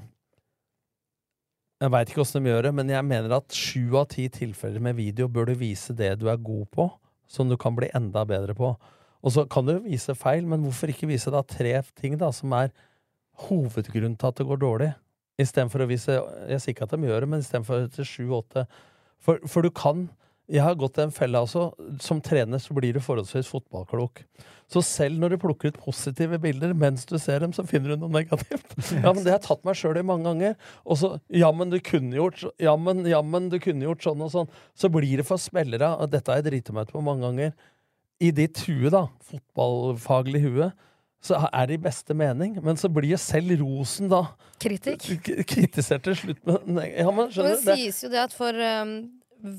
Jeg 1.81 1.93
veit 1.93 2.11
ikke 2.11 2.23
åssen 2.23 2.45
de 2.45 2.53
gjør 2.53 2.69
det, 2.69 2.75
men 2.77 2.93
jeg 2.93 3.05
mener 3.05 3.35
at 3.39 3.57
sju 3.57 3.97
av 4.01 4.07
ti 4.13 4.27
tilfeller 4.33 4.83
med 4.83 4.97
video 4.97 5.29
bør 5.33 5.51
du 5.51 5.57
vise 5.61 5.97
det 5.97 6.15
du 6.21 6.27
er 6.33 6.39
god 6.41 6.69
på, 6.73 6.87
som 7.29 7.51
du 7.51 7.57
kan 7.61 7.77
bli 7.77 7.91
enda 7.97 8.23
bedre 8.29 8.57
på. 8.57 8.71
Og 9.25 9.35
så 9.35 9.47
kan 9.51 9.67
du 9.67 9.79
vise 9.87 10.15
feil, 10.19 10.47
men 10.49 10.65
hvorfor 10.65 10.93
ikke 10.93 11.09
vise 11.11 11.33
da 11.33 11.43
tre 11.47 11.79
ting 11.99 12.19
da, 12.21 12.31
som 12.35 12.53
er 12.57 12.75
hovedgrunnen 13.47 14.17
til 14.19 14.31
at 14.31 14.39
det 14.41 14.49
går 14.49 14.63
dårlig? 14.63 14.93
Istedenfor 15.41 15.85
å 15.85 15.91
vise 15.91 16.15
Jeg 16.49 16.63
sier 16.63 16.73
ikke 16.73 16.87
at 16.87 16.95
de 16.95 17.09
gjør 17.09 17.25
det, 17.25 17.33
men 17.33 17.43
istedenfor 17.45 17.91
til 17.93 18.09
sju-åtte. 18.09 18.65
For, 19.21 19.43
for 19.49 19.67
du 19.67 19.73
kan 19.75 20.07
Jeg 20.49 20.63
har 20.63 20.77
gått 20.79 21.01
i 21.01 21.03
en 21.03 21.15
felle 21.15 21.41
også. 21.43 21.73
Som 22.01 22.21
trener 22.23 22.61
så 22.63 22.75
blir 22.77 22.95
du 22.95 23.03
forholdsvis 23.03 23.51
fotballklok. 23.51 24.23
Så 24.71 24.83
selv 24.83 25.19
når 25.19 25.35
du 25.35 25.41
plukker 25.43 25.71
ut 25.71 25.81
positive 25.83 26.39
bilder 26.43 26.73
mens 26.75 27.05
du 27.07 27.17
ser 27.23 27.43
dem, 27.43 27.53
så 27.55 27.65
finner 27.67 27.93
du 27.93 28.05
noe 28.05 28.15
negativt. 28.15 28.73
Ja, 29.03 29.13
men 29.13 29.23
Det 29.25 29.33
har 29.33 29.41
jeg 29.41 29.47
tatt 29.47 29.67
meg 29.67 29.79
sjøl 29.79 29.99
i 29.99 30.07
mange 30.07 30.31
ganger. 30.31 30.57
Og 30.87 31.01
så 31.03 31.13
Ja, 31.35 31.51
men 31.55 31.75
du 31.75 31.81
kunne 31.83 32.15
gjort 32.17 32.47
Jammen, 32.63 33.05
Ja, 33.11 33.21
men, 33.23 33.51
du 33.51 33.59
kunne 33.63 33.89
gjort 33.89 34.07
sånn 34.07 34.23
og 34.23 34.33
sånn. 34.35 34.51
Så 34.79 34.91
blir 34.95 35.19
det 35.21 35.27
for 35.29 35.43
spillere, 35.43 35.93
og 35.99 36.15
dette 36.15 36.31
har 36.31 36.41
jeg 36.41 36.49
driti 36.49 36.75
meg 36.75 36.89
ut 36.89 36.95
på 36.95 37.05
mange 37.05 37.27
ganger, 37.27 37.53
i 38.23 38.31
ditt 38.33 38.63
hue, 38.67 38.91
da, 38.93 39.07
fotballfaglig 39.29 40.41
hue, 40.47 40.71
så 41.27 41.43
er 41.51 41.69
det 41.69 41.79
i 41.79 41.83
beste 41.89 42.15
mening. 42.17 42.57
Men 42.65 42.79
så 42.81 42.89
blir 42.93 43.11
jo 43.11 43.21
selv 43.21 43.57
rosen 43.61 44.11
da 44.13 44.23
Kritikk. 44.63 45.05
kritisert 45.49 46.07
til 46.07 46.17
slutt. 46.17 46.41
Med, 46.47 46.87
ja, 46.93 47.11
men 47.11 47.31
skjønner 47.33 47.57
det 47.57 47.63
du? 47.65 47.71
Det, 47.71 47.79
sies 47.83 48.03
jo 48.05 48.11
det 48.13 48.23
at 48.23 48.37
for 48.37 48.57
um, 48.57 48.95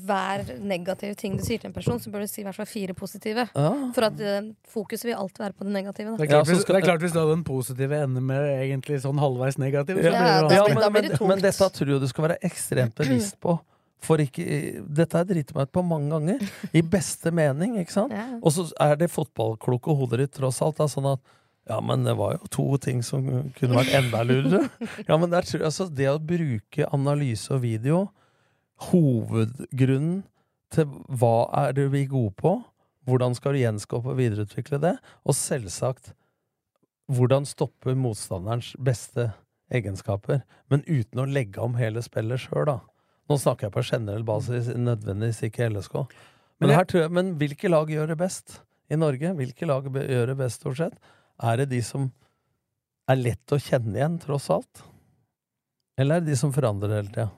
hver 0.08 0.42
negativ 0.64 1.14
ting 1.20 1.36
du 1.38 1.44
sier 1.44 1.60
til 1.60 1.70
en 1.70 1.76
person, 1.76 2.00
så 2.02 2.10
bør 2.10 2.24
du 2.24 2.30
si 2.30 2.40
i 2.42 2.46
hvert 2.46 2.56
fall 2.56 2.68
fire 2.68 2.96
positive. 2.98 3.46
Ja. 3.54 3.70
For 3.94 4.08
at 4.08 4.18
uh, 4.18 4.50
fokuset 4.72 5.10
vil 5.10 5.18
alltid 5.18 5.44
være 5.44 5.58
på 5.58 5.68
det 5.68 5.74
negative. 5.76 6.16
Det 6.18 6.26
er, 6.26 6.32
klart, 6.34 6.50
hvis, 6.50 6.64
det 6.66 6.78
er 6.80 6.86
klart 6.88 7.04
hvis 7.04 7.14
du 7.14 7.20
hadde 7.20 7.36
den 7.36 7.46
positive 7.46 8.02
ender 8.08 8.24
med 8.32 8.52
egentlig 8.58 9.02
sånn 9.04 9.20
halvveis 9.22 9.60
negativ, 9.60 10.00
så 10.02 10.08
Ja, 10.08 10.14
blir 10.16 10.48
det 10.50 10.58
ja, 10.58 10.66
vanskelig. 10.66 10.92
men, 10.98 11.10
men, 11.14 11.26
men 11.34 11.44
dette 11.46 11.72
tror 11.78 11.94
jeg 11.94 12.02
du 12.02 12.08
skal 12.10 12.30
være 12.30 12.40
ekstremt 12.48 12.96
bevisst 12.98 13.38
på. 13.44 13.58
For 14.04 14.22
ikke, 14.22 14.44
dette 14.94 15.18
har 15.18 15.26
driti 15.26 15.56
meg 15.56 15.68
ut 15.68 15.74
på 15.74 15.82
mange 15.86 16.12
ganger. 16.12 16.44
I 16.78 16.84
beste 16.86 17.32
mening, 17.34 17.78
ikke 17.82 17.96
sant? 17.96 18.14
Ja. 18.14 18.28
Og 18.38 18.54
så 18.54 18.68
er 18.84 18.94
det 19.00 19.10
fotballkloke 19.10 19.96
hodet 19.98 20.22
ditt 20.22 20.36
tross 20.38 20.62
alt. 20.64 20.78
Da, 20.78 20.86
sånn 20.90 21.10
at 21.14 21.24
ja, 21.68 21.80
men 21.84 22.06
det 22.06 22.14
var 22.16 22.38
jo 22.38 22.48
to 22.54 22.66
ting 22.80 23.02
som 23.04 23.26
kunne 23.58 23.80
vært 23.80 23.92
enda 23.98 24.22
lurere. 24.24 24.68
Ja, 25.08 25.18
men 25.20 25.32
der 25.34 25.44
tror 25.44 25.60
jeg 25.60 25.68
altså 25.68 25.88
Det 25.92 26.08
å 26.08 26.20
bruke 26.22 26.88
analyse 26.96 27.52
og 27.52 27.62
video, 27.66 28.06
hovedgrunnen 28.88 30.22
til 30.72 30.88
hva 31.18 31.48
er 31.64 31.74
det 31.76 31.88
vi 31.92 32.04
er 32.04 32.12
gode 32.12 32.32
på, 32.38 32.54
hvordan 33.08 33.34
skal 33.36 33.56
du 33.56 33.62
gjenskape 33.62 34.12
og 34.12 34.18
videreutvikle 34.20 34.80
det, 34.82 34.94
og 35.24 35.36
selvsagt 35.36 36.12
hvordan 37.08 37.48
stoppe 37.48 37.94
motstanderens 37.96 38.74
beste 38.84 39.30
egenskaper, 39.72 40.42
men 40.68 40.84
uten 40.86 41.22
å 41.22 41.28
legge 41.28 41.60
om 41.64 41.76
hele 41.80 42.02
spillet 42.04 42.44
sjøl, 42.44 42.68
da. 42.68 42.78
Nå 43.28 43.36
snakker 43.36 43.68
jeg 43.68 43.74
på 43.74 43.84
generell 43.84 44.24
basis, 44.24 44.70
nødvendigvis 44.72 45.42
ikke 45.50 45.68
LSK. 45.68 45.94
Men, 46.60 46.70
Men 46.70 46.78
jeg- 46.78 47.10
men 47.12 47.34
hvilke 47.38 47.68
lag 47.68 47.86
gjør 47.88 48.08
det 48.08 48.18
best 48.18 48.60
i 48.90 48.96
Norge? 48.96 49.34
Hvilke 49.36 49.66
lag 49.66 49.84
gjør 49.84 50.26
det 50.26 50.36
best, 50.38 50.60
stort 50.60 50.76
sett? 50.76 50.94
Er 51.42 51.56
det 51.56 51.68
de 51.70 51.80
som 51.82 52.10
er 53.08 53.16
lett 53.16 53.46
å 53.52 53.58
kjenne 53.60 53.94
igjen, 53.94 54.18
tross 54.18 54.48
alt? 54.50 54.82
Eller 55.98 56.16
er 56.16 56.20
det 56.20 56.30
de 56.32 56.36
som 56.36 56.52
forandrer 56.52 56.88
hele 57.02 57.08
tida? 57.12 57.30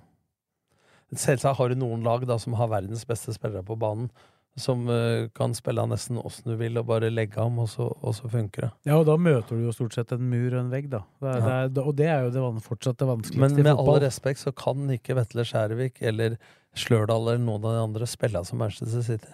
Selvsagt 1.13 1.57
har 1.59 1.69
du 1.69 1.75
noen 1.75 2.05
lag 2.05 2.25
da 2.27 2.37
som 2.39 2.55
har 2.55 2.69
verdens 2.69 3.05
beste 3.05 3.35
spillere 3.35 3.65
på 3.67 3.77
banen, 3.77 4.11
som 4.59 4.89
eh, 4.91 5.29
kan 5.35 5.55
spille 5.55 5.81
av 5.81 5.89
nesten 5.89 6.19
åssen 6.19 6.51
du 6.53 6.57
vil, 6.57 6.77
og 6.79 6.87
bare 6.87 7.11
legge 7.11 7.39
ham, 7.41 7.59
og 7.63 7.69
så, 7.71 7.87
og 8.03 8.15
så 8.15 8.29
funker 8.29 8.67
det. 8.67 8.71
Ja, 8.91 8.97
og 8.99 9.07
da 9.07 9.17
møter 9.17 9.57
du 9.57 9.65
jo 9.69 9.73
stort 9.73 9.95
sett 9.95 10.13
en 10.13 10.27
mur 10.29 10.51
og 10.53 10.59
en 10.65 10.71
vegg, 10.73 10.89
da. 10.91 11.05
Det 11.21 11.29
er, 11.29 11.39
Ja. 11.39 11.69
det 11.69 11.79
er, 11.79 11.87
og 11.87 11.97
det 11.97 12.07
er 12.11 12.23
jo 12.27 12.31
det 12.55 12.63
fortsatt 12.67 12.99
det 12.99 13.09
vanskeligste 13.09 13.41
Men 13.57 13.63
med 13.63 13.79
all 13.79 14.01
respekt 14.03 14.41
så 14.43 14.53
kan 14.53 14.89
ikke 14.91 15.15
Vetle 15.17 15.45
Skjærvik 15.47 16.03
eller 16.03 16.37
Slørdal 16.75 17.23
eller 17.31 17.39
noen 17.45 17.65
av 17.65 17.73
de 17.79 17.85
andre 17.89 18.07
spille 18.07 18.45
som 18.45 18.59
Manchester 18.59 19.03
City. 19.03 19.33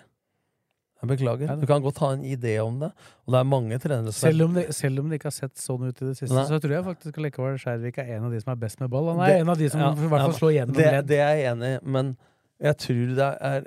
Jeg 1.03 1.11
beklager. 1.11 1.51
Du 1.61 1.67
kan 1.69 1.83
godt 1.85 1.99
ha 2.01 2.13
en 2.15 2.23
idé 2.25 2.55
om 2.65 2.79
det, 2.81 2.89
og 3.27 3.33
det 3.35 3.39
er 3.41 3.45
mange 3.45 3.77
trenere 3.79 4.13
som 4.17 4.31
Selv 4.31 4.47
om, 4.47 4.55
det, 4.57 4.75
selv 4.75 5.01
om 5.03 5.11
det 5.11 5.19
ikke 5.21 5.29
har 5.29 5.35
sett 5.37 5.57
sånn 5.61 5.85
ut 5.91 6.01
i 6.01 6.07
det 6.07 6.15
siste, 6.17 6.33
Nei. 6.35 6.47
så 6.49 6.57
tror 6.63 6.73
jeg 6.73 6.85
faktisk 6.87 7.19
likevel 7.21 7.59
Skjærvik 7.61 7.99
er 8.01 8.15
en 8.17 8.25
av 8.25 8.33
de 8.33 8.41
som 8.41 8.53
er 8.55 8.57
best 8.63 8.81
med 8.81 8.89
ball. 8.91 9.11
Han 9.13 9.21
er 9.21 9.27
Det- 9.35 9.41
en 9.43 9.49
av 9.53 9.59
de 9.59 9.69
som 9.69 9.81
ja, 9.81 9.91
i 9.93 10.09
hvert 10.09 10.25
fall 10.25 10.33
slår 10.39 10.53
gjennom 10.57 10.75
det, 10.75 10.87
ledd. 10.93 11.07
det 11.07 11.19
er 11.21 11.35
jeg 11.37 11.53
enig 11.53 11.71
i, 11.77 11.81
men 11.85 12.17
jeg 12.63 12.77
tror 12.79 13.15
det 13.17 13.29
er 13.41 13.67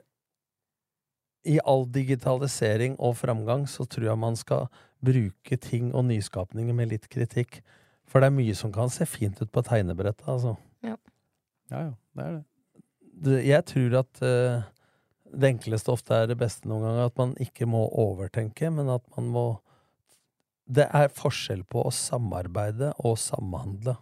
I 1.47 1.59
all 1.63 1.85
digitalisering 1.87 2.97
og 2.99 3.17
framgang 3.21 3.65
så 3.69 3.85
tror 3.87 4.09
jeg 4.09 4.19
man 4.19 4.35
skal 4.39 4.67
bruke 5.05 5.57
ting 5.63 5.93
og 5.95 6.05
nyskapninger 6.09 6.75
med 6.75 6.91
litt 6.91 7.07
kritikk. 7.11 7.61
For 8.09 8.19
det 8.19 8.29
er 8.29 8.35
mye 8.35 8.55
som 8.57 8.73
kan 8.73 8.91
se 8.91 9.07
fint 9.07 9.39
ut 9.39 9.51
på 9.53 9.63
tegnebrettet, 9.63 10.25
altså. 10.27 10.57
Ja. 10.83 10.97
Ja, 11.69 11.85
ja, 11.85 11.93
det 12.17 12.25
er 12.25 12.35
det. 12.35 13.39
jeg 13.45 13.65
tror 13.69 13.95
at 13.99 14.21
uh, 14.25 14.67
det 15.29 15.51
enkleste 15.53 15.93
ofte 15.93 16.15
er 16.17 16.29
det 16.31 16.39
beste 16.39 16.69
noen 16.69 16.87
ganger. 16.87 17.09
At 17.11 17.19
man 17.19 17.35
ikke 17.41 17.67
må 17.69 17.85
overtenke, 17.87 18.71
men 18.73 18.89
at 18.89 19.05
man 19.15 19.33
må 19.33 19.47
Det 20.69 20.85
er 20.93 21.07
forskjell 21.09 21.63
på 21.65 21.81
å 21.81 21.89
samarbeide 21.89 22.91
og 23.01 23.15
samhandle. 23.17 23.95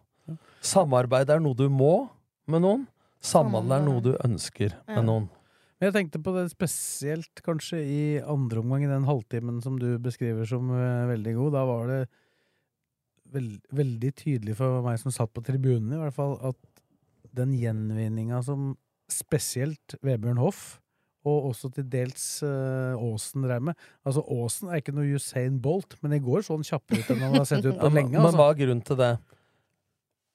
Samarbeid 0.59 1.29
er 1.31 1.39
noe 1.39 1.55
du 1.55 1.69
må 1.71 2.09
med 2.51 2.59
noen. 2.65 2.81
Samhandle 3.23 3.77
er 3.77 3.85
noe 3.85 4.03
du 4.03 4.09
ønsker 4.19 4.75
med 4.89 5.05
noen. 5.07 5.29
Men 5.77 5.91
jeg 5.91 5.93
tenkte 5.93 6.21
på 6.25 6.33
det 6.33 6.47
spesielt 6.49 7.43
kanskje 7.45 7.81
i 7.85 7.99
andre 8.25 8.63
omgang, 8.63 8.87
i 8.87 8.89
den 8.89 9.05
halvtimen 9.05 9.59
som 9.61 9.77
du 9.77 9.91
beskriver 10.01 10.47
som 10.49 10.71
eh, 10.73 11.09
veldig 11.11 11.35
god. 11.37 11.53
Da 11.53 11.65
var 11.69 11.91
det 11.91 11.99
veld, 13.33 13.59
veldig 13.77 14.11
tydelig 14.17 14.57
for 14.57 14.81
meg 14.85 14.97
som 15.01 15.13
satt 15.13 15.33
på 15.35 15.43
tribunen, 15.45 15.93
i 15.93 16.01
hvert 16.01 16.15
fall, 16.15 16.35
at 16.49 16.83
den 17.37 17.53
gjenvinninga 17.53 18.41
som 18.45 18.71
spesielt 19.11 19.95
Vebjørn 20.03 20.41
Hoff, 20.41 20.79
og 21.27 21.49
også 21.49 21.69
til 21.75 21.87
dels 21.91 22.23
uh, 22.45 22.95
Aasen 22.95 23.43
drev 23.43 23.65
med 23.69 23.87
Altså, 24.07 24.21
Aasen 24.31 24.69
er 24.71 24.79
ikke 24.79 24.93
noe 24.95 25.17
Usain 25.17 25.57
Bolt, 25.63 25.97
men 26.01 26.15
i 26.15 26.21
går 26.23 26.45
så 26.45 26.55
han 26.55 26.67
kjappere 26.67 27.03
ut 27.03 27.09
enn 27.11 27.25
han 27.25 27.35
har 27.35 27.47
sett 27.49 27.65
ut 27.65 27.75
på 27.75 27.89
lenge. 27.97 28.15
Altså. 28.15 28.29
Men 28.29 28.39
hva 28.39 28.47
er 28.53 28.61
grunnen 28.61 28.85
til 28.87 28.99
det? 29.01 29.11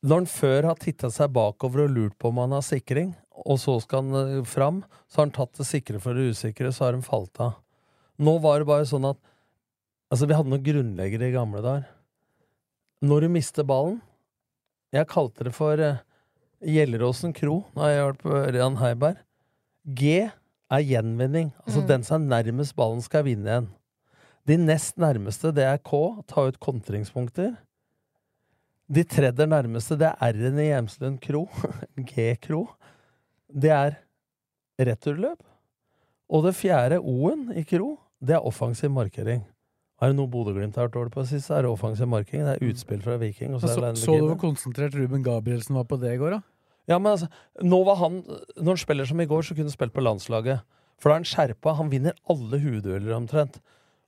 Når 0.03 0.22
han 0.22 0.26
før 0.30 0.66
har 0.70 0.78
titta 0.82 1.11
seg 1.14 1.30
bakover 1.34 1.84
og 1.84 1.92
lurt 1.94 2.14
på 2.18 2.32
om 2.32 2.40
han 2.42 2.55
har 2.57 2.64
sikring, 2.66 3.12
og 3.46 3.59
så 3.62 3.76
skal 3.82 4.03
han 4.03 4.38
eh, 4.38 4.46
fram, 4.48 4.82
så 5.09 5.20
har 5.20 5.28
han 5.28 5.34
tatt 5.36 5.61
det 5.61 5.66
sikre 5.68 6.00
for 6.03 6.18
det 6.18 6.32
usikre, 6.34 6.72
så 6.74 6.88
har 6.88 6.96
han 6.96 7.05
falt 7.07 7.38
av. 7.42 7.55
Nå 8.22 8.36
var 8.42 8.61
det 8.62 8.70
bare 8.70 8.88
sånn 8.88 9.09
at 9.12 9.20
Altså, 10.12 10.26
vi 10.28 10.34
hadde 10.36 10.50
noen 10.53 10.61
grunnleggere 10.66 11.30
i 11.30 11.32
gamle 11.32 11.62
dager. 11.64 11.86
Når 13.00 13.24
du 13.24 13.28
mister 13.32 13.64
ballen 13.64 14.03
Jeg 14.92 15.09
kalte 15.09 15.46
det 15.46 15.55
for 15.57 15.80
uh, 15.80 16.03
Gjelleråsen 16.61 17.32
kro 17.32 17.62
da 17.72 17.88
jeg 17.88 17.96
hjalp 18.03 18.26
Ørjan 18.28 18.76
Heiberg. 18.82 19.22
G 19.88 20.11
er 20.28 20.84
gjenvinning. 20.84 21.55
Altså 21.64 21.80
Mm. 21.80 21.86
den 21.88 22.05
som 22.05 22.22
er 22.28 22.42
nærmest 22.42 22.76
ballen, 22.76 23.00
skal 23.00 23.24
vinne 23.24 23.48
igjen. 23.48 23.70
De 24.46 24.57
nest 24.61 24.98
nærmeste, 25.00 25.55
det 25.55 25.64
er 25.64 25.78
K, 25.78 26.22
ta 26.28 26.44
ut 26.46 26.61
kontringspunkter. 26.61 27.57
De 28.93 29.05
tredje 29.09 29.47
nærmeste, 29.49 29.97
det 29.97 30.11
er 30.11 30.34
R-en 30.36 30.59
i 30.61 30.68
Hjemslund 30.68 31.20
kro, 31.24 31.47
G-kro. 32.11 32.66
Det 33.49 33.72
er 33.72 33.97
returløp. 34.80 35.40
Og 36.32 36.45
det 36.47 36.55
fjerde 36.57 37.01
O-en 37.01 37.49
i 37.57 37.64
kro, 37.68 37.97
det 38.20 38.36
er 38.36 38.47
offensiv 38.47 38.93
markering. 38.93 39.43
Er 40.03 40.11
det 40.11 40.18
noe 40.18 40.30
Bodø-Glimt 40.30 40.76
har 40.76 40.88
vært 40.88 40.97
dårlig 40.97 41.12
på 41.14 41.24
sist, 41.28 41.47
så 41.47 41.59
er 41.59 41.64
det 41.64 41.70
offensiv 41.70 42.09
markering. 42.11 42.45
Det 42.49 42.57
er 42.57 42.72
utspill 42.72 43.03
fra 43.05 43.18
Viking. 43.20 43.55
Så, 43.61 43.68
Så, 43.68 43.74
så, 43.78 43.93
så 44.01 44.16
du 44.18 44.26
hvor 44.26 44.40
konsentrert 44.40 44.97
Ruben 44.99 45.22
Gabrielsen 45.22 45.76
var 45.78 45.86
på 45.86 45.99
det 46.03 46.16
i 46.16 46.20
går, 46.20 46.38
da? 46.38 46.40
Ja, 46.90 46.99
men 46.99 47.12
altså, 47.12 47.28
nå 47.62 47.78
var 47.86 48.01
han 48.01 48.16
Når 48.59 48.72
han 48.72 48.80
spiller 48.80 49.07
som 49.07 49.20
i 49.22 49.28
går, 49.30 49.45
så 49.47 49.55
kunne 49.55 49.70
han 49.70 49.76
spilt 49.76 49.95
på 49.95 50.03
landslaget. 50.03 50.64
For 50.99 51.11
da 51.11 51.14
er 51.14 51.22
han 51.22 51.28
skjerpa. 51.28 51.76
Han 51.78 51.93
vinner 51.93 52.16
alle 52.30 52.59
hoveddueller 52.64 53.14
omtrent. 53.14 53.61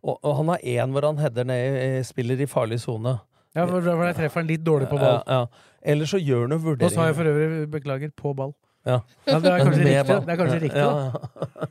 Og, 0.02 0.18
og 0.18 0.34
han 0.40 0.50
har 0.50 0.66
én 0.66 0.90
hvor 0.92 1.06
han 1.06 1.22
header 1.22 1.46
ned 1.46 1.78
i, 1.78 2.02
spiller 2.06 2.42
i 2.42 2.50
farlig 2.50 2.80
sone. 2.82 3.14
Ja, 3.54 3.66
for 3.70 3.84
da 3.86 4.12
treffer 4.16 4.42
han 4.42 4.48
litt 4.50 4.64
dårlig 4.66 4.88
på 4.90 4.98
ball. 4.98 5.20
Ja, 5.26 5.40
ja. 5.44 5.70
Eller 5.94 6.08
så 6.10 6.18
gjør 6.18 6.46
han 6.48 6.54
noen 6.56 6.80
Nå 6.80 6.90
sa 6.90 7.06
jeg 7.10 7.16
for 7.18 7.28
øvrig 7.30 7.68
beklager, 7.70 8.10
på 8.16 8.32
ball. 8.36 8.54
Ja. 8.84 8.98
Ja, 9.28 9.38
det 9.40 9.48
er 9.52 9.62
kanskje 9.62 9.84
riktig, 9.84 10.06
ball. 10.08 10.24
det 10.26 10.34
er 10.34 10.40
kanskje 10.42 10.58
riktig, 10.64 10.82
ja, 10.82 10.90
da. 11.14 11.68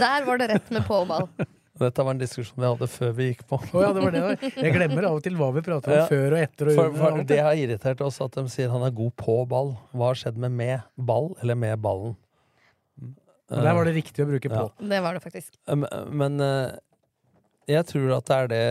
Der 0.00 0.24
var 0.28 0.40
det 0.40 0.48
rett 0.54 0.70
med 0.72 0.86
på 0.88 1.00
ball. 1.10 1.28
Dette 1.74 2.04
var 2.06 2.14
en 2.14 2.20
diskusjon 2.20 2.54
vi 2.62 2.68
hadde 2.68 2.86
før 2.86 3.14
vi 3.16 3.24
gikk 3.32 3.40
på. 3.50 3.58
Å 3.58 3.80
ja, 3.82 3.88
det 3.96 4.02
var 4.04 4.14
det. 4.14 4.50
Jeg 4.62 4.74
glemmer 4.76 5.08
av 5.08 5.16
og 5.18 5.24
til 5.24 5.34
hva 5.40 5.48
vi 5.56 5.62
prater 5.66 5.90
om 5.90 5.96
Ja. 5.98 6.04
før 6.06 6.36
og 6.36 6.42
etter 6.44 6.70
og 6.70 6.76
For, 6.78 6.92
for 7.00 7.24
det 7.26 7.38
har 7.42 7.58
irritert 7.58 8.04
oss 8.06 8.20
at 8.22 8.38
de 8.38 8.44
sier 8.52 8.70
han 8.70 8.84
er 8.86 8.94
god 8.94 9.10
på 9.18 9.34
ball. 9.50 9.72
Hva 9.90 10.12
har 10.12 10.20
skjedd 10.20 10.38
med 10.38 10.54
med 10.54 10.84
ball, 10.94 11.32
eller 11.42 11.58
med 11.58 11.82
ballen? 11.82 12.14
Og 13.50 13.58
Der 13.66 13.74
var 13.76 13.84
det 13.90 13.96
riktig 13.98 14.22
å 14.22 14.28
bruke 14.30 14.48
på. 14.48 14.62
Ja. 14.70 14.88
Det 14.94 15.00
var 15.02 15.18
det 15.18 15.24
faktisk. 15.26 15.50
Men, 15.66 15.84
men 16.14 16.38
eh, 16.46 16.78
jeg 17.74 17.90
tror 17.90 18.14
at 18.20 18.30
det 18.30 18.38
er 18.38 18.52
det 18.54 18.64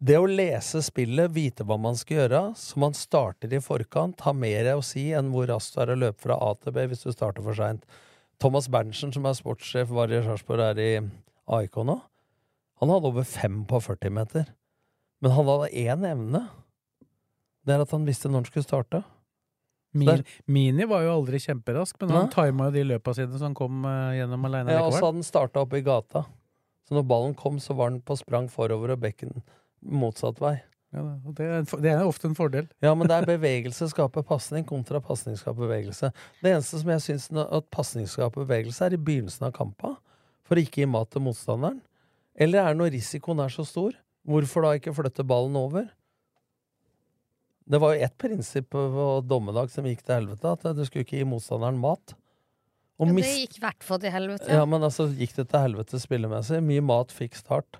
Det 0.00 0.16
å 0.16 0.28
lese 0.28 0.80
spillet, 0.80 1.28
vite 1.34 1.64
hva 1.68 1.76
man 1.76 1.98
skal 1.98 2.22
gjøre, 2.22 2.38
så 2.56 2.80
man 2.80 2.94
starter 2.96 3.52
i 3.52 3.60
forkant, 3.60 4.22
har 4.24 4.32
mer 4.32 4.70
å 4.72 4.84
si 4.84 5.10
enn 5.12 5.28
hvor 5.34 5.50
raskt 5.50 5.76
du 5.76 5.82
er 5.84 5.92
å 5.92 5.98
løpe 6.06 6.24
fra 6.24 6.38
A 6.40 6.54
til 6.56 6.72
B 6.72 6.86
hvis 6.88 7.04
du 7.04 7.10
starter 7.12 7.44
for 7.44 7.58
seint. 7.58 7.84
Thomas 8.40 8.70
Berntsen, 8.72 9.12
som 9.12 9.28
er 9.28 9.36
sportssjef, 9.36 9.92
var 9.92 10.08
i 10.08 10.22
Sarpsborg, 10.24 10.62
er 10.70 10.80
i 10.80 10.94
AIK 11.52 11.76
nå. 11.84 11.98
Han 12.80 12.94
hadde 12.94 13.12
over 13.12 13.28
fem 13.28 13.60
på 13.68 13.82
40 13.84 14.16
meter. 14.16 14.48
Men 15.20 15.36
han 15.36 15.48
hadde 15.52 15.68
én 15.76 16.08
evne. 16.08 16.46
Det 17.60 17.76
er 17.76 17.84
at 17.84 17.92
han 17.92 18.08
visste 18.08 18.30
når 18.30 18.40
han 18.40 18.48
skulle 18.48 18.64
starte. 18.70 19.02
Min, 19.92 20.24
Mini 20.48 20.86
var 20.88 21.04
jo 21.04 21.12
aldri 21.18 21.42
kjemperask, 21.42 21.98
men 22.00 22.14
han 22.14 22.28
Nei. 22.30 22.32
tima 22.32 22.70
jo 22.70 22.76
de 22.78 22.88
løpa 22.94 23.12
sine 23.18 23.34
så 23.34 23.50
han 23.50 23.56
kom 23.58 23.82
eh, 23.84 24.20
gjennom 24.20 24.44
aleine 24.46 24.76
Ja, 24.76 24.84
og 24.86 24.94
så 24.94 25.02
hadde 25.02 25.18
han 25.18 25.26
starta 25.26 25.64
oppe 25.66 25.80
i 25.80 25.84
gata. 25.84 26.24
Så 26.86 26.96
når 26.96 27.08
ballen 27.10 27.34
kom, 27.36 27.58
så 27.60 27.74
var 27.76 27.90
han 27.90 28.00
på 28.00 28.16
sprang 28.16 28.48
forover 28.48 28.94
og 28.94 29.02
bekken 29.02 29.42
motsatt 29.80 30.40
vei. 30.42 30.56
Ja, 30.90 31.04
og 31.06 31.34
det, 31.38 31.44
er 31.46 31.60
en, 31.60 31.68
det 31.84 31.90
er 31.92 32.00
ofte 32.02 32.26
en 32.26 32.34
fordel. 32.34 32.66
Ja, 32.82 32.96
men 32.98 33.06
det 33.06 33.14
er 33.20 33.26
bevegelse 33.28 33.86
skaper 33.92 34.24
pasning 34.26 34.64
kontra 34.66 34.98
pasning 35.04 35.36
skaper 35.38 35.68
bevegelse. 35.68 36.10
Det 36.42 36.50
eneste 36.50 36.80
som 36.82 36.90
jeg 36.90 37.04
syns 37.04 37.28
at 37.44 37.68
pasning 37.70 38.08
skaper 38.10 38.42
bevegelse, 38.42 38.88
er 38.88 38.96
i 38.96 38.98
begynnelsen 38.98 39.46
av 39.46 39.54
kampa, 39.54 39.92
for 40.42 40.58
å 40.58 40.64
ikke 40.64 40.82
gi 40.82 40.88
mat 40.90 41.12
til 41.14 41.22
motstanderen. 41.22 41.78
Eller 42.34 42.64
er 42.64 42.74
det 42.74 42.80
når 42.80 42.90
risikoen 42.96 43.42
er 43.44 43.52
så 43.54 43.62
stor? 43.68 43.94
Hvorfor 44.26 44.66
da 44.66 44.72
ikke 44.80 44.94
flytte 44.96 45.24
ballen 45.26 45.54
over? 45.60 45.86
Det 47.70 47.78
var 47.78 47.94
jo 47.94 48.02
ett 48.02 48.16
prinsipp 48.18 48.72
på 48.74 49.04
dommedag 49.30 49.70
som 49.70 49.86
gikk 49.86 50.02
til 50.02 50.16
helvete, 50.24 50.56
at 50.56 50.64
du 50.74 50.82
skulle 50.88 51.04
ikke 51.06 51.20
gi 51.20 51.28
motstanderen 51.28 51.78
mat. 51.78 52.16
Og 53.00 53.08
Ja, 53.08 53.14
det 53.14 53.30
gikk 53.30 53.60
i 53.60 53.62
hvert 53.62 53.86
fall 53.86 54.00
til 54.02 54.12
helvete. 54.12 54.50
ja, 54.50 54.64
men 54.66 54.82
altså 54.82 55.06
gikk 55.08 55.36
det 55.38 55.46
til 55.52 55.62
helvete 55.62 56.00
spillemessig. 56.02 56.58
Mye 56.66 56.82
mat 56.84 57.14
fikk 57.14 57.38
start. 57.38 57.78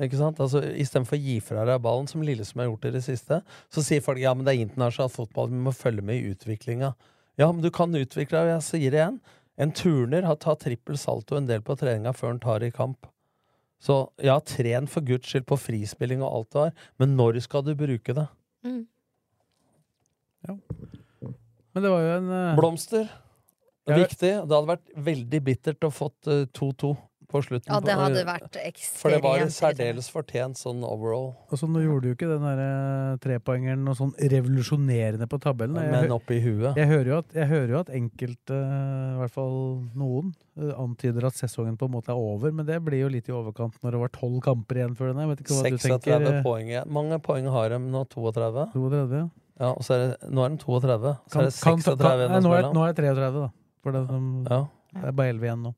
Ikke 0.00 0.16
sant? 0.16 0.40
Altså, 0.40 0.62
Istedenfor 0.80 1.18
å 1.18 1.22
gi 1.22 1.36
fra 1.44 1.66
deg 1.68 1.82
ballen, 1.84 2.08
som 2.08 2.24
Lillestrøm 2.24 2.64
har 2.64 2.70
gjort 2.70 2.88
i 2.88 2.94
det 2.94 3.02
siste, 3.04 3.40
så 3.72 3.84
sier 3.84 4.04
folk 4.04 4.20
ja, 4.22 4.32
men 4.34 4.46
det 4.46 4.54
er 4.54 4.64
internasjonal 4.64 5.12
fotball, 5.12 5.50
vi 5.52 5.60
må 5.66 5.74
følge 5.76 6.04
med 6.06 6.20
i 6.20 6.32
utviklinga. 6.32 6.92
Ja, 7.40 7.48
men 7.50 7.60
du 7.64 7.70
kan 7.74 7.92
utvikle 7.96 8.38
deg, 8.38 8.48
og 8.48 8.54
jeg 8.56 8.66
sier 8.68 8.94
det 8.94 9.00
igjen. 9.02 9.18
En 9.60 9.72
turner 9.76 10.24
har 10.24 10.38
tatt 10.40 10.64
trippel 10.64 10.96
salto 11.00 11.36
en 11.36 11.48
del 11.48 11.64
på 11.64 11.76
treninga 11.76 12.14
før 12.16 12.32
han 12.32 12.40
tar 12.42 12.64
i 12.64 12.72
kamp. 12.72 13.08
Så 13.82 13.98
ja, 14.22 14.38
tren 14.46 14.86
for 14.88 15.04
guds 15.04 15.28
skyld 15.28 15.44
på 15.50 15.58
frispilling 15.58 16.22
og 16.22 16.30
alt 16.30 16.50
det 16.54 16.64
der, 16.64 16.88
men 17.02 17.16
når 17.18 17.40
skal 17.44 17.64
du 17.66 17.74
bruke 17.76 18.14
det? 18.16 18.28
Mm. 18.62 18.84
Men 21.72 21.84
det 21.84 21.90
var 21.90 22.04
jo 22.04 22.12
en 22.16 22.30
uh... 22.30 22.56
Blomster. 22.58 23.10
Ja. 23.88 23.96
Viktig. 23.98 24.30
Det 24.30 24.54
hadde 24.54 24.68
vært 24.68 24.92
veldig 25.08 25.40
bittert 25.42 25.86
å 25.86 25.90
fått 25.90 26.28
eh, 26.30 26.44
2-2 26.54 26.92
på 27.32 27.40
slutten. 27.42 27.72
Ja, 27.72 27.80
det 27.82 27.94
hadde 27.98 28.22
vært 28.28 28.58
ekstremt 28.60 29.00
For 29.00 29.14
det 29.14 29.20
var 29.24 29.42
særdeles 29.54 30.10
fortjent 30.12 30.60
sånn 30.60 30.84
overall. 30.86 31.30
Og 31.50 31.58
så 31.60 31.68
nå 31.70 31.80
gjorde 31.82 32.10
jo 32.12 32.16
ikke 32.16 32.28
den 32.30 32.44
der 32.44 32.60
eh, 32.62 33.16
trepoengeren 33.24 33.82
noe 33.86 33.96
sånn 33.98 34.12
revolusjonerende 34.20 35.26
på 35.32 35.40
tabellen. 35.42 35.80
Jeg 35.80 35.90
Men 35.96 36.14
opp 36.14 36.22
oppi 36.28 36.38
huet. 36.44 36.76
Jeg 36.78 36.88
hører 36.92 37.10
jo 37.10 37.18
at, 37.22 37.34
hører 37.52 37.72
jo 37.74 37.80
at 37.82 37.92
enkelte, 37.96 38.58
i 38.62 39.18
hvert 39.22 39.34
fall 39.34 39.56
noen, 39.98 40.32
eh, 40.60 40.72
antyder 40.78 41.26
at 41.28 41.38
sesongen 41.40 41.76
på 41.80 41.88
en 41.88 41.94
måte 41.96 42.12
er 42.14 42.20
over, 42.20 42.52
men 42.54 42.68
det 42.68 42.78
blir 42.84 43.02
jo 43.06 43.12
litt 43.12 43.28
i 43.28 43.34
overkant 43.36 43.76
når 43.82 43.96
det 43.96 44.02
var 44.04 44.12
tolv 44.14 44.40
kamper 44.44 44.82
igjen 44.82 44.96
før 44.98 45.12
den. 45.12 45.22
Jeg 45.24 45.32
vet 45.32 45.44
ikke 45.46 45.56
hva 45.58 45.62
du 45.62 45.78
36 45.78 46.02
tenker. 46.06 46.34
eh, 46.38 46.42
poeng 46.46 46.68
igjen. 46.70 46.92
Mange 46.92 47.18
poeng 47.24 47.48
har 47.50 47.72
de 47.74 47.80
nå? 47.82 48.04
32? 48.12 48.68
32, 48.76 49.22
ja. 49.22 49.28
Ja, 49.62 49.68
og 49.76 49.84
så 49.86 49.94
er 49.94 50.00
det, 50.02 50.30
nå 50.32 50.42
er 50.46 50.54
de 50.54 50.56
32. 50.62 51.10
Så 51.28 51.36
Kan, 51.36 51.42
er 51.42 51.44
det 51.44 51.54
36 51.54 52.22
igjen 52.22 52.32
å 52.32 52.40
nå, 52.40 52.50
spille 52.52 52.68
om. 52.70 52.74
nå 52.74 52.82
er 52.86 52.92
det 52.96 53.04
33, 53.04 53.32
da. 53.36 53.50
For 53.82 53.92
det, 53.94 54.00
som, 54.08 54.26
Ja. 54.48 54.60
det 54.96 55.08
er 55.10 55.12
bare 55.18 55.32
11 55.34 55.46
igjen 55.46 55.62
nå. 55.66 55.72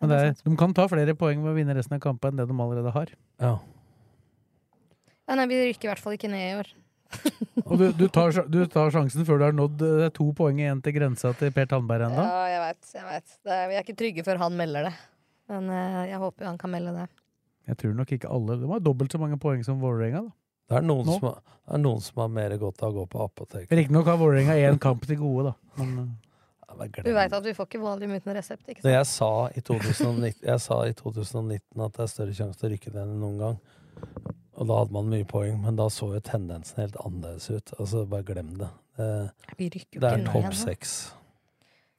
Men 0.00 0.08
det 0.12 0.18
er, 0.24 0.34
de 0.46 0.56
kan 0.56 0.72
ta 0.76 0.86
flere 0.88 1.12
poeng 1.18 1.42
ved 1.44 1.52
å 1.52 1.56
vinne 1.58 1.74
resten 1.76 1.96
av 1.98 2.00
kampen 2.04 2.32
enn 2.32 2.40
det 2.40 2.46
de 2.48 2.56
allerede 2.64 2.92
har. 2.94 3.10
Ja. 3.42 3.54
Ja, 5.28 5.36
nei, 5.38 5.46
vi 5.50 5.58
rykker 5.68 5.88
i 5.88 5.92
hvert 5.92 6.02
fall 6.02 6.16
ikke 6.16 6.30
ned 6.32 6.46
i 6.46 6.54
år. 6.62 6.70
Og 7.68 7.74
du, 7.78 7.86
du, 7.98 8.04
tar, 8.12 8.32
du 8.50 8.60
tar 8.70 8.90
sjansen 8.94 9.26
før 9.26 9.40
du 9.40 9.44
har 9.48 9.54
nådd 9.58 9.82
er 10.06 10.12
to 10.14 10.28
poeng 10.38 10.58
igjen 10.62 10.80
til 10.82 10.94
grensa 10.96 11.32
til 11.38 11.52
Per 11.54 11.68
Tandberg 11.70 12.06
ennå. 12.08 12.24
Ja, 12.24 12.42
jeg 12.54 12.60
veit. 12.64 12.90
Jeg 12.96 13.06
vet. 13.08 13.36
Det 13.46 13.54
er, 13.56 13.64
vi 13.70 13.78
er 13.78 13.84
ikke 13.86 13.96
trygge 14.00 14.24
før 14.26 14.40
han 14.44 14.56
melder 14.58 14.88
det. 14.88 14.92
Men 15.50 15.66
eh, 15.74 16.00
jeg 16.12 16.20
håper 16.22 16.46
jo 16.46 16.50
han 16.52 16.58
kan 16.62 16.70
melde 16.72 16.94
det. 16.96 17.06
Jeg 17.70 17.78
tror 17.82 17.92
nok 17.98 18.12
ikke 18.16 18.30
alle 18.32 18.56
De 18.58 18.66
har 18.70 18.80
dobbelt 18.82 19.12
så 19.14 19.18
mange 19.22 19.36
poeng 19.42 19.60
som 19.66 19.78
Vålerenga. 19.82 20.24
da. 20.26 20.34
Det 20.70 20.78
er, 20.78 20.84
noen 20.86 21.06
Nå? 21.06 21.16
som, 21.18 21.28
har- 21.28 21.40
det 21.66 21.76
er 21.76 21.82
noen 21.82 22.02
som 22.06 22.20
har 22.22 22.28
mer 22.34 22.52
godt 22.62 22.82
av 22.86 22.94
å 22.94 23.00
gå 23.02 23.06
på 23.10 23.22
apotek. 23.26 23.66
Riktignok 23.74 24.06
har 24.10 24.18
Vålerenga 24.22 24.54
én 24.58 24.78
kamp 24.82 25.02
til 25.06 25.18
gode, 25.20 25.50
da. 25.50 25.82
Men, 25.82 25.90
eh, 25.90 26.04
men 26.06 26.10
Du 27.04 27.12
veit 27.16 27.32
at 27.36 27.44
vi 27.44 27.52
får 27.56 27.66
ikke 27.68 27.80
valium 27.82 28.14
uten 28.16 28.34
resept, 28.36 28.66
ikke 28.68 28.82
sant? 28.82 28.92
jeg 28.92 29.06
sa, 29.10 29.30
i 29.56 29.60
2019, 29.60 30.44
jeg 30.52 30.60
sa 30.64 30.78
i 30.88 30.94
2019 30.96 31.84
at 31.86 31.96
det 31.98 32.04
er 32.06 32.12
større 32.14 32.36
sjanse 32.36 32.60
til 32.60 32.70
å 32.70 32.72
rykke 32.74 32.92
ned 32.94 33.02
enn 33.04 33.20
noen 33.20 33.38
gang. 33.42 33.60
Og 34.60 34.68
da 34.68 34.78
hadde 34.82 34.92
man 34.92 35.08
mye 35.08 35.26
poeng, 35.28 35.60
men 35.64 35.76
da 35.78 35.86
så 35.92 36.10
jo 36.14 36.20
tendensen 36.24 36.82
helt 36.82 36.96
annerledes 37.00 37.48
ut. 37.50 37.74
Altså, 37.80 38.04
bare 38.08 38.26
glem 38.28 38.50
det. 38.60 38.68
Det, 39.00 39.12
Vi 39.56 39.68
rykker 39.72 39.96
jo 39.96 40.02
det 40.04 40.10
er 40.12 40.24
topp 40.28 40.56
seks. 40.56 40.96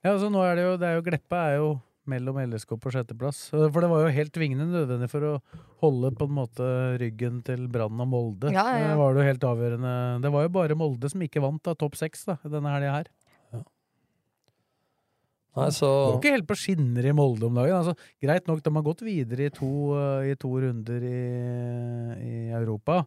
ja, 0.04 0.12
altså, 0.14 0.30
nå 0.34 0.44
er 0.46 0.60
det 0.60 0.66
jo, 0.68 0.76
det 0.78 0.90
er 0.92 1.00
jo 1.00 1.06
Gleppe 1.08 1.40
er 1.48 1.56
jo 1.58 1.72
mellom 2.12 2.38
LSK 2.42 2.76
på 2.82 2.92
sjetteplass. 2.94 3.40
Eh, 3.54 3.68
For 3.72 3.82
det 3.86 3.90
var 3.92 4.04
jo 4.06 4.14
helt 4.14 4.34
tvingende 4.36 4.68
nødvendig 4.70 5.10
for 5.12 5.26
å 5.26 5.34
holde 5.82 6.12
på 6.18 6.28
en 6.28 6.36
måte 6.36 6.68
ryggen 7.02 7.42
til 7.48 7.68
Brann 7.72 8.02
og 8.02 8.10
Molde. 8.12 8.52
Ja, 8.54 8.66
ja, 8.74 8.78
ja. 8.82 8.92
Det 8.92 9.00
var 9.02 9.18
jo 9.18 9.26
helt 9.26 9.46
avgjørende. 9.52 9.96
Det 10.26 10.32
var 10.34 10.46
jo 10.46 10.54
bare 10.58 10.78
Molde 10.78 11.12
som 11.14 11.24
ikke 11.26 11.44
vant 11.44 11.70
av 11.72 11.78
topp 11.82 11.98
seks 12.00 12.26
denne 12.44 12.74
helga 12.74 12.96
her. 13.00 13.12
Nei, 15.58 15.68
så 15.76 15.88
går 15.88 16.20
ikke 16.22 16.36
helt 16.38 16.48
på 16.48 16.56
skinner 16.56 17.08
i 17.10 17.14
Molde 17.16 17.50
om 17.50 17.58
dagen. 17.60 17.76
Altså, 17.76 18.12
greit 18.24 18.46
nok, 18.48 18.62
de 18.64 18.72
har 18.78 18.86
gått 18.86 19.02
videre 19.04 19.50
i 19.50 19.54
to, 19.54 19.72
uh, 19.98 20.22
i 20.24 20.36
to 20.40 20.52
runder 20.64 21.04
i, 21.04 21.24
i 22.24 22.36
Europa 22.56 23.02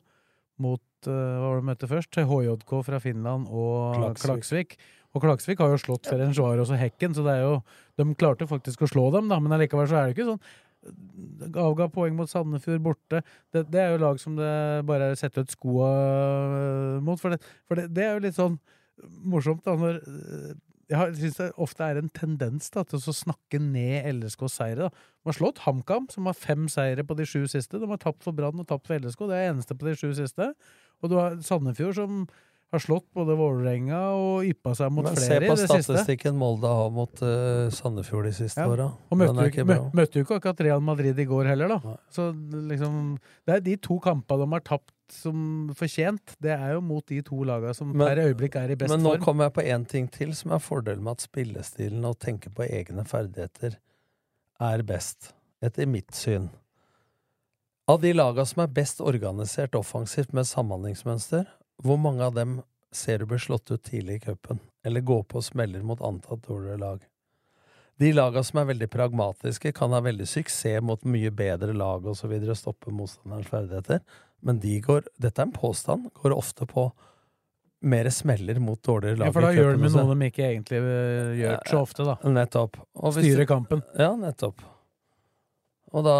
mot 0.60 1.08
uh, 1.08 1.14
hva 1.14 1.46
var 1.46 1.56
det 1.56 1.62
de 1.62 1.68
møtte 1.70 1.88
først? 1.90 2.20
HJK 2.20 2.74
fra 2.84 3.00
Finland 3.02 3.48
og 3.48 3.96
Klaksvik. 3.96 4.28
Klaksvik. 4.28 4.76
Og 5.14 5.22
Klaksvik 5.22 5.62
har 5.62 5.72
jo 5.72 5.80
slått 5.80 6.10
Ferencvaros 6.10 6.74
og 6.74 6.78
Hekken, 6.80 7.14
så 7.16 7.24
det 7.24 7.38
er 7.38 7.46
jo, 7.46 7.56
de 8.00 8.06
klarte 8.18 8.50
faktisk 8.50 8.84
å 8.84 8.90
slå 8.90 9.06
dem, 9.14 9.30
da, 9.30 9.38
men 9.40 9.54
allikevel 9.54 9.88
så 9.88 10.00
er 10.00 10.10
det 10.10 10.16
ikke 10.16 10.34
sånn 10.34 10.44
Avga 11.56 11.86
poeng 11.88 12.12
mot 12.12 12.28
Sandefjord 12.28 12.82
borte. 12.84 13.22
Det, 13.54 13.62
det 13.72 13.80
er 13.80 13.94
jo 13.94 14.02
lag 14.02 14.18
som 14.20 14.34
det 14.36 14.50
bare 14.84 15.06
er 15.08 15.14
å 15.14 15.16
sette 15.16 15.40
ut 15.40 15.54
skoa 15.54 15.86
øh, 15.88 16.98
mot. 17.00 17.16
For, 17.16 17.32
det, 17.32 17.54
for 17.64 17.80
det, 17.80 17.86
det 17.96 18.04
er 18.04 18.18
jo 18.18 18.24
litt 18.26 18.36
sånn 18.36 18.58
morsomt 19.24 19.64
da, 19.64 19.78
når 19.80 20.02
jeg 20.94 21.16
syns 21.20 21.36
det 21.40 21.48
ofte 21.58 21.82
er 21.90 21.98
en 22.00 22.08
tendens 22.14 22.70
da, 22.70 22.84
til 22.84 22.98
å 22.98 23.14
snakke 23.16 23.60
ned 23.60 24.06
LSKs 24.20 24.56
seire. 24.60 24.88
da. 24.88 24.88
De 25.24 25.30
har 25.32 25.38
slått 25.38 25.58
HamKam, 25.66 26.08
som 26.12 26.26
har 26.30 26.34
fem 26.38 26.68
seire 26.68 27.04
på 27.04 27.16
de 27.16 27.24
sju 27.26 27.44
siste. 27.50 27.80
De 27.80 27.86
har 27.90 27.98
tapt 28.02 28.22
for 28.22 28.32
Brann 28.36 28.58
og 28.60 28.66
tapt 28.70 28.86
for 28.86 28.98
LSK. 28.98 29.26
Det 29.30 29.36
er 29.38 29.52
eneste 29.52 29.74
på 29.76 29.86
de 29.90 29.94
sju 29.96 30.10
siste. 30.14 30.52
Og 31.02 31.10
du 31.10 31.16
har 31.20 31.36
Sandefjord, 31.44 31.94
som 31.98 32.26
har 32.74 32.80
slått 32.82 33.04
både 33.14 33.36
Vålerenga 33.38 33.98
og 34.18 34.46
yppa 34.48 34.72
seg 34.74 34.90
mot 34.90 35.04
Men 35.06 35.14
flere 35.14 35.44
i 35.46 35.50
det 35.52 35.58
siste. 35.60 35.68
Se 35.68 35.76
på 35.78 35.84
statistikken 35.84 36.34
Molde 36.40 36.66
har 36.66 36.88
mot 36.90 37.20
uh, 37.22 37.68
Sandefjord 37.70 38.24
de 38.26 38.32
siste 38.34 38.58
Ja. 38.64 38.66
åra. 38.72 38.88
Og 39.10 39.18
møtte, 39.20 39.44
jo 39.54 39.64
mø- 39.68 40.06
ikke 40.08 40.38
akkurat 40.40 40.62
Real 40.66 40.80
Madrid 40.82 41.18
i 41.22 41.26
går 41.28 41.52
heller, 41.52 41.68
da. 41.76 41.94
Så 42.10 42.32
liksom 42.34 43.18
Det 43.46 43.54
er 43.54 43.60
de 43.60 43.76
to 43.76 44.00
kampene 44.02 44.42
de 44.42 44.50
har 44.56 44.64
tapt 44.66 44.90
som 45.12 45.70
fortjent. 45.76 46.36
Det 46.42 46.52
er 46.54 46.74
jo 46.74 46.80
mot 46.84 47.04
de 47.06 47.20
to 47.22 47.44
lagene 47.44 47.74
som 47.74 47.90
Men- 47.92 48.06
per 48.06 48.22
øyeblikk 48.24 48.56
er 48.56 48.70
i 48.70 48.74
best 48.74 48.90
form. 48.90 49.02
Men 49.02 49.04
nå 49.04 49.14
form. 49.16 49.24
kommer 49.24 49.44
jeg 49.44 49.52
på 49.52 49.66
én 49.68 49.88
ting 49.88 50.08
til 50.08 50.34
som 50.34 50.52
er 50.52 50.58
fordelen 50.58 51.02
med 51.02 51.12
at 51.12 51.20
spillestilen 51.28 52.04
og 52.04 52.18
tenke 52.18 52.50
på 52.54 52.68
egne 52.68 53.04
ferdigheter 53.04 53.76
er 54.60 54.82
best, 54.82 55.32
etter 55.62 55.86
mitt 55.86 56.12
syn. 56.14 56.50
Av 57.88 58.00
de 58.00 58.12
lagene 58.12 58.46
som 58.46 58.62
er 58.62 58.68
best 58.72 59.00
organisert 59.00 59.72
offensivt 59.72 60.32
med 60.32 60.44
samhandlingsmønster, 60.44 61.46
hvor 61.82 61.98
mange 61.98 62.22
av 62.22 62.34
dem 62.34 62.62
ser 62.92 63.18
du 63.18 63.26
blir 63.26 63.38
slått 63.38 63.70
ut 63.70 63.82
tidlig 63.82 64.22
i 64.22 64.30
cupen, 64.30 64.60
eller 64.84 65.00
går 65.00 65.24
på 65.24 65.36
og 65.36 65.44
smeller 65.44 65.82
mot 65.82 66.00
antatt 66.00 66.46
dårligere 66.46 66.78
lag? 66.78 67.02
De 68.00 68.10
lagene 68.12 68.42
som 68.42 68.58
er 68.58 68.70
veldig 68.72 68.88
pragmatiske, 68.90 69.72
kan 69.76 69.92
ha 69.94 70.00
veldig 70.02 70.26
suksess 70.26 70.82
mot 70.82 71.04
mye 71.06 71.30
bedre 71.30 71.74
lag 71.76 72.06
osv. 72.10 72.32
og, 72.32 72.48
og 72.48 72.58
stoppe 72.58 72.90
motstanderens 72.90 73.50
ferdigheter, 73.52 74.00
men 74.44 74.60
de 74.60 74.76
går, 74.84 75.08
dette 75.20 75.40
er 75.40 75.48
en 75.48 75.56
påstand, 75.56 76.10
går 76.20 76.34
ofte 76.36 76.66
på 76.68 76.90
mer 77.84 78.08
smeller 78.12 78.58
mot 78.60 78.80
dårligere 78.82 79.20
lag. 79.20 79.28
Ja, 79.28 79.32
for 79.36 79.44
da 79.44 79.52
gjør 79.52 79.76
de 79.76 79.90
noe 79.92 80.14
de 80.14 80.28
ikke 80.30 80.44
egentlig 80.46 80.80
øh, 80.80 81.32
gjør 81.40 81.58
så 81.68 81.80
ofte, 81.84 82.06
da. 82.08 82.16
Nettopp. 82.32 82.78
Og 82.96 83.16
hvis 83.16 83.28
Styre 83.28 83.48
kampen. 83.48 83.82
Ja, 83.98 84.12
nettopp. 84.20 84.64
Og 85.94 86.06
da 86.06 86.16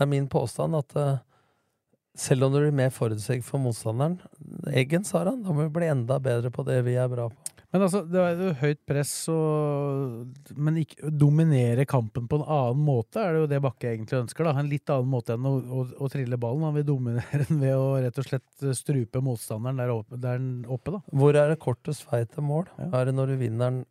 er 0.00 0.08
min 0.10 0.28
påstand 0.30 0.76
at 0.78 0.96
eh, 0.98 1.20
selv 2.18 2.48
om 2.48 2.54
du 2.54 2.60
blir 2.62 2.74
mer 2.74 2.90
forutsigbar 2.94 3.46
for 3.46 3.62
motstanderen 3.62 4.18
Eggen, 4.72 5.04
sa 5.06 5.22
han, 5.24 5.44
da 5.44 5.54
må 5.54 5.68
vi 5.68 5.74
bli 5.78 5.90
enda 5.92 6.18
bedre 6.22 6.50
på 6.52 6.64
det 6.66 6.80
vi 6.88 6.96
er 7.00 7.08
bra 7.12 7.28
på. 7.30 7.39
Men 7.70 7.84
altså, 7.86 8.00
det 8.02 8.18
er 8.18 8.40
jo 8.42 8.52
høyt 8.64 8.80
press 8.88 9.12
og 9.30 10.56
Men 10.58 10.80
ikke 10.80 11.12
dominere 11.14 11.84
kampen 11.88 12.26
på 12.30 12.40
en 12.40 12.46
annen 12.46 12.82
måte, 12.82 13.22
er 13.22 13.36
det 13.36 13.44
jo 13.44 13.50
det 13.52 13.60
Bakke 13.62 13.92
egentlig 13.92 14.18
ønsker. 14.24 14.48
da 14.48 14.54
En 14.58 14.70
litt 14.70 14.90
annen 14.90 15.12
måte 15.12 15.36
enn 15.36 15.46
å, 15.46 15.54
å, 15.60 15.84
å 16.02 16.10
trille 16.10 16.38
ballen. 16.40 16.66
Han 16.66 16.76
vil 16.80 16.88
dominere 16.88 17.46
den 17.46 17.62
ved 17.62 17.76
å 17.78 17.92
rett 18.02 18.18
og 18.18 18.26
slett 18.26 18.66
strupe 18.78 19.22
motstanderen 19.22 19.78
der 19.78 19.94
oppe, 19.94 20.18
der 20.20 20.42
oppe 20.66 20.96
da. 20.96 21.02
Hvor 21.14 21.38
er 21.38 21.54
det 21.54 21.60
kortest 21.62 22.06
vei 22.10 22.24
til 22.26 22.46
mål? 22.48 22.66
Er 22.90 23.06
det 23.06 23.14
når 23.14 23.34
du 23.34 23.40
vinner 23.44 23.70
den 23.70 23.82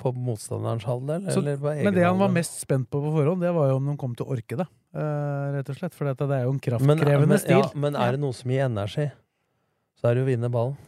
på 0.00 0.12
motstanderens 0.16 0.86
halvdel, 0.88 1.26
Så, 1.28 1.42
eller 1.42 1.58
på 1.60 1.72
egen 1.74 1.84
men 1.84 1.96
det 1.96 2.04
han 2.06 2.20
var 2.20 2.30
mest 2.32 2.54
spent 2.62 2.88
på 2.88 3.02
på 3.04 3.10
forhånd, 3.12 3.42
det 3.44 3.50
var 3.52 3.68
jo 3.68 3.80
om 3.80 3.90
de 3.90 3.96
kom 4.00 4.14
til 4.16 4.24
å 4.24 4.36
orke 4.36 4.56
det. 4.56 4.66
Uh, 4.96 5.58
rett 5.58 5.68
og 5.68 5.76
slett. 5.76 5.96
For 5.96 6.08
det 6.08 6.24
er 6.24 6.46
jo 6.46 6.54
en 6.54 6.62
kraftkrevende 6.62 7.34
men, 7.34 7.42
stil. 7.42 7.58
ja, 7.58 7.68
men 7.84 7.98
er 7.98 8.16
det 8.16 8.22
noe 8.22 8.36
som 8.36 8.54
gir 8.54 8.64
energi, 8.64 9.10
så 10.00 10.08
er 10.08 10.16
det 10.16 10.22
jo 10.22 10.28
å 10.28 10.30
vinne 10.30 10.52
ballen. 10.52 10.78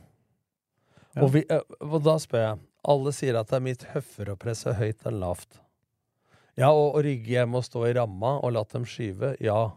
Og, 1.21 1.33
vi, 1.35 1.43
eh, 1.53 1.61
og 1.85 1.99
da 2.07 2.15
spør 2.23 2.41
jeg 2.47 2.61
Alle 2.89 3.13
sier 3.15 3.37
at 3.39 3.51
det 3.51 3.59
er 3.59 3.65
mitt 3.67 3.83
høffer 3.93 4.31
å 4.33 4.39
presse 4.41 4.73
høyt 4.79 5.05
enn 5.07 5.21
lavt. 5.23 5.61
Ja, 6.59 6.71
og 6.73 6.99
å 6.99 7.03
rygge 7.05 7.37
hjem 7.37 7.55
og 7.57 7.65
stå 7.65 7.85
i 7.89 7.93
ramma 7.97 8.39
og 8.43 8.53
la 8.57 8.63
dem 8.73 8.83
skyve, 8.89 9.37
ja. 9.41 9.71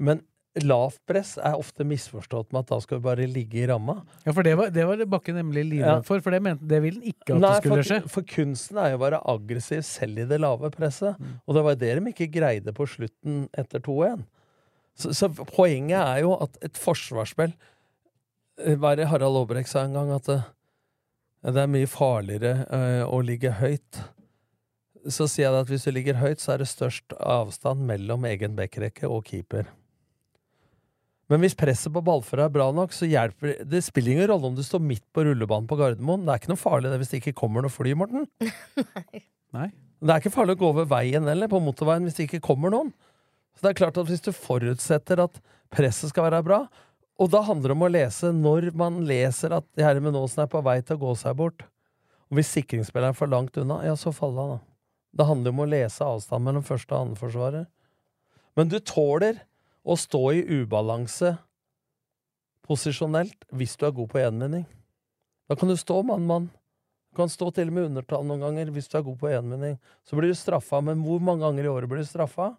Men 0.00 0.22
lavt 0.62 1.00
press 1.06 1.36
er 1.38 1.58
ofte 1.58 1.84
misforstått 1.86 2.52
med 2.54 2.64
at 2.64 2.70
da 2.72 2.78
skal 2.82 2.98
vi 2.98 3.04
bare 3.04 3.26
ligge 3.30 3.60
i 3.62 3.66
ramma. 3.70 4.00
Ja, 4.24 4.32
for 4.36 4.46
det 4.46 4.54
var 4.58 4.70
det, 4.74 4.84
var 4.88 5.02
Bakke 5.10 5.34
nemlig 5.36 5.64
livredd 5.68 6.00
Ja. 6.00 6.06
for, 6.06 6.22
for 6.24 6.34
det, 6.34 6.40
mente, 6.42 6.66
det 6.70 6.80
ville 6.82 7.00
han 7.02 7.10
ikke 7.12 7.34
at 7.36 7.40
Nei, 7.42 7.50
det 7.50 7.60
skulle 7.62 7.82
for, 7.82 7.90
skje. 7.90 8.00
for 8.14 8.28
kunsten 8.36 8.80
er 8.82 8.92
jo 8.92 8.98
å 9.00 9.02
være 9.04 9.20
aggressiv 9.34 9.82
selv 9.86 10.22
i 10.22 10.28
det 10.30 10.40
lave 10.40 10.70
presset. 10.74 11.18
Mm. 11.20 11.34
Og 11.46 11.58
det 11.58 11.64
var 11.66 11.80
det 11.82 11.92
de 11.98 12.14
ikke 12.14 12.30
greide 12.38 12.74
på 12.76 12.86
slutten 12.90 13.42
etter 13.58 13.82
2-1. 13.86 14.24
Så, 15.00 15.12
så 15.16 15.30
poenget 15.30 15.98
er 16.00 16.24
jo 16.24 16.34
at 16.42 16.58
et 16.66 16.78
forsvarsspill 16.78 17.54
Hva 18.80 18.92
er 18.92 19.00
det 19.00 19.10
Harald 19.10 19.38
Aabrekk 19.40 19.68
sa 19.70 19.84
en 19.86 19.96
gang? 19.96 20.12
At 20.14 20.28
det, 20.28 20.40
det 21.48 21.62
er 21.62 21.70
mye 21.72 21.88
farligere 21.90 22.66
eh, 22.68 23.02
å 23.06 23.20
ligge 23.24 23.52
høyt. 23.60 24.00
Så 25.08 25.26
sier 25.30 25.48
jeg 25.48 25.64
at 25.64 25.70
hvis 25.72 25.86
du 25.88 25.92
ligger 25.96 26.20
høyt, 26.20 26.42
så 26.42 26.54
er 26.54 26.62
det 26.62 26.70
størst 26.70 27.14
avstand 27.18 27.86
mellom 27.88 28.26
egen 28.28 28.56
backrekke 28.58 29.08
og 29.08 29.24
keeper. 29.30 29.70
Men 31.30 31.44
hvis 31.44 31.54
presset 31.54 31.92
på 31.94 32.02
ballfører 32.02 32.48
er 32.48 32.52
bra 32.52 32.66
nok, 32.74 32.92
så 32.92 33.06
hjelper 33.06 33.52
det 33.52 33.68
Det 33.70 33.84
spiller 33.86 34.16
ingen 34.16 34.28
rolle 34.32 34.50
om 34.50 34.56
du 34.56 34.64
står 34.66 34.82
midt 34.82 35.04
på 35.14 35.22
rullebanen 35.24 35.68
på 35.70 35.78
Gardermoen. 35.78 36.24
Det 36.26 36.34
er 36.34 36.42
ikke 36.42 36.52
noe 36.52 36.60
farlig 36.60 36.90
det 36.90 36.98
hvis 37.00 37.12
det 37.12 37.20
ikke 37.22 37.36
kommer 37.38 37.64
noe 37.64 37.72
fly, 37.72 37.94
Morten. 37.98 38.26
Nei. 39.56 39.70
Det 40.00 40.12
er 40.14 40.22
ikke 40.22 40.32
farlig 40.34 40.56
å 40.56 40.60
gå 40.62 40.68
over 40.72 40.88
veien 40.90 41.28
eller 41.28 41.50
på 41.50 41.60
motorveien 41.62 42.06
hvis 42.08 42.16
det 42.18 42.26
ikke 42.26 42.42
kommer 42.48 42.72
noen. 42.74 42.90
Så 43.54 43.66
det 43.66 43.72
er 43.72 43.80
klart 43.82 43.98
at 44.00 44.08
Hvis 44.08 44.24
du 44.24 44.32
forutsetter 44.32 45.22
at 45.22 45.38
presset 45.70 46.10
skal 46.10 46.26
være 46.26 46.42
bra, 46.46 46.64
og 47.20 47.28
da 47.32 47.42
handler 47.44 47.70
det 47.70 47.76
om 47.76 47.84
å 47.84 47.92
lese 47.92 48.30
når 48.32 48.70
man 48.80 49.02
leser 49.08 49.52
at 49.58 49.66
Herman 49.76 50.16
Aasen 50.16 50.46
er 50.46 50.50
på 50.50 50.62
vei 50.64 50.78
til 50.80 50.96
å 50.96 51.02
gå 51.02 51.12
seg 51.20 51.36
bort, 51.36 51.66
og 52.30 52.38
hvis 52.38 52.52
sikringsspilleren 52.54 53.12
er 53.12 53.18
for 53.18 53.30
langt 53.30 53.58
unna, 53.60 53.80
ja, 53.84 53.96
så 53.98 54.12
faller 54.14 54.40
han, 54.40 54.56
da. 54.56 54.66
Det 55.10 55.26
handler 55.26 55.52
om 55.52 55.62
å 55.64 55.68
lese 55.68 56.06
avstand 56.06 56.46
mellom 56.46 56.64
første 56.64 56.94
og 56.94 57.00
andre 57.02 57.18
forsvarer. 57.18 57.64
Men 58.56 58.70
du 58.70 58.78
tåler 58.78 59.42
å 59.82 59.96
stå 59.98 60.20
i 60.38 60.44
ubalanse 60.60 61.34
posisjonelt 62.66 63.48
hvis 63.58 63.74
du 63.78 63.88
er 63.88 63.96
god 63.96 64.12
på 64.12 64.20
enmenning. 64.22 64.64
Da 65.50 65.56
kan 65.58 65.70
du 65.70 65.74
stå 65.78 65.98
mann-mann. 66.06 66.46
Du 67.10 67.18
kan 67.18 67.32
stå 67.32 67.48
til 67.56 67.72
og 67.72 67.74
med 67.74 67.88
undertall 67.88 68.22
noen 68.26 68.44
ganger 68.44 68.70
hvis 68.70 68.86
du 68.86 68.94
er 69.00 69.06
god 69.08 69.18
på 69.18 69.32
enmenning. 69.32 69.80
Så 70.06 70.14
blir 70.14 70.30
du 70.30 70.38
straffa, 70.38 70.78
men 70.84 71.02
hvor 71.02 71.18
mange 71.18 71.42
ganger 71.42 71.66
i 71.66 71.72
året 71.72 71.90
blir 71.90 72.04
du 72.04 72.06
straffa? 72.06 72.52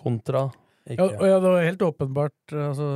Kontra 0.00 0.46
ikke. 0.88 1.04
Ja, 1.04 1.34
ja, 1.34 1.40
det 1.42 1.50
var 1.52 1.66
helt 1.66 1.82
åpenbart 1.84 2.54
altså, 2.54 2.86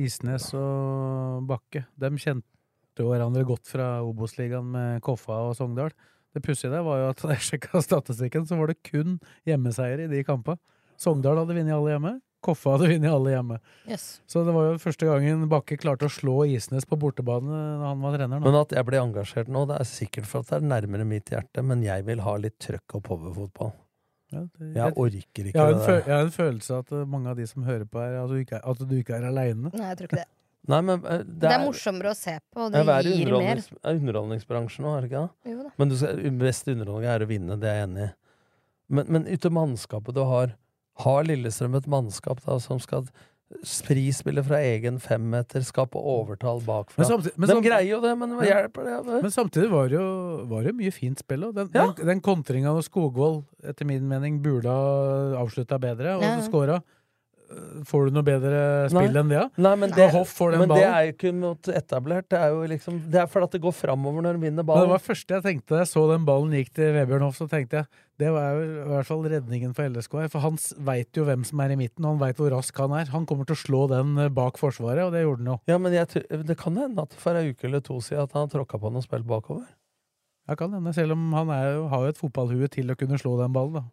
Isnes 0.00 0.50
og 0.56 1.44
Bakke 1.48 1.84
De 2.00 2.10
kjente 2.16 3.04
hverandre 3.04 3.44
godt 3.48 3.68
fra 3.70 4.00
Obos-ligaen 4.04 4.72
med 4.74 5.04
Koffa 5.04 5.38
og 5.48 5.54
Sogndal. 5.56 5.92
Det 6.34 6.42
pussige 6.44 6.72
der 6.72 6.84
var 6.86 7.00
jo 7.00 7.12
at 7.12 7.22
da 7.24 7.36
jeg 7.36 7.46
sjekka 7.48 7.82
statistikken, 7.84 8.46
så 8.46 8.58
var 8.58 8.70
det 8.70 8.82
kun 8.86 9.18
hjemmeseier 9.48 10.04
i 10.04 10.10
de 10.10 10.24
kampene. 10.26 10.60
Sogndal 11.00 11.40
hadde 11.40 11.56
vunnet 11.56 11.76
alle 11.76 11.94
hjemme. 11.94 12.16
Koffa 12.44 12.74
hadde 12.76 12.90
vunnet 12.94 13.12
alle 13.12 13.34
hjemme. 13.34 13.58
Yes. 13.88 14.06
Så 14.28 14.44
det 14.46 14.54
var 14.56 14.70
jo 14.70 14.80
første 14.80 15.08
gangen 15.08 15.48
Bakke 15.52 15.76
klarte 15.80 16.08
å 16.08 16.12
slå 16.12 16.38
Isnes 16.48 16.88
på 16.88 16.98
bortebane 17.00 17.60
da 17.80 17.92
han 17.92 18.04
var 18.04 18.16
trener. 18.16 18.40
Men 18.44 18.60
at 18.62 18.72
jeg 18.76 18.88
blir 18.88 19.02
engasjert 19.02 19.52
nå, 19.52 19.66
det 19.68 19.80
er 19.80 19.88
sikkert 19.88 20.28
for 20.28 20.44
at 20.44 20.52
det 20.52 20.60
er 20.60 20.72
nærmere 20.74 21.08
mitt 21.08 21.32
hjerte, 21.32 21.64
men 21.64 21.84
jeg 21.84 22.06
vil 22.08 22.24
ha 22.24 22.36
litt 22.40 22.56
trøkk 22.62 23.00
og 23.00 23.06
powerfotball. 23.08 23.74
Ja, 24.30 24.42
det- 24.58 24.74
Jeg 24.76 24.92
orker 24.96 25.46
ikke 25.50 25.52
jeg 25.54 25.60
har, 25.62 25.72
det 25.74 25.86
der. 25.86 26.02
jeg 26.06 26.14
har 26.16 26.26
en 26.28 26.30
følelse 26.34 26.74
av 26.76 26.84
at 26.84 26.92
uh, 26.92 27.04
mange 27.06 27.30
av 27.32 27.36
de 27.40 27.46
som 27.50 27.64
hører 27.66 27.84
på 27.90 27.98
her, 28.02 28.18
at 28.22 28.28
du 28.30 28.36
ikke 28.38 28.56
er, 28.60 28.62
at 28.70 28.78
du 28.78 28.94
ikke 28.96 29.16
er 29.16 29.26
aleine. 29.30 29.72
Nei, 29.74 29.88
jeg 29.88 29.98
tror 29.98 30.10
ikke 30.10 30.20
det. 30.22 30.28
Nei, 30.70 30.80
men 30.84 31.00
det, 31.00 31.18
det, 31.26 31.38
Det 31.40 31.50
er 31.56 31.62
morsommere 31.64 32.10
å 32.12 32.16
se 32.18 32.34
på, 32.38 32.60
og 32.66 32.72
det 32.74 32.80
er 32.84 33.02
gir 33.08 33.22
underholdnings, 33.26 33.68
er 33.80 34.00
underholdningsbransjen 34.00 34.84
nå, 34.84 34.90
er 34.96 35.00
det 35.06 35.10
ikke 35.10 35.22
det? 35.24 35.52
Jo 35.54 35.62
da. 35.64 35.70
Men 35.80 35.88
du 35.88 35.96
skal, 35.96 36.20
beste 36.42 36.74
underholdning 36.76 37.10
er 37.10 37.24
å 37.24 37.28
vinne, 37.30 37.56
det 37.62 37.70
er 37.70 37.78
jeg 37.80 37.88
enig 37.88 38.04
i. 38.04 38.10
Men, 38.90 39.06
men 39.16 39.26
ute 39.30 39.50
mannskapet 39.54 40.14
du 40.14 40.22
har, 40.28 40.52
har 41.00 41.24
Lillestrøm 41.24 41.78
et 41.78 41.86
mannskap 41.90 42.42
da 42.44 42.58
som 42.60 42.78
skal 42.82 43.06
frispille 43.66 44.42
fra 44.46 44.60
egen 44.62 44.98
femmeter, 45.02 45.64
skape 45.66 45.98
overtall 45.98 46.60
bakfra? 46.64 47.02
Men 47.02 47.08
samtidig- 47.10 47.38
men 47.38 47.48
De 47.48 47.56
greier 47.68 47.90
jo 47.90 48.00
det, 48.00 48.12
men 48.18 48.30
hva 48.38 48.44
hjelper 48.46 48.84
det? 48.84 49.06
det? 49.06 49.22
Men 49.22 49.30
samtidig 49.30 49.70
var 49.70 49.88
det 49.88 49.98
jo, 49.98 50.44
var 50.46 50.62
det 50.62 50.74
mye 50.74 50.92
fint 50.92 51.18
spill. 51.18 51.44
Og 51.44 51.54
den, 51.54 51.70
Ja. 51.74 51.86
den, 51.92 52.06
den 52.06 52.20
kontringa 52.20 52.70
når 52.72 52.84
Skogvold 52.88 53.44
etter 53.64 53.84
min 53.84 54.08
mening 54.08 54.40
burde 54.42 54.66
ha 54.70 55.36
avslutta 55.42 55.78
bedre, 55.80 56.16
og 56.16 56.22
Ja. 56.22 56.38
så 56.40 56.48
scora. 56.50 56.82
Får 57.90 58.06
du 58.06 58.14
noe 58.14 58.22
bedre 58.22 58.58
spill 58.92 59.08
Nei. 59.10 59.20
enn 59.22 59.30
det? 59.32 59.40
Nei, 59.58 59.72
men 59.80 59.90
det, 59.90 60.04
Hoff 60.14 60.30
får 60.38 60.52
den 60.54 60.60
men 60.62 60.70
det 60.76 60.84
er 60.86 61.06
jo 61.08 61.14
ikke 61.16 61.32
noe 61.34 61.74
etablert. 61.74 62.28
Det 62.30 62.38
er 62.38 62.52
jo 62.54 62.60
liksom 62.70 63.00
Det 63.10 63.18
er 63.22 63.26
fordi 63.32 63.48
at 63.48 63.56
det 63.56 63.60
går 63.64 63.74
framover 63.74 64.22
når 64.22 64.38
de 64.38 64.42
vinner 64.44 64.60
Men 64.60 64.60
det 64.62 64.66
ballen. 64.70 64.92
var 64.92 65.02
første 65.02 65.34
jeg 65.34 65.42
tenkte 65.48 65.74
da 65.74 65.80
jeg 65.82 65.90
så 65.90 66.04
den 66.12 66.24
ballen 66.28 66.54
gikk 66.54 66.70
til 66.78 66.92
Vebjørn 66.94 67.24
Hoff, 67.26 67.40
så 67.40 67.48
tenkte 67.50 67.80
jeg 67.82 67.86
det 68.20 68.28
var 68.34 68.52
jo 68.52 68.62
i 68.68 68.88
hvert 68.92 69.06
fall 69.08 69.22
redningen 69.32 69.74
for 69.74 69.88
LSK. 69.88 70.14
For 70.30 70.40
han 70.44 70.58
veit 70.90 71.16
jo 71.16 71.24
hvem 71.24 71.42
som 71.48 71.60
er 71.64 71.72
i 71.72 71.78
midten, 71.80 72.04
og 72.04 72.12
han 72.18 72.20
veit 72.20 72.36
hvor 72.36 72.50
rask 72.52 72.76
han 72.84 72.92
er. 72.92 73.08
Han 73.14 73.24
kommer 73.26 73.48
til 73.48 73.56
å 73.56 73.62
slå 73.62 73.80
den 73.88 74.10
eh, 74.20 74.28
bak 74.28 74.58
Forsvaret, 74.60 75.00
og 75.06 75.14
det 75.16 75.22
gjorde 75.24 75.40
han 75.40 75.52
jo. 75.54 75.58
Ja, 75.72 75.78
men 75.80 75.96
jeg, 75.96 76.26
det 76.44 76.58
kan 76.60 76.76
hende 76.76 77.00
at 77.08 77.16
for 77.16 77.34
ei 77.40 77.50
uke 77.54 77.64
eller 77.70 77.80
to 77.80 77.96
siden 78.04 78.26
at 78.28 78.36
han 78.36 78.50
tråkka 78.52 78.78
på 78.78 78.92
noe 78.92 79.00
spill 79.02 79.24
bakover. 79.24 79.64
Ja, 80.46 80.54
kan 80.58 80.72
hende, 80.76 80.92
selv 80.92 81.12
om 81.16 81.32
han 81.32 81.48
jo- 81.48 81.88
har 81.88 82.04
jo 82.04 82.12
et 82.12 82.20
fotballhue 82.20 82.68
til 82.68 82.92
å 82.92 82.96
kunne 83.00 83.16
slå 83.18 83.38
den 83.40 83.52
ballen. 83.56 83.72
da. 83.80 83.84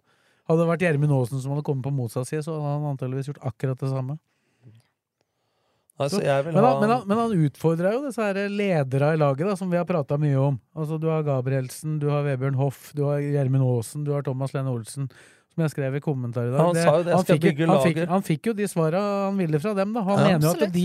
Hadde 0.47 0.63
det 0.63 0.69
vært 0.69 0.83
Gjermund 0.85 1.11
Aasen 1.11 1.41
som 1.43 1.51
hadde 1.53 1.65
kommet 1.67 1.83
på 1.83 1.91
motsatt 1.91 2.27
side, 2.29 2.43
så 2.45 2.55
hadde 2.55 2.73
han 2.77 2.89
antakeligvis 2.93 3.27
gjort 3.33 3.43
akkurat 3.49 3.79
det 3.83 3.89
samme. 3.91 4.17
Altså, 5.97 6.19
vil 6.21 6.53
men, 6.53 6.61
han, 6.61 6.75
men, 6.79 6.91
han, 6.93 7.05
men 7.09 7.17
han 7.17 7.31
utfordrer 7.47 7.95
jo 7.95 8.03
disse 8.05 8.21
her 8.21 8.37
ledere 8.53 9.15
i 9.15 9.17
laget, 9.17 9.47
da, 9.49 9.55
som 9.57 9.71
vi 9.71 9.79
har 9.79 9.85
prata 9.89 10.13
mye 10.21 10.37
om. 10.37 10.59
Altså, 10.77 10.99
du 11.01 11.07
har 11.09 11.23
Gabrielsen, 11.25 11.95
du 11.99 12.05
har 12.13 12.21
Vebjørn 12.27 12.59
Hoff, 12.59 12.91
du 12.93 13.01
har 13.07 13.17
Gjermund 13.23 13.65
Aasen, 13.65 14.03
du 14.05 14.11
har 14.13 14.21
Thomas 14.27 14.53
Lene 14.53 14.69
Olsen. 14.75 15.07
Som 15.57 15.63
jeg 15.65 15.71
skrev 15.73 15.95
i 15.97 16.01
kommentar 16.05 16.45
i 16.45 16.51
dag. 16.53 16.59
Han 16.61 16.75
sa 16.77 16.91
jo 16.99 17.05
det, 17.07 17.13
han, 17.15 17.25
fikk, 17.25 17.39
jo- 17.41 17.49
bygge 17.49 17.67
han, 17.71 17.79
fikk, 17.81 18.01
han 18.11 18.25
fikk 18.27 18.49
jo 18.51 18.53
de 18.59 18.67
svara 18.69 18.99
han 19.25 19.39
ville 19.41 19.57
fra 19.63 19.71
dem. 19.73 19.95
da 19.95 20.03
Han 20.05 20.19
Ja. 20.19 20.27
mener 20.37 20.45
jo 20.53 20.67
at 20.67 20.73
de 20.75 20.83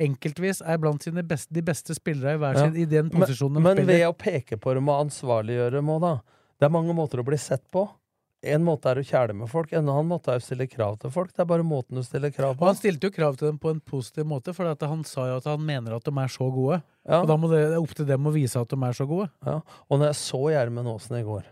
enkeltvis 0.00 0.62
er 0.64 0.78
blant 0.80 1.04
sine 1.04 1.20
beste, 1.28 1.52
de 1.52 1.60
beste 1.60 1.92
spillere 1.98 2.32
i 2.32 2.40
hver 2.40 2.56
Ja. 2.56 2.70
i 2.72 2.86
den 2.88 3.10
posisjonen 3.12 3.60
de 3.60 3.60
men, 3.60 3.76
men 3.76 3.86
ved 3.86 4.06
å 4.08 4.14
peke 4.16 4.56
på 4.56 4.72
dem 4.72 4.88
og 4.88 5.04
ansvarliggjøre 5.04 5.84
må 5.84 6.00
da 6.00 6.14
Det 6.58 6.64
er 6.64 6.72
mange 6.72 6.94
måter 6.96 7.20
å 7.20 7.24
bli 7.26 7.36
sett 7.36 7.68
på. 7.70 7.84
En 8.44 8.64
måte 8.66 8.90
er 8.90 9.00
å 9.00 9.04
kjæle 9.06 9.34
med 9.38 9.48
folk, 9.50 9.72
en 9.72 9.88
annen 9.88 10.10
måte 10.10 10.32
er 10.34 10.40
å 10.42 10.44
stille 10.44 10.66
krav 10.70 10.98
til 11.02 11.12
folk. 11.14 11.32
Det 11.32 11.42
er 11.44 11.48
bare 11.48 11.64
måten 11.66 11.96
du 11.96 12.02
stiller 12.04 12.32
krav 12.34 12.54
Og 12.54 12.60
på. 12.60 12.68
han 12.68 12.78
stilte 12.78 13.08
jo 13.08 13.14
krav 13.14 13.38
til 13.40 13.48
dem 13.48 13.58
på 13.62 13.72
en 13.72 13.80
positiv 13.80 14.28
måte, 14.28 14.52
for 14.56 14.68
at 14.70 14.84
han 14.84 15.04
sa 15.08 15.28
jo 15.30 15.38
at 15.40 15.48
han 15.48 15.64
mener 15.64 15.96
at 15.96 16.04
de 16.04 16.12
er 16.20 16.32
så 16.32 16.50
gode. 16.52 16.82
Ja. 17.08 17.22
Og 17.22 17.28
da 17.30 17.36
må 17.40 17.48
det 17.52 17.62
det 17.64 17.76
er 17.78 17.82
opp 17.82 17.94
til 17.96 18.08
dem 18.08 18.26
å 18.28 18.34
vise 18.34 18.60
at 18.60 18.68
de 18.68 18.80
er 18.84 18.96
så 18.96 19.06
gode. 19.08 19.30
Ja. 19.46 19.60
Og 19.88 20.00
når 20.00 20.12
jeg 20.12 20.20
så 20.22 20.42
Gjermund 20.52 20.92
Aasen 20.92 21.20
i 21.20 21.24
går, 21.26 21.48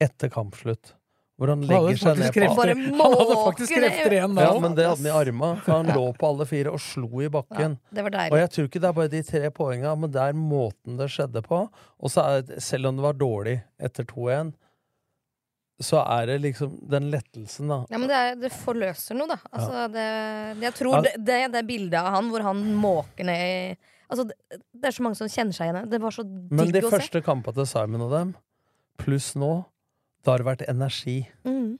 etter 0.00 0.30
kampslutt, 0.32 0.94
hvor 1.38 1.52
han 1.52 1.60
legger 1.62 1.98
seg 2.00 2.18
ned 2.18 2.34
på. 2.34 2.64
Han 2.98 3.14
hadde 3.14 3.34
faktisk 3.44 3.74
krefter 3.76 4.14
igjen 4.16 4.34
da. 4.34 4.46
Ja, 4.48 4.54
men 4.58 4.74
det 4.74 4.88
hadde 4.88 5.04
han 5.04 5.06
i 5.06 5.14
arma, 5.14 5.50
for 5.62 5.76
han 5.76 5.92
lå 5.94 6.08
på 6.18 6.26
alle 6.32 6.46
fire 6.50 6.72
og 6.74 6.82
slo 6.82 7.22
i 7.22 7.28
bakken. 7.30 7.76
Det 7.94 8.02
var 8.02 8.16
Og 8.26 8.40
jeg 8.40 8.50
tror 8.54 8.66
ikke 8.66 8.82
det 8.82 8.88
er 8.88 8.96
bare 8.96 9.12
de 9.12 9.20
tre 9.28 9.50
poengene, 9.54 9.92
men 10.02 10.10
det 10.14 10.24
er 10.24 10.34
måten 10.38 10.98
det 10.98 11.06
skjedde 11.14 11.44
på. 11.46 11.60
Og 12.02 12.10
så 12.10 12.24
er, 12.26 12.58
selv 12.58 12.90
om 12.90 12.98
det 12.98 13.06
var 13.06 13.20
dårlig 13.20 13.54
etter 13.78 14.08
2-1, 14.10 14.50
så 15.80 16.00
er 16.02 16.26
det 16.26 16.36
liksom 16.42 16.72
den 16.90 17.10
lettelsen, 17.12 17.68
da. 17.70 17.76
Ja, 17.92 17.98
men 18.02 18.08
det, 18.10 18.16
er, 18.18 18.38
det 18.40 18.50
forløser 18.50 19.14
noe, 19.18 19.28
da. 19.30 19.36
Altså, 19.54 19.84
det, 19.94 20.06
jeg 20.64 20.74
tror 20.74 20.96
Ja. 20.96 21.02
det, 21.06 21.12
det, 21.22 21.36
det 21.54 21.62
bildet 21.68 21.98
av 22.00 22.08
han 22.16 22.30
hvor 22.32 22.42
han 22.48 22.64
måker 22.82 23.28
ned 23.28 23.44
i 23.46 23.76
Altså, 24.08 24.24
det, 24.24 24.38
det 24.72 24.88
er 24.88 24.94
så 24.96 25.02
mange 25.04 25.18
som 25.18 25.28
kjenner 25.28 25.52
seg 25.52 25.66
igjen 25.68 25.76
det. 25.82 25.90
Det 25.92 25.98
var 26.00 26.14
så 26.16 26.22
Men 26.24 26.62
digg 26.64 26.78
de 26.78 26.80
å 26.80 26.88
se. 26.88 26.96
første 26.96 27.20
kampene 27.26 27.58
til 27.58 27.66
Simon 27.68 28.04
og 28.06 28.14
dem, 28.14 28.30
pluss 28.96 29.34
nå, 29.36 29.50
da 30.24 30.32
har 30.32 30.40
det 30.40 30.46
vært 30.46 30.62
energi. 30.72 31.16
Mm. 31.44 31.74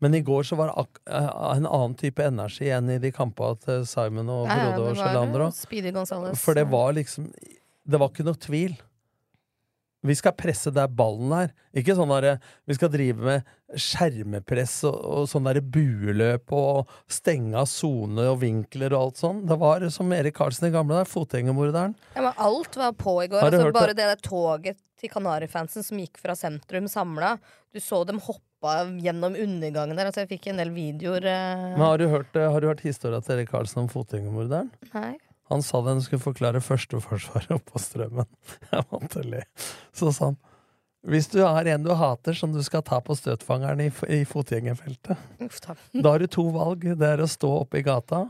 Men 0.00 0.14
i 0.16 0.22
går 0.24 0.46
så 0.48 0.56
var 0.56 0.70
det 0.72 0.86
eh, 1.12 1.28
en 1.58 1.66
annen 1.68 1.96
type 2.00 2.24
energi 2.24 2.70
enn 2.72 2.88
i 2.94 2.96
de 3.02 3.10
kampene 3.12 3.60
til 3.60 3.84
Simon 3.90 4.32
og 4.32 4.46
Ja, 4.48 4.56
ja, 4.56 4.70
og 4.78 4.88
det 4.88 4.96
Gelandro. 5.02 5.50
For 6.40 6.56
det 6.56 6.64
var 6.72 6.96
liksom 6.96 7.28
Det 7.84 8.00
var 8.00 8.12
ikke 8.14 8.24
noe 8.30 8.40
tvil. 8.40 8.78
Vi 10.08 10.16
skal 10.18 10.34
presse 10.38 10.72
der 10.74 10.88
ballen 10.88 11.32
er. 11.36 11.52
Ikke 11.76 11.94
sånn 11.98 12.10
derre 12.10 12.38
Vi 12.68 12.74
skal 12.78 12.90
drive 12.92 13.22
med 13.28 13.54
skjermepress 13.78 14.78
og, 14.88 14.96
og 14.96 15.28
sånn 15.28 15.46
derre 15.48 15.62
bueløp 15.62 16.52
og 16.56 16.90
stenge 17.12 17.58
av 17.60 17.68
sone 17.70 18.24
og 18.32 18.40
vinkler 18.42 18.94
og 18.96 19.02
alt 19.08 19.20
sånn. 19.20 19.42
Det 19.48 19.58
var 19.60 19.84
som 19.94 20.12
Erik 20.16 20.36
Karlsen 20.38 20.70
i 20.70 20.74
gamle 20.74 20.98
der, 21.02 21.08
fotgjengermorderen. 21.10 21.94
Ja, 22.16 22.24
men 22.24 22.32
alt 22.48 22.78
var 22.80 22.96
på 22.98 23.18
i 23.24 23.28
går. 23.30 23.44
Altså, 23.48 23.70
bare 23.76 23.94
det 23.96 24.08
der 24.14 24.22
toget 24.24 24.80
til 24.98 25.12
Kanarifansen 25.12 25.84
som 25.86 26.00
gikk 26.00 26.18
fra 26.18 26.34
sentrum 26.38 26.88
samla. 26.90 27.36
Du 27.74 27.78
så 27.84 28.00
dem 28.08 28.18
hoppa 28.24 28.80
gjennom 28.98 29.36
undergangen 29.38 29.94
der. 30.00 30.08
Altså, 30.10 30.24
jeg 30.24 30.32
fikk 30.32 30.48
en 30.54 30.62
del 30.64 30.72
videoer. 30.74 31.28
eh, 31.28 31.68
Men 31.76 31.84
har 31.84 32.00
du 32.00 32.08
hørt, 32.10 32.34
har 32.34 32.60
du 32.64 32.66
hørt 32.72 32.82
historia 32.86 33.20
til 33.22 33.36
Erik 33.36 33.52
Karlsen 33.52 33.84
om 33.84 33.92
fotgjengermorderen? 33.92 34.72
Nei. 34.94 35.14
Han 35.48 35.64
sa 35.64 35.80
det 35.82 35.96
han 35.96 36.04
skulle 36.04 36.22
forklare 36.22 36.60
førsteforsvaret 36.64 37.64
på 37.64 37.80
Strømmen. 37.82 38.28
Jeg 38.72 38.84
måtte 38.92 39.24
le. 39.24 39.44
Så 39.96 40.12
sa 40.12 40.32
han 40.32 40.38
hvis 41.08 41.28
du 41.30 41.38
har 41.40 41.64
en 41.70 41.84
du 41.86 41.92
hater 41.94 42.34
som 42.36 42.50
du 42.52 42.58
skal 42.66 42.82
ta 42.84 42.98
på 43.00 43.14
støtfangeren 43.16 43.80
i, 43.80 43.86
i 44.12 44.24
fotgjengerfeltet, 44.28 45.14
da 46.02 46.10
har 46.10 46.18
du 46.18 46.26
to 46.26 46.48
valg. 46.52 46.82
Det 46.82 47.06
er 47.06 47.22
å 47.22 47.28
stå 47.30 47.52
oppe 47.62 47.78
i 47.80 47.84
gata 47.86 48.26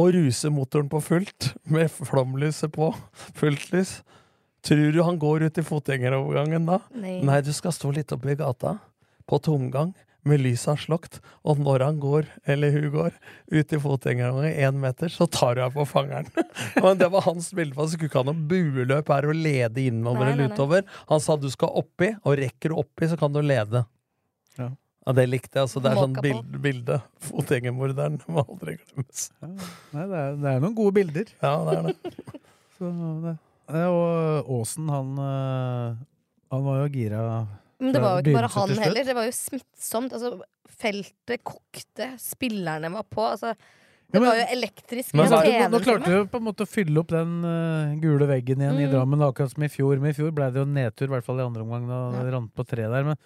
og 0.00 0.12
ruse 0.16 0.50
motoren 0.52 0.90
på 0.90 1.00
fullt, 1.04 1.52
med 1.70 1.90
flomlyset 1.92 2.72
på. 2.74 2.90
Fullt 3.38 3.70
lys. 3.72 4.00
Tror 4.66 4.92
du 4.92 5.00
han 5.06 5.18
går 5.20 5.46
ut 5.48 5.58
i 5.58 5.64
fotgjengerovergangen 5.64 6.66
da? 6.68 6.80
Nei. 6.92 7.18
Nei, 7.24 7.40
du 7.46 7.52
skal 7.56 7.72
stå 7.72 7.92
litt 7.96 8.12
oppe 8.12 8.34
i 8.34 8.38
gata, 8.38 8.76
på 9.28 9.38
tomgang, 9.40 9.94
med 10.28 10.42
lysa 10.42 10.74
slokt, 10.76 11.20
og 11.48 11.60
når 11.62 11.84
han 11.86 12.00
går, 12.02 12.26
eller 12.50 12.74
hun 12.74 12.90
går, 12.92 13.14
ut 13.50 13.72
i 13.72 13.80
fotgjengerovergangen 13.80 14.66
én 14.66 14.82
meter, 14.82 15.12
så 15.12 15.26
tar 15.30 15.54
hun 15.56 15.62
henne 15.64 15.76
på 15.76 15.86
fangeren. 15.88 16.28
Men 16.84 17.00
det 17.00 17.08
var 17.12 17.24
hans 17.28 17.50
bilde 17.56 17.76
for 17.76 17.86
han 17.86 17.94
Skulle 17.94 18.10
ikke 18.10 18.20
ha 18.20 18.28
noe 18.28 18.50
bueløp 18.50 19.10
her 19.14 19.30
og 19.30 19.40
lede 19.40 19.86
innover 19.86 20.26
Nei, 20.26 20.34
eller 20.34 20.52
utover. 20.52 20.84
Han 21.08 21.24
sa 21.24 21.38
du 21.40 21.48
skal 21.52 21.72
oppi, 21.82 22.12
og 22.20 22.38
rekker 22.40 22.74
du 22.74 22.80
oppi, 22.82 23.08
så 23.10 23.18
kan 23.20 23.32
du 23.34 23.40
lede. 23.44 23.84
Ja. 24.60 24.70
Ja, 25.06 25.14
det 25.16 25.24
likte 25.30 25.56
jeg. 25.56 25.64
Altså, 25.64 25.80
det 25.80 25.90
er 25.90 25.98
sånn 25.98 26.12
Måka 26.12 26.22
på. 26.22 26.42
bild, 26.42 26.58
bilde. 26.64 26.98
Fotgjengermorderen 27.24 28.18
må 28.34 28.44
aldri 28.44 28.76
glemmes. 28.76 29.30
Nei, 29.40 30.04
det 30.04 30.18
er, 30.18 30.36
det 30.42 30.52
er 30.52 30.60
noen 30.66 30.76
gode 30.76 30.96
bilder. 31.00 31.32
Ja, 31.40 31.54
det 31.66 31.78
er 31.78 31.88
det. 31.88 32.12
Så 32.76 32.90
det. 33.24 33.36
Og 33.70 34.50
Aasen, 34.50 34.88
han 34.90 35.10
øh, 35.22 35.98
Han 36.50 36.64
var 36.66 36.78
jo 36.80 36.86
gira. 36.92 37.24
Men 37.80 37.92
det 37.96 38.00
var 38.04 38.16
jo 38.18 38.22
ikke 38.24 38.36
bare 38.38 38.50
han 38.54 38.72
heller. 38.84 39.04
Det 39.08 39.14
var 39.16 39.24
jo 39.28 39.34
smittsomt. 39.36 40.12
Altså, 40.12 40.40
feltet 40.80 41.42
kokte, 41.44 42.10
spillerne 42.20 42.90
var 42.92 43.06
på. 43.08 43.24
Altså, 43.34 43.54
det 44.10 44.18
Ja, 44.18 44.20
men- 44.20 44.28
var 44.28 44.36
jo 44.40 44.46
elektrisk. 44.56 45.14
Men 45.14 45.26
i 45.26 45.28
TV 45.30 45.58
nå, 45.64 45.70
nå 45.70 45.80
klarte 45.84 46.04
du 46.10 46.16
vi 46.24 46.28
på 46.28 46.36
en 46.40 46.46
måte 46.48 46.64
å 46.66 46.68
fylle 46.68 46.98
opp 46.98 47.08
den 47.14 47.44
uh, 47.44 47.94
gule 48.02 48.26
veggen 48.26 48.58
igjen 48.60 48.80
i 48.80 48.86
Mm. 48.88 48.92
Drammen, 48.92 49.20
akkurat 49.22 49.52
som 49.54 49.62
i 49.62 49.68
fjor. 49.68 49.98
Men 50.00 50.10
i 50.10 50.16
fjor 50.18 50.32
ble 50.34 50.50
det 50.50 50.60
jo 50.60 50.64
nedtur, 50.66 51.06
i 51.06 51.12
hvert 51.14 51.24
fall 51.24 51.38
i 51.40 51.46
andre 51.46 51.62
omgang, 51.62 51.86
da 51.88 52.00
Ja. 52.18 52.22
det 52.24 52.32
rant 52.34 52.54
på 52.54 52.66
tre 52.66 52.82
der. 52.90 53.04
Men, 53.04 53.16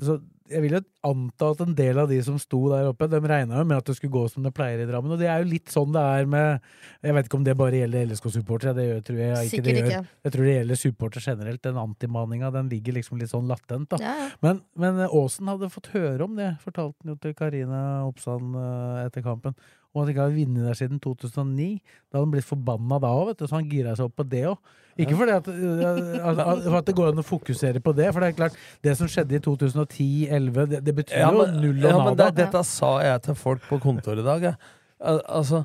så 0.00 0.20
jeg 0.48 0.62
vil 0.64 0.74
jo 0.78 0.80
anta 1.08 1.50
at 1.52 1.60
en 1.64 1.74
del 1.76 1.98
av 2.00 2.08
de 2.10 2.18
som 2.24 2.38
sto 2.40 2.60
der 2.72 2.88
oppe, 2.90 3.08
de 3.10 3.20
regna 3.20 3.60
jo 3.60 3.66
med 3.68 3.78
at 3.80 3.88
det 3.88 3.96
skulle 3.98 4.14
gå 4.14 4.22
som 4.32 4.44
det 4.46 4.52
pleier 4.56 4.82
i 4.82 4.86
Drammen. 4.88 5.12
Og 5.14 5.20
det 5.20 5.28
er 5.30 5.42
jo 5.42 5.50
litt 5.50 5.72
sånn 5.72 5.92
det 5.94 6.02
er 6.02 6.28
med 6.28 6.60
Jeg 7.04 7.16
vet 7.16 7.28
ikke 7.28 7.38
om 7.38 7.46
det 7.46 7.56
bare 7.58 7.80
gjelder 7.82 8.08
LSK-supportere, 8.08 8.74
det 8.76 8.86
gjør, 8.88 9.02
tror 9.08 9.20
jeg 9.22 9.32
ikke 9.32 9.50
Sikkert 9.52 9.68
det 9.68 9.76
gjør. 9.78 9.90
ikke. 9.92 10.18
Jeg 10.26 10.34
tror 10.34 10.48
det 10.48 10.54
gjelder 10.56 10.80
supportere 10.82 11.24
generelt. 11.28 11.62
Den 11.68 11.80
antimaninga 11.84 12.52
den 12.54 12.70
ligger 12.72 12.98
liksom 12.98 13.20
litt 13.22 13.32
sånn 13.32 13.50
latent. 13.50 13.90
da. 13.94 14.00
Ja, 14.02 14.14
ja. 14.24 14.28
Men, 14.44 14.62
men 14.78 15.02
eh, 15.04 15.16
Aasen 15.20 15.52
hadde 15.52 15.72
fått 15.72 15.92
høre 15.94 16.24
om 16.24 16.38
det, 16.38 16.52
fortalte 16.64 16.96
han 17.04 17.14
jo 17.14 17.18
til 17.22 17.36
Karina 17.38 17.82
Oppsand 18.08 18.56
eh, 18.58 19.04
etter 19.06 19.26
kampen. 19.26 19.56
Om 19.94 20.02
at 20.02 20.04
han 20.04 20.10
ikke 20.12 20.24
har 20.26 20.34
vunnet 20.36 20.66
der 20.68 20.76
siden 20.76 20.98
2009. 21.00 21.68
Da 21.80 22.18
hadde 22.18 22.26
han 22.26 22.32
blitt 22.34 22.46
forbanna 22.48 22.98
da 23.00 23.08
òg, 23.16 23.30
så 23.40 23.54
han 23.56 23.70
gira 23.70 23.94
seg 23.96 24.10
opp 24.10 24.18
på 24.20 24.26
det 24.28 24.42
òg. 24.50 24.58
Ikke 24.98 25.14
fordi 25.14 25.32
at, 25.36 25.48
eh, 25.48 26.16
at, 26.18 26.40
at, 26.42 26.62
for 26.66 26.76
at 26.80 26.86
det 26.90 26.94
går 26.98 27.12
an 27.12 27.22
å 27.22 27.24
fokusere 27.26 27.80
på 27.84 27.92
det, 27.94 28.08
for 28.12 28.20
det 28.24 28.32
er 28.32 28.36
klart, 28.40 28.56
det 28.84 28.96
som 28.98 29.08
skjedde 29.10 29.38
i 29.38 29.42
2010-2011, 29.44 30.66
det, 30.72 30.80
det 30.86 30.94
betyr 30.96 31.20
Ja, 31.22 31.28
jo 31.32 31.46
null 31.54 31.84
og 31.84 31.86
ja, 31.92 31.98
men 32.02 32.10
nada. 32.16 32.30
det, 32.30 32.44
dette 32.44 32.62
sa 32.66 32.90
jeg 33.06 33.22
til 33.28 33.38
folk 33.38 33.62
på 33.68 33.78
kontoret 33.82 34.24
i 34.24 34.26
dag. 34.26 34.48
Jeg. 34.50 34.58
Al 34.98 35.20
altså, 35.40 35.62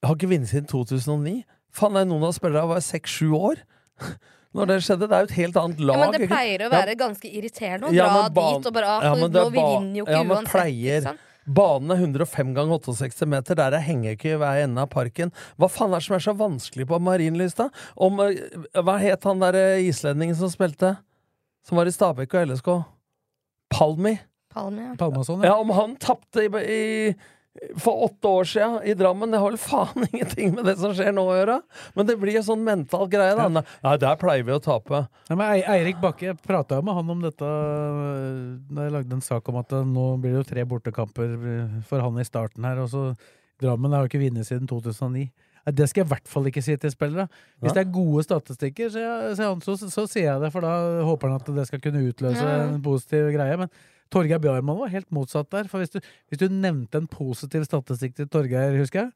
jeg 0.00 0.08
har 0.10 0.18
ikke 0.18 0.30
vunnet 0.34 0.52
siden 0.52 0.68
2009. 0.70 1.34
Faen, 1.80 1.96
det 1.96 2.04
noen 2.10 2.26
av 2.28 2.36
spillerne 2.36 2.68
var 2.70 2.84
seks-sju 2.84 3.32
år. 3.38 3.64
Når 4.56 4.66
det 4.66 4.76
skjedde. 4.82 5.06
Det 5.06 5.14
er 5.14 5.24
jo 5.24 5.28
et 5.30 5.36
helt 5.38 5.58
annet 5.60 5.80
lag. 5.86 5.96
Ja, 5.96 6.06
men 6.10 6.14
det 6.20 6.28
pleier 6.30 6.62
å 6.66 6.70
være 6.72 6.94
ganske 6.98 7.28
irriterende 7.30 7.86
å 7.86 7.92
dra 7.94 8.06
ja, 8.10 8.22
dit 8.34 8.64
og 8.66 8.72
bare 8.74 8.88
ah, 8.96 9.04
Ja, 9.06 9.12
men 9.14 9.30
det 9.30 9.44
Nå, 9.44 9.50
vi 9.54 9.62
vinner 9.62 10.00
jo 10.00 10.06
ikke 10.08 10.16
ja, 10.16 10.22
men 10.26 10.40
uansett. 10.40 10.54
pleier-. 10.56 11.20
Banen 11.50 11.90
er 11.90 11.98
105 12.04 12.54
ganger 12.54 12.78
68 12.78 13.26
meter. 13.30 13.58
Der 13.58 13.74
er 13.74 13.84
hengekøye 13.84 14.36
i 14.36 14.40
hver 14.40 14.62
ende 14.64 14.84
av 14.84 14.90
parken. 14.92 15.32
Hva 15.58 15.70
faen 15.72 15.90
er 15.90 15.98
det 15.98 16.06
som 16.06 16.16
er 16.16 16.24
så 16.24 16.34
vanskelig 16.38 16.86
på 16.90 17.00
Marienlyst, 17.02 17.58
da? 17.58 17.68
Om, 17.98 18.20
eh, 18.26 18.68
hva 18.78 18.96
het 19.02 19.26
han 19.26 19.42
der 19.42 19.58
eh, 19.58 19.88
islendingen 19.90 20.38
som 20.38 20.52
spilte? 20.52 20.94
Som 21.66 21.80
var 21.80 21.90
i 21.90 21.94
Stabekk 21.94 22.36
og 22.38 22.52
LSK? 22.52 22.70
Palmi? 23.74 24.16
Palmi 24.50 24.82
ja. 24.82 24.94
Palmason, 24.98 25.44
Ja, 25.46 25.56
om 25.58 25.70
han 25.74 25.96
tapte 26.02 26.46
i, 26.46 26.50
i, 26.50 27.14
for 27.82 28.04
åtte 28.06 28.30
år 28.30 28.46
siden 28.46 28.76
i 28.86 28.92
Drammen, 28.94 29.32
det 29.34 29.40
har 29.42 29.50
vel 29.50 29.58
faen 29.58 30.04
ingenting 30.12 30.52
med 30.54 30.68
det 30.70 30.76
som 30.78 30.92
skjer 30.94 31.10
nå 31.16 31.24
å 31.26 31.34
gjøre. 31.34 31.56
Men 31.96 32.06
det 32.06 32.14
blir 32.22 32.38
en 32.38 32.46
sånn 32.46 32.62
mental 32.64 33.08
greie, 33.10 33.34
da. 33.36 33.48
Nei, 33.82 33.94
der 34.04 34.20
pleier 34.20 34.46
vi 34.46 34.54
å 34.54 34.60
tape. 34.62 35.00
Ja, 35.28 35.34
men 35.36 35.64
Eirik 35.66 35.98
Bakke, 36.02 36.28
jeg 36.30 36.38
prata 36.46 36.78
med 36.86 36.94
han 36.94 37.10
om 37.16 37.24
dette 37.26 37.50
øh, 37.50 38.56
da 38.70 38.86
jeg 38.86 38.94
lagde 38.94 39.18
en 39.18 39.24
sak 39.26 39.50
om 39.50 39.58
at 39.60 39.74
øh, 39.74 39.84
nå 39.86 40.06
blir 40.22 40.36
det 40.36 40.42
jo 40.44 40.48
tre 40.52 40.64
bortekamper 40.70 41.34
øh, 41.36 41.76
for 41.90 42.06
han 42.06 42.22
i 42.22 42.26
starten 42.28 42.64
her. 42.70 42.80
Og 42.86 42.90
så 42.94 43.04
Drammen 43.60 43.92
har 43.92 44.06
jo 44.06 44.08
ikke 44.08 44.22
vunnet 44.22 44.46
siden 44.48 44.70
2009. 44.70 45.26
Det 45.76 45.86
skal 45.90 46.00
jeg 46.00 46.06
i 46.08 46.12
hvert 46.14 46.30
fall 46.32 46.46
ikke 46.48 46.62
si 46.64 46.72
til 46.80 46.90
spillere. 46.94 47.26
Hvis 47.60 47.74
det 47.76 47.82
er 47.82 47.90
gode 47.92 48.22
statistikker, 48.24 48.88
så, 48.94 49.02
så, 49.36 49.50
så, 49.76 49.90
så 49.92 50.04
sier 50.08 50.30
jeg 50.30 50.40
det, 50.46 50.48
for 50.54 50.64
da 50.64 51.02
håper 51.04 51.28
han 51.28 51.42
at 51.42 51.50
det 51.58 51.66
skal 51.68 51.82
kunne 51.84 52.00
utløse 52.08 52.40
Ja. 52.40 52.62
en 52.70 52.80
positiv 52.82 53.28
greie. 53.34 53.58
Men 53.60 53.68
Torgeir 54.10 54.42
Bjarmann 54.42 54.80
var 54.80 54.92
helt 54.92 55.10
motsatt 55.14 55.50
der. 55.54 55.70
For 55.70 55.82
hvis 55.82 55.94
du, 55.94 56.00
hvis 56.30 56.42
du 56.42 56.48
nevnte 56.52 57.00
en 57.00 57.10
positiv 57.10 57.66
statistikk 57.68 58.16
til 58.18 58.30
Torgeir, 58.30 58.76
husker 58.80 59.04
jeg, 59.06 59.12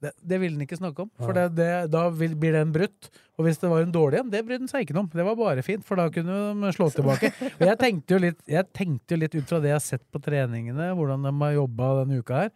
det, 0.00 0.14
det 0.24 0.38
ville 0.40 0.56
han 0.56 0.64
ikke 0.64 0.78
snakke 0.78 1.04
om. 1.04 1.10
For 1.20 1.36
det, 1.36 1.50
det, 1.58 1.68
da 1.92 2.06
vil, 2.16 2.32
blir 2.40 2.54
det 2.56 2.62
en 2.64 2.72
brutt. 2.72 3.10
Og 3.36 3.44
hvis 3.44 3.60
det 3.60 3.68
var 3.68 3.84
en 3.84 3.92
dårlig 3.92 4.22
en, 4.22 4.30
det 4.32 4.40
brydde 4.46 4.64
han 4.64 4.72
seg 4.72 4.86
ikke 4.86 4.96
noe 4.96 5.04
om. 5.04 5.10
Det 5.12 5.26
var 5.26 5.36
bare 5.36 5.64
fint, 5.64 5.84
for 5.84 6.00
da 6.00 6.06
kunne 6.12 6.38
de 6.62 6.72
slå 6.76 6.88
tilbake. 6.96 7.30
Og 7.50 7.66
jeg 7.68 7.80
tenkte 7.82 8.16
jo 8.16 8.22
litt, 8.24 8.40
jeg 8.48 8.68
tenkte 8.76 9.16
jo 9.16 9.20
litt 9.20 9.36
ut 9.36 9.52
fra 9.52 9.60
det 9.60 9.74
jeg 9.74 9.76
har 9.76 9.84
sett 9.84 10.06
på 10.08 10.22
treningene, 10.24 10.88
hvordan 10.96 11.28
de 11.28 11.34
har 11.42 11.56
jobba 11.58 11.90
denne 12.00 12.22
uka 12.22 12.40
her, 12.46 12.52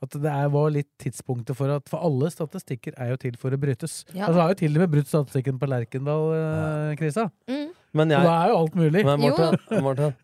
at 0.00 0.16
det 0.16 0.32
er, 0.32 0.48
var 0.54 0.72
litt 0.72 0.88
tidspunktet 1.02 1.52
for 1.58 1.68
at 1.74 1.90
For 1.92 2.00
alle 2.00 2.30
statistikker 2.32 2.94
er 2.96 3.10
jo 3.12 3.18
til 3.20 3.36
for 3.36 3.52
å 3.52 3.60
brytes. 3.60 3.98
Ja. 4.14 4.30
Altså, 4.30 4.40
har 4.40 4.54
jo 4.54 4.60
til 4.62 4.72
og 4.72 4.80
med 4.86 4.94
brutt 4.94 5.10
statistikken 5.10 5.60
på 5.60 5.68
Lerkendal, 5.68 6.30
eh, 6.38 6.94
Krisa. 6.96 7.26
Mm. 7.50 7.66
Så 7.92 8.06
da 8.08 8.32
er 8.38 8.52
jo 8.54 8.58
alt 8.62 8.80
mulig. 8.80 9.04
Men 9.04 9.26
Jo. 9.26 9.34
Morten, 9.36 9.84
Morten, 9.84 10.16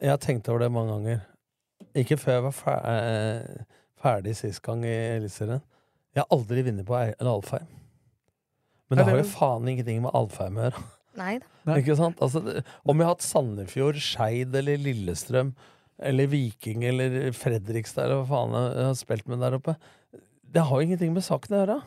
jeg 0.00 0.10
har 0.12 0.20
tenkt 0.22 0.48
over 0.48 0.62
det 0.64 0.70
mange 0.74 0.92
ganger. 0.94 1.24
Ikke 1.98 2.18
før 2.20 2.36
jeg 2.38 2.44
var 2.48 2.54
fer 2.56 2.86
eh, 2.92 3.64
ferdig 4.02 4.36
sist 4.38 4.62
gang 4.66 4.84
i 4.86 4.92
Eliteserien. 5.18 5.62
Jeg 6.14 6.22
har 6.24 6.30
aldri 6.34 6.62
vunnet 6.66 6.86
på 6.88 6.96
en 6.98 7.30
Alfheim. 7.32 7.66
Men 8.88 8.98
det 9.00 9.04
har 9.08 9.18
jo 9.20 9.26
faen 9.28 9.66
ingenting 9.68 10.00
med 10.04 10.14
Alfheim 10.16 10.56
å 10.58 10.62
gjøre. 10.68 10.84
Nei 11.18 11.32
da. 11.42 11.74
Ikke 11.80 11.96
sant? 11.98 12.20
Altså, 12.24 12.40
om 12.88 12.96
jeg 13.02 13.04
har 13.08 13.14
hatt 13.16 13.26
Sandefjord, 13.26 13.98
Skeid 14.00 14.54
eller 14.56 14.78
Lillestrøm 14.80 15.52
eller 15.98 16.28
Viking 16.30 16.84
eller 16.86 17.32
Fredrikstad 17.34 18.04
eller 18.06 18.20
hva 18.22 18.28
faen 18.30 18.54
jeg 18.54 18.84
har 18.86 18.98
spilt 19.00 19.26
med 19.26 19.40
der 19.42 19.56
oppe 19.58 19.74
Det 20.46 20.62
har 20.62 20.78
jo 20.78 20.86
ingenting 20.86 21.10
med 21.16 21.24
saken 21.26 21.56
å 21.56 21.62
gjøre. 21.64 21.78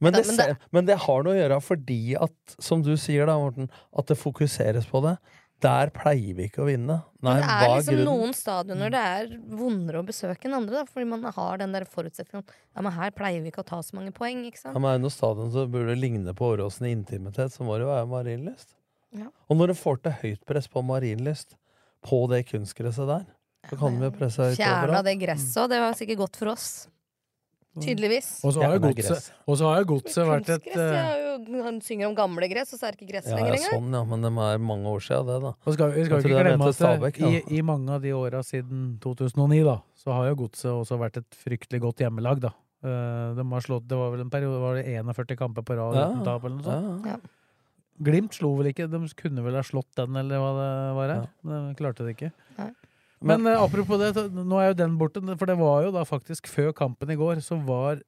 Men 0.00 0.12
det, 0.14 0.22
men 0.28 0.36
se- 0.38 0.54
men 0.76 0.86
det 0.86 0.96
har 1.02 1.24
noe 1.26 1.34
å 1.34 1.40
gjøre 1.40 1.58
fordi 1.64 1.98
at, 2.20 2.36
som 2.62 2.84
du 2.86 2.92
sier 3.00 3.26
da, 3.28 3.34
Morten, 3.40 3.66
at 3.98 4.06
det 4.12 4.16
fokuseres 4.20 4.86
på 4.88 5.00
det. 5.04 5.16
Der 5.64 5.88
pleier 5.94 6.36
vi 6.36 6.46
ikke 6.50 6.60
å 6.64 6.66
vinne. 6.68 6.98
Nei, 7.24 7.36
det 7.40 7.48
er 7.48 7.70
liksom 7.70 7.94
grunnen? 7.94 8.08
noen 8.10 8.34
stadioner 8.36 8.90
det 8.92 9.00
er 9.00 9.30
vondere 9.56 10.02
å 10.02 10.06
besøke 10.06 10.48
enn 10.48 10.56
andre, 10.58 10.82
da, 10.82 10.90
fordi 10.90 11.08
man 11.08 11.24
har 11.32 11.62
den 11.62 11.72
der 11.72 11.86
forutsetningen 11.88 12.44
Ja, 12.44 12.84
men 12.84 12.92
her 12.92 13.14
pleier 13.16 13.40
vi 13.40 13.50
ikke 13.50 13.64
å 13.64 13.68
ta 13.70 13.78
så 13.82 13.96
mange 13.96 14.12
poeng, 14.14 14.44
ikke 14.46 14.66
Ja, 14.68 14.74
men 14.76 14.90
er 14.90 14.98
det 14.98 15.06
noe 15.06 15.14
stadion 15.14 15.48
som 15.54 15.70
burde 15.72 15.96
ligne 15.96 16.34
på 16.36 16.50
Åråsen 16.52 16.90
i 16.90 16.92
intimitet, 16.94 17.54
så 17.56 17.64
må 17.64 17.78
det 17.78 17.86
jo 17.86 17.92
være 17.94 18.10
Marienlyst. 18.10 18.76
Ja. 19.16 19.30
Og 19.48 19.58
når 19.58 19.72
du 19.72 19.78
får 19.80 20.02
til 20.04 20.18
høyt 20.20 20.44
press 20.46 20.68
på 20.68 20.84
Marienlyst, 20.84 21.56
på 22.04 22.20
det 22.30 22.44
kunstgresset 22.50 23.08
der, 23.08 23.24
så 23.70 23.80
kan 23.80 23.96
vi 23.96 24.06
jo 24.06 24.12
presse 24.14 24.50
høyt 24.50 24.60
Fjerna 24.60 25.00
det 25.06 25.16
gresset, 25.24 25.56
òg, 25.62 25.72
det 25.72 25.80
var 25.82 25.96
sikkert 25.98 26.20
godt 26.26 26.38
for 26.42 26.52
oss. 26.52 26.68
Tydeligvis. 27.82 28.28
Og 28.46 28.54
så 28.54 28.62
har 28.64 28.76
jo 28.76 28.82
godset, 28.86 29.30
godset 29.88 30.28
vært 30.28 30.50
et 30.54 30.68
eh, 30.72 31.36
jo, 31.44 31.62
han 31.66 31.80
synger 31.84 32.08
om 32.08 32.14
gamle 32.16 32.48
gress, 32.48 32.72
og 32.72 32.80
så 32.80 32.88
er 32.88 32.94
det 32.94 33.02
ikke 33.02 33.10
gress 33.12 33.28
Ja, 33.28 33.36
lenger 33.36 33.56
ja, 33.58 33.70
sånn, 33.74 33.90
ja, 33.92 34.02
men 34.08 34.24
det 34.24 34.30
er 34.32 34.62
mange 34.64 34.92
år 34.92 35.04
siden, 35.04 35.28
det, 35.28 35.38
da. 35.44 35.52
Og 35.62 35.76
skal, 35.76 35.92
vi 35.92 36.04
skal 36.06 36.22
jo 36.22 36.30
ikke 36.30 36.44
glemme 36.46 36.68
at 36.70 36.78
Stabæk, 36.78 37.20
i, 37.20 37.42
i 37.58 37.62
mange 37.66 37.96
av 37.96 38.04
de 38.04 38.14
åra 38.16 38.42
siden 38.46 38.86
2009, 39.04 39.60
da, 39.68 39.76
så 40.00 40.16
har 40.16 40.30
jo 40.30 40.38
Godset 40.44 40.70
også 40.72 41.00
vært 41.00 41.20
et 41.20 41.38
fryktelig 41.44 41.82
godt 41.84 42.04
hjemmelag, 42.06 42.40
da. 42.46 42.52
Eh, 42.86 43.28
de 43.36 43.46
har 43.52 43.64
slått, 43.64 43.88
det 43.90 43.98
var 44.00 44.12
vel 44.14 44.24
en 44.24 44.32
periode 44.32 44.60
var 44.62 44.80
det 44.80 44.86
41 44.96 45.36
kamper 45.40 45.66
på 45.66 45.76
rad 45.78 45.96
Ja, 45.98 46.08
uten 46.12 46.24
tap, 46.26 46.44
eller 46.48 46.60
noe 46.60 46.66
sånt. 46.66 47.10
ja. 47.12 47.18
Glimt 48.06 48.34
slo 48.36 48.50
vel 48.58 48.74
ikke, 48.74 48.90
de 48.92 48.98
kunne 49.16 49.40
vel 49.44 49.54
ha 49.56 49.62
slått 49.64 49.88
den, 49.96 50.16
eller 50.20 50.40
hva 50.42 50.50
det 50.56 50.72
var 50.98 51.12
her. 51.14 51.22
Ja. 51.48 51.60
De 51.70 51.76
klarte 51.78 52.04
det 52.04 52.12
ikke. 52.12 52.28
Nei. 52.58 52.72
Men 53.24 53.46
eh, 53.48 53.62
apropos 53.62 54.00
det, 54.00 54.12
nå 54.34 54.60
er 54.60 54.70
jo 54.70 54.78
den 54.82 54.98
borte, 55.00 55.22
for 55.38 55.48
det 55.48 55.56
var 55.60 55.86
jo 55.86 55.94
da 55.94 56.04
faktisk 56.08 56.50
før 56.52 56.72
kampen 56.76 57.12
i 57.12 57.18
går, 57.18 57.40
så 57.44 57.58
var 57.64 58.02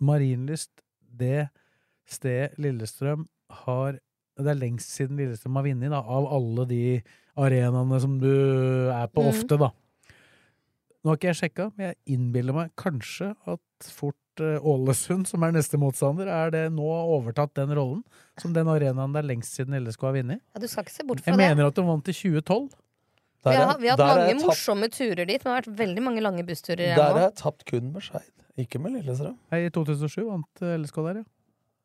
Marienlyst 0.00 0.72
det 1.16 1.48
sted 2.06 2.56
Lillestrøm 2.60 3.24
har 3.64 3.96
Det 4.36 4.50
er 4.52 4.58
lengst 4.58 4.92
siden 4.92 5.16
Lillestrøm 5.16 5.56
har 5.56 5.64
vunnet, 5.64 5.92
da, 5.92 6.02
av 6.02 6.28
alle 6.36 6.66
de 6.68 6.84
arenaene 7.36 8.00
som 8.00 8.18
du 8.20 8.32
er 8.92 9.08
på 9.12 9.24
mm. 9.24 9.28
ofte, 9.32 9.58
da. 9.60 9.70
Nå 11.00 11.12
har 11.12 11.18
ikke 11.20 11.28
jeg 11.30 11.38
sjekka, 11.38 11.68
men 11.76 11.90
jeg 11.90 12.16
innbiller 12.16 12.56
meg 12.56 12.72
kanskje 12.80 13.30
at 13.48 13.88
fort 13.94 14.42
eh, 14.42 14.58
Ålesund, 14.60 15.28
som 15.30 15.44
er 15.46 15.54
neste 15.54 15.78
motstander, 15.80 16.28
er 16.32 16.52
det 16.52 16.64
nå 16.74 16.84
overtatt 16.84 17.54
den 17.56 17.72
rollen 17.76 18.02
som 18.40 18.52
den 18.56 18.68
arenaen 18.72 19.14
det 19.14 19.22
er 19.22 19.28
lengst 19.30 19.56
siden 19.56 19.76
LSK 19.78 20.08
har 20.08 20.16
vunnet. 20.18 20.42
Ja, 20.52 20.60
du 20.60 20.66
skal 20.68 20.84
ikke 20.84 20.96
se 20.96 21.06
bort 21.06 21.22
fra 21.22 21.32
Jeg 21.32 21.38
det. 21.38 21.44
mener 21.44 21.70
at 21.70 21.78
de 21.78 21.86
vant 21.86 22.10
i 22.10 22.16
2012. 22.16 22.66
Der 23.44 23.50
Vi 23.52 23.56
har, 23.56 23.78
vi 23.78 23.88
har 23.88 23.96
hatt 23.98 24.16
mange 24.16 24.34
tapt- 24.34 24.46
morsomme 24.46 24.88
turer 24.90 25.26
dit. 25.26 25.44
men 25.44 25.44
Det 25.44 25.52
har 25.52 25.60
vært 25.62 25.78
veldig 25.78 26.02
mange 26.02 26.22
lange 26.24 26.46
bussturer 26.46 26.96
Der 26.96 27.12
har 27.12 27.20
jeg 27.20 27.34
tapt 27.36 27.64
kun 27.68 27.92
med 27.92 28.02
Skeid, 28.02 28.32
ikke 28.58 28.80
med 28.80 28.96
Lillestrøm. 28.96 29.36
I 29.52 29.68
2007 29.70 30.24
vant 30.26 30.62
eh, 30.62 30.76
LSK 30.78 30.96
der, 31.06 31.20
ja. 31.22 31.24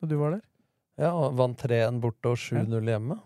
Da 0.02 0.08
du 0.08 0.18
var 0.18 0.32
der. 0.38 0.41
Ja, 0.99 1.12
og 1.14 1.36
vant 1.38 1.58
3-1 1.62 1.99
borte 2.02 2.34
og 2.34 2.38
7-0 2.38 2.89
hjemme. 2.89 3.20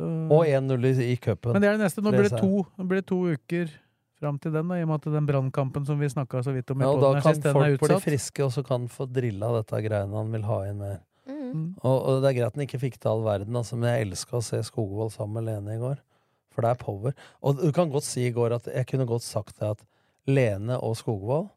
Så... 0.00 0.08
Og 0.32 0.46
1-0 0.46 0.86
i, 0.86 1.12
i 1.12 1.16
cupen. 1.20 1.52
Men 1.52 1.62
det 1.62 1.68
er 1.68 1.76
det 1.76 1.84
neste. 1.84 2.02
Nå 2.04 2.12
blir 2.14 2.28
det 2.28 2.38
to, 2.40 2.64
nå 2.78 2.86
blir 2.88 3.02
det 3.02 3.08
to 3.10 3.18
uker 3.34 3.72
fram 4.20 4.38
til 4.40 4.52
den, 4.52 4.68
da, 4.68 4.76
i 4.76 4.84
og 4.84 4.90
med 4.90 5.00
at 5.00 5.12
den 5.14 5.28
brannkampen 5.28 5.86
som 5.88 6.00
vi 6.00 6.08
snakka 6.12 6.42
så 6.44 6.52
vidt 6.52 6.70
om 6.72 6.80
i 6.80 6.84
Ja, 6.84 6.90
og 6.92 7.00
da 7.04 7.20
kan 7.24 7.40
folk 7.40 7.80
bli 7.84 7.98
friske, 8.04 8.44
og 8.44 8.52
så 8.52 8.64
kan 8.64 8.88
få 8.92 9.06
drilla 9.08 9.48
dette 9.58 9.80
greiene 9.84 10.16
han 10.16 10.32
vil 10.34 10.44
ha 10.48 10.58
inn 10.68 10.80
mer. 10.80 10.98
Mm. 11.30 11.64
Og, 11.80 11.96
og 11.96 12.20
det 12.22 12.30
er 12.30 12.36
greit 12.38 12.56
han 12.56 12.64
ikke 12.66 12.80
fikk 12.82 12.98
til 13.00 13.12
all 13.14 13.24
verden, 13.24 13.56
altså, 13.56 13.78
men 13.80 13.92
jeg 13.94 14.08
elska 14.08 14.38
å 14.40 14.44
se 14.44 14.60
Skogvold 14.66 15.12
sammen 15.14 15.40
med 15.40 15.48
Lene 15.48 15.76
i 15.76 15.80
går. 15.80 16.00
For 16.60 16.66
det 16.68 16.74
er 16.76 16.82
power. 16.84 17.16
Og 17.42 17.56
du 17.56 17.70
kan 17.72 17.88
godt 17.90 18.04
si 18.04 18.26
i 18.28 18.34
går 18.36 18.52
at 18.58 18.68
jeg 18.68 18.86
kunne 18.92 19.08
godt 19.08 19.24
sagt 19.24 19.56
det 19.62 19.70
at 19.72 19.82
Lene 20.28 20.76
og 20.84 20.98
Skogvold 21.00 21.48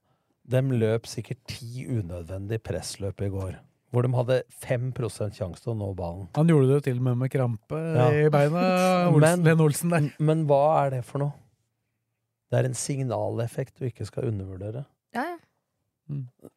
dem 0.49 0.71
løp 0.75 1.05
sikkert 1.07 1.39
ti 1.47 1.85
unødvendige 1.87 2.59
pressløp 2.63 3.21
i 3.23 3.29
går. 3.31 3.53
Hvor 3.93 4.01
de 4.07 4.09
hadde 4.15 4.37
5 4.63 4.87
sjanse 5.35 5.61
til 5.61 5.71
å 5.71 5.75
nå 5.77 5.91
ballen. 5.95 6.25
Han 6.35 6.47
gjorde 6.49 6.67
det 6.71 6.73
jo 6.79 6.83
til 6.87 6.97
og 6.97 7.03
med 7.05 7.17
med 7.21 7.31
krampe 7.31 7.77
Ja. 7.77 8.07
i 8.09 8.29
beina, 8.33 8.63
Olsen, 9.13 9.43
Men- 9.43 9.61
Olsen 9.61 9.89
der. 9.93 10.07
Men 10.19 10.45
hva 10.49 10.61
er 10.85 10.89
det 10.97 11.03
for 11.05 11.19
noe? 11.19 11.33
Det 12.51 12.59
er 12.59 12.65
en 12.69 12.73
signaleffekt 12.77 13.77
du 13.79 13.85
ikke 13.85 14.05
skal 14.05 14.27
undervurdere. 14.31 14.85
Ja, 15.13 15.23
ja. 15.35 15.37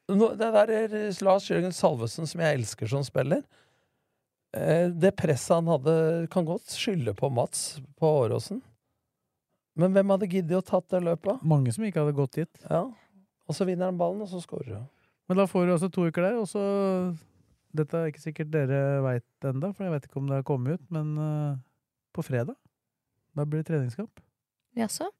Nå, 0.08 0.30
det 0.36 0.48
der 0.54 0.72
er 0.74 0.96
Lars 1.22 1.46
Jørgen 1.50 1.72
Salvesen, 1.72 2.26
som 2.26 2.40
jeg 2.42 2.58
elsker 2.58 2.88
som 2.90 3.04
spiller. 3.06 3.42
Eh, 4.56 4.88
Det 4.90 5.12
presset 5.18 5.54
han 5.58 5.68
hadde, 5.70 5.96
kan 6.32 6.46
godt 6.48 6.72
skylde 6.74 7.14
på 7.16 7.30
Mats 7.32 7.78
på 8.00 8.10
Åråsen. 8.24 8.62
Men 9.76 9.92
hvem 9.92 10.12
hadde 10.14 10.28
giddet 10.32 10.56
å 10.56 10.64
tatt 10.64 10.88
det 10.94 11.02
løpet? 11.04 11.42
Mange 11.44 11.72
som 11.74 11.84
ikke 11.84 12.00
hadde 12.00 12.16
gått 12.16 12.38
dit. 12.38 12.62
Ja. 12.64 12.86
Og 13.46 13.54
så 13.54 13.66
vinner 13.68 13.90
han 13.90 13.98
ballen, 14.00 14.22
og 14.24 14.30
så 14.30 14.40
skårer 14.40 14.78
han. 14.78 14.86
Men 15.28 15.40
da 15.42 15.46
får 15.50 15.66
du 15.66 15.72
altså 15.74 15.90
to 15.92 16.06
uker 16.08 16.24
der, 16.30 16.38
og 16.40 16.48
så 16.50 16.62
Dette 17.76 17.98
er 17.98 18.08
ikke 18.08 18.22
sikkert 18.22 18.48
dere 18.54 19.02
veit 19.04 19.44
enda, 19.44 19.68
for 19.76 19.84
jeg 19.84 19.92
vet 19.92 20.06
ikke 20.06 20.16
om 20.22 20.30
det 20.30 20.38
har 20.38 20.44
kommet 20.48 20.78
ut, 20.78 20.84
men 20.96 21.10
uh, 21.20 21.58
på 22.16 22.22
fredag 22.24 22.54
da 23.36 23.44
blir 23.44 23.60
det 23.60 23.68
treningskamp. 23.68 24.22
Jaså? 24.78 25.10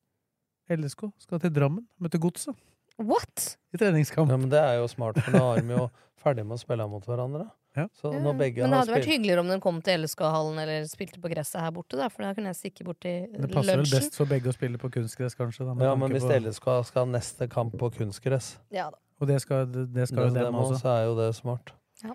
LSK 0.73 1.03
skal 1.21 1.43
til 1.43 1.53
Drammen, 1.53 1.85
møte 2.01 2.17
Godset 2.23 2.57
What? 2.97 3.59
i 3.77 3.81
treningskamp. 3.83 4.33
Ja, 4.33 4.39
men 4.41 4.49
det 4.49 4.63
er 4.63 4.79
jo 4.81 4.87
smart, 4.89 5.21
for 5.21 5.37
nå 5.37 5.43
er 5.53 5.61
de 5.61 5.77
jo 5.77 5.85
ferdig 6.23 6.47
med 6.47 6.57
å 6.57 6.63
spille 6.63 6.87
mot 6.89 7.05
hverandre. 7.05 7.45
Ja. 7.77 7.87
Så 7.93 8.09
når 8.11 8.37
begge 8.39 8.63
Men 8.63 8.71
det 8.73 8.77
har 8.79 8.87
hadde 8.87 8.95
vært 8.97 9.09
hyggeligere 9.11 9.41
om 9.45 9.49
den 9.53 9.61
kom 9.61 9.81
til 9.85 10.01
LSK-hallen 10.01 10.59
eller 10.63 10.87
spilte 10.89 11.21
på 11.21 11.29
gresset 11.33 11.61
her 11.61 11.71
borte, 11.77 11.99
da, 12.01 12.09
for 12.09 12.25
da 12.25 12.31
kunne 12.35 12.49
jeg 12.55 12.57
stikke 12.57 12.87
bort 12.89 13.01
til 13.05 13.27
lunsjen. 13.29 13.43
Det 13.45 13.51
passer 13.53 13.77
vel 13.83 13.91
best 13.93 14.17
for 14.17 14.31
begge 14.31 14.49
å 14.49 14.55
spille 14.57 14.81
på 14.81 14.91
kunstgress, 14.95 15.37
kanskje. 15.37 15.67
Da, 15.69 15.75
Ja, 15.85 15.95
men 15.95 16.11
hvis 16.17 16.25
på- 16.25 16.39
LSK 16.41 16.71
skal 16.89 17.05
ha 17.05 17.13
neste 17.19 17.49
kamp 17.53 17.77
på 17.77 17.91
kunstgress, 17.99 18.57
Ja 18.73 18.89
da. 18.91 18.97
Og 19.21 19.29
det 19.29 19.41
skal, 19.41 19.65
det 19.67 20.09
skal 20.09 20.29
jo 20.29 20.35
dem 20.35 20.55
også. 20.55 20.81
så 20.83 20.89
er 20.93 21.05
jo 21.07 21.15
det 21.17 21.35
smart. 21.37 21.73
Ja. 22.05 22.13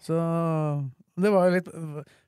Så 0.00 0.16
det 1.16 1.30
var 1.32 1.48
jo 1.48 1.54
litt 1.56 1.68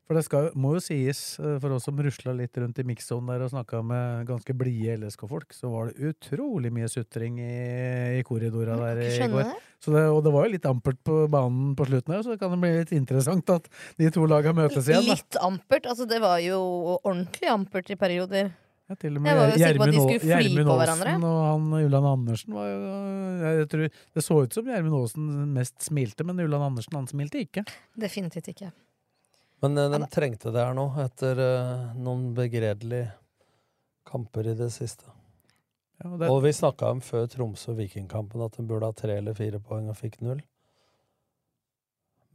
For 0.07 0.15
det 0.15 0.23
skal, 0.23 0.45
må 0.55 0.71
jo 0.77 0.81
sies, 0.83 1.19
eh, 1.41 1.57
for 1.59 1.75
oss 1.75 1.87
som 1.89 1.97
rusla 1.99 2.31
litt 2.37 2.55
rundt 2.55 2.77
i 2.79 2.85
mix-zone 2.87 3.27
der 3.33 3.43
og 3.43 3.51
snakka 3.51 3.81
med 3.83 4.29
ganske 4.29 4.53
blide 4.55 4.95
LSK-folk, 5.01 5.51
så 5.55 5.67
var 5.73 5.89
det 5.89 6.13
utrolig 6.13 6.71
mye 6.71 6.87
sutring 6.91 7.41
i, 7.43 7.55
i 8.15 8.21
korridora 8.27 8.77
der 8.85 9.01
i 9.03 9.09
går. 9.27 9.43
det. 9.43 9.57
Så 9.83 9.91
det, 9.91 10.05
og 10.07 10.21
det 10.23 10.31
var 10.33 10.47
jo 10.47 10.53
litt 10.55 10.69
ampert 10.69 11.01
på 11.05 11.25
banen 11.31 11.73
på 11.77 11.89
slutten 11.89 12.15
her, 12.15 12.23
så 12.23 12.33
det 12.33 12.39
kan 12.39 12.55
det 12.55 12.61
bli 12.63 12.71
litt 12.77 12.95
interessant 12.95 13.51
at 13.51 13.67
de 13.99 14.13
to 14.15 14.23
laga 14.31 14.55
møtes 14.55 14.87
igjen. 14.87 15.03
Da. 15.11 15.17
Litt 15.19 15.41
ampert. 15.43 15.91
Altså, 15.91 16.07
det 16.09 16.21
var 16.23 16.39
jo 16.45 16.61
ordentlig 17.01 17.51
ampert 17.51 17.91
i 17.91 17.99
perioder. 17.99 18.55
Ja, 18.87 18.95
til 18.95 19.19
og 19.19 19.25
de 19.27 19.59
Gjermund. 19.59 20.71
Aasen 20.71 21.23
og 21.27 21.37
han 21.43 21.63
Ulland 21.75 22.07
Andersen 22.07 22.55
var 22.55 22.69
jo 22.71 22.77
jeg 23.43 23.67
tror, 23.73 23.89
Det 24.15 24.23
så 24.23 24.37
ut 24.39 24.55
som 24.55 24.69
Gjermund 24.71 24.95
Aasen 25.01 25.25
mest 25.51 25.81
smilte, 25.83 26.23
men 26.23 26.39
Ulland 26.39 26.71
Andersen 26.71 26.95
han 26.95 27.09
smilte 27.11 27.43
ikke. 27.43 27.65
Definitivt 27.99 28.47
ikke. 28.55 28.71
Men 29.59 29.77
eh, 29.77 29.89
de 29.89 30.09
trengte 30.11 30.51
det 30.53 30.63
her 30.63 30.75
nå, 30.77 30.89
etter 31.01 31.39
eh, 31.41 31.87
noen 31.97 32.29
begredelige 32.37 33.11
kamper 34.07 34.51
i 34.51 34.57
det 34.57 34.69
siste. 34.75 35.09
Ja, 35.97 36.11
og 36.11 36.19
det, 36.21 36.29
Og 36.29 36.43
vi 36.45 36.53
snakka 36.53 36.91
om 36.93 37.01
før 37.01 37.25
Tromsø 37.31 37.73
og 37.73 37.81
Vikingkampen 37.81 38.43
at 38.45 38.57
de 38.57 38.67
burde 38.69 38.89
ha 38.89 38.95
tre 38.95 39.17
eller 39.17 39.35
fire 39.37 39.59
poeng 39.63 39.89
og 39.89 39.97
fikk 39.97 40.19
null. 40.25 40.43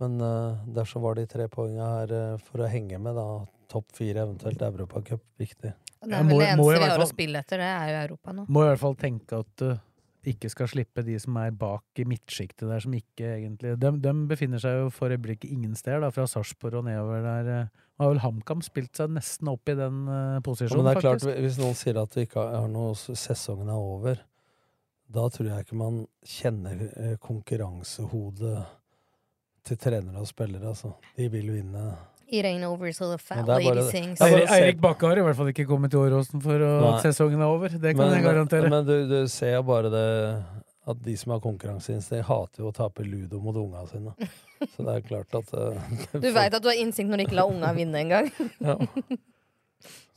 Men 0.03 0.17
uh, 0.19 0.59
dersom 0.75 1.05
var 1.05 1.15
de 1.15 1.29
tre 1.31 1.47
poengene 1.47 1.87
her 1.87 2.13
uh, 2.17 2.41
for 2.43 2.65
å 2.65 2.71
henge 2.71 2.99
med, 2.99 3.15
da. 3.15 3.45
Topp 3.71 3.95
fire, 3.95 4.25
eventuelt 4.27 4.61
Europacup, 4.67 5.23
viktig. 5.41 5.71
Det 6.03 6.17
er 6.19 6.27
vel 6.27 6.43
det 6.43 6.49
eneste 6.51 6.81
vi 6.83 6.89
har 6.91 7.05
å 7.05 7.07
spille 7.09 7.41
etter. 7.41 7.63
Det 7.63 7.69
er 7.71 7.93
jo 7.93 8.01
Europa 8.01 8.35
nå. 8.35 8.49
må 8.51 8.65
i 8.65 8.69
hvert 8.73 8.83
fall 8.83 8.97
tenke 8.99 9.39
at 9.45 9.63
du 9.63 9.69
ikke 10.27 10.49
skal 10.53 10.69
slippe 10.71 11.03
de 11.07 11.17
som 11.19 11.37
er 11.43 11.51
bak 11.51 11.99
i 11.99 12.05
midtsjiktet 12.07 12.69
der, 12.71 12.79
som 12.85 12.93
ikke 12.95 13.27
egentlig 13.41 13.73
de, 13.83 13.91
de 14.05 14.13
befinner 14.31 14.61
seg 14.63 14.77
jo 14.85 14.91
for 14.95 15.11
øyeblikket 15.11 15.51
ingen 15.51 15.75
steder, 15.75 16.01
da, 16.05 16.11
fra 16.15 16.27
Sarpsborg 16.31 16.79
og 16.79 16.85
nedover 16.87 17.25
der. 17.27 17.49
eh, 17.57 17.81
Har 18.01 18.09
vel 18.13 18.23
HamKam 18.23 18.63
spilt 18.63 18.97
seg 18.97 19.11
nesten 19.15 19.49
opp 19.51 19.69
i 19.69 19.75
den 19.79 20.05
posisjonen, 20.43 20.79
Ja, 20.79 20.83
men 20.83 20.91
det 20.91 20.97
er 20.97 21.01
klart, 21.09 21.21
faktisk. 21.23 21.41
hvis 21.45 21.59
noen 21.59 21.75
sier 21.79 21.99
at 22.03 22.17
ikke 22.23 22.47
har 22.55 22.69
noe 22.71 22.95
sesongen 22.95 23.69
er 23.69 23.81
over, 23.83 24.23
da 25.13 25.27
tror 25.29 25.49
jeg 25.51 25.67
ikke 25.67 25.77
man 25.77 26.07
kjenner 26.25 26.87
eh, 26.97 27.17
konkurransehodet 27.21 28.63
til 29.67 29.77
trenere 29.79 30.19
og 30.23 30.27
spillere, 30.27 30.71
altså. 30.73 30.95
De 31.19 31.29
vil 31.31 31.51
vinne. 31.53 31.83
It 32.33 32.47
ain't 32.49 32.65
over 32.65 32.91
till 32.97 33.11
the 33.13 33.19
fat 33.21 33.45
bare 33.45 33.61
lady 33.61 33.83
sings. 33.91 34.21
Eirik, 34.25 34.49
Eirik 34.49 34.79
Bakke 34.81 35.11
har 35.11 35.19
i 35.21 35.25
hvert 35.27 35.37
fall 35.37 35.51
ikke 35.53 35.67
kommet 35.69 35.93
til 35.93 36.01
Åråsen 36.01 36.41
for 36.41 36.63
at 36.65 37.05
sesongen 37.05 37.43
er 37.45 37.51
over. 37.53 37.69
Det 37.69 37.93
kan 37.93 38.07
men, 38.07 38.15
jeg 38.17 38.25
garantere. 38.25 38.71
Men 38.73 38.87
du, 38.89 38.95
du 39.11 39.19
ser 39.29 39.59
jo 39.59 39.67
bare 39.69 39.91
det 39.93 40.07
at 40.89 41.03
de 41.05 41.17
som 41.17 41.35
har 41.35 41.43
konkurranseinstinkt, 41.43 42.25
hater 42.27 42.65
jo 42.65 42.71
å 42.71 42.75
tape 42.75 43.05
ludo 43.07 43.39
mot 43.43 43.59
unga 43.61 43.85
sine. 43.91 44.15
Så 44.73 44.87
det 44.87 44.95
er 44.97 45.05
klart 45.07 45.37
at 45.39 45.53
uh, 45.55 45.93
Du 46.25 46.31
veit 46.35 46.57
at 46.57 46.63
du 46.63 46.71
har 46.71 46.81
innsikt 46.81 47.11
når 47.11 47.23
du 47.23 47.27
ikke 47.29 47.39
lar 47.39 47.53
unga 47.53 47.71
vinne 47.77 48.01
engang. 48.01 48.33
ja. 48.71 48.79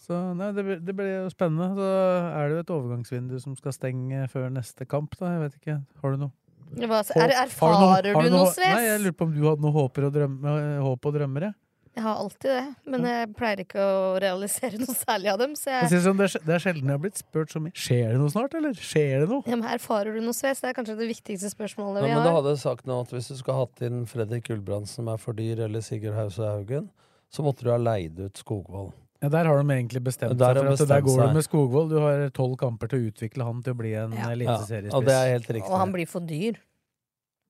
Så 0.05 0.21
nei, 0.37 0.51
det, 0.55 0.79
det 0.85 0.95
blir 0.97 1.11
jo 1.11 1.27
spennende. 1.33 1.67
Så 1.77 1.91
er 2.31 2.47
det 2.47 2.57
jo 2.57 2.63
et 2.63 2.73
overgangsvindu 2.77 3.35
som 3.43 3.59
skal 3.59 3.75
stenge 3.75 4.23
før 4.31 4.49
neste 4.53 4.87
kamp, 4.89 5.19
da. 5.19 5.35
Jeg 5.35 5.43
vet 5.43 5.59
ikke. 5.61 5.77
Har 6.01 6.15
du 6.15 6.25
noe? 6.25 6.35
Hva, 6.75 7.03
er, 7.13 7.35
erfarer 7.43 8.15
har 8.15 8.25
du 8.25 8.33
noe, 8.33 8.49
Sves? 8.55 8.71
Nei, 8.71 8.87
jeg 8.87 9.03
lurer 9.03 9.19
på 9.19 9.27
om 9.27 9.35
du 9.35 9.43
hadde 9.45 9.63
noe 9.63 9.75
håper 9.75 10.07
og 10.07 10.15
drømme, 10.15 10.55
håp 10.81 11.07
og 11.11 11.15
drømmer, 11.19 11.49
jeg. 11.49 11.57
Jeg 11.95 12.03
har 12.03 12.17
alltid 12.19 12.51
det, 12.51 12.63
men 12.91 13.05
jeg 13.07 13.27
pleier 13.37 13.61
ikke 13.63 13.79
å 13.79 13.99
realisere 14.19 14.75
noe 14.81 14.95
særlig 14.99 15.29
av 15.31 15.37
dem. 15.39 15.53
Så 15.55 15.69
Jeg 15.71 15.87
jeg, 15.93 16.01
sånn, 16.03 16.17
det, 16.19 16.27
er, 16.27 16.43
det 16.49 16.55
er 16.57 16.63
sjelden 16.65 16.89
jeg 16.91 16.97
har 16.97 17.03
blitt 17.05 17.21
spurt 17.21 17.53
så 17.55 17.61
mye. 17.63 17.71
Skjer 17.71 18.09
det 18.11 18.17
noe 18.19 18.33
snart, 18.33 18.57
eller? 18.59 18.73
Skjer 18.75 19.23
det 19.23 19.29
noe? 19.31 19.43
ja, 19.47 19.55
men 19.55 19.69
erfarer 19.71 20.11
du 20.17 20.19
noe, 20.25 20.35
Sves? 20.35 20.59
Det 20.59 20.69
er 20.73 20.75
kanskje 20.75 20.97
det 20.99 21.07
viktigste 21.13 21.51
spørsmålet 21.53 22.03
Ja, 22.03 22.09
vi 22.09 22.11
men 22.17 22.25
du 22.25 22.27
Da 22.27 22.35
hadde 22.41 22.57
sagt 22.59 22.85
nå 22.89 22.99
at 23.05 23.15
hvis 23.15 23.31
du 23.31 23.37
skulle 23.39 23.61
hatt 23.63 23.81
inn 23.87 24.03
Fredrik 24.11 24.49
Gulbrandsen 24.51 24.99
som 25.05 25.13
er 25.15 25.23
for 25.23 25.39
dyr, 25.39 25.63
eller 25.69 25.79
Sigurd 25.87 26.19
Hause 26.19 26.43
Haugen, 26.51 26.91
så 27.31 27.47
måtte 27.47 27.63
du 27.63 27.71
ha 27.71 27.79
leid 27.79 28.19
ut 28.19 28.43
Skogvold. 28.43 28.91
Ja, 29.23 29.29
Der 29.31 29.47
har 29.47 29.57
de 29.63 29.71
egentlig 29.79 30.03
bestemt 30.03 30.35
Der 30.37 30.59
har 30.59 30.75
seg 30.75 30.83
for 30.83 30.83
at 30.83 30.91
der 30.91 31.01
går 31.07 31.15
seg. 31.15 31.25
det 31.31 31.39
med 31.39 31.47
Skogvold. 31.47 31.89
Du 31.95 31.99
har 32.03 32.27
tolv 32.35 32.57
kamper 32.59 32.91
til 32.91 32.99
å 32.99 33.09
utvikle 33.09 33.47
han 33.47 33.63
til 33.63 33.71
å 33.73 33.79
bli 33.79 33.95
en 33.95 34.11
Ja. 34.19 34.27
eliteseriespiss. 34.35 34.91
Ja, 34.91 34.97
og 34.99 35.07
det 35.07 35.15
er 35.15 35.31
helt 35.31 35.47
riktig. 35.47 35.71
Og 35.71 35.79
han 35.79 35.95
blir 35.95 36.05
for 36.11 36.19
dyr. 36.27 36.59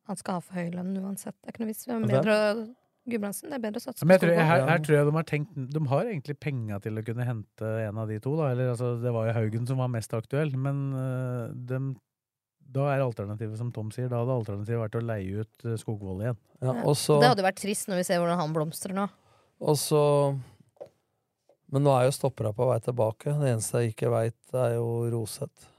Han 0.05 0.15
skal 0.21 0.37
ha 0.37 0.39
for 0.45 0.53
høy 0.61 0.69
lønn 0.69 0.93
uansett. 1.01 1.33
Det 1.41 1.49
er 1.49 1.55
ikke 1.55 1.63
noe 1.65 1.71
vits. 1.73 1.85
Det 1.89 1.95
er 1.97 2.05
bedre 2.13 2.35
å 2.37 2.67
Gudbrandsen, 3.05 3.51
det 3.51 3.59
er 3.59 3.61
bedre 3.61 3.81
å 3.81 3.83
satse 3.83 4.05
Men 4.07 4.17
på 4.17 4.25
jeg 4.25 4.33
tror, 4.33 4.47
her, 4.49 4.63
her 4.65 4.79
tror 4.81 4.95
jeg 4.97 5.05
de 5.05 5.13
har 5.13 5.27
tenkt 5.29 5.57
De 5.75 5.81
har 5.91 6.07
egentlig 6.09 6.35
penga 6.41 6.79
til 6.81 6.97
å 6.97 7.03
kunne 7.05 7.27
hente 7.27 7.73
en 7.83 7.99
av 8.01 8.09
de 8.09 8.17
to. 8.23 8.33
Da. 8.39 8.49
Eller, 8.55 8.71
altså, 8.73 8.95
det 9.01 9.13
var 9.13 9.29
jo 9.29 9.35
Haugen 9.37 9.69
som 9.69 9.81
var 9.81 9.91
mest 9.93 10.15
aktuell, 10.17 10.55
men 10.57 10.81
uh, 10.97 11.53
de, 11.69 11.81
da 12.75 12.87
er 12.93 13.03
alternativet 13.05 13.59
som 13.61 13.69
Tom 13.75 13.91
sier, 13.93 14.09
da 14.09 14.23
hadde 14.23 14.39
alternativet 14.39 14.81
vært 14.87 14.97
å 14.97 15.03
leie 15.05 15.45
ut 15.45 15.67
øh, 15.67 15.77
Skogvold 15.79 16.25
igjen. 16.25 16.41
Ja, 16.65 16.73
og 16.81 16.97
så, 16.97 17.19
Det 17.21 17.29
hadde 17.35 17.45
vært 17.45 17.61
trist 17.61 17.91
når 17.91 18.01
vi 18.01 18.07
ser 18.09 18.23
hvordan 18.23 18.41
han 18.41 18.55
blomstrer 18.55 18.97
nå. 18.97 19.05
og 19.61 19.77
så 19.79 20.01
Men 21.69 21.85
nå 21.85 21.93
er 21.93 22.07
jo 22.07 22.15
stoppera 22.15 22.55
på 22.55 22.67
vei 22.71 22.79
tilbake. 22.83 23.37
Det 23.37 23.53
eneste 23.53 23.83
jeg 23.83 23.93
ikke 23.93 24.11
veit, 24.13 24.41
er 24.53 24.77
jo 24.79 24.89
Roseth. 25.13 25.69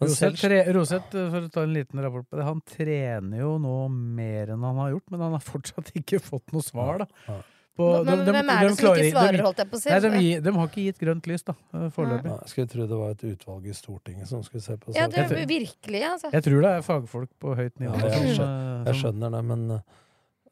Roseth, 0.00 1.14
øh, 1.14 1.30
for 1.30 1.46
å 1.46 1.52
ta 1.52 1.62
en 1.66 1.74
liten 1.76 2.00
rapport 2.02 2.26
på 2.30 2.36
det, 2.40 2.44
han 2.46 2.60
trener 2.66 3.38
jo 3.42 3.54
nå 3.60 3.76
mer 3.90 4.52
enn 4.54 4.62
han 4.64 4.76
har 4.80 4.90
gjort, 4.94 5.10
men 5.12 5.20
han 5.26 5.32
har 5.36 5.44
fortsatt 5.44 5.92
ikke 6.00 6.20
fått 6.24 6.52
noe 6.56 6.62
svar, 6.64 7.02
da. 7.04 7.40
På- 7.80 8.04
Men- 8.04 8.24
men 8.24 8.34
hvem 8.34 8.48
er 8.50 8.60
det 8.66 8.70
som 8.74 8.80
klarer- 8.84 9.04
ikke 9.06 9.14
svarer, 9.14 9.42
holdt 9.46 9.56
jeg 9.62 9.70
på 9.70 9.76
å 9.76 9.80
si? 9.80 9.90
Nei, 9.90 10.00
de, 10.00 10.40
de 10.40 10.52
har 10.56 10.66
ikke 10.68 10.84
gitt 10.88 10.98
grønt 11.00 11.26
lys, 11.30 11.42
da, 11.46 11.54
øh, 11.74 11.86
foreløpig. 11.94 12.32
Ja, 12.32 12.38
skulle 12.50 12.68
tro 12.72 12.86
det 12.90 12.98
var 12.98 13.10
et 13.14 13.24
utvalg 13.30 13.66
i 13.70 13.76
Stortinget 13.78 14.28
som 14.28 14.42
skulle 14.42 14.62
se 14.64 14.76
på 14.76 14.94
Ja, 14.96 15.06
det 15.08 15.18
er 15.24 15.46
virkelig, 15.48 16.02
altså. 16.10 16.30
Jeg 16.34 16.44
tror 16.44 16.60
det 16.66 16.72
er 16.74 16.82
fagfolk 16.82 17.30
på 17.40 17.54
høyt 17.56 17.72
Ja, 17.80 17.92
jeg, 17.92 18.36
skjønner, 18.36 18.82
øh, 18.82 18.84
jeg 18.90 18.94
skjønner 19.00 19.30
det, 19.36 19.44
men 19.44 19.82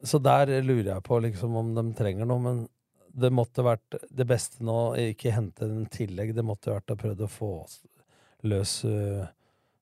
Så 0.01 0.21
der 0.23 0.45
lurer 0.63 0.93
jeg 0.95 1.03
på 1.03 1.19
liksom 1.21 1.55
om 1.59 1.73
de 1.75 1.83
trenger 1.93 2.25
noe, 2.25 2.39
men 2.39 2.67
det 3.19 3.31
måtte 3.33 3.65
vært 3.65 3.97
det 4.15 4.25
beste 4.29 4.61
nå, 4.63 4.95
ikke 5.11 5.33
hente 5.35 5.65
en 5.67 5.85
tillegg, 5.91 6.33
det 6.33 6.45
måtte 6.45 6.71
vært 6.71 6.93
å 6.93 6.95
prøve 6.95 7.25
å 7.27 7.27
få 7.27 7.49
løs 8.47 8.85
uh, 8.85 9.25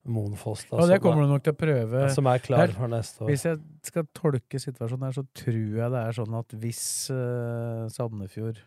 Moen 0.07 0.35
Foss. 0.39 0.63
da, 0.69 0.77
Og 0.77 0.87
det 0.89 1.01
kommer 1.03 1.23
er- 1.23 1.27
du 1.27 1.33
nok 1.33 1.43
til 1.43 1.53
å 1.53 1.57
prøve. 1.59 2.03
Som 2.15 2.27
er 2.31 2.39
klar 2.39 2.71
for 2.75 2.87
neste 2.87 3.21
år. 3.23 3.29
Hvis 3.29 3.43
jeg 3.45 3.59
skal 3.83 4.07
tolke 4.15 4.59
situasjonen 4.63 5.03
her, 5.07 5.11
så 5.17 5.25
tror 5.35 5.75
jeg 5.81 5.91
det 5.91 6.01
er 6.07 6.17
sånn 6.17 6.37
at 6.39 6.55
hvis 6.61 6.81
uh, 7.11 7.87
Sandefjord 7.89 8.61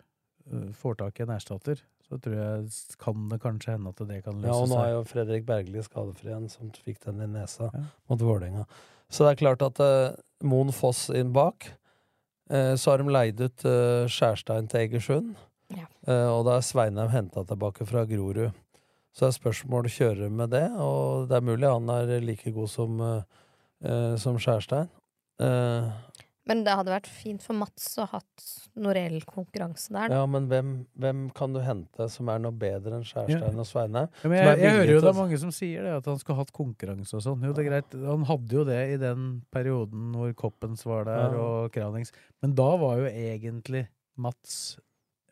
uh, 0.52 0.68
får 0.72 0.98
tak 1.00 1.20
i 1.20 1.22
en 1.24 1.34
erstatter, 1.36 1.80
så 2.08 2.18
tror 2.20 2.34
jeg 2.34 2.70
kan 2.98 3.28
det 3.30 3.40
kanskje 3.40 3.72
hende 3.76 3.88
at 3.94 4.00
det 4.08 4.22
kan 4.24 4.34
løse 4.40 4.46
Ja, 4.50 4.54
og 4.60 4.68
nå 4.68 4.74
seg. 4.76 4.84
er 4.86 4.92
jo 4.96 5.02
Fredrik 5.04 5.44
Bergli 5.46 5.82
skadefri 5.86 6.30
igjen, 6.32 6.48
som 6.50 6.70
fikk 6.70 6.98
den 7.04 7.20
i 7.22 7.26
nesa 7.26 7.70
mot 8.10 8.18
Vålerenga. 8.18 8.66
Så 9.10 9.24
det 9.26 9.34
er 9.36 9.44
klart 9.44 9.62
at 9.62 9.80
uh, 9.80 10.16
Moen 10.42 10.72
Foss 10.72 11.08
inn 11.10 11.32
bak. 11.32 11.70
Uh, 12.50 12.74
så 12.74 12.90
har 12.92 12.98
de 12.98 13.10
leid 13.14 13.40
ut 13.40 13.64
uh, 13.64 14.06
Skjærstein 14.10 14.68
til 14.68 14.80
Egersund. 14.88 15.36
Ja. 15.70 15.84
Eh, 16.10 16.26
og 16.26 16.44
da 16.48 16.56
er 16.58 16.64
Sveinheim 16.66 17.12
henta 17.12 17.44
tilbake 17.46 17.86
fra 17.86 18.02
Grorud. 18.04 18.50
Så 19.16 19.26
er 19.26 19.34
spørsmålet 19.34 19.90
kjører 19.90 20.20
kjøre 20.24 20.30
med 20.30 20.52
det, 20.54 20.66
og 20.78 21.26
det 21.30 21.38
er 21.40 21.46
mulig 21.46 21.66
han 21.70 21.90
er 21.96 22.20
like 22.22 22.52
god 22.54 22.70
som, 22.70 23.00
uh, 23.02 24.14
som 24.20 24.38
Skjærstein. 24.38 24.86
Uh, 25.40 25.88
Men 26.46 26.62
det 26.66 26.72
hadde 26.78 26.92
vært 26.92 27.08
fint 27.10 27.42
for 27.42 27.58
Mats 27.58 27.88
å 27.98 28.06
ha 28.06 28.18
hatt 28.20 28.44
noe 28.80 28.94
reell 28.96 29.18
konkurranse 29.28 29.92
der. 29.92 30.10
Da. 30.10 30.20
ja, 30.20 30.26
men 30.30 30.46
hvem, 30.50 30.70
hvem 30.98 31.24
kan 31.36 31.52
du 31.54 31.60
hente 31.64 32.06
som 32.12 32.30
er 32.32 32.40
noe 32.42 32.54
bedre 32.56 32.96
enn 33.00 33.06
Skjærstein 33.06 33.50
Ja. 33.50 33.62
og 33.64 33.68
Sveinheim? 33.68 34.08
Ja, 34.24 34.30
jeg, 34.30 34.60
jeg 34.62 34.76
hører 34.78 34.92
jo 34.94 35.00
det 35.04 35.10
er 35.12 35.18
mange 35.20 35.40
som 35.42 35.52
sier 35.54 35.86
det, 35.86 35.96
at 36.00 36.10
han 36.10 36.20
skulle 36.22 36.40
hatt 36.40 36.52
konkurranse 36.56 37.18
og 37.18 37.24
sånn. 37.26 37.42
Jo, 37.46 37.54
det 37.56 37.64
er 37.64 37.70
greit. 37.70 37.96
Han 38.06 38.26
hadde 38.30 38.56
jo 38.60 38.66
det 38.68 38.80
i 38.94 39.00
den 39.02 39.30
perioden 39.54 40.12
hvor 40.16 40.32
Koppens 40.46 40.86
var 40.86 41.06
der, 41.10 41.34
Ja. 41.34 41.42
og 41.48 41.74
Kranings. 41.74 42.14
Men 42.42 42.54
da 42.58 42.70
var 42.80 43.02
jo 43.02 43.10
egentlig 43.10 43.88
Mats 44.20 44.78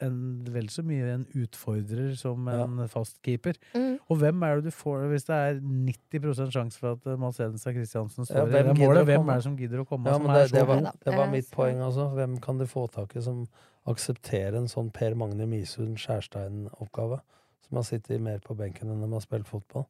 en, 0.05 0.19
vel 0.53 0.69
så 0.73 0.83
mye 0.87 1.13
en 1.13 1.25
utfordrer 1.39 2.13
som 2.19 2.49
en 2.53 2.83
fast 2.91 3.19
keeper. 3.27 3.59
Mm. 3.75 3.97
Og 4.09 4.21
hvem 4.21 4.45
er 4.47 4.59
det 4.59 4.71
du 4.71 4.75
får 4.75 5.07
hvis 5.13 5.27
det 5.29 5.39
er 5.49 5.61
90 5.63 6.53
sjanse 6.55 6.81
for 6.81 6.97
at 6.97 7.09
eh, 7.09 7.19
Mats 7.21 7.41
Hedenstad 7.43 7.77
Christiansen 7.77 8.25
Ja, 8.25 8.29
står 8.31 8.51
i 8.51 8.55
hvem 8.57 8.71
det 8.71 8.77
målet? 8.81 9.09
Hvem 9.09 9.33
er 9.33 9.41
det 9.41 9.47
som 9.49 9.57
gidder 9.59 9.83
å 9.83 9.89
komme? 9.89 10.13
Ja, 10.13 10.21
men 10.23 10.35
det, 10.35 10.47
det, 10.55 10.67
var, 10.69 10.85
det 11.05 11.17
var 11.17 11.33
mitt 11.33 11.51
poeng, 11.55 11.83
altså. 11.85 12.09
Hvem 12.17 12.39
kan 12.45 12.61
de 12.61 12.69
få 12.71 12.87
tak 12.95 13.17
i 13.17 13.25
som 13.25 13.45
aksepterer 13.89 14.59
en 14.59 14.71
sånn 14.71 14.93
Per 14.95 15.17
Magne 15.19 15.49
Misund 15.51 15.99
Skjærstein-oppgave? 16.03 17.21
Som 17.69 17.81
har 17.81 17.89
sittet 17.89 18.23
mer 18.25 18.41
på 18.45 18.57
benken 18.59 18.93
enn 18.93 19.05
de 19.05 19.13
har 19.13 19.25
spilt 19.25 19.49
fotball. 19.51 19.89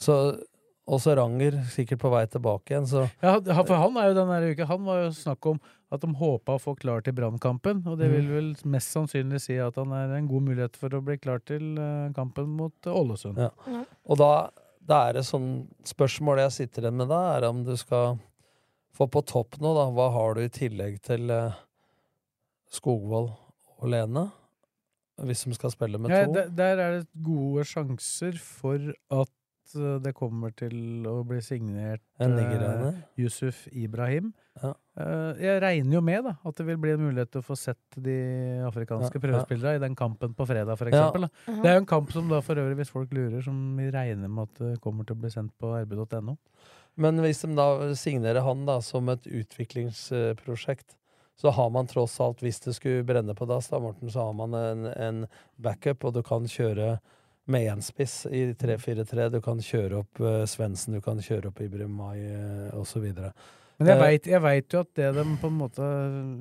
Så 0.00 0.16
også 0.86 1.14
Ranger, 1.16 1.54
sikkert 1.72 2.00
på 2.02 2.10
vei 2.12 2.24
tilbake 2.28 2.74
igjen, 2.74 2.86
så 2.90 3.06
Ja, 3.22 3.38
for 3.64 3.76
han 3.80 3.96
er 3.96 4.10
jo 4.10 4.16
denne 4.18 4.40
uka 4.52 4.66
Han 4.68 4.84
var 4.84 4.98
jo 5.04 5.10
snakk 5.16 5.46
om 5.54 5.60
at 5.94 6.00
de 6.02 6.08
håpa 6.18 6.56
å 6.56 6.60
få 6.60 6.74
klar 6.76 7.00
til 7.06 7.14
Brannkampen, 7.14 7.84
og 7.86 7.96
det 8.00 8.10
vil 8.10 8.24
Mm. 8.26 8.34
vel 8.34 8.70
mest 8.72 8.90
sannsynlig 8.92 9.40
si 9.40 9.56
at 9.62 9.76
han 9.76 9.92
er 9.92 10.16
en 10.16 10.26
god 10.28 10.42
mulighet 10.42 10.76
for 10.76 10.88
å 10.90 11.00
bli 11.04 11.16
klar 11.18 11.38
til 11.46 11.78
eh, 11.78 12.12
kampen 12.16 12.48
mot 12.56 12.72
eh, 12.86 12.90
Ålesund. 12.92 13.38
Ja. 13.38 13.84
Og 14.08 14.18
da, 14.18 14.50
da 14.84 15.08
er 15.08 15.12
det 15.20 15.24
sånn 15.24 15.68
Spørsmålet 15.86 16.48
jeg 16.50 16.56
sitter 16.68 16.82
igjen 16.88 16.96
med 16.98 17.08
da, 17.08 17.36
er 17.36 17.46
om 17.48 17.62
du 17.64 17.76
skal 17.76 18.18
få 18.94 19.06
på 19.10 19.22
topp 19.24 19.56
nå, 19.60 19.72
da. 19.74 19.86
Hva 19.94 20.10
har 20.12 20.34
du 20.34 20.42
i 20.44 20.48
tillegg 20.52 21.00
til 21.06 21.30
eh, 21.30 21.54
Skogvold 22.74 23.30
og 23.80 23.88
Lene? 23.90 24.26
Hvis 25.22 25.44
de 25.46 25.54
skal 25.54 25.70
spille 25.70 25.98
med 26.02 26.10
Ja, 26.10 26.24
to? 26.26 26.32
der, 26.34 26.48
der 26.50 26.82
er 26.82 26.92
det 26.98 27.08
gode 27.22 27.62
sjanser 27.70 28.34
for 28.42 28.80
at 29.14 29.30
eh, 29.76 29.98
det 30.04 30.12
kommer 30.16 30.52
til 30.56 31.06
å 31.08 31.22
bli 31.26 31.40
signert 31.44 32.02
eh. 32.20 33.02
Yusuf 33.20 33.64
Ibrahim. 33.72 34.32
Ja. 34.62 34.70
Eh, 35.00 35.40
jeg 35.42 35.62
regner 35.64 35.96
jo 35.96 36.02
med 36.04 36.24
da, 36.28 36.34
at 36.46 36.58
det 36.60 36.66
vil 36.68 36.78
bli 36.82 36.92
en 36.94 37.02
mulighet 37.02 37.32
til 37.34 37.42
å 37.42 37.46
få 37.46 37.56
sett 37.58 37.98
de 37.98 38.16
afrikanske 38.68 39.18
Ja, 39.18 39.42
ja. 39.50 39.74
i 39.74 39.82
den 39.82 39.96
kampen 39.98 40.34
på 40.36 40.46
fredag, 40.46 40.78
for 40.78 40.92
Ja. 40.92 41.10
Mhm. 41.10 41.62
Det 41.62 41.70
er 41.70 41.74
jo 41.74 41.82
en 41.82 41.92
kamp 41.94 42.12
som 42.12 42.28
da 42.28 42.40
for 42.40 42.54
øvrig, 42.54 42.76
hvis 42.78 42.92
folk 42.94 43.10
lurer, 43.10 43.42
som 43.42 43.76
vi 43.76 43.90
regner 43.90 44.28
med 44.28 44.48
at 44.50 44.54
det 44.62 44.80
kommer 44.80 45.04
til 45.04 45.16
å 45.16 45.20
bli 45.20 45.30
sendt 45.30 45.52
på 45.58 45.72
rb.no. 45.74 46.36
Men 46.96 47.18
hvis 47.18 47.42
de 47.42 47.54
da 47.56 47.94
signerer 47.98 48.44
han 48.46 48.66
da 48.66 48.80
som 48.80 49.08
et 49.08 49.26
utviklingsprosjekt, 49.26 50.94
så 51.36 51.50
har 51.50 51.70
man 51.70 51.88
tross 51.90 52.20
alt, 52.22 52.42
hvis 52.44 52.60
det 52.62 52.76
skulle 52.76 53.02
brenne 53.06 53.34
på 53.34 53.46
dass, 53.50 53.68
da, 53.68 53.80
Morten, 53.82 54.10
så 54.10 54.28
har 54.28 54.34
man 54.38 54.54
en, 54.54 54.86
en 54.86 55.24
backup, 55.58 56.04
og 56.04 56.14
du 56.14 56.22
kan 56.22 56.46
kjøre 56.46 57.00
med 57.50 57.66
én 57.68 57.82
spiss 57.84 58.24
i 58.26 58.46
3-4-3. 58.56 59.28
Du 59.34 59.40
kan 59.44 59.60
kjøre 59.60 60.00
opp 60.00 60.22
uh, 60.22 60.44
Svendsen, 60.48 60.96
du 60.96 61.04
kan 61.04 61.20
kjøre 61.22 61.50
opp 61.50 61.60
Ibrahim 61.64 61.92
Mai 61.98 62.22
uh, 62.24 62.80
osv. 62.80 63.04
Men 63.74 63.90
jeg 63.90 63.98
veit 63.98 64.28
vet, 64.44 64.70
jo 64.70 64.82
at 64.84 64.90
det 64.94 65.08
de 65.16 65.24
på 65.42 65.48
en 65.50 65.56
måte 65.58 65.86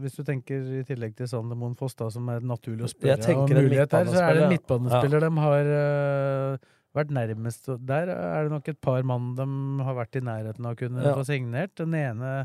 Hvis 0.04 0.20
du 0.20 0.22
tenker 0.28 0.68
i 0.78 0.84
tillegg 0.86 1.16
til 1.18 1.30
Sander 1.32 1.58
Moen 1.58 1.74
Foss, 1.80 1.96
da, 1.98 2.12
som 2.14 2.28
er 2.30 2.46
naturlig 2.46 2.86
å 2.86 2.92
spørre 2.92 3.34
om 3.34 3.50
mulighet 3.50 3.90
der, 3.90 4.12
så 4.12 4.22
er 4.22 4.38
det 4.38 4.44
en 4.46 4.54
midtbanespiller, 4.54 5.26
ja. 5.26 5.30
de 5.30 5.46
har 5.48 5.72
uh, 5.74 6.68
vært 6.94 7.16
nærmest 7.18 7.72
Der 7.82 8.12
er 8.14 8.46
det 8.46 8.54
nok 8.54 8.70
et 8.70 8.82
par 8.86 9.02
mann 9.10 9.32
de 9.40 9.48
har 9.88 9.98
vært 9.98 10.20
i 10.20 10.26
nærheten 10.26 10.70
av 10.70 10.78
å 10.78 10.80
kunne 10.84 11.08
Ja. 11.08 11.16
få 11.18 11.26
signert. 11.26 11.74
Den 11.82 11.98
ene, 11.98 12.36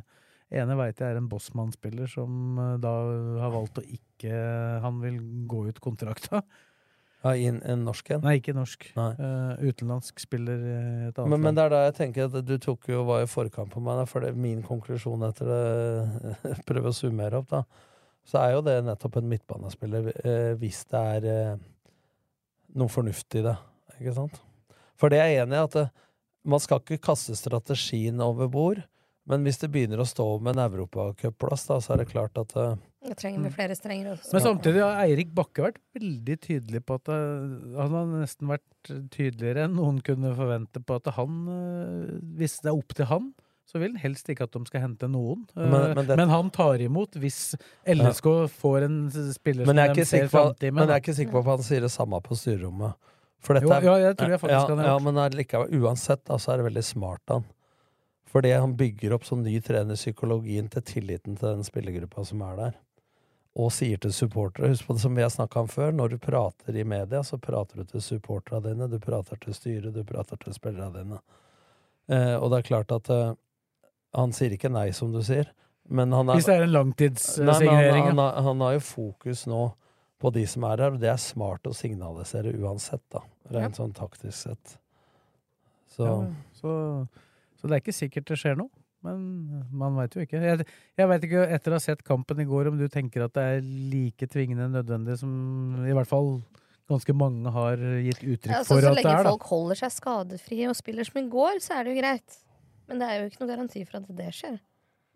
ene 0.49 0.79
veit 0.81 1.05
jeg 1.05 1.13
er 1.13 1.21
en 1.21 1.29
Bossmann-spiller 1.29 2.09
som 2.09 2.57
uh, 2.57 2.79
da 2.81 2.95
har 3.45 3.53
valgt 3.53 3.83
å 3.83 3.85
ikke 3.85 4.33
Han 4.83 5.05
vil 5.05 5.21
gå 5.53 5.67
ut 5.69 5.85
kontrakta. 5.85 6.43
Ja, 7.25 7.33
i 7.35 7.49
en, 7.51 7.59
en 7.67 7.83
norsk 7.83 8.13
en? 8.15 8.23
Nei, 8.23 8.37
ikke 8.39 8.55
norsk. 8.55 8.85
Nei. 8.95 9.09
Uh, 9.19 9.71
utenlandsk 9.71 10.21
spiller 10.23 10.61
i 10.63 10.75
et 11.09 11.17
annet 11.19 11.33
Men, 11.33 11.43
men 11.43 11.57
det 11.59 11.65
er 11.65 11.73
da 11.75 11.81
jeg 11.89 11.97
tenker 11.97 12.29
at 12.29 12.47
du 12.47 12.55
tok 12.63 12.87
jo 12.93 13.03
var 13.09 13.25
i 13.25 13.31
forkant 13.31 13.73
på 13.75 13.83
meg, 13.83 13.99
da, 13.99 14.07
for 14.07 14.23
det 14.23 14.31
er 14.31 14.39
min 14.39 14.61
konklusjon 14.67 15.27
etter 15.27 15.51
det 15.51 16.59
Prøve 16.69 16.93
å 16.93 16.97
summere 16.97 17.43
opp, 17.43 17.51
da. 17.51 17.65
Så 18.29 18.39
er 18.43 18.55
jo 18.55 18.63
det 18.63 18.77
nettopp 18.87 19.19
en 19.19 19.31
midtbanespiller, 19.31 20.13
uh, 20.23 20.53
hvis 20.61 20.85
det 20.93 21.03
er 21.17 21.29
uh, 21.33 21.67
noe 22.79 22.93
fornuftig 22.93 23.43
i 23.43 23.49
det. 23.49 23.57
Ikke 23.99 24.15
sant? 24.17 24.39
For 24.99 25.11
det 25.13 25.21
er 25.23 25.33
jeg 25.33 25.47
enig 25.47 25.59
i, 25.59 25.65
at 25.65 25.77
eh, 25.79 25.91
man 26.49 26.63
skal 26.63 26.83
ikke 26.83 27.01
kaste 27.11 27.37
strategien 27.39 28.21
over 28.25 28.51
bord. 28.51 28.83
Men 29.29 29.43
hvis 29.45 29.59
det 29.61 29.69
begynner 29.75 30.01
å 30.01 30.07
stå 30.09 30.25
med 30.41 30.57
en 30.57 30.63
europacupplass, 30.71 31.67
da, 31.69 31.77
så 31.85 31.93
er 31.95 32.03
det 32.03 32.07
klart 32.13 32.39
at 32.41 32.55
uh, 32.57 32.77
Det 33.05 33.17
trenger 33.21 33.45
vi 33.45 33.51
flere 33.53 33.75
strenger 33.77 34.15
også. 34.15 34.33
Men 34.33 34.45
samtidig 34.47 34.81
har 34.85 35.03
Eirik 35.05 35.35
Bakke 35.37 35.67
vært 35.67 35.83
veldig 35.99 36.37
tydelig 36.47 36.81
på 36.89 36.97
at 36.97 37.11
uh, 37.13 37.75
Han 37.77 37.97
har 37.99 38.07
nesten 38.23 38.49
vært 38.49 38.93
tydeligere 39.13 39.67
enn 39.69 39.77
noen 39.77 39.99
kunne 40.07 40.33
forvente 40.39 40.81
på 40.81 40.97
at 40.97 41.13
han, 41.19 41.43
uh, 41.53 42.17
hvis 42.41 42.57
det 42.65 42.73
er 42.73 42.81
opp 42.81 42.97
til 42.97 43.11
han, 43.13 43.29
så 43.69 43.77
vil 43.83 43.93
han 43.93 44.01
helst 44.01 44.31
ikke 44.33 44.47
at 44.49 44.55
de 44.57 44.63
skal 44.65 44.81
hente 44.87 45.11
noen. 45.13 45.43
Men, 45.53 45.75
Men- 45.93 46.07
det, 46.09 46.17
men 46.17 46.33
han 46.33 46.49
tar 46.57 46.81
imot 46.81 47.19
hvis 47.21 47.53
LSK 47.85 48.31
får 48.63 48.87
en 48.87 48.97
spiller 49.35 49.69
Men 49.69 49.77
jeg 49.83 49.91
er 49.91 49.93
som 49.93 50.01
de 50.01 50.07
ser 50.09 50.31
sikker 50.33 50.73
med. 50.73 50.79
men 50.81 50.89
jeg 50.89 50.95
er 50.97 51.05
ikke 51.05 51.17
sikker 51.21 51.37
på 51.37 51.43
at 51.45 51.51
han 51.53 51.67
sier 51.69 51.85
det 51.85 51.93
samme 51.93 52.23
på 52.25 52.39
styrerommet. 52.41 52.97
For 53.45 53.55
dette 53.55 53.69
Jo, 53.69 53.77
er- 53.77 53.85
ja, 53.85 53.99
jeg 54.09 54.17
tror 54.19 54.33
jeg 54.33 54.41
faktisk 54.41 54.57
ja, 54.57 54.65
han 54.73 54.81
har 54.83 54.89
ja, 54.89 54.99
men 55.05 55.21
allikevel, 55.27 55.77
uansett, 55.85 56.25
da, 56.25 56.41
så 56.41 56.55
er 56.55 56.63
det 56.63 56.71
veldig 56.73 56.87
smart 56.89 57.37
av 57.37 57.45
Fordi 58.29 58.51
han 58.53 58.75
bygger 58.77 59.15
opp 59.17 59.25
som 59.25 59.41
ny 59.43 59.55
trener 59.65 59.97
psykologien 59.97 60.69
til 60.69 60.83
tilliten 60.85 61.37
til 61.39 61.49
den 61.55 61.65
spillergruppa 61.65 62.25
som 62.29 62.43
er 62.45 62.57
der. 62.59 62.75
Og 63.59 63.73
sier 63.73 63.99
til 63.99 64.13
supportere 64.15 64.69
Husk 64.71 64.87
på 64.87 64.95
det 64.95 65.03
som 65.03 65.17
vi 65.17 65.23
har 65.25 65.33
snakka 65.33 65.63
om 65.65 65.69
før, 65.73 65.91
når 65.97 66.13
du 66.13 66.19
prater 66.23 66.77
i 66.77 66.85
media, 66.87 67.23
så 67.27 67.39
prater 67.43 67.81
du 67.81 67.89
til 67.89 68.05
supporterne 68.05 68.69
dine, 68.69 68.87
du 68.93 68.99
prater 69.03 69.41
til 69.43 69.57
styret, 69.57 69.95
du 69.97 70.05
prater 70.07 70.37
til 70.45 70.55
spillerne 70.55 70.93
dine. 71.01 71.19
Eh, 72.13 72.37
og 72.37 72.51
det 72.53 72.59
er 72.61 72.69
klart 72.69 72.93
at 72.95 73.09
eh, 73.11 73.33
han 74.17 74.33
sier 74.37 74.53
ikke 74.55 74.71
nei, 74.73 74.91
som 74.97 75.11
du 75.13 75.23
sier, 75.27 75.51
Men 75.89 76.13
han 76.13 76.29
er, 76.29 76.35
Hvis 76.37 76.45
det 76.45 76.55
er 76.59 76.63
en 76.67 76.73
langtidssignering. 76.77 77.71
han, 78.05 78.05
han, 78.13 78.19
har- 78.21 78.43
han 78.45 78.61
har 78.61 78.73
jo 78.77 78.81
fokus 78.85 79.47
nå 79.49 79.63
på 80.21 80.31
de 80.35 80.43
som 80.47 80.65
er 80.69 80.83
her, 80.85 80.93
og 80.93 81.01
det 81.01 81.09
er 81.09 81.17
smart 81.17 81.65
å 81.65 81.73
signalisere 81.73 82.53
uansett, 82.61 83.01
da. 83.15 83.23
Rent 83.55 83.79
sånn 83.81 83.95
taktisk 83.97 84.37
sett. 84.37 84.75
Så 85.89 86.05
Ja, 86.05 86.17
så, 86.61 86.73
så 87.59 87.69
det 87.69 87.77
er 87.77 87.83
ikke 87.83 87.97
sikkert 87.97 88.31
det 88.31 88.39
skjer 88.41 88.57
noe. 88.61 88.71
Men 89.07 89.19
man 89.79 89.95
veit 89.95 90.17
jo 90.17 90.25
ikke. 90.25 90.41
Jeg, 90.43 90.65
jeg 90.99 91.09
vet 91.11 91.27
ikke, 91.29 91.43
etter 91.55 91.75
å 91.75 91.77
ha 91.79 91.83
sett 91.83 92.01
kampen 92.07 92.41
i 92.43 92.47
går, 92.49 92.71
om 92.73 92.79
du 92.81 92.89
tenker 92.91 93.23
at 93.29 93.35
det 93.37 93.45
er 93.53 93.61
like 93.93 94.27
tvingende 94.31 94.67
nødvendig 94.73 95.19
som 95.21 95.31
i 95.87 95.95
hvert 95.95 96.11
fall 96.11 96.41
ganske 96.89 97.15
mange 97.15 97.53
har 97.53 97.77
gitt 98.03 98.23
uttrykk 98.25 98.57
Altså, 98.57 98.75
for 98.75 98.89
at 98.89 98.97
det 98.97 99.05
er. 99.05 99.05
Så 99.05 99.09
lenge 99.13 99.29
folk 99.29 99.47
holder 99.53 99.81
seg 99.83 99.95
skadefrie 99.95 100.71
og 100.71 100.79
spiller 100.79 101.07
som 101.07 101.21
i 101.21 101.27
går, 101.31 101.61
så 101.63 101.77
er 101.79 101.87
det 101.87 101.95
jo 101.95 102.01
greit. 102.01 102.39
Men 102.89 103.03
det 103.03 103.11
er 103.13 103.21
jo 103.21 103.29
ikke 103.31 103.43
noe 103.45 103.51
garanti 103.53 103.85
for 103.85 104.01
at 104.01 104.11
det 104.19 104.29
skjer. 104.35 104.59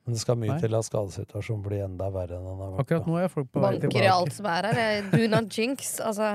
Men 0.03 0.17
det 0.17 0.21
skal 0.23 0.39
mye 0.39 0.51
Nei. 0.51 0.61
til 0.63 0.75
at 0.75 0.87
skadesituasjonen 0.89 1.63
blir 1.65 1.85
enda 1.87 2.09
verre 2.13 2.39
enn 2.39 2.47
han 2.51 2.59
har 2.63 2.73
vært. 2.75 2.85
Akkurat 2.85 3.09
nå 3.09 3.19
er 3.23 3.29
folk 3.33 3.51
på 3.55 3.63
vei 3.63 3.69
Banker 3.71 3.87
i 3.87 3.93
tilbake. 3.95 4.15
alt 4.15 4.35
som 4.37 4.49
er 4.51 4.69
her. 4.69 5.11
Do 5.15 5.29
not 5.31 5.59
jinx. 5.59 5.93
Altså 6.03 6.33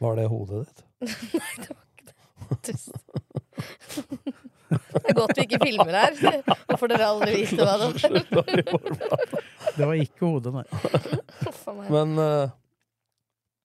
Var 0.00 0.16
det 0.20 0.28
hodet 0.32 0.62
ditt? 0.64 0.84
Nei, 1.36 1.52
det 1.60 1.70
var 1.70 1.84
ikke 1.94 2.06
det. 2.10 2.16
Tusen. 2.70 2.96
Det 4.70 5.02
er 5.10 5.16
godt 5.18 5.36
vi 5.36 5.46
ikke 5.48 5.60
filmer 5.64 5.96
her. 5.96 6.42
Nå 6.70 6.78
får 6.78 6.92
dere 6.92 7.10
aldri 7.10 7.42
vite 7.42 7.66
hva 7.66 7.76
det 7.80 8.64
var. 8.70 9.36
Det 9.76 9.86
var 9.86 9.94
ikke 9.98 10.26
hodet, 10.26 10.54
nei. 10.54 10.64
Men 11.90 12.16
eh, 12.22 12.56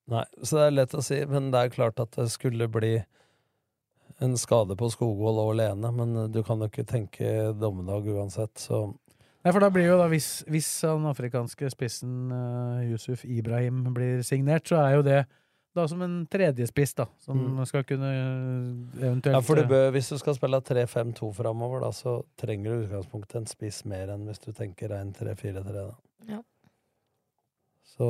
Nei, 0.05 0.21
så 0.45 0.59
det 0.59 0.65
er 0.67 0.73
lett 0.75 0.91
å 0.93 1.01
si, 1.01 1.15
men 1.25 1.47
det 1.49 1.61
er 1.63 1.71
klart 1.73 1.97
at 1.97 2.11
det 2.13 2.27
skulle 2.29 2.67
bli 2.69 2.99
en 4.21 4.35
skade 4.37 4.77
på 4.77 4.89
Skogvold 4.93 5.39
og 5.41 5.55
Lene, 5.57 5.89
men 5.97 6.13
du 6.29 6.43
kan 6.45 6.61
jo 6.61 6.69
ikke 6.69 6.85
tenke 6.87 7.31
dommedag 7.57 8.05
uansett, 8.13 8.53
så 8.61 8.85
Nei, 9.45 9.51
for 9.53 9.61
da 9.61 9.67
blir 9.69 9.85
jo 9.85 9.97
da, 9.99 10.07
hvis, 10.09 10.39
hvis 10.49 10.67
den 10.81 11.03
afrikanske 11.05 11.67
spissen 11.69 12.31
uh, 12.33 12.81
Yusuf 12.81 13.21
Ibrahim 13.29 13.83
blir 13.93 14.23
signert, 14.25 14.65
så 14.65 14.79
er 14.81 14.95
jo 14.95 15.03
det 15.05 15.19
da 15.75 15.85
som 15.91 16.01
en 16.05 16.15
tredjespiss, 16.31 16.93
da, 16.97 17.05
som 17.19 17.37
Mm. 17.37 17.65
skal 17.67 17.83
kunne 17.83 18.09
eh, 18.11 19.03
eventuelt 19.07 19.35
Ja, 19.35 19.41
for 19.43 19.59
du 19.59 19.67
bør, 19.69 19.91
hvis 19.95 20.09
du 20.09 20.17
skal 20.17 20.35
spille 20.37 20.61
3-5-2 20.61 21.33
framover, 21.35 21.83
da, 21.83 21.91
så 21.91 22.17
trenger 22.39 22.71
du 22.71 22.75
i 22.75 22.87
utgangspunktet 22.87 23.35
en 23.41 23.47
spiss 23.51 23.83
mer 23.85 24.13
enn 24.15 24.25
hvis 24.29 24.39
du 24.43 24.51
tenker 24.55 24.89
rein 24.95 25.13
3-4-3, 25.13 25.73
da. 25.73 25.95
Ja. 26.31 26.41
Så 27.95 28.09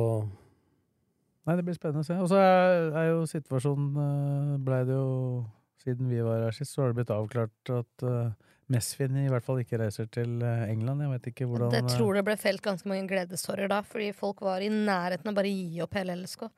Nei, 1.46 1.54
det 1.54 1.62
blir 1.62 1.76
spennende 1.76 2.02
å 2.02 2.06
se. 2.08 2.16
Og 2.18 2.26
så 2.26 2.40
er, 2.42 2.88
er 2.90 3.04
jo 3.12 3.20
situasjonen 3.30 3.92
uh, 3.94 4.56
Blei 4.58 4.80
det 4.88 4.96
jo 4.96 5.44
Siden 5.84 6.08
vi 6.10 6.18
var 6.18 6.40
her 6.42 6.56
sist, 6.56 6.72
så 6.74 6.82
har 6.82 6.90
det 6.90 6.96
blitt 6.98 7.12
avklart 7.14 7.70
at 7.70 8.02
uh, 8.02 8.32
Mesfin 8.72 9.14
i 9.20 9.28
hvert 9.30 9.44
fall 9.46 9.60
ikke 9.62 9.78
reiser 9.78 10.08
til 10.10 10.40
eh, 10.42 10.64
England. 10.72 11.04
Jeg 11.04 11.12
vet 11.12 11.28
ikke 11.30 11.46
hvordan 11.46 11.74
Jeg 11.76 11.84
eh, 11.86 11.92
tror 11.92 12.16
det 12.18 12.24
ble 12.26 12.34
felt 12.40 12.64
ganske 12.64 12.90
mange 12.90 13.06
gledestårer 13.12 13.70
da, 13.70 13.78
fordi 13.86 14.08
folk 14.16 14.42
var 14.42 14.64
i 14.64 14.70
nærheten 14.72 15.30
av 15.30 15.36
bare 15.38 15.52
å 15.52 15.54
gi 15.54 15.84
opp 15.84 15.94
hele 15.94 16.16
LSK. 16.18 16.48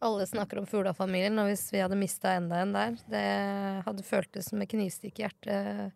Alle 0.00 0.26
snakker 0.30 0.60
om 0.60 0.66
Fugla-familien, 0.70 1.38
og 1.42 1.48
hvis 1.50 1.64
vi 1.74 1.80
hadde 1.82 1.96
mista 1.98 2.36
enda 2.38 2.60
en 2.62 2.72
der, 2.76 2.98
det 3.10 3.22
hadde 3.86 4.04
føltes 4.06 4.46
som 4.52 4.60
et 4.62 4.70
knivstikk 4.70 5.18
i 5.18 5.24
hjertet 5.24 5.92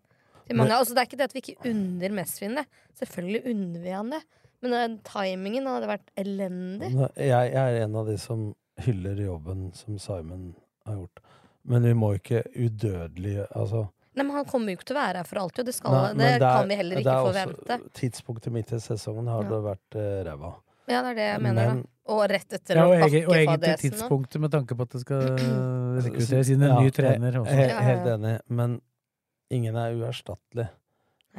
til 0.48 0.56
mange. 0.58 0.68
Men- 0.70 0.78
altså, 0.78 0.94
det 0.96 0.98
er 1.04 1.06
ikke 1.10 1.18
det 1.20 1.28
at 1.30 1.34
vi 1.36 1.42
ikke 1.44 1.70
unner 1.70 2.10
Mesfin 2.18 2.56
det. 2.58 2.64
Selvfølgelig 2.98 3.42
unner 3.52 3.80
vi 3.84 3.90
han 3.94 4.10
det. 4.10 4.22
Men 4.62 4.70
den 4.74 4.98
timingen 5.06 5.66
hadde 5.66 5.86
vært 5.90 6.10
elendig. 6.16 6.90
Nei, 6.94 7.08
Jeg, 7.16 7.52
jeg 7.52 7.78
er 7.78 7.84
en 7.84 7.96
av 7.96 8.06
de 8.06 8.16
som 8.18 8.54
hyller 8.82 9.16
jobben 9.22 9.72
som 9.74 9.98
Simon 9.98 10.54
har 10.86 10.94
gjort. 10.98 11.22
Men 11.64 11.82
vi 11.86 11.92
må 11.94 12.14
ikke 12.18 12.42
udødelige 12.58 13.46
Altså 13.54 13.88
Nei, 14.14 14.24
men 14.26 14.34
Han 14.34 14.44
kommer 14.44 14.68
jo 14.72 14.76
ikke 14.76 14.84
til 14.90 14.96
å 14.96 15.00
være 15.00 15.16
her 15.22 15.24
for 15.24 15.38
alltid, 15.40 15.60
og 15.62 15.66
det, 15.66 15.74
skal, 15.74 15.92
Nei, 15.92 16.08
det, 16.12 16.40
det 16.42 16.42
er- 16.42 16.58
kan 16.58 16.68
vi 16.68 16.74
heller 16.74 16.96
ikke 16.98 17.14
forvente. 17.32 17.78
Tidspunktet 17.94 18.52
midt 18.52 18.72
i 18.72 18.80
sesongen 18.82 19.26
har 19.30 19.42
Ja. 19.44 19.48
det 19.48 19.60
vært 19.64 19.96
uh, 19.96 20.24
ræva. 20.26 20.50
Ja, 20.90 21.02
det 21.02 21.10
er 21.10 21.14
det 21.14 21.28
jeg 21.30 21.40
mener. 21.40 21.74
Men-. 21.74 21.86
Og 22.10 22.24
rett 22.30 22.52
etter 22.56 22.76
ja, 22.80 22.82
å 22.84 22.90
og, 22.90 22.96
og 22.96 23.00
bakke 23.04 23.18
egentlig 23.22 23.46
fadesen 23.48 23.72
nå. 23.72 23.96
tidspunktet 23.96 24.40
med 24.42 24.50
tanke 24.50 24.74
på 24.74 24.82
at 24.82 24.90
det 24.96 25.00
skal 25.04 25.20
rekrutteres 26.02 26.48
inn 26.50 26.62
en 26.66 26.72
Ja, 26.72 26.80
ny 26.82 26.90
trener 26.90 27.36
også. 27.42 27.54
he- 27.54 27.82
Helt 27.86 28.08
enig, 28.16 28.32
men 28.48 28.80
ingen 29.54 29.76
er 29.78 29.94
uerstattelig 29.94 30.68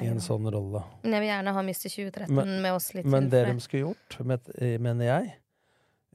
i 0.01 0.07
en 0.09 0.21
sånn 0.23 0.47
rolle. 0.49 0.81
Men 1.03 1.11
jeg 1.17 1.21
vil 1.25 1.29
gjerne 1.33 1.53
ha 1.53 1.61
Mr. 1.67 1.89
2013 1.91 2.35
Men- 2.39 2.61
med 2.63 2.73
oss 2.73 2.93
litt 2.95 3.05
Men 3.05 3.27
til. 3.29 3.29
det 3.35 3.45
de 3.51 3.59
skulle 3.65 3.83
gjort, 3.89 4.19
mener 4.79 5.05
jeg 5.05 5.33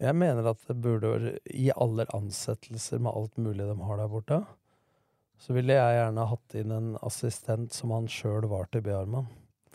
Jeg 0.00 0.14
mener 0.14 0.46
at 0.48 0.60
det 0.68 0.76
burde 0.80 1.08
være 1.10 1.38
I 1.54 1.70
alle 1.76 2.06
ansettelser 2.14 2.98
med 3.02 3.12
alt 3.18 3.36
mulig 3.36 3.66
de 3.66 3.74
har 3.84 3.96
der 3.98 4.08
borte, 4.08 4.46
så 5.38 5.52
ville 5.54 5.74
jeg 5.74 5.94
gjerne 5.98 6.26
hatt 6.30 6.54
inn 6.54 6.72
en 6.72 6.96
assistent 7.02 7.72
som 7.74 7.90
han 7.90 8.06
sjøl 8.06 8.46
var 8.48 8.66
til 8.72 8.80
Bjarmann. 8.82 9.26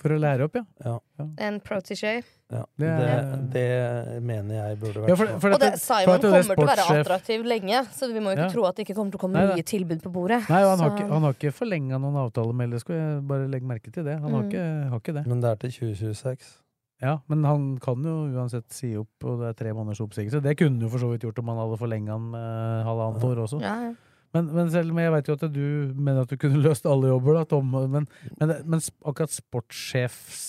For 0.03 0.11
å 0.11 0.19
lære 0.19 0.43
opp, 0.45 0.55
ja. 0.59 0.63
Ja. 0.83 1.25
En 1.47 1.59
protégé. 1.63 2.11
ja. 2.51 2.63
Det 2.77 2.89
Det, 2.99 3.09
er- 3.09 3.37
det, 3.55 4.21
mener 4.21 4.53
jeg 4.59 4.79
burde 4.81 4.99
vært 5.01 5.07
Ja, 5.09 5.15
for- 5.15 5.39
for 5.39 5.49
dette, 5.49 5.53
Og 5.55 5.59
det, 5.73 5.79
Simon 5.81 6.03
for 6.03 6.17
det 6.17 6.31
kommer 6.31 6.43
til 6.43 6.63
å 6.63 6.67
være 6.67 7.03
attraktiv 7.05 7.45
lenge, 7.47 7.79
så 7.95 8.11
vi 8.13 8.19
må 8.19 8.33
jo 8.33 8.35
ikke 8.35 8.49
Ja. 8.49 8.49
tro 8.53 8.65
at 8.65 8.75
det 8.75 8.85
ikke 8.87 8.95
kommer 8.99 9.11
til 9.11 9.17
å 9.19 9.23
komme 9.23 9.33
Nei, 9.39 9.55
nye 9.55 9.63
tilbud 9.63 10.01
på 10.03 10.11
bordet. 10.11 10.41
Nei, 10.49 10.61
han, 10.61 10.77
har 10.77 10.89
Så- 10.89 10.97
ikke, 10.97 11.09
han 11.09 11.21
har 11.23 11.33
ikke 11.33 11.53
forlenga 11.53 11.97
noen 12.01 12.15
avtale 12.19 12.53
med 12.53 12.69
LSK. 12.73 12.89
Jeg 12.93 13.27
bare 13.27 13.47
legg 13.47 13.63
merke 13.63 13.91
til 13.93 14.03
det. 14.03 14.19
Han 14.19 14.31
har, 14.33 14.43
Mm. 14.43 14.49
ikke, 14.51 14.89
har 14.89 14.99
ikke 14.99 15.13
det. 15.13 15.25
Men 15.27 15.39
det 15.41 15.49
er 15.51 15.55
til 15.55 15.71
2026. 15.71 16.59
Ja, 17.01 17.17
Men 17.27 17.43
han 17.43 17.77
kan 17.79 18.01
jo 18.03 18.27
uansett 18.31 18.69
si 18.71 18.95
opp, 18.95 19.09
og 19.23 19.39
det 19.39 19.47
er 19.49 19.53
tre 19.63 19.73
måneders 19.73 19.99
oppsigelse. 19.99 20.41
Det 20.41 20.57
kunne 20.57 20.79
jo 20.81 20.87
for 20.89 20.99
så 20.99 21.09
vidt 21.11 21.21
gjort 21.23 21.39
om 21.39 21.47
han 21.47 21.57
hadde 21.57 21.77
forlenga 21.79 22.11
han 22.11 22.31
med 22.31 22.85
halvannet 22.85 23.23
år 23.23 23.37
også. 23.43 23.59
Ja, 23.61 23.75
ja. 23.89 23.93
Men, 24.33 24.47
men 24.55 24.71
selv 24.73 24.93
om 24.93 24.99
jeg 25.01 25.13
vet 25.13 25.27
jo 25.29 25.35
at 25.37 25.43
du 25.53 25.65
mener 25.93 26.23
at 26.23 26.31
du 26.31 26.39
kunne 26.41 26.61
løst 26.63 26.87
alle 26.89 27.11
jobber, 27.11 27.37
da, 27.37 27.43
Tom, 27.51 27.69
men, 27.69 28.07
men, 28.39 28.53
men 28.65 28.81
akkurat 29.05 29.33
sportssjefs 29.33 30.39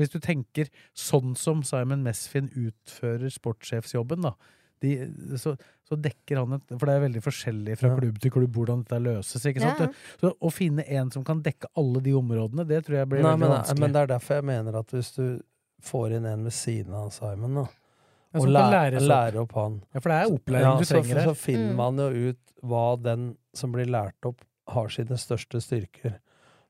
Hvis 0.00 0.10
du 0.14 0.18
tenker 0.22 0.70
sånn 0.98 1.36
som 1.38 1.62
Simon 1.66 2.02
Mesfin 2.02 2.50
utfører 2.50 3.30
sportssjefsjobben, 3.30 4.26
da, 4.26 4.34
de, 4.82 4.96
så, 5.38 5.54
så 5.86 5.98
dekker 6.02 6.40
han 6.40 6.56
et 6.56 6.74
For 6.74 6.88
det 6.88 6.96
er 6.96 7.04
veldig 7.04 7.22
forskjellig 7.22 7.76
fra 7.78 7.92
klubb 7.94 8.18
til 8.22 8.34
klubb 8.34 8.58
hvordan 8.58 8.82
dette 8.82 8.98
løses. 9.02 9.46
ikke 9.46 9.62
sant? 9.62 9.84
Ja. 9.86 10.16
Så 10.18 10.32
Å 10.34 10.50
finne 10.50 10.86
en 10.90 11.12
som 11.14 11.22
kan 11.26 11.44
dekke 11.44 11.70
alle 11.78 12.02
de 12.02 12.16
områdene, 12.18 12.66
det 12.66 12.82
tror 12.86 13.02
jeg 13.02 13.12
blir 13.12 13.22
Nei, 13.22 13.36
veldig 13.36 13.44
men, 13.44 13.54
vanskelig. 13.54 13.84
men 13.84 13.94
det 13.94 14.02
er 14.02 14.12
derfor 14.16 14.40
jeg 14.40 14.48
mener 14.50 14.80
at 14.82 14.96
hvis 14.96 15.12
du 15.18 15.24
får 15.82 16.18
inn 16.18 16.26
en 16.30 16.44
ved 16.46 16.54
siden 16.54 16.94
av 16.98 17.10
Simon, 17.14 17.62
da, 17.62 17.68
og 18.34 18.46
lære, 18.48 19.00
lære 19.00 19.40
opp 19.42 19.52
han 19.58 19.80
Ja, 19.94 20.00
for 20.00 20.08
det 20.08 20.18
er 20.20 20.32
opplæring 20.36 20.68
Ja, 20.68 20.78
du 20.78 20.84
så, 20.84 20.94
trenger 20.94 21.20
så 21.22 21.26
her. 21.32 21.34
finner 21.34 21.72
Mm. 21.72 21.76
man 21.76 21.96
jo 21.98 22.30
ut 22.30 22.38
hva 22.62 22.86
den 23.02 23.36
som 23.54 23.72
blir 23.72 23.86
lært 23.90 24.24
opp, 24.24 24.40
har 24.68 24.88
sine 24.88 25.18
største 25.18 25.60
styrker. 25.60 26.18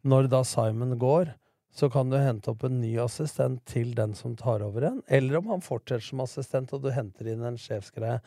Når 0.05 0.29
da 0.33 0.43
Simon 0.43 0.99
går, 0.99 1.35
så 1.75 1.91
kan 1.91 2.11
du 2.11 2.17
hente 2.17 2.49
opp 2.51 2.65
en 2.65 2.81
ny 2.81 2.97
assistent 2.99 3.63
til 3.65 3.95
den 3.95 4.15
som 4.15 4.35
tar 4.37 4.61
over 4.63 4.83
en, 4.85 5.03
eller 5.09 5.39
om 5.39 5.47
han 5.49 5.61
fortsetter 5.61 6.03
som 6.05 6.21
assistent 6.21 6.73
og 6.73 6.83
du 6.83 6.91
henter 6.91 7.29
inn 7.33 7.43
en 7.45 7.57
sjefsgreie. 7.57 8.21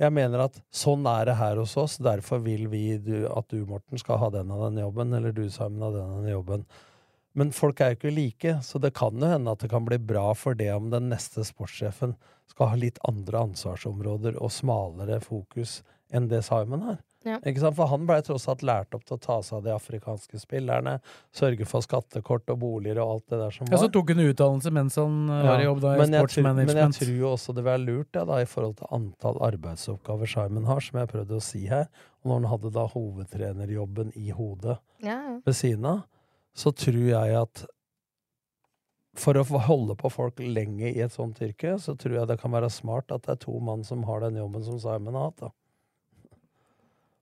Jeg 0.00 0.12
mener 0.12 0.40
at 0.40 0.60
sånn 0.72 1.06
er 1.06 1.26
det 1.30 1.36
her 1.36 1.56
hos 1.56 1.76
oss, 1.76 1.98
derfor 1.98 2.40
vil 2.42 2.66
vi 2.68 2.98
du, 2.98 3.26
at 3.28 3.48
du, 3.48 3.64
Morten, 3.66 3.98
skal 3.98 4.18
ha 4.18 4.30
den 4.30 4.50
av 4.50 4.66
den 4.70 4.82
jobben, 4.82 5.12
eller 5.14 5.32
du, 5.32 5.48
Simon, 5.48 5.82
av 5.82 5.92
den 5.94 6.02
av 6.10 6.22
den 6.24 6.32
jobben. 6.32 6.66
Men 7.38 7.52
folk 7.54 7.80
er 7.80 7.92
jo 7.92 8.00
ikke 8.00 8.14
like, 8.14 8.56
så 8.66 8.80
det 8.82 8.94
kan 8.98 9.20
jo 9.20 9.30
hende 9.30 9.52
at 9.54 9.62
det 9.62 9.70
kan 9.70 9.86
bli 9.86 10.00
bra 10.02 10.32
for 10.34 10.58
det 10.58 10.72
om 10.74 10.90
den 10.90 11.10
neste 11.12 11.44
sportssjefen 11.46 12.16
skal 12.50 12.72
ha 12.72 12.80
litt 12.80 12.98
andre 13.06 13.46
ansvarsområder 13.46 14.40
og 14.42 14.50
smalere 14.52 15.20
fokus 15.22 15.80
enn 16.10 16.26
det 16.30 16.42
Simon 16.42 16.82
har. 16.88 16.98
Ja. 17.24 17.36
Ikke 17.44 17.60
sant? 17.60 17.76
For 17.76 17.90
han 17.90 18.06
blei 18.08 18.18
tross 18.24 18.46
alt 18.48 18.62
lært 18.64 18.94
opp 18.96 19.02
til 19.04 19.18
å 19.18 19.20
ta 19.20 19.36
seg 19.44 19.58
av 19.58 19.66
de 19.66 19.72
afrikanske 19.74 20.40
spillerne, 20.40 20.96
sørge 21.36 21.66
for 21.68 21.84
skattekort 21.84 22.48
og 22.54 22.62
boliger 22.62 23.02
og 23.02 23.14
alt 23.14 23.34
det 23.34 23.40
der 23.42 23.56
som 23.56 23.68
var. 23.68 23.76
Ja. 23.76 23.80
Så 23.84 23.92
tok 23.92 24.12
han 24.14 24.22
utdannelse 24.24 24.72
mens 24.74 24.96
han 25.00 25.18
ja. 25.28 25.40
var 25.44 25.60
i 25.60 25.66
jobb 25.66 25.82
da, 25.84 25.92
i 25.92 26.00
men, 26.00 26.16
jeg 26.16 26.30
tror, 26.32 26.46
men 26.48 26.72
jeg 26.72 26.94
tror 26.96 27.12
jo 27.12 27.32
også 27.34 27.56
det 27.56 27.64
vil 27.64 27.70
være 27.70 27.84
lurt 27.84 28.20
ja, 28.20 28.24
da, 28.30 28.38
i 28.40 28.48
forhold 28.48 28.78
til 28.80 28.94
antall 28.96 29.42
arbeidsoppgaver 29.50 30.32
Simon 30.32 30.70
har, 30.70 30.80
som 30.86 31.02
jeg 31.02 31.12
prøvde 31.12 31.36
å 31.36 31.44
si 31.44 31.66
her. 31.68 31.90
Og 32.22 32.32
når 32.32 32.40
han 32.40 32.48
hadde 32.54 32.72
da 32.78 32.86
hovedtrenerjobben 32.94 34.16
i 34.16 34.32
hodet 34.36 34.80
Ja, 35.04 35.20
ja. 35.20 35.36
ved 35.44 35.56
siden 35.56 35.86
av, 35.92 36.02
så 36.56 36.72
tror 36.76 37.04
jeg 37.12 37.36
at 37.40 37.64
for 39.20 39.36
å 39.36 39.44
holde 39.66 39.96
på 39.98 40.10
folk 40.12 40.38
lenge 40.40 40.90
i 40.92 41.00
et 41.02 41.12
sånt 41.12 41.40
yrke, 41.42 41.76
så 41.82 41.96
tror 41.98 42.20
jeg 42.20 42.30
det 42.30 42.38
kan 42.40 42.52
være 42.54 42.70
smart 42.72 43.10
at 43.12 43.26
det 43.26 43.34
er 43.36 43.40
to 43.42 43.56
mann 43.60 43.82
som 43.86 44.04
har 44.08 44.22
den 44.22 44.38
jobben 44.38 44.62
som 44.64 44.78
Simon 44.80 45.18
har 45.18 45.30
hatt. 45.30 45.40
da. 45.48 45.50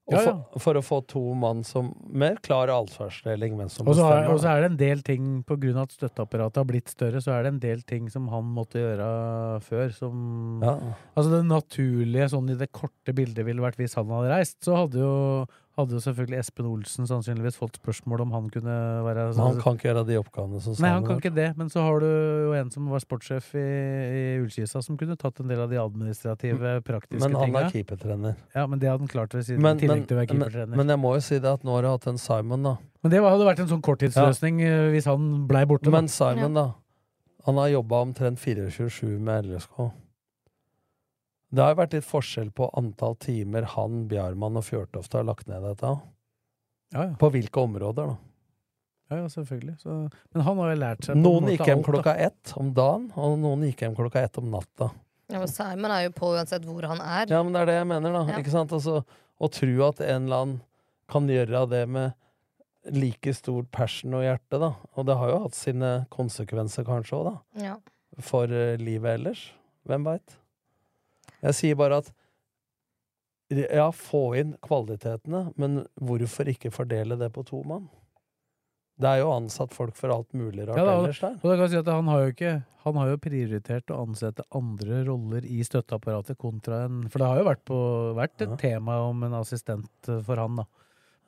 Og 0.09 0.15
Ja, 0.15 0.21
ja. 0.25 0.31
For, 0.53 0.61
for 0.63 0.77
å 0.79 0.81
få 0.81 0.97
to 1.05 1.21
mann 1.37 1.59
som 1.67 1.91
mer 2.09 2.39
klar 2.41 2.71
ansvarsdeling, 2.73 3.55
men 3.57 3.69
som 3.69 3.87
Og 3.87 3.93
så 3.97 4.07
er, 4.07 4.23
bestemmer. 4.23 4.33
og 4.33 4.39
så 4.41 4.49
er 4.49 4.61
det 4.63 4.69
en 4.71 4.79
del 4.79 5.03
ting, 5.05 5.27
av 5.45 5.83
at 5.83 5.93
støtteapparatet 5.93 6.57
har 6.57 6.65
blitt 6.65 6.89
større, 6.89 7.21
så 7.21 7.35
er 7.35 7.43
det 7.45 7.51
en 7.53 7.61
del 7.61 7.83
ting 7.85 8.09
som 8.09 8.27
han 8.33 8.49
måtte 8.55 8.81
gjøre 8.81 9.09
før, 9.61 9.93
som 9.93 10.63
Ja. 10.65 10.75
Altså 11.15 11.29
det 11.35 11.43
naturlige 11.45 12.29
sånn 12.33 12.49
i 12.49 12.57
det 12.57 12.71
korte 12.71 13.13
bildet 13.13 13.45
ville 13.45 13.61
vært 13.61 13.77
hvis 13.77 13.93
han 13.95 14.09
hadde 14.09 14.33
reist, 14.33 14.57
så 14.65 14.77
hadde 14.81 14.97
jo, 14.97 15.45
hadde 15.79 15.95
jo 15.95 16.01
selvfølgelig 16.03 16.39
Espen 16.43 16.67
Olsen 16.69 17.07
sannsynligvis 17.09 17.57
fått 17.59 17.79
spørsmål 17.79 18.23
om 18.25 18.33
han 18.35 18.49
kunne 18.53 18.75
være 19.05 19.29
Men 19.31 19.41
han 19.41 19.61
kan 19.63 19.77
ikke 19.77 19.89
gjøre 19.89 20.03
de 20.09 20.17
oppgavene 20.19 20.61
som 20.63 20.75
Nei, 20.83 20.91
han 20.95 21.07
kan 21.07 21.21
ikke 21.21 21.33
det, 21.35 21.47
men 21.59 21.71
så 21.73 21.83
har 21.85 22.03
du 22.03 22.07
jo 22.09 22.55
en 22.59 22.71
som 22.73 22.89
var 22.91 23.03
sportssjef 23.03 23.53
i, 23.57 23.63
i 23.63 24.23
Ullkisa, 24.43 24.83
som 24.85 24.99
kunne 24.99 25.17
tatt 25.19 25.39
en 25.43 25.51
del 25.51 25.63
av 25.63 25.71
de 25.71 25.79
administrative, 25.81 26.75
praktiske 26.87 27.23
Men 27.23 27.39
han 27.39 27.57
er 27.61 27.71
keepertrener. 27.73 28.35
Ja, 28.55 28.67
men 28.67 28.83
det 28.83 28.91
hadde 28.91 29.05
han 29.07 29.11
klart 29.11 29.33
ved 29.37 29.47
siden, 29.47 29.63
Men, 29.65 29.79
i 29.79 29.85
tillegg 29.85 30.05
til 30.09 30.17
å 30.17 30.21
være 30.21 30.33
men, 30.33 30.43
keepertrener. 30.43 30.81
men 30.81 30.93
jeg 30.95 31.03
må 31.05 31.15
jo 31.15 31.23
si 31.29 31.39
det 31.39 31.55
at 31.59 31.65
nå 31.67 31.77
har 31.77 31.87
du 31.87 31.91
hatt 31.93 32.11
en 32.11 32.21
Simon, 32.21 32.67
da. 32.67 32.75
Men 32.99 33.13
det 33.13 33.23
hadde 33.23 33.47
vært 33.47 33.63
en 33.63 33.71
sånn 33.71 33.83
korttidsløsning 33.85 34.61
ja. 34.65 34.77
hvis 34.93 35.07
han 35.07 35.31
blei 35.49 35.63
borte. 35.69 35.91
Men 35.93 36.09
da. 36.11 36.15
Simon, 36.17 36.57
da. 36.57 36.67
Han 37.47 37.59
har 37.61 37.71
jobba 37.71 38.03
omtrent 38.03 38.41
24-7 38.43 39.17
med 39.23 39.47
LSK. 39.47 39.87
Det 41.49 41.63
har 41.63 41.73
jo 41.73 41.79
vært 41.79 41.95
litt 41.97 42.05
forskjell 42.05 42.49
på 42.53 42.69
antall 42.77 43.15
timer 43.21 43.65
han, 43.73 44.03
Bjarmann 44.09 44.59
og 44.59 44.65
Fjørtoft 44.67 45.15
har 45.17 45.25
lagt 45.25 45.47
ned 45.49 45.65
dette. 45.65 45.93
Ja, 46.93 47.05
ja. 47.07 47.13
På 47.21 47.29
hvilke 47.33 47.63
områder, 47.65 48.11
da. 48.13 48.17
Ja, 49.09 49.23
ja, 49.23 49.29
selvfølgelig. 49.33 49.79
Så, 49.81 49.95
men 50.35 50.43
han 50.45 50.59
har 50.61 50.69
jo 50.69 50.77
lært 50.77 51.05
seg 51.05 51.15
på 51.15 51.17
en 51.17 51.23
Noen 51.25 51.45
måte 51.47 51.53
gikk 51.55 51.65
hjem 51.65 51.79
alt, 51.79 51.85
da. 51.85 51.91
klokka 51.91 52.15
ett 52.27 52.51
om 52.61 52.73
dagen, 52.77 53.07
og 53.17 53.37
noen 53.41 53.65
gikk 53.65 53.81
hjem 53.85 53.95
klokka 53.97 54.21
ett 54.27 54.37
om 54.41 54.51
natta. 54.53 54.91
Ja, 55.29 55.41
men 55.41 55.49
Simon 55.49 55.93
er 55.93 56.03
jo 56.05 56.13
på 56.17 56.31
uansett 56.35 56.65
hvor 56.65 56.85
han 56.89 57.01
er. 57.01 57.29
Ja, 57.29 57.41
men 57.45 57.53
det 57.53 57.63
er 57.63 57.69
det 57.71 57.77
jeg 57.79 57.89
mener, 57.89 58.13
da. 58.13 58.23
Ja. 58.29 58.41
Ikke 58.41 58.53
sant? 58.53 58.73
Altså, 58.77 59.01
å 59.37 59.49
tro 59.53 59.85
at 59.87 60.01
en 60.05 60.27
eller 60.29 60.43
annen 60.43 60.59
kan 61.09 61.29
gjøre 61.29 61.63
det 61.73 61.83
med 61.89 62.93
like 62.93 63.33
stort 63.37 63.69
passion 63.73 64.13
og 64.17 64.25
hjerte, 64.25 64.61
da. 64.61 64.71
Og 64.97 65.09
det 65.09 65.17
har 65.17 65.33
jo 65.33 65.39
hatt 65.45 65.57
sine 65.57 65.93
konsekvenser 66.13 66.85
kanskje 66.85 67.17
òg, 67.17 67.31
da. 67.31 67.65
Ja. 67.65 67.75
For 68.25 68.49
uh, 68.49 68.77
livet 68.81 69.17
ellers. 69.17 69.47
Hvem 69.89 70.05
veit? 70.05 70.37
Jeg 71.45 71.55
sier 71.57 71.77
bare 71.79 72.01
at 72.03 72.09
ja, 73.49 73.87
få 73.95 74.35
inn 74.37 74.51
kvalitetene, 74.61 75.47
men 75.57 75.79
hvorfor 75.97 76.49
ikke 76.51 76.69
fordele 76.73 77.17
det 77.17 77.31
på 77.33 77.41
to 77.47 77.63
mann? 77.65 77.87
Det 78.99 79.07
er 79.07 79.21
jo 79.21 79.29
ansatt 79.31 79.71
folk 79.73 79.95
for 79.95 80.11
alt 80.11 80.33
mulig 80.35 80.65
rart 80.67 80.75
Ja, 80.77 80.83
da, 80.83 80.97
ellers 80.99 81.21
der. 81.23 81.37
og 81.39 81.45
da 81.47 81.53
kan 81.55 81.63
jeg 81.63 81.71
si 81.71 81.77
at 81.79 81.87
han 81.93 82.09
har 82.11 82.19
jo 82.25 82.31
ikke 82.33 82.49
Han 82.83 82.97
har 82.99 83.07
jo 83.13 83.19
prioritert 83.23 83.93
å 83.95 83.99
ansette 84.03 84.43
andre 84.59 84.97
roller 85.07 85.45
i 85.47 85.61
støtteapparatet 85.63 86.35
kontra 86.39 86.81
en 86.89 87.05
For 87.07 87.23
det 87.23 87.29
har 87.31 87.39
jo 87.39 87.47
vært, 87.47 87.63
på, 87.69 87.77
vært 88.17 88.43
et 88.43 88.57
tema 88.59 88.97
om 89.07 89.23
en 89.23 89.37
assistent 89.39 90.09
eh, 90.11 90.19
for 90.27 90.39
han, 90.43 90.59
da. 90.59 90.67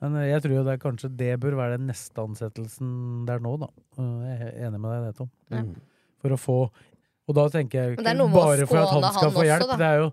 Men 0.04 0.18
eh, 0.20 0.28
jeg 0.34 0.44
tror 0.44 0.54
jo 0.58 0.66
det 0.68 0.74
er 0.76 0.82
kanskje 0.84 1.10
det 1.16 1.30
bør 1.40 1.56
være 1.62 1.78
den 1.80 1.88
neste 1.88 2.20
ansettelsen 2.24 2.92
der 3.28 3.40
nå, 3.44 3.54
da. 3.64 3.70
Eh, 3.96 4.14
Jeg 4.28 4.38
er 4.50 4.68
enig 4.68 4.80
med 4.84 4.92
deg 4.92 5.00
i 5.00 5.06
det, 5.08 5.16
Tom. 5.22 5.32
Ja. 5.52 5.64
Mm. 5.64 5.74
For 6.22 6.36
å 6.36 6.40
få 6.44 6.58
Og 7.28 7.36
da 7.38 7.46
tenker 7.52 7.78
jeg 7.78 7.96
ikke 7.96 8.04
bare 8.34 8.66
for 8.66 8.82
at 8.82 8.92
han 8.92 9.08
skal 9.14 9.28
han 9.28 9.36
få 9.36 9.46
hjelp. 9.46 9.64
Også, 9.66 9.78
Det 9.78 9.88
er 9.88 10.02
jo 10.02 10.10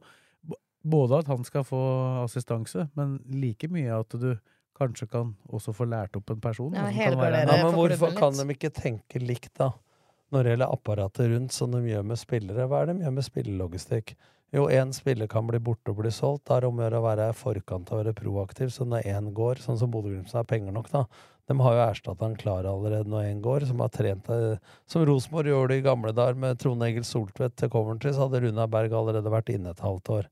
både 0.89 1.19
at 1.23 1.27
han 1.27 1.43
skal 1.43 1.65
få 1.67 1.81
assistanse, 2.23 2.87
men 2.95 3.19
like 3.33 3.67
mye 3.71 3.99
at 3.99 4.15
du 4.21 4.31
kanskje 4.79 5.09
kan 5.11 5.33
også 5.51 5.73
få 5.75 5.89
lært 5.89 6.15
opp 6.15 6.31
en 6.31 6.41
person. 6.41 6.73
Ja, 6.73 6.87
kan 6.87 7.19
være 7.19 7.43
Ja, 7.43 7.63
men 7.65 7.75
hvorfor 7.75 8.15
kan 8.15 8.37
de 8.37 8.47
ikke 8.53 8.71
tenke 8.71 9.19
likt, 9.19 9.51
da? 9.59 9.73
Når 10.31 10.43
det 10.45 10.51
gjelder 10.53 10.73
apparatet 10.75 11.31
rundt, 11.31 11.51
som 11.51 11.71
de 11.73 11.81
gjør 11.89 12.05
med 12.05 12.19
spillere. 12.21 12.67
Hva 12.69 12.83
er 12.83 12.91
det 12.91 12.99
de 12.99 13.07
gjør 13.07 13.15
med 13.17 13.25
spillelogistikk? 13.25 14.13
Jo, 14.53 14.67
én 14.69 14.93
spiller 14.93 15.27
kan 15.29 15.45
bli 15.45 15.59
borte 15.61 15.91
og 15.91 15.99
bli 16.01 16.11
solgt. 16.13 16.45
Da 16.47 16.57
er 16.57 16.63
det 16.63 16.69
om 16.69 16.79
å 16.79 16.85
gjøre 16.85 17.01
å 17.01 17.05
være 17.05 17.27
i 17.29 17.37
forkant 17.37 17.91
og 17.91 17.99
være 18.01 18.13
proaktiv. 18.17 18.71
Så 18.73 18.85
når 18.85 19.09
én 19.09 19.31
går, 19.33 19.61
sånn 19.61 19.77
som 19.81 19.91
Bodø-Glimt 19.93 20.31
har 20.33 20.47
penger 20.49 20.73
nok, 20.73 20.89
da 20.93 21.03
De 21.49 21.57
har 21.57 21.75
jo 21.75 21.85
erstatta 21.87 22.27
han 22.27 22.37
klar 22.37 22.67
allerede 22.69 23.09
når 23.09 23.31
én 23.31 23.39
går, 23.41 23.65
som 23.65 23.81
har 23.81 23.89
trent 23.93 24.27
eh, 24.29 24.59
Som 24.89 25.05
Rosenborg 25.09 25.49
gjorde 25.49 25.79
i 25.79 25.85
gamle 25.85 26.13
dager 26.13 26.37
med 26.37 26.59
Trond 26.61 26.85
Egil 26.85 27.07
Soltvedt 27.07 27.55
til 27.57 27.71
Coventry, 27.73 28.13
så 28.13 28.27
hadde 28.27 28.43
Runa 28.43 28.67
Berg 28.69 28.93
allerede 28.93 29.33
vært 29.33 29.49
inne 29.55 29.73
et 29.73 29.81
halvt 29.81 30.13
år. 30.19 30.29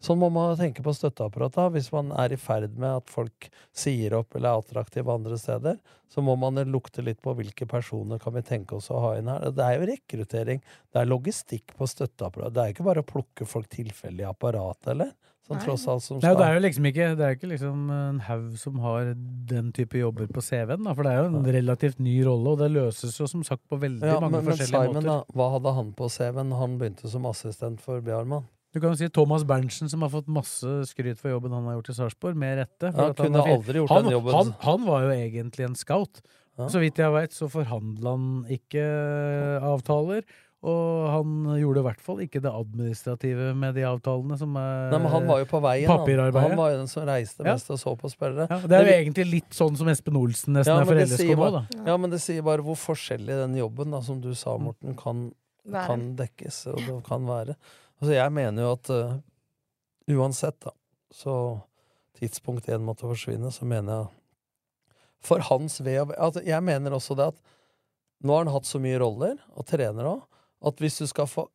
Sånn 0.00 0.18
må 0.18 0.30
man 0.32 0.56
tenke 0.56 0.80
på 0.84 0.94
støtteapparatet. 0.96 1.74
Hvis 1.74 1.90
man 1.92 2.08
er 2.16 2.32
i 2.32 2.38
ferd 2.40 2.78
med 2.80 3.02
at 3.02 3.12
folk 3.12 3.48
sier 3.76 4.14
opp 4.16 4.34
eller 4.34 4.54
er 4.54 4.62
attraktive 4.62 5.12
andre 5.12 5.36
steder, 5.40 5.76
så 6.08 6.24
må 6.24 6.36
man 6.40 6.58
lukte 6.70 7.04
litt 7.04 7.20
på 7.24 7.34
hvilke 7.36 7.68
personer 7.68 8.20
kan 8.22 8.34
vi 8.36 8.44
tenke 8.46 8.78
oss 8.78 8.88
å 8.90 9.02
ha 9.04 9.12
inn 9.18 9.28
her. 9.28 9.50
Det 9.52 9.64
er 9.66 9.76
jo 9.76 9.88
rekruttering. 9.92 10.62
Det 10.64 11.02
er 11.02 11.10
logistikk 11.10 11.76
på 11.76 11.88
støtteapparatet. 11.92 12.56
Det 12.56 12.64
er 12.64 12.74
ikke 12.74 12.88
bare 12.88 13.04
å 13.04 13.10
plukke 13.10 13.48
folk 13.48 13.68
tilfeldig 13.76 14.24
i 14.24 14.30
apparatet, 14.30 14.94
eller? 14.94 15.12
Sånn 15.46 15.60
tross 15.62 15.84
alt 15.86 16.02
som 16.02 16.18
Nei, 16.18 16.32
det 16.34 16.42
er 16.42 16.56
jo 16.56 16.62
liksom 16.64 16.86
ikke, 16.90 17.04
det 17.14 17.22
er 17.22 17.36
ikke 17.36 17.50
liksom 17.52 17.90
en 17.94 18.16
haug 18.26 18.56
som 18.58 18.80
har 18.82 19.12
den 19.50 19.68
type 19.76 20.00
jobber 20.00 20.26
på 20.34 20.42
CV-en, 20.42 20.82
da, 20.88 20.94
for 20.96 21.06
det 21.06 21.12
er 21.12 21.20
jo 21.22 21.28
en 21.30 21.46
relativt 21.54 22.00
ny 22.02 22.16
rolle, 22.26 22.56
og 22.56 22.64
det 22.64 22.72
løses 22.74 23.14
jo 23.20 23.28
som 23.30 23.44
sagt 23.46 23.62
på 23.70 23.78
veldig 23.78 24.10
ja, 24.10 24.18
mange 24.24 24.40
men, 24.40 24.50
men 24.50 24.58
Simon, 24.58 24.96
måter. 24.96 25.06
da, 25.06 25.16
hva 25.38 25.46
hadde 25.54 25.74
han 25.78 25.92
på 25.94 26.08
CV-en 26.10 26.50
han 26.58 26.74
begynte 26.80 27.12
som 27.12 27.28
assistent 27.30 27.84
for 27.84 28.02
Bjarmann? 28.02 28.48
Du 28.74 28.80
kan 28.82 28.92
jo 28.92 28.98
si 28.98 29.06
Thomas 29.08 29.46
Berntsen, 29.46 29.88
som 29.88 30.02
har 30.04 30.10
fått 30.12 30.26
masse 30.28 30.72
skryt 30.90 31.20
for 31.22 31.30
jobben 31.32 31.54
han 31.54 31.64
har 31.70 31.78
gjort 31.78 31.92
i 31.94 31.96
Sarpsborg, 32.00 32.36
med 32.36 32.58
rette. 32.58 32.90
for 32.90 33.06
Ja, 33.06 33.12
at 33.14 33.22
han 33.22 33.30
kunne 33.30 33.44
han, 33.46 33.54
aldri 33.54 33.80
gjort 33.80 33.94
han, 33.94 34.02
den 34.04 34.16
jobben. 34.16 34.34
Han, 34.36 34.50
han 34.66 34.82
var 34.90 35.06
jo 35.06 35.14
egentlig 35.14 35.68
en 35.68 35.78
scout. 35.78 36.20
Ja. 36.56 36.66
Så 36.72 36.80
vidt 36.82 37.00
jeg 37.00 37.12
veit, 37.12 37.32
så 37.36 37.48
forhandla 37.52 38.12
han 38.16 38.28
ikke 38.52 38.82
avtaler. 39.64 40.26
Og 40.66 41.10
han 41.12 41.58
gjorde 41.60 41.82
i 41.82 41.84
hvert 41.84 42.00
fall 42.02 42.20
ikke 42.24 42.40
det 42.42 42.50
administrative 42.50 43.50
med 43.58 43.76
de 43.76 43.84
avtalene, 43.86 44.38
som 44.40 44.54
er 44.58 44.88
Nei, 44.90 45.00
men 45.04 45.12
han 45.12 45.26
var 45.28 45.42
jo 45.42 45.48
på 45.50 45.60
veien. 45.62 45.90
Han, 45.90 46.00
papirarbeidet. 46.00 46.42
han 46.48 46.56
var 46.58 46.70
jo 46.72 46.78
den 46.80 46.88
som 46.90 47.04
reiste 47.06 47.44
Ja. 47.44 47.52
mest 47.52 47.70
og 47.70 47.78
så 47.78 47.92
på 48.00 48.10
spillere. 48.10 48.48
Ja, 48.50 48.58
det 48.64 48.78
er 48.78 48.82
jo 48.82 48.88
det, 48.88 48.96
egentlig 49.04 49.26
litt 49.30 49.52
sånn 49.54 49.76
som 49.76 49.90
Espen 49.92 50.16
Olsen 50.16 50.56
nesten 50.56 50.72
Ja, 50.72 50.80
er 50.80 50.88
for 50.88 51.02
LSK 51.02 51.36
nå, 51.36 51.50
da. 51.52 51.62
Ja, 51.86 51.96
men 52.00 52.10
det 52.10 52.22
sier 52.24 52.42
bare 52.42 52.64
hvor 52.66 52.78
forskjellig 52.80 53.36
den 53.44 53.54
jobben, 53.60 53.92
da, 53.94 54.00
som 54.02 54.20
du 54.24 54.32
sa, 54.34 54.56
Morten, 54.58 54.96
kan, 54.96 55.28
kan 55.70 56.08
dekkes, 56.16 56.66
og 56.72 56.80
det 56.82 56.98
kan 57.06 57.28
være. 57.28 57.54
Altså, 58.00 58.14
jeg 58.16 58.32
mener 58.32 58.62
jo 58.66 58.72
at 58.72 58.90
uh, 58.90 59.16
uansett, 60.16 60.58
da, 60.64 60.72
så 61.12 61.60
tidspunkt 62.18 62.68
én 62.72 62.82
måtte 62.82 63.06
forsvinne, 63.06 63.52
så 63.52 63.68
mener 63.68 63.92
jeg 63.92 64.06
For 65.26 65.42
hans 65.50 65.80
ve 65.84 65.98
og 66.00 66.08
ve 66.12 66.42
Jeg 66.46 66.62
mener 66.64 66.94
også 66.96 67.16
det 67.18 67.26
at 67.32 67.38
nå 68.24 68.32
har 68.32 68.44
han 68.46 68.54
hatt 68.54 68.64
så 68.68 68.78
mye 68.80 68.98
roller, 68.98 69.36
og 69.52 69.66
trener 69.68 70.08
òg, 70.08 70.22
at 70.66 70.82
hvis 70.82 70.98
du 71.02 71.06
skal 71.10 71.26
få 71.30 71.46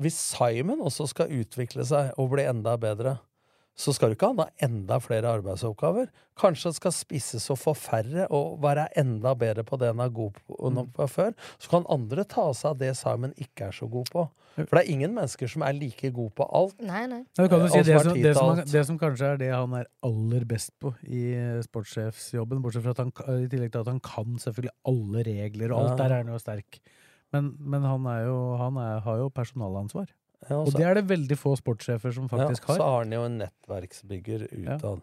Hvis 0.00 0.16
Simon 0.16 0.80
også 0.80 1.04
skal 1.10 1.28
utvikle 1.42 1.84
seg 1.84 2.14
og 2.16 2.30
bli 2.32 2.46
enda 2.48 2.72
bedre, 2.80 3.18
så 3.76 3.92
skal 3.92 4.08
du 4.08 4.14
ikke 4.16 4.30
ha 4.38 4.46
enda 4.64 4.96
flere 5.00 5.28
arbeidsoppgaver. 5.36 6.06
Kanskje 6.40 6.70
han 6.70 6.76
skal 6.78 6.92
spisses 6.96 7.44
og 7.52 7.58
få 7.60 7.74
færre, 7.76 8.24
og 8.32 8.58
være 8.64 8.86
enda 8.96 9.34
bedre 9.36 9.60
på 9.64 9.76
det 9.80 9.90
han 9.92 10.00
er 10.00 10.08
god 10.16 10.32
på, 10.40 10.56
nok 10.72 10.88
på 10.96 11.06
før. 11.08 11.34
Så 11.60 11.68
kan 11.74 11.84
andre 11.92 12.24
ta 12.24 12.46
seg 12.56 12.70
av 12.72 12.78
det 12.80 12.94
Simon 12.96 13.34
ikke 13.36 13.68
er 13.68 13.76
så 13.76 13.88
god 13.92 14.08
på. 14.12 14.24
For 14.56 14.72
det 14.78 14.82
er 14.86 14.90
ingen 14.94 15.12
mennesker 15.16 15.52
som 15.52 15.62
er 15.68 15.76
like 15.76 16.10
god 16.16 16.32
på 16.40 16.48
alt. 16.48 16.80
Nei, 16.80 17.04
nei. 17.12 17.20
Ja, 17.36 17.44
du 17.44 17.52
kan 17.52 17.68
si 17.68 17.82
det, 17.84 18.00
som, 18.02 18.16
det, 18.16 18.32
som, 18.36 18.48
han- 18.56 18.72
det 18.72 18.86
som 18.88 18.98
kanskje 19.04 19.34
er 19.34 19.36
det 19.44 19.52
han 19.52 19.76
er 19.82 19.84
aller 20.08 20.48
best 20.48 20.72
på 20.80 20.94
i 21.04 21.26
eh, 21.36 21.60
sportssjefsjobben, 21.68 22.60
bortsett 22.64 22.84
fra 22.88 22.96
at 22.96 23.04
han, 23.04 23.12
i 23.44 23.48
tillegg 23.52 23.72
til 23.76 23.84
at 23.84 23.92
han 23.92 24.00
kan 24.00 24.40
selvfølgelig 24.40 24.74
alle 24.88 25.28
regler, 25.28 25.72
og 25.76 25.84
alt 25.84 25.92
Ja. 25.92 26.00
der 26.06 26.14
er 26.16 26.24
han 26.24 26.32
jo 26.32 26.40
sterk. 26.40 26.80
Men, 27.32 27.52
men 27.60 27.82
han, 27.86 28.06
er 28.10 28.24
jo, 28.26 28.38
han 28.58 28.76
er, 28.82 29.00
har 29.04 29.16
jo 29.22 29.28
personalansvar. 29.30 30.08
Ja, 30.48 30.56
og 30.62 30.68
så- 30.72 30.78
det 30.78 30.86
er 30.88 30.94
det 30.94 31.06
veldig 31.06 31.36
få 31.38 31.52
sportssjefer 31.58 32.12
som 32.16 32.28
faktisk 32.28 32.64
ja, 32.68 32.74
Så 32.74 32.82
har. 32.82 32.90
har 32.90 33.04
han 33.04 33.12
jo 33.12 33.24
en 33.24 33.38
nettverksbygger 33.42 34.46
utad. 34.64 35.02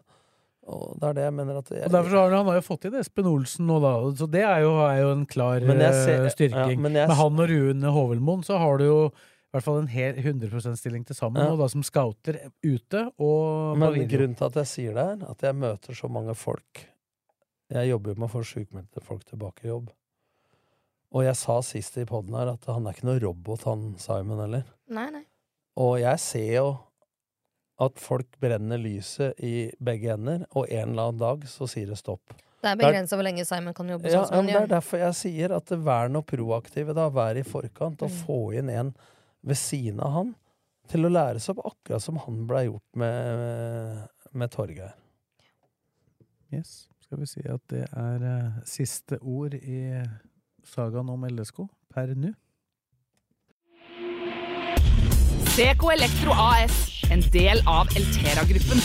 Og 0.68 0.98
det 1.00 1.08
er 1.08 1.12
det 1.16 1.22
jeg 1.24 1.32
mener 1.32 1.58
at 1.62 1.70
jeg, 1.72 1.84
Og 1.86 1.92
derfor 1.94 2.10
har 2.10 2.26
han, 2.28 2.36
han 2.42 2.46
har 2.50 2.54
jo 2.58 2.66
fått 2.66 2.84
inn 2.84 2.94
Espen 3.00 3.24
Olsen 3.30 3.66
nå, 3.70 3.78
da. 3.80 3.92
Så 4.20 4.26
det 4.30 4.42
er 4.44 4.60
jo, 4.66 4.74
er 4.84 4.98
jo 5.00 5.12
en 5.14 5.24
klar 5.26 5.60
ser- 5.64 6.24
eh, 6.26 6.28
styrking. 6.34 6.74
ja, 6.76 6.82
men 6.84 6.92
jeg- 6.92 7.08
Med 7.08 7.16
han 7.16 7.40
og 7.40 7.48
Rune 7.48 7.92
Hovelmoen 7.94 8.44
så 8.44 8.58
har 8.58 8.76
du 8.78 8.84
jo 8.84 8.98
i 9.08 9.50
hvert 9.54 9.64
fall 9.64 9.78
en 9.78 9.86
hel 9.86 10.14
100 10.20 10.50
%-stilling 10.52 11.06
til 11.06 11.16
sammen, 11.16 11.40
Ja. 11.42 11.52
og 11.52 11.58
da 11.58 11.68
som 11.68 11.82
scouter 11.82 12.50
ute 12.62 13.10
og 13.18 13.78
Men 13.78 13.94
grunnen 14.08 14.36
til 14.36 14.44
at 14.44 14.52
jeg 14.60 14.66
sier 14.66 14.92
det, 14.92 15.22
er 15.22 15.30
at 15.30 15.38
jeg 15.40 15.54
møter 15.54 15.94
så 15.96 16.10
mange 16.10 16.34
folk. 16.36 16.84
Jeg 17.70 17.88
jobber 17.88 18.12
jo 18.14 18.20
med 18.20 18.28
å 18.28 18.32
få 18.32 18.44
sjukmeldte 18.44 19.02
folk 19.02 19.24
tilbake 19.24 19.64
i 19.64 19.68
jobb. 19.68 19.88
Og 21.16 21.24
jeg 21.24 21.36
sa 21.40 21.60
sist 21.64 21.96
i 21.96 22.04
poden 22.08 22.34
her 22.36 22.50
at 22.52 22.66
han 22.68 22.86
er 22.86 22.96
ikke 22.96 23.06
noe 23.08 23.20
robot, 23.22 23.62
han 23.64 23.94
Simon 24.02 24.42
heller. 24.42 24.66
Nei, 24.92 25.06
nei. 25.14 25.24
Og 25.80 25.94
jeg 26.02 26.20
ser 26.20 26.50
jo 26.58 26.66
at 27.80 28.00
folk 28.02 28.34
brenner 28.42 28.80
lyset 28.82 29.38
i 29.46 29.70
begge 29.80 30.10
ender, 30.16 30.42
og 30.58 30.66
en 30.66 30.90
eller 30.90 31.08
annen 31.12 31.20
dag 31.22 31.44
så 31.48 31.68
sier 31.70 31.86
det 31.92 31.98
stopp. 32.00 32.34
Det 32.58 32.72
er 32.72 32.78
begrensa 32.80 33.14
hvor 33.14 33.22
lenge 33.22 33.44
Simon 33.46 33.74
kan 33.76 33.86
jobbe 33.88 34.10
Ja, 34.10 34.24
sånn 34.24 34.26
som 34.26 34.34
han 34.40 34.48
men 34.48 34.56
det 34.56 34.62
er 34.64 34.72
derfor 34.72 34.98
jeg 34.98 35.14
sier 35.14 35.54
at 35.54 35.70
vær 35.86 36.10
noe 36.10 36.26
proaktive, 36.26 36.92
da. 36.98 37.06
Vær 37.14 37.38
i 37.38 37.44
forkant, 37.46 38.02
og 38.02 38.10
Mm. 38.10 38.18
få 38.26 38.38
inn 38.58 38.68
en 38.74 38.90
ved 39.46 39.56
siden 39.56 40.00
av 40.02 40.12
han 40.16 40.34
til 40.90 41.06
å 41.06 41.12
lære 41.12 41.38
seg 41.40 41.54
opp, 41.56 41.70
akkurat 41.76 42.02
som 42.02 42.16
han 42.24 42.46
blei 42.50 42.64
gjort 42.66 42.96
med, 42.98 44.08
med 44.32 44.50
Torgeir. 44.50 44.94
Yes. 46.52 46.88
Skal 47.04 47.18
vi 47.22 47.26
si 47.30 47.44
at 47.48 47.62
det 47.70 47.86
er 47.96 48.24
uh, 48.24 48.58
siste 48.68 49.18
ord 49.22 49.54
i 49.54 50.02
sagaen 50.68 51.08
om 51.12 51.24
LSK 51.28 51.64
per 51.94 52.14
nå. 52.18 52.34
CK 55.58 55.88
Elektro 55.90 56.34
AS, 56.38 56.74
en 57.10 57.24
del 57.34 57.62
av 57.66 57.90
Eltera-gruppen. 57.98 58.82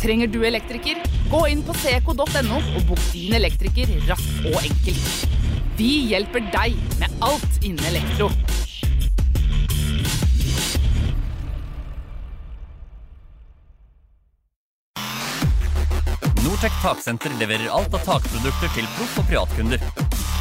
Trenger 0.00 0.30
du 0.32 0.38
elektriker? 0.48 1.00
Gå 1.32 1.42
inn 1.52 1.60
på 1.66 1.76
seco.no 1.82 2.60
og 2.60 2.82
bok 2.88 3.04
din 3.12 3.36
elektriker 3.36 3.92
raskt 4.08 4.48
og 4.48 4.56
enkelt. 4.62 5.38
Vi 5.76 5.90
hjelper 6.12 6.44
deg 6.54 6.78
med 7.00 7.24
alt 7.24 7.60
innen 7.60 7.84
elektro. 7.92 8.30
Nortec 16.64 16.82
Taksenter 16.82 17.30
leverer 17.38 17.68
alt 17.68 17.92
av 17.92 18.06
takprodukter 18.06 18.70
til 18.72 18.86
proff- 18.96 19.18
og 19.20 19.26
privatkunder. 19.28 19.82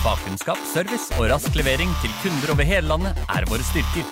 Fagkunnskap, 0.06 0.62
service 0.72 1.12
og 1.18 1.28
rask 1.34 1.52
levering 1.60 1.92
til 2.00 2.14
kunder 2.22 2.54
over 2.54 2.64
hele 2.70 2.88
landet 2.88 3.20
er 3.28 3.44
våre 3.52 3.66
styrker. 3.68 4.08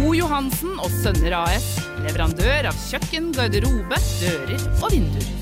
O. 0.00 0.14
Johansen 0.16 0.80
og 0.80 0.88
Sønner 1.02 1.36
AS, 1.42 1.68
leverandør 2.06 2.72
av 2.72 2.82
kjøkken, 2.88 3.34
garderobe, 3.36 4.00
dører 4.24 4.68
og 4.80 4.96
vinduer. 4.96 5.41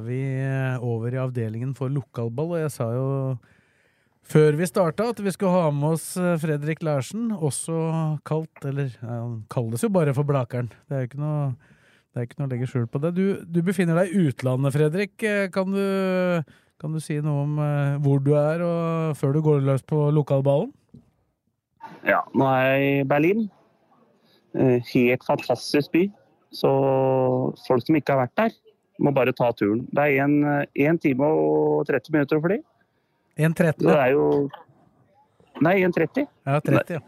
Er 0.00 0.04
vi 0.08 0.18
eh, 0.40 0.82
over 0.84 1.14
i 1.14 1.20
avdelingen 1.22 1.74
for 1.78 1.92
lokalball, 1.92 2.56
og 2.56 2.62
jeg 2.64 2.72
sa 2.74 2.88
jo 2.96 3.08
før 4.30 4.54
vi 4.58 4.66
starta 4.68 5.08
at 5.10 5.20
vi 5.24 5.32
skulle 5.34 5.52
ha 5.54 5.70
med 5.74 5.96
oss 5.96 6.08
eh, 6.20 6.36
Fredrik 6.42 6.82
Larsen, 6.86 7.30
også 7.34 7.76
kalt 8.28 8.66
Eller 8.68 8.92
han 9.02 9.40
kalles 9.50 9.82
jo 9.84 9.90
bare 9.92 10.14
for 10.16 10.26
Blakeren. 10.28 10.68
Det 10.88 10.96
er 10.96 11.04
jo 11.04 11.10
ikke 11.10 11.22
noe, 11.22 11.46
ikke 12.24 12.38
noe 12.40 12.48
å 12.48 12.52
legge 12.52 12.68
skjul 12.70 12.88
på 12.90 13.00
det. 13.02 13.14
Du, 13.16 13.24
du 13.44 13.60
befinner 13.66 14.00
deg 14.02 14.12
i 14.14 14.26
utlandet, 14.30 14.74
Fredrik. 14.76 15.14
Eh, 15.22 15.48
Kan 15.54 15.74
du, 15.74 15.82
kan 16.80 16.94
du 16.96 17.00
si 17.02 17.18
noe 17.20 17.44
om 17.46 17.58
hvor 18.04 18.22
du 18.24 18.32
er, 18.38 18.62
og 18.64 19.16
før 19.20 19.34
du 19.36 19.42
går 19.44 19.64
løs 19.66 19.82
på 19.84 20.06
lokalballen? 20.16 20.70
Ja, 22.06 22.22
nå 22.32 22.46
er 22.48 22.62
jeg 22.70 22.86
i 23.02 23.08
Berlin. 23.08 23.42
Helt 24.56 25.26
fantastisk 25.26 25.92
by. 25.92 26.06
Så 26.50 26.70
folk 27.66 27.84
som 27.84 27.98
ikke 27.98 28.14
har 28.16 28.24
vært 28.24 28.38
der, 28.40 28.54
må 29.00 29.12
bare 29.16 29.32
ta 29.36 29.50
turen. 29.56 29.84
Det 29.90 30.04
er 30.06 30.24
en, 30.24 30.34
en 30.86 30.98
time 31.02 31.28
og 31.30 31.86
30 31.88 32.12
minutter 32.16 32.40
å 32.40 32.44
fly. 32.44 32.58
1.30? 33.40 33.86
Det 33.86 33.96
er 33.96 34.12
jo 34.16 34.26
Nei, 35.60 35.74
1.30. 35.84 36.24
Ja, 36.46 36.60
30, 36.64 36.94
ja. 36.96 37.00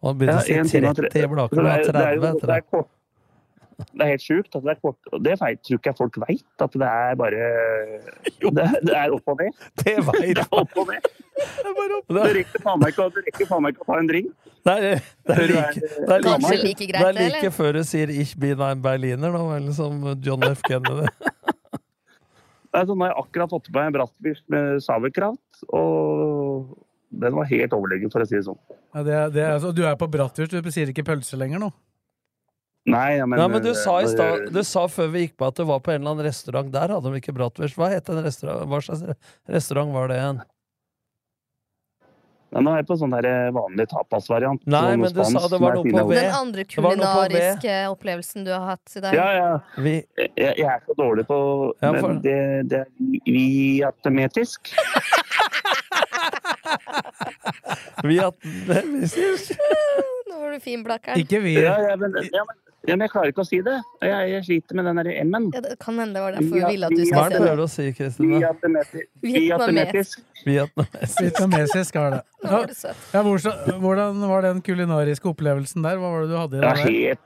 Og 0.00 0.16
begynner 0.18 0.40
å 0.40 0.46
si 0.46 0.54
en 0.56 0.66
time 0.70 0.90
og 0.90 0.96
30 0.96 1.12
tre- 1.12 1.26
i 1.26 1.30
Blaker, 1.30 1.60
det 1.60 1.70
er 1.70 1.84
det 1.84 2.00
er 2.00 2.16
30 2.16 2.30
etter 2.30 2.50
det 2.54 2.84
det. 3.80 3.86
er. 3.88 3.96
Det 3.98 4.06
helt 4.12 4.24
sjukt. 4.26 4.54
det 4.66 4.74
kort. 4.84 4.98
Og 5.12 5.24
det 5.24 5.34
tror 5.66 5.78
ikke 5.80 5.90
jeg 5.90 5.98
folk 5.98 6.18
veit, 6.26 6.44
at 6.66 6.76
det 6.82 6.90
er 6.90 7.18
bare 7.20 7.48
det, 8.60 8.68
det 8.86 8.94
er 9.00 9.16
opp 9.16 9.32
og 9.34 9.40
ned. 9.40 9.56
Det 9.82 9.96
veit 10.06 10.40
Det 11.40 11.66
er 11.66 11.74
og. 11.80 12.04
Du 12.10 12.18
rekker 12.36 12.62
faen 12.64 12.80
meg 12.84 12.92
ikke, 12.92 13.06
å- 13.06 13.12
ta 13.88 13.98
en 14.02 14.08
drink. 14.10 14.30
Det 14.60 14.72
er, 14.76 14.98
det 15.24 15.36
er 15.36 15.46
like, 15.48 15.80
det 15.80 16.12
er 16.12 16.24
like, 16.26 16.56
like 16.66 16.86
greit, 16.90 17.00
det 17.00 17.08
er 17.08 17.30
like 17.32 17.50
før 17.56 17.78
du 17.78 17.82
sier 17.88 18.10
'Ich 18.12 18.34
bin 18.36 18.60
ein 18.60 18.82
Berliner', 18.84 19.32
nå, 19.32 19.46
eller 19.56 19.72
som 19.72 20.02
John 20.20 20.42
F. 20.44 20.60
Kennedy. 20.68 21.08
Det 22.70 22.78
sånn, 22.86 22.98
Nå 23.00 23.02
har 23.02 23.10
jeg 23.10 23.22
akkurat 23.24 23.50
fått 23.50 23.66
på 23.66 23.72
meg 23.74 23.88
en 23.88 23.94
bratwurst 23.96 24.44
med 24.52 24.82
sauerkraut, 24.84 25.62
og 25.74 26.68
den 27.10 27.34
var 27.34 27.48
helt 27.50 27.72
overlegen, 27.74 28.12
for 28.12 28.22
å 28.22 28.28
si 28.30 28.36
det 28.36 28.44
sånn. 28.46 28.60
ja 28.94 29.02
det, 29.02 29.14
er- 29.16 29.32
det 29.34 29.42
er, 29.42 29.54
altså, 29.56 29.72
du 29.74 29.82
er 29.88 29.96
på 29.98 30.06
bratwurst, 30.12 30.52
du 30.54 30.70
sier 30.70 30.92
ikke 30.92 31.02
pølse 31.08 31.38
lenger 31.40 31.58
nå? 31.64 31.72
Nei, 32.88 33.18
ja, 33.18 33.26
men, 33.26 33.38
Ja, 33.38 33.48
men 33.48 33.60
du 33.62 33.74
sa 33.76 33.98
i 34.00 34.06
eh, 34.08 34.46
Du 34.48 34.62
sa 34.64 34.86
før 34.88 35.10
vi 35.12 35.26
gikk 35.26 35.36
på 35.40 35.50
at 35.50 35.58
det 35.60 35.66
var 35.68 35.82
på 35.84 35.92
en 35.92 36.00
eller 36.00 36.14
annen 36.14 36.26
restaurant. 36.26 36.70
Der 36.72 36.94
hadde 36.94 37.12
de 37.12 37.20
ikke 37.20 37.34
bratwurst. 37.36 37.76
Hva 37.76 37.90
het 37.92 38.08
den 38.08 38.22
restaurant? 38.24 38.64
Hva 38.70 38.80
slags 38.84 39.04
restaurant 39.50 39.92
var 39.92 40.08
det 40.08 40.16
igjen? 40.22 40.40
Nei, 42.50 42.62
nå 42.66 42.72
er 42.72 42.80
jeg 42.80 42.86
på 42.88 42.96
sånn 42.98 43.12
der 43.14 43.26
vanlig 43.54 43.84
tapasvariant. 43.92 44.64
Nei, 44.66 44.96
men 44.98 45.12
du 45.14 45.20
sa 45.22 45.44
det 45.46 45.60
var 45.62 45.76
noe 45.76 45.84
på 45.86 46.06
V. 46.08 46.14
Den 46.16 46.32
andre 46.34 46.64
kulinariske 46.66 47.74
opplevelsen 47.92 48.48
du 48.48 48.50
har 48.50 48.64
hatt 48.72 48.96
i 48.98 49.02
dag. 49.04 49.14
Ja, 49.14 49.28
ja. 49.36 49.52
Vi, 49.78 49.92
Jeg, 50.18 50.56
jeg 50.58 50.66
er 50.66 50.82
så 50.88 50.96
dårlig 50.98 51.28
på 51.28 51.38
Ja, 51.78 51.92
Men 51.94 52.18
det, 52.24 52.38
det 52.72 52.78
er 52.82 52.90
vietnametisk. 53.28 54.72
vi 56.70 56.74
at, 56.74 56.78
vi 57.60 57.68
sier 57.70 57.89
Nå 60.30 60.38
var 60.40 60.50
du 60.54 60.60
fin, 60.64 60.82
Blakkeren. 60.86 61.18
Ikke 61.20 61.40
vi. 61.42 61.54
Ja, 61.60 61.76
ja, 61.90 61.96
men, 62.00 62.14
ja, 62.32 62.44
men, 62.46 62.56
ja, 62.88 62.94
men 62.96 63.04
jeg 63.04 63.10
klarer 63.12 63.32
ikke 63.32 63.42
å 63.44 63.48
si 63.48 63.58
det. 63.66 63.76
Jeg, 64.06 64.30
jeg 64.32 64.44
sliter 64.46 64.78
med 64.78 64.86
den 64.88 65.00
der 65.02 65.10
M-en. 65.24 65.48
Ja, 65.54 65.60
det 65.64 65.74
kan 65.82 65.98
hende 66.00 66.16
det 66.16 66.22
var 66.24 66.36
derfor 66.36 66.54
vi 66.56 66.62
ville 66.72 66.86
at 66.88 66.94
du 66.94 67.02
vi- 67.02 67.10
Hva 67.10 67.24
er 67.24 67.30
skulle 67.30 67.30
det 67.30 67.34
se 67.34 67.36
du 67.36 67.40
det. 67.40 67.48
prøver 67.50 67.62
å 67.62 67.70
si, 67.74 67.84
Vietnametisk. 69.26 70.22
Vietnamesisk. 70.46 71.20
Vietnamesisk 71.20 71.94
var 72.00 72.10
det. 72.16 72.22
Nå 72.44 72.50
Ja, 72.50 72.56
var 72.56 72.66
du 72.66 72.74
søt. 72.74 72.96
ja, 73.12 73.22
hvordan, 73.22 73.80
hvordan 73.84 74.28
var 74.32 74.40
den 74.48 74.62
kulinariske 74.62 75.28
opplevelsen 75.34 75.82
der? 75.84 75.96
Hva 76.00 76.08
var 76.14 76.20
det 76.24 76.30
du 76.32 76.36
hadde 76.40 76.56
i 76.56 76.60
det 76.60 76.70
der? 76.70 76.84
helt, 76.88 77.24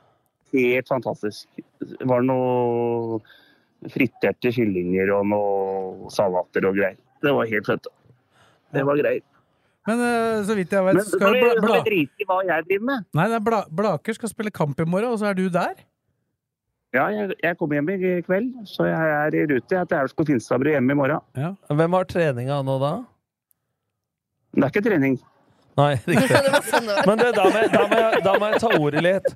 helt 0.53 0.87
fantastisk. 0.91 1.47
Det 1.79 2.07
var 2.09 2.21
noe 2.25 3.21
friterte 3.93 4.51
kyllinger 4.51 5.11
og 5.19 5.25
noe 5.29 6.09
salater 6.11 6.65
og 6.67 6.75
greier. 6.75 6.97
Det 7.21 7.31
var 7.31 7.45
helt 7.47 7.65
fett. 7.69 7.87
Det 8.73 8.83
var 8.85 8.97
greit. 8.99 9.23
Men 9.85 10.01
eh, 10.01 10.43
så 10.47 10.55
vidt 10.57 10.71
jeg 10.73 10.85
vet, 10.87 10.97
Men 10.97 11.05
skal 11.05 11.35
jo 11.35 11.41
bla, 11.41 11.57
bla, 11.61 11.81
hva 12.29 12.37
jeg 12.47 12.65
driver 12.69 12.87
med? 12.89 13.03
Nei, 13.17 13.27
det 13.29 13.37
er 13.37 13.43
bla, 13.45 13.59
Blaker 13.69 14.17
skal 14.17 14.31
spille 14.31 14.53
kamp 14.53 14.79
i 14.81 14.87
morgen, 14.89 15.13
og 15.13 15.21
så 15.21 15.29
er 15.29 15.37
du 15.37 15.45
der? 15.53 15.75
Ja, 16.95 17.09
jeg, 17.11 17.35
jeg 17.43 17.57
kommer 17.59 17.77
hjem 17.77 17.91
i 17.91 18.15
kveld, 18.25 18.53
så 18.71 18.87
jeg 18.87 19.13
er 19.19 19.35
i 19.35 19.43
rute. 19.51 19.75
Jeg 19.75 19.83
er 19.83 20.09
til 20.09 20.27
Finstadbru 20.31 20.71
hjemme 20.71 20.95
i 20.95 20.97
morgen. 20.97 21.55
Hvem 21.67 21.97
har 21.99 22.07
treninga 22.09 22.61
nå, 22.65 22.77
da? 22.81 22.93
Det 24.55 24.63
er 24.63 24.71
ikke 24.71 24.85
trening. 24.85 25.17
Nei, 25.75 25.91
riktig. 26.07 26.29
det 26.45 26.51
var 26.53 26.63
sånn 26.69 26.87
det. 26.87 26.97
Men 27.03 27.19
du, 27.19 27.25
da, 27.35 27.45
må 27.51 27.59
jeg, 27.59 27.71
da, 27.73 27.81
må 27.91 27.99
jeg, 27.99 28.19
da 28.23 28.35
må 28.39 28.49
jeg 28.53 28.61
ta 28.63 28.69
ordet 28.79 29.03
litt. 29.03 29.27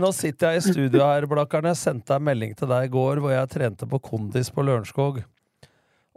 Nå 0.00 0.10
sitter 0.16 0.54
jeg 0.54 0.62
i 0.62 0.72
studio 0.72 1.02
her, 1.04 1.26
Blakkaren. 1.28 1.68
Jeg 1.74 1.80
sendte 1.82 2.16
en 2.16 2.24
melding 2.24 2.56
til 2.56 2.70
deg 2.70 2.88
i 2.88 2.92
går 2.96 3.20
hvor 3.20 3.34
jeg 3.34 3.50
trente 3.52 3.88
på 3.90 4.00
kondis 4.08 4.48
på 4.54 4.64
Lørenskog. 4.64 5.20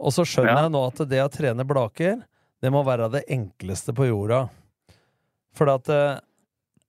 Og 0.00 0.14
så 0.16 0.24
skjønner 0.24 0.54
Ja. 0.54 0.62
jeg 0.64 0.72
nå 0.72 0.84
at 0.88 1.02
det 1.10 1.20
å 1.20 1.28
trene 1.32 1.66
Blaker, 1.68 2.22
det 2.60 2.70
må 2.72 2.82
være 2.84 3.08
det 3.12 3.24
enkleste 3.32 3.94
på 3.96 4.08
jorda. 4.10 4.42
For 5.56 5.70
at 5.72 5.88
eh, 5.90 6.18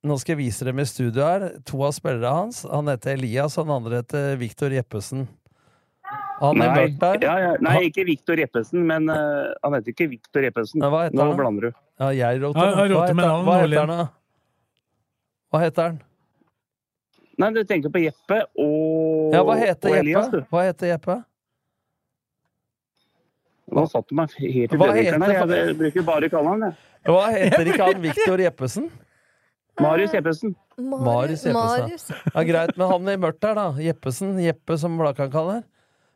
Nå 0.02 0.16
skal 0.18 0.34
jeg 0.34 0.40
vise 0.48 0.66
dem 0.66 0.80
i 0.82 0.86
studio 0.90 1.22
her. 1.22 1.44
To 1.70 1.84
av 1.86 1.92
spillerne 1.94 2.30
hans. 2.34 2.64
Han 2.66 2.88
heter 2.90 3.14
Elias, 3.14 3.54
og 3.62 3.68
den 3.68 3.76
andre 3.76 4.00
heter 4.00 4.32
Viktor 4.42 4.74
Jeppesen. 4.74 5.28
Han 6.42 6.58
Nei, 6.58 6.70
mørkt 6.74 6.96
der. 7.04 7.20
ja, 7.22 7.36
ja, 7.38 7.52
nei 7.62 7.76
ikke 7.86 8.08
Viktor 8.08 8.40
Jeppesen, 8.42 8.82
men 8.90 9.06
uh, 9.14 9.52
han 9.62 9.76
heter 9.78 9.94
ikke 9.94 10.08
Viktor 10.16 10.42
Jeppesen. 10.48 10.82
Nei, 10.82 10.90
hva 10.90 11.04
heter 11.06 11.20
Nå 11.20 11.28
han? 11.30 11.38
blander 11.38 11.68
du. 11.70 11.78
Ja, 12.02 12.10
jeg 12.18 12.42
roter. 12.42 12.58
Ja, 12.66 12.66
jeg 12.66 12.74
Hva 12.74 12.88
roter 12.96 13.14
heter- 13.14 13.46
Hva 13.46 13.60
heter 13.62 13.78
han, 13.84 13.94
da? 13.94 14.08
Hva 15.54 15.62
heter 15.68 15.86
han? 15.92 16.02
Nei, 17.46 17.50
du 17.56 17.62
tenker 17.70 17.94
på 17.94 18.02
Jeppe 18.02 18.40
og, 18.58 19.38
Ja, 19.38 19.44
hva 19.46 19.56
heter 19.62 19.86
og 19.86 19.96
Jeppe? 19.96 20.02
Elias, 20.02 20.28
du. 20.34 20.42
Hva 20.50 20.66
heter 20.66 20.92
Jeppe? 20.96 21.20
Nå 23.72 23.86
satt 23.90 24.08
du 24.10 24.16
meg 24.20 24.34
helt 24.36 24.74
i 24.74 24.78
brødvinkelen 24.78 25.24
her. 25.24 25.34
heter- 25.40 25.56
Jeg, 25.56 25.68
jeg 25.72 25.78
bruker 25.80 26.06
bare 26.10 26.30
kallenavn, 26.30 26.62
jeg. 26.68 26.76
Hva 27.08 27.26
heter 27.32 27.66
ikke 27.72 27.86
han 27.88 28.02
Viktor 28.04 28.38
Jeppesen? 28.44 28.90
Marius 29.82 30.12
Jeppesen. 30.14 30.56
Marius 30.78 31.46
Jeppesen. 31.48 32.16
Ja, 32.36 32.44
greit, 32.44 32.76
men 32.78 32.92
han 32.92 33.08
i 33.10 33.16
mørkt 33.18 33.44
her, 33.48 33.56
da. 33.56 33.72
Jeppesen, 33.82 34.36
Jeppe 34.44 34.78
som 34.78 34.98
Blakan 35.00 35.32
kaller. 35.34 35.64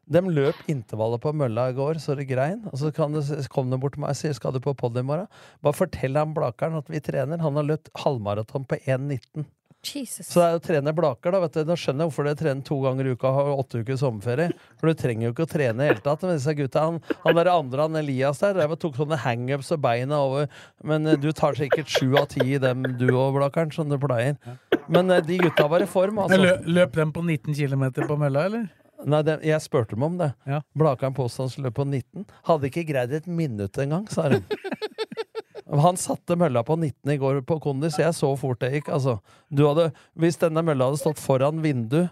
De 0.06 0.22
løp 0.22 0.60
intervallet 0.70 1.22
på 1.24 1.32
mølla 1.34 1.70
i 1.72 1.74
går, 1.74 1.98
så 2.04 2.14
det 2.16 2.28
grein. 2.30 2.60
Og 2.70 2.78
så 2.78 2.92
kan 2.94 3.12
du, 3.16 3.22
kom 3.50 3.72
de 3.72 3.80
bort 3.82 3.96
til 3.96 4.02
meg 4.04 4.12
og 4.14 4.20
sier 4.20 4.36
skal 4.38 4.54
du 4.54 4.60
på 4.62 4.76
podiet 4.78 5.02
i 5.02 5.08
morgen. 5.08 5.28
Bare 5.66 5.74
fortell 5.74 6.14
ham 6.20 6.36
Blakeren 6.36 6.78
at 6.78 6.92
vi 6.94 7.00
trener. 7.02 7.42
Han 7.42 7.56
har 7.58 7.66
løpt 7.66 7.90
halvmaraton 8.04 8.68
på 8.70 8.78
1,19. 8.86 9.48
Jesus. 9.86 10.28
Så 10.28 10.42
det 10.42 10.46
er 10.46 10.54
jo 10.56 10.60
å 10.60 10.64
trene 10.66 10.94
Blaker, 10.98 11.36
da. 11.36 11.42
vet 11.44 11.58
du. 11.58 11.62
Nå 11.70 11.78
skjønner 11.80 12.04
jeg 12.06 12.12
hvorfor 12.12 12.28
dere 12.28 12.40
trener 12.40 12.66
to 12.68 12.78
ganger 12.84 13.10
i 13.10 13.16
uka 13.16 13.32
og 13.32 13.38
har 13.40 13.62
åtte 13.64 13.82
uker 13.84 14.00
sommerferie. 14.02 14.54
For 14.80 14.92
du 14.92 15.00
trenger 15.00 15.28
jo 15.28 15.34
ikke 15.36 15.48
å 15.48 15.52
trene 15.52 15.76
i 15.76 15.82
det 15.84 15.90
hele 15.94 16.06
tatt 16.06 16.26
med 16.26 16.38
disse 16.38 16.56
gutta. 16.58 16.86
Han, 16.90 17.02
han 17.26 17.40
der 17.40 17.52
andre, 17.54 17.88
han 17.88 18.00
Elias 18.02 18.42
der, 18.44 18.58
der 18.60 18.80
tok 18.82 18.98
sånne 19.00 19.20
hangups 19.26 19.74
og 19.76 19.84
beina 19.86 20.22
over. 20.26 20.48
Men 20.84 21.10
eh, 21.12 21.20
du 21.22 21.30
tar 21.36 21.58
sikkert 21.60 21.92
sju 21.92 22.16
av 22.20 22.30
ti 22.34 22.46
i 22.56 22.62
dem, 22.62 22.86
du 23.00 23.08
og 23.14 23.36
Blakeren, 23.38 23.74
som 23.76 23.92
du 23.92 24.00
pleier. 24.02 24.40
Men 24.88 25.12
eh, 25.12 25.24
de 25.26 25.42
gutta 25.44 25.68
var 25.72 25.86
i 25.86 25.90
form, 25.90 26.24
altså. 26.26 26.42
Løp, 26.42 26.66
løp 26.80 26.98
dem 27.02 27.14
på 27.16 27.26
19 27.26 27.54
km 27.58 27.88
på 28.06 28.20
mølla, 28.22 28.48
eller? 28.50 28.68
Nei, 29.06 29.20
det, 29.28 29.40
jeg 29.46 29.62
spurte 29.62 29.94
dem 29.94 30.06
om 30.08 30.16
det. 30.18 30.32
Ja. 30.50 30.62
Blakeren 30.78 31.14
påstod 31.14 31.46
han 31.46 31.52
skulle 31.54 31.70
løpe 31.70 31.84
på 31.84 31.88
19. 31.90 32.26
Hadde 32.48 32.70
ikke 32.72 32.86
greid 32.88 33.14
et 33.14 33.28
minutt 33.28 33.78
engang, 33.84 34.08
sa 34.10 34.30
de. 34.32 34.42
Han 35.82 35.98
satte 36.00 36.38
mølla 36.40 36.62
på 36.66 36.78
19 36.78 37.12
i 37.14 37.18
går 37.22 37.42
på 37.48 37.58
kondis. 37.64 37.98
Jeg 38.00 38.16
så 38.16 38.30
fort 38.40 38.62
det 38.62 38.72
gikk. 38.74 38.92
Altså, 38.94 39.18
du 39.50 39.66
hadde, 39.68 39.90
hvis 40.20 40.40
denne 40.42 40.64
mølla 40.66 40.90
hadde 40.90 41.02
stått 41.02 41.22
foran 41.22 41.62
vindu 41.64 42.04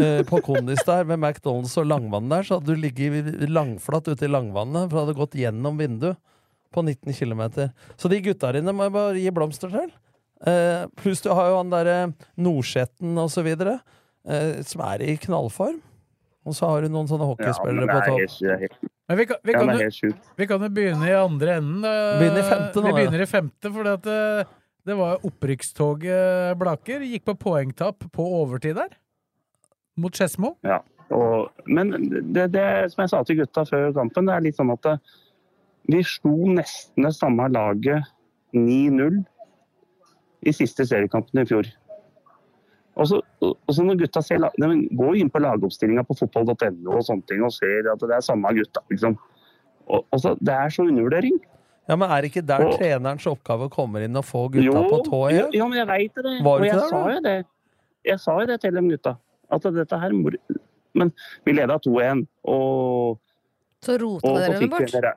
eh, 0.00 0.22
på 0.28 0.40
kondis 0.44 0.84
der 0.88 1.04
med 1.08 1.20
McDonald's 1.20 1.76
og 1.80 1.88
Langvann 1.90 2.30
der, 2.32 2.46
så 2.46 2.58
hadde 2.58 2.72
du 2.72 2.82
ligget 2.82 3.50
langflatt 3.52 4.08
ute 4.08 4.26
i 4.26 4.32
Langvannet, 4.32 4.88
for 4.88 4.96
det 4.96 5.04
hadde 5.04 5.18
gått 5.20 5.38
gjennom 5.42 5.80
vinduet 5.80 6.20
på 6.72 6.84
19 6.86 7.12
km. 7.12 7.44
Så 8.00 8.08
de 8.08 8.22
gutta 8.24 8.52
dine 8.56 8.72
må 8.74 8.88
jeg 8.88 8.96
bare 8.96 9.20
gi 9.20 9.34
blomster 9.34 9.72
til. 9.72 9.92
Eh, 10.48 10.88
pluss 10.98 11.22
du 11.22 11.30
har 11.30 11.52
jo 11.52 11.58
han 11.60 11.70
derre 11.70 11.96
Nordsjetten 12.40 13.14
og 13.20 13.30
så 13.30 13.44
videre, 13.46 13.78
eh, 14.26 14.62
som 14.66 14.82
er 14.88 15.04
i 15.04 15.16
knallform. 15.20 15.78
Og 16.42 16.56
så 16.58 16.66
har 16.66 16.82
du 16.82 16.90
noen 16.90 17.06
sånne 17.06 17.28
Ja, 17.28 17.34
hockeyspillere 17.36 17.86
det 17.86 17.92
på 17.92 18.00
topp. 18.08 18.91
Vi 19.10 19.26
kan, 19.26 19.36
vi 19.42 19.52
kan, 19.52 19.68
ja, 19.74 19.88
jo, 19.90 20.12
vi 20.38 20.46
kan 20.46 20.62
jo 20.62 20.68
begynne 20.72 21.08
i 21.10 21.16
andre 21.18 21.56
enden. 21.58 21.82
Begynne 21.82 22.40
i 22.40 22.46
femte 22.46 22.80
nå, 22.80 22.86
Vi 22.86 22.92
begynner 23.00 23.24
i 23.24 23.28
femte, 23.28 23.72
for 23.74 23.88
det, 24.06 24.16
det 24.86 24.96
var 24.98 25.26
opprykkstoget 25.26 26.56
Blaker. 26.60 27.04
Gikk 27.06 27.26
på 27.28 27.36
poengtap 27.48 28.06
på 28.14 28.28
overtid 28.40 28.78
der. 28.78 28.94
Mot 30.00 30.16
Skedsmo. 30.16 30.54
Ja. 30.64 30.80
Og, 31.12 31.50
men 31.66 31.92
det, 32.32 32.48
det 32.54 32.64
som 32.92 33.02
jeg 33.04 33.12
sa 33.12 33.20
til 33.26 33.42
gutta 33.42 33.66
før 33.68 33.90
kampen, 33.96 34.28
det 34.28 34.34
er 34.36 34.46
litt 34.46 34.56
sånn 34.56 34.72
at 34.72 34.88
eh, 34.88 35.12
vi 35.92 36.00
slo 36.06 36.54
nesten 36.54 37.04
det 37.04 37.12
samme 37.18 37.48
laget 37.52 38.06
9-0 38.56 39.20
i 40.48 40.54
siste 40.56 40.86
seriekampen 40.88 41.42
i 41.42 41.46
fjor. 41.48 41.68
Og 42.96 43.06
så, 43.08 43.20
og 43.40 43.72
så 43.72 43.84
når 43.86 43.96
gutta 44.02 44.20
ser, 44.20 44.42
de 44.60 44.66
går 44.98 45.16
inn 45.22 45.30
på 45.32 45.40
lagoppstillinga 45.40 46.02
på 46.04 46.16
fotball.no 46.18 46.98
og 46.98 47.04
sånne 47.06 47.24
ting 47.30 47.40
og 47.46 47.52
ser 47.54 47.88
at 47.92 48.02
det 48.04 48.18
er 48.18 48.20
samme 48.26 48.50
gutta. 48.52 48.82
liksom. 48.92 49.16
Og, 49.88 50.04
og 50.12 50.20
så, 50.20 50.34
Det 50.40 50.52
er 50.52 50.68
så 50.74 50.84
undervurdering. 50.84 51.38
Ja, 51.88 51.96
Men 51.96 52.10
er 52.10 52.20
det 52.22 52.30
ikke 52.30 52.46
der 52.46 52.62
Og- 52.66 52.76
trenerens 52.78 53.26
oppgave 53.26 53.70
kommer 53.72 54.04
inn 54.04 54.16
og 54.16 54.24
få 54.24 54.44
gutta 54.52 54.64
Jo, 54.68 54.84
på 54.92 55.00
tå 55.08 55.22
jo, 55.22 55.28
igjen? 55.32 55.52
jo, 55.56 55.68
men 55.68 55.78
jeg 55.78 55.86
veit 55.88 56.14
det. 56.14 56.36
Var 56.44 56.60
og 56.60 56.66
jeg 56.66 56.76
der, 56.78 56.88
sa 56.88 57.00
jo 57.10 57.20
det. 57.24 57.46
Jeg 58.04 58.18
sa 58.20 58.36
jo 58.40 58.46
det 58.46 58.60
til 58.60 58.74
dem 58.74 58.88
gutta. 58.92 59.16
At 59.50 59.62
dette 59.62 59.98
her 59.98 60.12
Men 60.94 61.12
vi 61.44 61.52
leda 61.52 61.78
2-1, 61.78 62.26
og, 62.44 63.18
Så 63.82 63.96
rota 63.98 64.28
dere 64.36 64.58
det 64.60 64.70
bort. 64.70 64.94
en. 64.94 65.12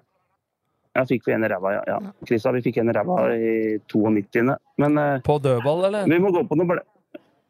Ja, 0.95 1.03
fikk 1.03 1.26
vi 1.27 1.34
en 1.34 1.43
i 1.43 1.47
ræva, 1.52 1.73
ja. 1.76 1.81
ja. 1.88 1.99
Krista, 2.26 2.52
vi 2.56 2.61
fikk 2.61 2.77
en 2.77 2.89
i 2.89 2.93
ræva 2.95 3.35
i 3.35 3.80
92. 3.91 4.56
Men 4.80 4.97
eh, 4.97 5.19
På 5.19 5.35
dødball, 5.43 5.84
eller? 5.89 6.06
vi 6.07 6.19
må 6.23 6.31
gå 6.31 6.45
på 6.47 6.56
noe 6.56 6.65
ble... 6.65 6.80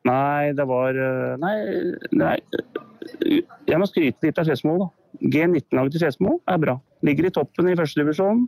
Nei, 0.06 0.52
det 0.54 0.66
var 0.70 0.98
eh, 1.02 1.36
Nei, 1.42 1.56
nei. 2.14 2.36
Jeg 3.66 3.80
må 3.82 3.88
skryte 3.90 4.28
litt 4.28 4.38
av 4.42 4.46
Skedsmo, 4.48 4.76
da. 4.84 4.88
G19-laget 5.22 5.96
til 5.96 6.04
Skedsmo 6.04 6.36
er 6.52 6.60
bra. 6.62 6.76
Ligger 7.06 7.30
i 7.30 7.34
toppen 7.34 7.70
i 7.72 7.76
første 7.80 8.02
divisjon. 8.04 8.46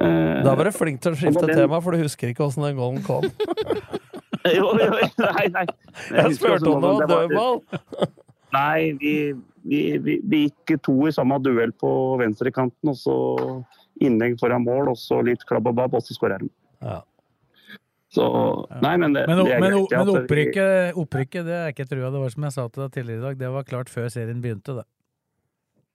Eh, 0.00 0.42
Da 0.46 0.54
var 0.54 0.68
du 0.68 0.72
flink 0.76 1.00
til 1.02 1.12
å 1.16 1.18
skifte 1.18 1.46
den- 1.46 1.56
tema, 1.64 1.80
for 1.82 1.92
du 1.96 2.02
husker 2.04 2.30
ikke 2.30 2.46
åssen 2.46 2.62
den 2.66 2.76
gålen 2.78 3.02
kom. 3.06 3.26
jo, 4.56 4.70
jo, 4.78 4.88
nei, 5.18 5.46
nei. 5.56 5.66
Jeg 6.10 6.24
jeg 6.24 6.38
spurte 6.38 6.70
om 6.70 6.80
det 7.02 7.08
var- 7.10 7.28
dødball. 7.28 7.62
Nei, 8.50 8.92
vi, 8.98 9.12
vi, 9.62 9.80
vi, 10.02 10.16
vi 10.26 10.38
gikk 10.48 10.80
to 10.82 10.94
i 11.06 11.12
samme 11.14 11.36
duell 11.38 11.70
på 11.78 11.90
venstrekanten, 12.18 12.90
og 12.90 12.96
så 12.98 13.14
innlegg 14.02 14.40
foran 14.40 14.64
mål, 14.66 14.88
og 14.90 14.98
så 14.98 15.20
litt 15.22 15.44
klabb 15.46 15.68
og 15.70 15.76
babb, 15.78 15.94
og 15.94 16.02
så 16.02 16.16
skårer 16.16 16.42
han. 16.42 16.50
Ja. 16.82 16.96
Så 18.10 18.24
Nei, 18.82 18.96
men 18.98 19.12
det, 19.14 19.22
Men, 19.30 19.38
det 19.44 19.52
er 19.54 19.60
men, 19.62 19.70
greit. 19.76 19.92
men 19.94 20.08
opprykket, 20.16 20.96
opprykket 20.98 21.44
det 21.46 21.54
er 21.60 21.68
ikke 21.74 21.86
trua. 21.86 22.10
Det 22.10 22.20
var 22.24 22.32
som 22.34 22.42
jeg 22.48 22.52
sa 22.56 22.64
til 22.68 22.82
deg 22.82 22.92
tidligere 22.96 23.20
i 23.20 23.26
dag, 23.28 23.38
det 23.38 23.50
var 23.54 23.64
klart 23.68 23.88
før 23.92 24.08
serien 24.10 24.40
begynte. 24.42 24.74
det. 24.80 24.86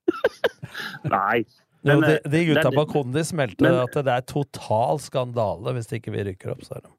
Nei. 1.11 1.43
Jo, 1.85 1.99
de, 2.01 2.13
eh, 2.15 2.29
de 2.31 2.43
gutta 2.47 2.71
på 2.73 2.85
Kondis 2.89 3.33
meldte 3.37 3.61
men- 3.67 3.81
at 3.83 3.93
det 3.93 4.13
er 4.15 4.23
total 4.31 4.97
skandale 5.03 5.73
hvis 5.75 5.91
ikke 5.99 6.13
vi 6.15 6.23
rykker 6.31 6.53
opp, 6.55 6.63
sa 6.65 6.79
de. 6.79 6.89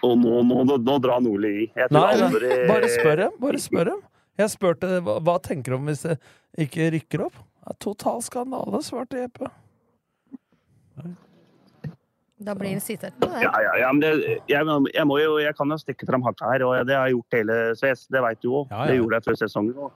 Og 0.00 0.14
nå, 0.16 0.38
nå, 0.48 0.62
nå, 0.64 0.78
nå 0.80 0.94
drar 1.04 1.20
Nordli 1.20 1.50
i. 1.64 1.66
Jeg 1.76 1.90
tror 1.90 1.98
Nei, 1.98 2.14
nei, 2.16 2.28
aldri- 2.30 2.68
bare 2.70 2.88
spør 2.94 3.16
dem. 3.20 3.34
Bare 3.42 3.58
spør 3.60 3.84
dem. 3.90 4.00
Jeg 4.40 4.50
spurte 4.54 4.88
hva, 5.04 5.18
hva 5.20 5.34
tenker 5.44 5.74
du 5.74 5.76
om 5.76 5.90
hvis 5.90 6.06
det 6.06 6.16
ikke 6.64 6.86
rykker 6.94 7.26
opp. 7.26 7.36
Ja, 7.66 7.74
total 7.84 8.22
skandale, 8.24 8.80
svarte 8.86 9.20
Jeppe. 9.26 9.50
Da 12.38 12.54
blir 12.58 12.74
det 12.74 12.82
sitert 12.82 13.14
på 13.20 13.28
det. 13.30 13.42
Ja, 13.44 13.52
ja, 13.62 13.72
ja, 13.84 13.90
men 13.94 14.00
det, 14.02 14.10
jeg, 14.50 14.66
jeg, 14.94 15.06
må 15.06 15.18
jo, 15.22 15.36
jeg 15.38 15.54
kan 15.54 15.70
jo 15.70 15.76
stikke 15.78 16.06
fram 16.08 16.24
hakka 16.26 16.48
her, 16.50 16.64
og 16.66 16.86
det 16.88 16.96
har 16.96 17.06
jeg 17.06 17.14
gjort 17.14 17.36
hele 17.38 17.58
CS. 17.78 18.08
Det 18.10 18.22
veit 18.24 18.40
du 18.42 18.48
òg. 18.50 18.72
Ja, 18.72 18.80
ja. 18.80 18.86
Det 18.90 18.96
gjorde 18.98 19.20
jeg 19.20 19.26
før 19.28 19.38
sesongen 19.44 19.76
òg. 19.86 19.92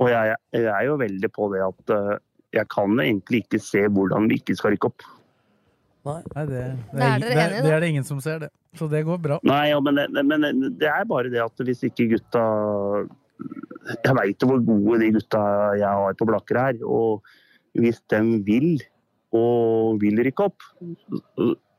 Og 0.00 0.10
jeg, 0.12 0.34
jeg 0.54 0.68
er 0.70 0.84
jo 0.86 0.98
veldig 1.00 1.30
på 1.34 1.48
det 1.54 1.62
at 1.64 1.94
eh, 1.96 2.12
jeg 2.60 2.68
kan 2.72 3.00
egentlig 3.00 3.40
ikke 3.46 3.60
se 3.64 3.86
hvordan 3.88 4.28
vi 4.30 4.38
ikke 4.42 4.56
skal 4.60 4.74
rykke 4.76 4.90
opp. 4.92 5.06
Nei, 6.10 6.20
det, 6.48 6.60
det, 6.92 7.00
er 7.00 7.08
er, 7.08 7.24
det, 7.24 7.62
det 7.64 7.72
er 7.76 7.82
det 7.84 7.88
ingen 7.92 8.06
som 8.08 8.20
ser, 8.24 8.38
det. 8.46 8.50
Så 8.78 8.86
det 8.88 9.02
går 9.08 9.18
bra. 9.20 9.40
Nei, 9.44 9.64
ja, 9.72 9.80
men, 9.84 9.98
det- 9.98 10.24
men 10.24 10.46
det 10.80 10.88
er 10.88 11.08
bare 11.10 11.28
det 11.32 11.42
at 11.42 11.64
hvis 11.66 11.82
ikke 11.88 12.06
gutta 12.14 12.44
Jeg 14.04 14.14
veit 14.16 14.40
jo 14.44 14.48
hvor 14.52 14.62
gode 14.64 15.00
de 15.02 15.10
gutta 15.16 15.40
jeg 15.80 15.88
har 15.88 16.16
på 16.20 16.28
Blakker 16.28 16.60
er. 16.60 16.80
Og 16.84 17.24
hvis 17.76 18.00
de 18.12 18.20
vil, 18.46 18.70
og 19.32 19.98
vil 20.02 20.20
rykke 20.28 20.48
opp 20.50 20.64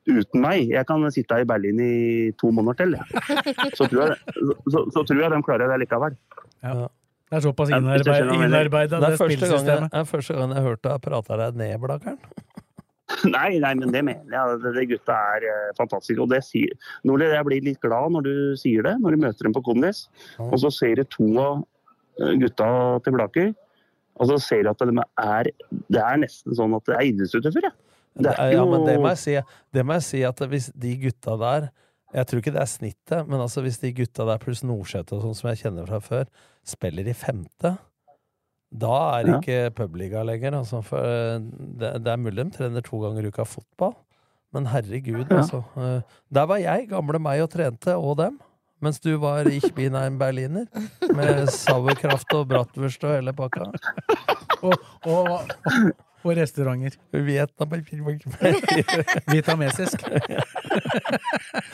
uten 0.09 0.41
meg 0.41 0.71
Jeg 0.71 0.87
kan 0.89 1.03
sitte 1.13 1.37
her 1.37 1.45
i 1.45 1.49
Berlin 1.49 1.81
i 1.83 2.31
to 2.41 2.49
måneder 2.51 2.79
til. 2.81 2.95
Så 3.77 3.87
tror 3.91 4.07
jeg, 4.07 4.17
så, 4.73 4.85
så 4.93 5.03
tror 5.03 5.21
jeg 5.21 5.33
de 5.33 5.41
klarer 5.45 5.71
det 5.71 5.83
likevel. 5.83 6.17
Ja. 6.63 6.87
Det 7.31 7.37
er 7.39 7.43
såpass 7.45 7.69
innarbeida, 7.71 8.33
innarbeida, 8.35 8.97
Det 8.99 9.13
det, 9.13 9.17
spillsystemet. 9.21 9.91
det 9.93 9.99
er 10.01 10.07
første 10.09 10.33
gang 10.35 10.51
jeg 10.51 10.65
hørte 10.65 10.89
deg 10.89 11.03
prate 11.05 11.37
deg 11.39 11.59
ned, 11.61 11.77
Blakkern. 11.79 12.17
Nei, 13.35 13.59
nei, 13.59 13.71
men 13.75 13.91
det 13.91 14.01
mener 14.07 14.35
jeg. 14.35 14.59
Det, 14.63 14.71
det 14.75 14.83
gutta 14.89 15.15
er 15.35 15.45
eh, 15.47 15.71
fantastiske. 15.77 16.19
Og 16.23 16.29
det 16.31 16.41
sier 16.47 16.71
Nordli, 17.07 17.29
jeg 17.31 17.47
blir 17.47 17.65
litt 17.65 17.79
glad 17.83 18.15
når 18.15 18.25
du 18.27 18.33
sier 18.59 18.83
det, 18.87 18.97
når 19.03 19.15
du 19.15 19.23
møter 19.25 19.47
dem 19.47 19.55
på 19.55 19.63
Kondis. 19.65 20.05
Og 20.43 20.57
så 20.63 20.71
ser 20.73 20.99
du 20.99 21.03
to 21.11 21.27
av 21.39 21.61
eh, 22.19 22.33
gutta 22.41 22.69
til 23.05 23.15
Blaker. 23.15 23.53
Og 24.19 24.31
så 24.31 24.39
ser 24.43 24.65
du 24.65 24.71
at 24.71 24.83
de 24.83 25.05
er 25.23 25.51
Det 25.91 26.01
er 26.03 26.19
nesten 26.23 26.57
sånn 26.57 26.75
at 26.77 26.87
det 26.87 26.97
er 26.97 27.09
idrettsutøvere. 27.13 27.71
Det 27.71 27.90
Det 28.19 28.33
er 28.37 28.51
ja, 28.57 28.65
men 28.67 28.83
det 28.85 28.97
må 28.99 29.07
jeg 29.13 29.17
si. 29.21 29.35
Det 29.71 29.85
må 29.87 29.93
jeg 29.95 30.03
si 30.03 30.21
at 30.27 30.39
hvis 30.51 30.71
de 30.75 30.95
gutta 31.05 31.37
der 31.39 31.69
Jeg 32.13 32.27
tror 32.27 32.41
ikke 32.41 32.51
det 32.51 32.59
er 32.61 32.67
snittet, 32.67 33.27
men 33.29 33.39
altså 33.39 33.61
hvis 33.63 33.77
de 33.79 33.93
gutta 33.95 34.25
der 34.27 34.37
pluss 34.37 34.63
Nordsæter 34.67 35.15
og 35.15 35.21
sånn 35.23 35.35
som 35.37 35.47
jeg 35.53 35.61
kjenner 35.61 35.85
fra 35.87 35.99
før, 36.03 36.25
spiller 36.67 37.07
i 37.07 37.13
femte, 37.15 37.77
da 38.71 38.91
er 39.19 39.23
det 39.23 39.31
Ja. 39.31 39.39
ikke 39.39 39.75
publiga 39.75 40.23
lenger. 40.27 40.57
Altså, 40.59 40.81
for 40.83 40.99
eh, 40.99 41.39
det, 41.79 41.93
det 42.03 42.11
er 42.11 42.19
mulig 42.19 42.43
de 42.43 42.51
trener 42.57 42.81
to 42.83 42.99
ganger 42.99 43.23
i 43.23 43.31
uka 43.31 43.45
fotball, 43.47 43.95
men 44.51 44.67
herregud, 44.67 45.23
Ja. 45.31 45.37
altså. 45.39 45.63
eh, 45.77 46.01
Der 46.33 46.45
var 46.51 46.57
jeg, 46.59 46.89
gamle 46.89 47.19
meg, 47.19 47.41
og 47.43 47.49
trente, 47.49 47.95
og 47.95 48.17
dem. 48.17 48.41
Mens 48.81 48.99
du 48.99 49.15
var 49.17 49.47
Ich 49.47 49.71
bin 49.73 49.95
ein 49.95 50.17
Berliner, 50.19 50.65
med 51.15 51.47
sauerkraft 51.47 52.33
og 52.33 52.47
bratwurst 52.49 53.03
og 53.05 53.15
hele 53.15 53.31
pakka. 53.33 53.71
Og, 54.61 54.73
og, 55.07 55.29
og 55.31 55.49
restauranter. 56.29 56.91
Vietnam 57.11 57.69
Vietnamesisk. 59.31 59.99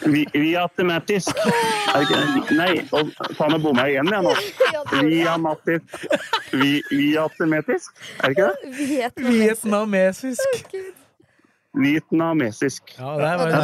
vi, 0.05 0.27
Viatematisk. 0.33 1.35
Nei, 2.57 2.81
faen, 2.89 3.51
nå 3.51 3.57
bomma 3.63 3.81
jeg 3.87 3.93
igjen, 3.97 4.13
jeg 4.13 4.21
nå. 4.25 4.33
Viamatisk. 5.07 5.83
Vi, 6.53 6.71
viatematisk? 6.91 7.89
Er 8.23 8.27
det 8.31 8.37
ikke 8.37 8.47
det? 8.47 8.55
Vietnamesisk. 9.27 10.47
Vietnamesisk. 11.77 12.83
Ja, 12.97 13.17
der 13.21 13.37
var 13.37 13.47
jeg. 13.51 13.57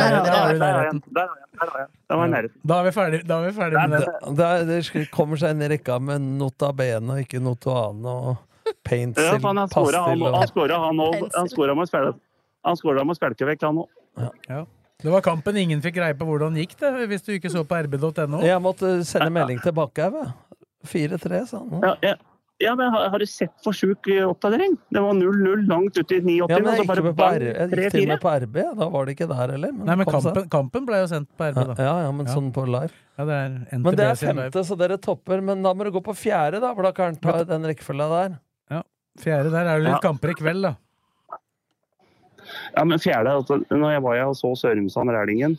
Da 2.64 2.80
er 2.80 2.84
vi 2.86 2.92
ferdig, 2.94 3.20
da 3.28 3.34
er 3.40 3.44
vi 3.48 3.54
ferdig 3.58 3.78
med 3.90 4.00
det. 4.04 4.08
Det, 4.38 4.50
det 4.70 4.78
kommer 5.14 5.36
seg 5.40 5.50
inn 5.56 5.64
i 5.66 5.68
rekka 5.74 5.96
med 6.04 6.18
nota 6.40 6.70
bene 6.78 7.10
og 7.18 7.22
ikke 7.24 7.40
notoane 7.44 8.10
og 8.14 8.34
pencil, 8.84 9.24
Ja, 9.24 9.38
han 9.40 9.68
skåra 9.70 10.04
han, 10.08 10.20
pastill 10.20 10.72
han, 11.34 11.48
skåra, 11.50 11.76
med 13.04 13.08
med 13.08 13.20
spelkevekk, 13.20 13.62
han 13.68 13.84
òg. 13.84 14.68
Det 15.04 15.12
var 15.12 15.22
kampen 15.26 15.58
ingen 15.60 15.82
fikk 15.84 15.98
greie 16.00 16.16
på 16.16 16.26
hvordan 16.28 16.56
gikk 16.56 16.78
det, 16.80 16.92
hvis 17.12 17.26
du 17.26 17.34
ikke 17.36 17.52
så 17.52 17.66
på 17.68 17.76
rb.no. 17.86 18.40
Jeg 18.46 18.62
måtte 18.64 19.00
sende 19.08 19.32
melding 19.36 19.60
til 19.64 19.74
Bakkhaug, 19.76 20.22
4-3, 20.88 21.42
sa 21.50 21.60
han. 21.60 21.82
Ja, 21.84 21.92
ja. 22.08 22.14
ja, 22.64 22.76
men 22.80 22.92
har, 22.94 23.10
har 23.12 23.20
du 23.20 23.26
sett 23.28 23.52
for 23.66 23.76
sjuk 23.76 24.08
eh, 24.12 24.24
oppdatering? 24.24 24.78
Det 24.96 25.04
var 25.04 25.18
0-0 25.18 25.66
langt 25.68 26.00
ut 26.00 26.12
i 26.16 26.22
89, 26.22 26.38
Ja, 26.40 26.60
men 26.60 26.70
jeg 26.72 26.86
gikk, 26.86 26.92
bare 26.94 27.04
på 27.20 27.28
R, 27.28 27.46
jeg 27.50 27.70
gikk 27.74 27.96
til 27.98 28.06
og 28.06 28.12
med 28.14 28.24
på 28.24 28.34
RB, 28.46 28.58
da 28.80 28.90
var 28.96 29.10
det 29.10 29.18
ikke 29.18 29.28
der 29.34 29.56
heller. 29.58 29.76
Nei, 29.82 29.98
men 30.00 30.08
kampen, 30.08 30.48
kampen 30.56 30.88
ble 30.88 31.02
jo 31.04 31.12
sendt 31.12 31.32
på 31.36 31.52
RB, 31.52 31.60
da. 31.74 31.78
Ja, 31.84 31.96
ja, 32.06 32.16
men 32.16 32.30
Ja. 32.30 32.38
sånn 32.38 32.52
på 32.56 32.64
live. 32.70 32.96
Ja, 33.18 33.28
det 33.28 33.42
er 33.42 33.50
NTB 33.60 33.84
Men 33.90 34.00
det 34.00 34.08
er 34.08 34.22
femte, 34.24 34.64
så 34.72 34.80
dere 34.80 35.00
topper. 35.04 35.44
Men 35.44 35.68
da 35.68 35.74
må 35.76 35.84
du 35.84 35.92
gå 35.92 36.04
på 36.04 36.16
fjerde, 36.16 36.64
da, 36.64 36.72
for 36.72 36.88
da 36.88 36.96
kan 36.96 37.20
du 37.20 37.20
ta 37.28 37.44
den 37.44 37.68
rekkefølga 37.68 38.08
der. 38.16 38.40
Fjerde 39.22 39.52
der 39.54 39.68
er 39.70 39.78
det 39.78 39.86
litt 39.86 39.94
Ja. 39.94 40.00
kamper 40.02 40.30
i 40.34 40.34
kveld, 40.40 40.62
da. 40.66 40.76
Ja, 42.76 42.84
men 42.84 43.00
fjerde, 43.00 43.30
altså, 43.40 43.60
når 43.72 43.92
jeg 43.92 44.04
var 44.04 44.16
jeg 44.16 44.26
og 44.26 44.36
så 44.36 44.50
Sørumsand 44.58 45.10
Rælingen, 45.14 45.58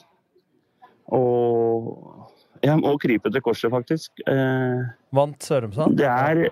og 1.09 2.31
jeg 2.65 2.77
må 2.81 2.97
krype 3.01 3.31
til 3.33 3.41
korset, 3.45 3.71
faktisk. 3.71 4.11
Eh, 4.27 4.83
Vant 5.13 5.43
Sørumsand? 5.43 5.97
det 5.99 6.07
er 6.07 6.49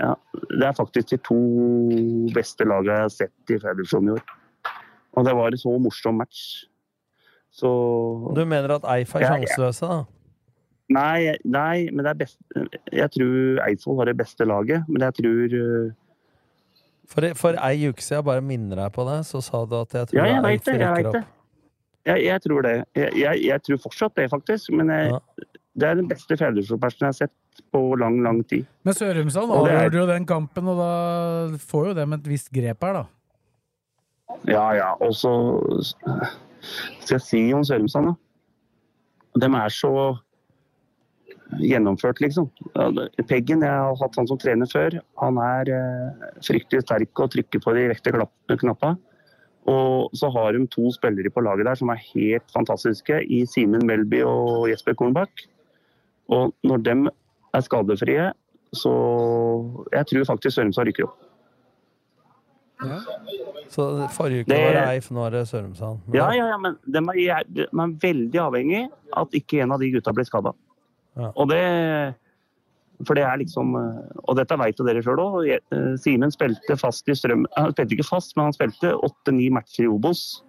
ja, 0.00 0.14
det 0.58 0.62
er 0.68 0.72
faktisk 0.78 1.10
de 1.10 1.16
to 1.26 1.38
beste 2.34 2.64
lagene 2.64 2.92
jeg 2.94 3.00
har 3.06 3.08
sett 3.14 3.50
i 3.50 3.58
Federasjonen 3.58 4.08
i 4.08 4.12
år. 4.18 4.22
Og 5.18 5.24
det 5.26 5.34
var 5.34 5.48
en 5.50 5.58
så 5.58 5.78
morsom 5.82 6.14
match. 6.20 6.64
Så 7.50 7.66
Du 8.34 8.44
mener 8.44 8.70
at 8.76 8.84
Eif 8.98 9.14
er 9.16 9.20
Ja, 9.20 9.36
ja. 9.36 9.46
sjanseløse, 9.46 9.86
da? 9.88 10.04
Nei, 10.88 11.34
nei, 11.44 11.88
men 11.92 12.00
det 12.06 12.10
er 12.14 12.18
best 12.22 12.38
Jeg 12.96 13.10
tror 13.12 13.58
Eidsvoll 13.66 13.98
har 14.00 14.08
det 14.08 14.14
beste 14.16 14.46
laget, 14.48 14.86
men 14.88 15.02
jeg 15.04 15.14
tror 15.18 15.56
eh, 15.58 15.90
For, 17.12 17.26
for 17.36 17.58
ei 17.60 17.90
uke 17.90 18.00
siden, 18.04 18.24
bare 18.24 18.40
minner 18.44 18.80
deg 18.84 18.94
på 18.94 19.04
det, 19.08 19.18
så 19.28 19.42
sa 19.44 19.64
du 19.68 19.74
at 19.82 19.92
jeg 19.98 20.08
tror 20.10 20.20
Ja, 20.22 20.30
jeg 20.32 20.42
veit 20.46 20.64
det. 20.64 20.78
Jeg 20.80 20.94
vet 20.96 21.10
det. 21.12 21.20
opp. 21.22 21.34
Jeg, 22.08 22.24
jeg 22.24 22.40
tror 22.46 22.62
det. 22.64 22.72
Jeg, 22.96 23.12
jeg, 23.20 23.42
jeg 23.50 23.62
tror 23.66 23.80
fortsatt 23.84 24.14
det, 24.16 24.30
faktisk. 24.32 24.70
Men 24.72 24.88
jeg, 24.94 25.10
Ja. 25.12 25.20
det 25.78 25.88
er 25.90 25.94
den 26.00 26.08
beste 26.08 26.36
Federasjonsmatchen 26.40 27.04
jeg 27.04 27.08
har 27.12 27.18
sett 27.18 27.62
på 27.74 27.82
lang, 28.00 28.20
lang 28.24 28.40
tid. 28.48 28.64
Men 28.86 28.94
Sørumsand 28.96 29.52
avgjorde 29.52 29.98
jo 30.00 30.06
den 30.08 30.24
kampen, 30.28 30.68
og 30.72 30.78
da 30.80 31.58
får 31.68 31.90
jo 31.90 31.94
dem 32.00 32.12
et 32.16 32.28
visst 32.32 32.48
grep 32.54 32.84
her, 32.86 33.02
da. 33.02 33.04
Ja, 34.48 34.66
ja. 34.76 34.88
Og 35.04 35.12
så 35.16 35.32
skal 35.84 37.18
jeg 37.18 37.24
si 37.24 37.42
om 37.56 37.64
Sørumsand, 37.64 38.12
da. 38.12 38.16
De 39.44 39.52
er 39.60 39.68
så 39.74 39.92
gjennomført, 41.56 42.20
liksom. 42.20 42.48
Peggen, 43.28 43.62
jeg 43.64 43.72
har 43.72 43.96
hatt 44.00 44.16
han 44.20 44.28
som 44.28 44.38
trener 44.40 44.68
før, 44.70 44.98
han 45.22 45.38
er 45.42 45.70
eh, 45.72 46.32
fryktelig 46.44 46.84
sterk 46.84 47.22
og 47.24 47.30
trykker 47.32 47.62
på 47.64 47.74
de 47.76 47.86
rette 47.92 48.12
knappene. 48.12 48.98
Og 49.68 50.14
så 50.16 50.30
har 50.32 50.56
de 50.56 50.62
to 50.72 50.88
spillere 50.94 51.28
på 51.32 51.42
laget 51.44 51.66
der 51.68 51.76
som 51.76 51.90
er 51.92 52.00
helt 52.14 52.52
fantastiske, 52.54 53.20
i 53.28 53.42
Simen 53.48 53.84
Melby 53.88 54.22
og 54.24 54.68
Jesper 54.70 54.96
Kornbakk. 54.96 55.44
Og 56.32 56.54
når 56.64 56.84
de 56.84 56.94
er 57.54 57.64
skadefrie, 57.64 58.30
så 58.76 58.92
Jeg 59.92 60.06
tror 60.06 60.24
faktisk 60.28 60.54
Sørumsand 60.58 60.88
rykker 60.90 61.06
opp. 61.06 61.16
Ja. 62.84 62.98
Så 63.72 64.08
forrige 64.14 64.44
uke 64.44 64.52
Det- 64.52 64.74
var 64.74 64.92
Eif, 64.92 65.10
nå 65.10 65.24
er 65.26 65.30
det 65.30 65.48
Sørumsand. 65.48 66.00
Ja, 66.14 66.30
ja, 66.32 66.46
ja, 66.48 66.56
men 66.58 66.76
de 66.86 67.28
er, 67.28 67.42
de 67.48 67.62
er 67.62 67.94
veldig 68.00 68.40
avhengig 68.40 68.90
at 69.16 69.28
ikke 69.32 69.62
en 69.62 69.72
av 69.72 69.80
de 69.80 69.90
gutta 69.90 70.12
blir 70.12 70.24
skada. 70.24 70.52
Ja. 71.18 71.32
Og 71.34 71.48
det 71.50 71.62
For 73.06 73.18
det 73.18 73.24
er 73.26 73.40
liksom 73.40 73.74
eh, 73.78 74.20
Og 74.24 74.36
dette 74.38 74.58
veit 74.58 74.78
jo 74.78 74.86
dere 74.86 75.02
sjøl 75.02 75.20
òg. 75.22 75.48
Simen 76.02 76.32
spilte 76.34 76.76
fast 76.78 77.10
i 77.10 77.16
Strømmen 77.18 77.50
Han 77.56 77.74
spilte 77.74 77.96
ikke 77.96 78.06
fast, 78.06 78.36
men 78.36 78.48
han 78.48 78.56
spilte 78.56 78.94
åtte-ni 78.94 79.50
matcher 79.54 79.86
i 79.86 79.90
Obos 79.90 80.44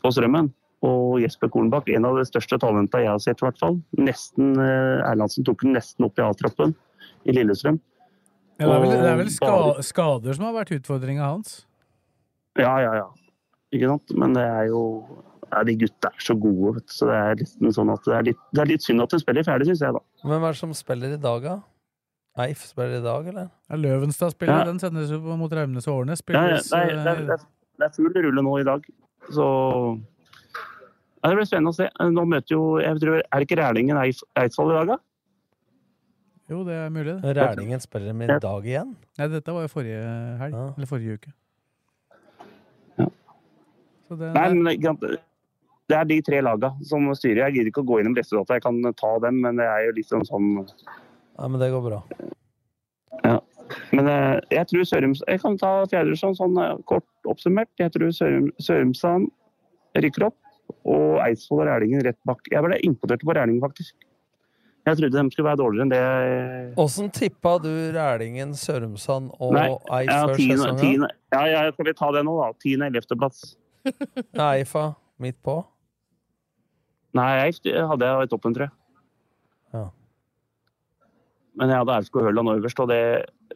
på 0.00 0.12
Strømmen. 0.14 0.52
Og 0.86 1.18
Jesper 1.20 1.50
Kornbakk, 1.52 1.90
en 1.92 2.06
av 2.08 2.16
de 2.16 2.24
største 2.24 2.56
talentene 2.62 3.04
jeg 3.04 3.10
har 3.12 3.20
sett, 3.20 3.42
i 3.42 3.44
hvert 3.44 3.58
fall. 3.60 3.76
Nesten 4.00 4.54
eh, 4.56 5.02
Erlandsen 5.04 5.44
tok 5.44 5.66
den 5.66 5.76
nesten 5.76 6.06
opp 6.06 6.16
i 6.16 6.24
A-troppen 6.24 6.72
i 7.28 7.34
Lillestrøm. 7.36 7.76
Ja, 8.60 8.68
det 8.68 8.72
er 8.72 8.80
vel, 8.80 8.90
det 8.92 9.10
er 9.10 9.18
vel 9.20 9.32
ska, 9.32 9.56
skader 9.84 10.36
som 10.36 10.46
har 10.48 10.56
vært 10.56 10.72
utfordringa 10.76 11.24
hans. 11.24 11.62
Ja, 12.60 12.72
ja, 12.82 12.94
ja. 12.98 13.06
Ikke 13.72 13.92
sant? 13.92 14.12
Men 14.20 14.34
det 14.36 14.44
er 14.44 14.66
jo 14.68 14.82
ja, 15.52 15.62
De 15.66 15.74
gutta 15.80 16.08
er 16.14 16.22
så 16.24 16.34
gode, 16.38 16.74
vet 16.78 16.86
du. 16.86 16.92
Så 16.94 17.06
det 17.10 17.16
er 17.18 17.34
litt 17.42 17.74
sånn 17.76 17.90
at 17.92 18.04
det 18.06 18.14
er 18.16 18.22
litt, 18.30 18.40
det 18.54 18.62
er 18.62 18.70
litt 18.70 18.82
synd 18.86 19.02
at 19.02 19.10
de 19.10 19.18
spiller 19.22 19.46
ferdig, 19.46 19.66
syns 19.70 19.80
jeg, 19.86 19.92
da. 19.96 20.02
Hvem 20.24 20.44
er 20.46 20.54
det 20.56 20.60
som 20.60 20.74
spiller 20.78 21.14
i 21.16 21.20
dag, 21.20 21.42
da? 21.42 21.56
Eif 22.44 22.62
spiller 22.68 23.00
i 23.00 23.04
dag, 23.04 23.26
eller? 23.32 23.48
Ja, 23.68 23.76
Løvenstad 23.76 24.30
spiller, 24.36 24.60
Ja. 24.62 24.64
den 24.70 24.78
sendes 24.78 25.10
jo 25.10 25.18
mot 25.36 25.52
Raumnes 25.52 25.88
og 25.90 26.04
Årnes. 26.04 26.22
Ja, 26.30 26.44
ja, 26.46 26.60
nei, 26.72 26.84
det, 26.86 26.96
er, 26.96 27.04
det, 27.04 27.10
er, 27.10 27.22
eh, 27.34 27.44
er, 27.80 27.84
er 27.88 27.94
full 27.96 28.14
rulle 28.14 28.42
nå 28.46 28.54
i 28.60 28.64
dag. 28.68 28.86
Så 29.34 29.46
ja, 31.20 31.28
Det 31.28 31.36
blir 31.36 31.48
spennende 31.50 31.72
å 31.74 31.76
se. 31.76 31.88
Nå 32.00 32.24
møter 32.30 32.54
jo 32.54 32.62
jeg 32.80 33.00
tror, 33.02 33.18
Er 33.20 33.38
det 33.42 33.46
ikke 33.50 33.58
Rælingen 33.60 33.96
Eif- 34.00 34.24
Eidsvoll 34.40 34.70
i 34.72 34.78
dag, 34.78 34.86
da? 34.94 34.98
Jo, 36.50 36.64
det 36.64 36.74
er 36.74 36.88
mulig. 36.90 37.20
det. 37.22 37.36
Rælingen 37.36 37.80
spiller 37.82 38.12
med 38.14 38.30
i 38.30 38.38
dag 38.42 38.64
igjen? 38.66 38.96
Nei, 39.18 39.26
dette 39.28 39.52
var 39.52 39.62
jo 39.66 39.68
forrige 39.68 40.00
helg. 40.40 40.54
Eller 40.78 40.86
forrige 40.90 41.18
uke. 41.18 41.34
Så 44.08 44.16
det, 44.18 44.32
Nei, 44.34 44.48
men 44.54 45.18
Det 45.90 45.96
er 45.98 46.06
de 46.06 46.18
tre 46.22 46.40
lagene 46.46 46.86
som 46.86 47.06
styrer. 47.18 47.44
Jeg 47.48 47.56
gidder 47.56 47.70
ikke 47.72 47.82
å 47.82 47.88
gå 47.88 48.00
innom 48.00 48.14
resultatet. 48.18 48.60
Jeg 48.60 48.66
kan 48.66 48.98
ta 48.98 49.14
dem, 49.24 49.40
men 49.44 49.58
det 49.58 49.66
er 49.66 49.88
jo 49.88 49.96
liksom 49.96 50.26
sånn 50.28 50.50
Ja, 50.60 51.48
men 51.48 51.58
det 51.62 51.70
går 51.72 51.82
bra. 51.88 52.02
Ja. 53.24 53.38
Men 53.94 54.08
eh, 54.10 54.36
jeg 54.50 54.66
tror 54.70 54.86
Sørums 54.88 55.20
Jeg 55.28 55.40
kan 55.42 55.56
ta 55.60 55.70
fjerdedivisjon 55.90 56.36
sånn 56.38 56.58
eh, 56.62 56.76
kort 56.90 57.30
oppsummert. 57.30 57.70
Jeg 57.80 57.92
tror 57.94 58.12
Sørum, 58.14 58.50
Sørumsand 58.62 59.30
rykker 59.98 60.28
opp, 60.28 60.38
og 60.86 61.18
Eidsvoll 61.24 61.64
og 61.64 61.68
Rælingen 61.70 62.04
rett 62.06 62.18
bak. 62.28 62.46
Jeg 62.52 62.62
ble 62.66 62.78
imponert 62.86 63.24
på 63.26 63.34
Rælingen, 63.34 63.62
faktisk. 63.62 63.96
Jeg 64.86 64.96
trodde 64.96 65.18
de 65.18 65.34
skulle 65.34 65.48
være 65.50 65.60
dårligere 65.60 65.84
enn 65.84 65.90
det 65.92 66.78
Åssen 66.80 67.10
tippa 67.12 67.58
du 67.62 67.70
Rælingen, 67.94 68.54
Sørumsand 68.56 69.34
og 69.36 69.52
Nei, 69.58 69.66
ja, 70.06 70.22
før 70.30 70.38
sesongen? 70.38 71.04
ja, 71.34 71.66
skal 71.74 71.90
vi 71.90 71.96
ta 71.98 72.08
det 72.16 72.24
nå, 72.26 72.38
da? 72.40 72.48
Tiende-ellevteplass. 72.64 73.42
Eifa 74.50 74.86
midt 75.20 75.38
på? 75.44 75.60
Nei, 77.18 77.30
jeg 77.42 77.88
hadde 77.90 78.06
jeg 78.06 78.28
i 78.28 78.30
toppen, 78.30 78.54
tror 78.54 78.68
jeg. 78.68 78.74
Ja. 79.74 79.84
Men 81.58 81.72
jeg 81.72 81.82
hadde 81.82 81.98
Aurskog 81.98 82.26
Høland 82.28 82.54
øverst, 82.54 82.80
og 82.82 82.88
det, 82.92 83.02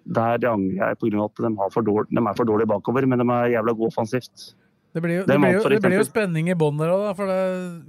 der 0.05 0.51
angrer 0.51 0.91
jeg 0.91 1.01
pga. 1.01 1.25
at 1.25 1.47
de, 1.47 1.55
har 1.61 1.73
for 1.73 1.87
dårlig, 1.87 2.11
de 2.11 2.21
er 2.21 2.37
for 2.37 2.51
dårlige 2.51 2.71
bakover, 2.71 3.07
men 3.07 3.23
de 3.23 3.27
er 3.31 3.55
jævla 3.55 3.77
gode 3.79 3.93
offensivt. 3.95 4.53
Det 4.95 5.03
blir 5.03 5.17
jo, 5.17 5.23
det 5.27 5.37
blir 5.43 5.57
jo, 5.57 5.63
det 5.73 5.81
blir 5.83 5.99
jo 5.99 6.07
spenning 6.07 6.49
i 6.53 6.55
bånn 6.55 6.77
der 6.79 6.93
òg, 6.95 7.09
for 7.19 7.27
det, 7.27 7.39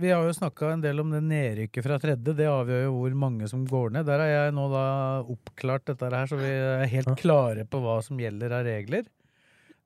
vi 0.02 0.10
har 0.10 0.24
jo 0.26 0.32
snakka 0.34 0.72
en 0.74 0.82
del 0.82 1.04
om 1.04 1.12
det 1.14 1.20
nedrykket 1.22 1.86
fra 1.86 2.00
tredje. 2.02 2.34
Det 2.34 2.48
avgjør 2.50 2.88
jo 2.88 2.96
hvor 2.96 3.18
mange 3.22 3.50
som 3.52 3.62
går 3.70 3.94
ned. 3.94 4.08
Der 4.08 4.24
har 4.24 4.32
jeg 4.32 4.56
nå 4.58 4.66
da 4.72 4.86
oppklart 5.22 5.86
dette 5.92 6.10
her, 6.10 6.26
så 6.32 6.40
vi 6.40 6.50
er 6.50 6.90
helt 6.90 7.12
klare 7.22 7.68
på 7.70 7.84
hva 7.84 8.00
som 8.06 8.18
gjelder 8.18 8.58
av 8.58 8.66
regler. 8.66 9.06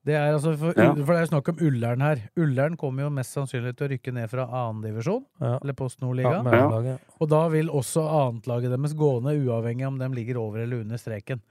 Det 0.06 0.14
er 0.16 0.32
altså 0.32 0.54
for, 0.56 0.72
Ja. 0.76 0.94
for 0.94 1.12
det 1.12 1.20
er 1.20 1.26
snakk 1.28 1.48
om 1.52 1.58
Ullern 1.60 2.00
her. 2.00 2.20
Ullern 2.40 2.76
kommer 2.80 3.02
jo 3.04 3.10
mest 3.12 3.34
sannsynlig 3.36 3.74
til 3.76 3.86
å 3.86 3.90
rykke 3.92 4.12
ned 4.16 4.30
fra 4.32 4.46
annendivisjon, 4.48 5.24
Ja. 5.40 5.58
eller 5.60 5.74
Post 5.76 6.00
Nord-ligaen. 6.00 6.46
Ja. 6.50 6.96
Og 7.20 7.28
da 7.28 7.48
vil 7.48 7.68
også 7.68 8.00
annetlaget 8.08 8.70
deres 8.72 8.94
gå 8.96 9.10
ned, 9.22 9.44
uavhengig 9.44 9.86
om 9.86 9.98
de 9.98 10.08
ligger 10.08 10.36
over 10.40 10.62
eller 10.62 10.80
under 10.80 10.96
streken. 10.96 11.42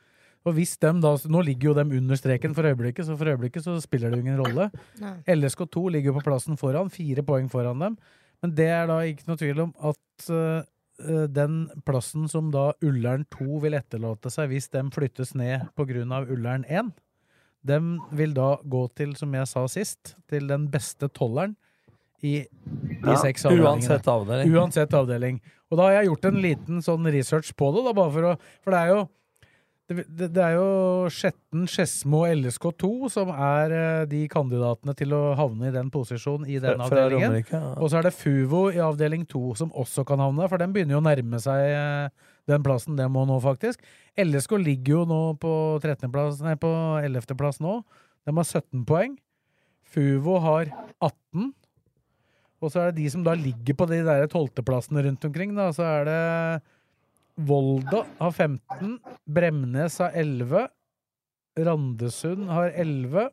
Og 0.45 0.53
hvis 0.55 0.77
dem 0.79 1.01
da, 1.01 1.15
Nå 1.27 1.43
ligger 1.45 1.69
jo 1.69 1.73
dem 1.75 1.91
under 1.91 2.15
streken 2.15 2.55
for 2.55 2.63
øyeblikket, 2.63 3.05
så 3.05 3.17
for 3.17 3.25
øyeblikket 3.25 3.61
så 3.61 3.79
spiller 3.83 4.09
det 4.09 4.17
jo 4.19 4.25
ingen 4.25 4.39
rolle. 4.39 4.71
Nei. 5.01 5.13
LSK2 5.27 5.91
ligger 5.91 6.13
jo 6.13 6.19
på 6.19 6.23
plassen 6.23 6.57
foran, 6.57 6.89
fire 6.89 7.21
poeng 7.21 7.49
foran 7.51 7.77
dem. 7.79 7.97
Men 8.41 8.55
det 8.55 8.67
er 8.71 8.87
da 8.87 8.99
ikke 9.03 9.27
noe 9.27 9.37
tvil 9.37 9.59
om 9.59 9.73
at 9.83 10.29
øh, 10.31 11.27
den 11.27 11.69
plassen 11.85 12.27
som 12.29 12.49
da 12.51 12.71
Ullern 12.81 13.25
2 13.29 13.59
vil 13.61 13.73
etterlate 13.77 14.31
seg 14.31 14.49
hvis 14.49 14.69
dem 14.71 14.89
flyttes 14.89 15.35
ned 15.35 15.67
pga. 15.75 16.23
Ullern 16.31 16.63
1, 16.67 16.93
dem 17.65 17.97
vil 18.15 18.33
da 18.33 18.53
gå 18.63 18.85
til, 18.95 19.15
som 19.19 19.33
jeg 19.35 19.47
sa 19.51 19.65
sist, 19.67 20.15
til 20.31 20.47
den 20.47 20.67
beste 20.71 21.09
tolleren 21.11 21.55
i 22.23 22.45
de 22.47 23.05
Ja, 23.05 23.15
seks 23.19 23.45
avdelingene. 23.45 23.69
uansett 23.79 24.07
avdeling. 24.11 24.51
Uansett 24.55 24.93
avdeling. 24.93 25.39
Og 25.71 25.77
da 25.77 25.83
har 25.87 25.91
jeg 25.99 26.09
gjort 26.09 26.25
en 26.25 26.41
liten 26.43 26.81
sånn 26.83 27.05
research 27.13 27.53
på 27.55 27.69
det, 27.75 27.85
da, 27.85 27.93
bare 27.93 28.11
for 28.11 28.21
å 28.33 28.37
For 28.63 28.71
det 28.75 28.79
er 28.79 28.87
jo 28.95 29.07
det, 29.89 30.03
det, 30.05 30.27
det 30.35 30.43
er 30.45 30.53
jo 30.53 31.07
Skjetten, 31.09 31.63
Skedsmo 31.65 32.19
og 32.27 32.33
LSK2 32.43 33.09
som 33.09 33.31
er 33.33 33.71
eh, 33.73 34.03
de 34.05 34.19
kandidatene 34.29 34.93
til 34.99 35.15
å 35.17 35.33
havne 35.39 35.71
i 35.71 35.73
den 35.73 35.89
posisjonen 35.89 36.45
i 36.45 36.59
den 36.61 36.75
Fra- 36.77 36.89
fra 36.91 37.05
avdelingen. 37.07 37.31
Romerike, 37.31 37.55
ja. 37.57 37.71
Og 37.81 37.89
så 37.89 37.97
er 37.97 38.05
det 38.05 38.13
Fuvo 38.13 38.67
i 38.69 38.77
avdeling 38.85 39.25
2 39.25 39.55
som 39.57 39.71
også 39.73 40.05
kan 40.05 40.21
havne 40.21 40.43
der, 40.43 40.51
for 40.51 40.61
den 40.61 40.75
begynner 40.75 40.93
jo 40.93 41.01
å 41.01 41.07
nærme 41.07 41.41
seg 41.41 41.63
eh, 41.73 42.09
den 42.53 42.61
plassen 42.61 42.95
den 43.01 43.09
må 43.15 43.25
nå, 43.25 43.39
faktisk. 43.41 43.81
LSK 44.17 44.57
ligger 44.61 44.99
jo 44.99 45.05
nå 45.09 45.21
på 45.41 45.51
13. 45.81 46.09
plass, 46.13 46.41
nei, 46.43 46.55
på 46.59 46.69
11. 47.03 47.35
plass 47.37 47.61
nå. 47.63 47.79
De 48.25 48.35
har 48.35 48.47
17 48.47 48.85
poeng. 48.89 49.15
Fuvo 49.89 50.37
har 50.43 50.69
18. 51.01 51.51
Og 52.59 52.71
så 52.71 52.81
er 52.81 52.91
det 52.91 53.03
de 53.03 53.11
som 53.13 53.23
da 53.23 53.33
ligger 53.37 53.77
på 53.77 53.87
de 53.89 54.01
der 54.05 54.27
tolvteplassene 54.31 55.05
rundt 55.05 55.25
omkring. 55.25 55.55
Da. 55.57 55.69
Så 55.75 55.85
er 55.87 56.09
det 56.09 56.19
Volda 57.39 58.03
har 58.19 58.33
15, 58.35 58.97
Bremnes 59.23 59.95
har 60.03 60.15
11, 60.17 60.65
Randesund 61.59 62.49
har 62.51 62.73
11, 62.75 63.29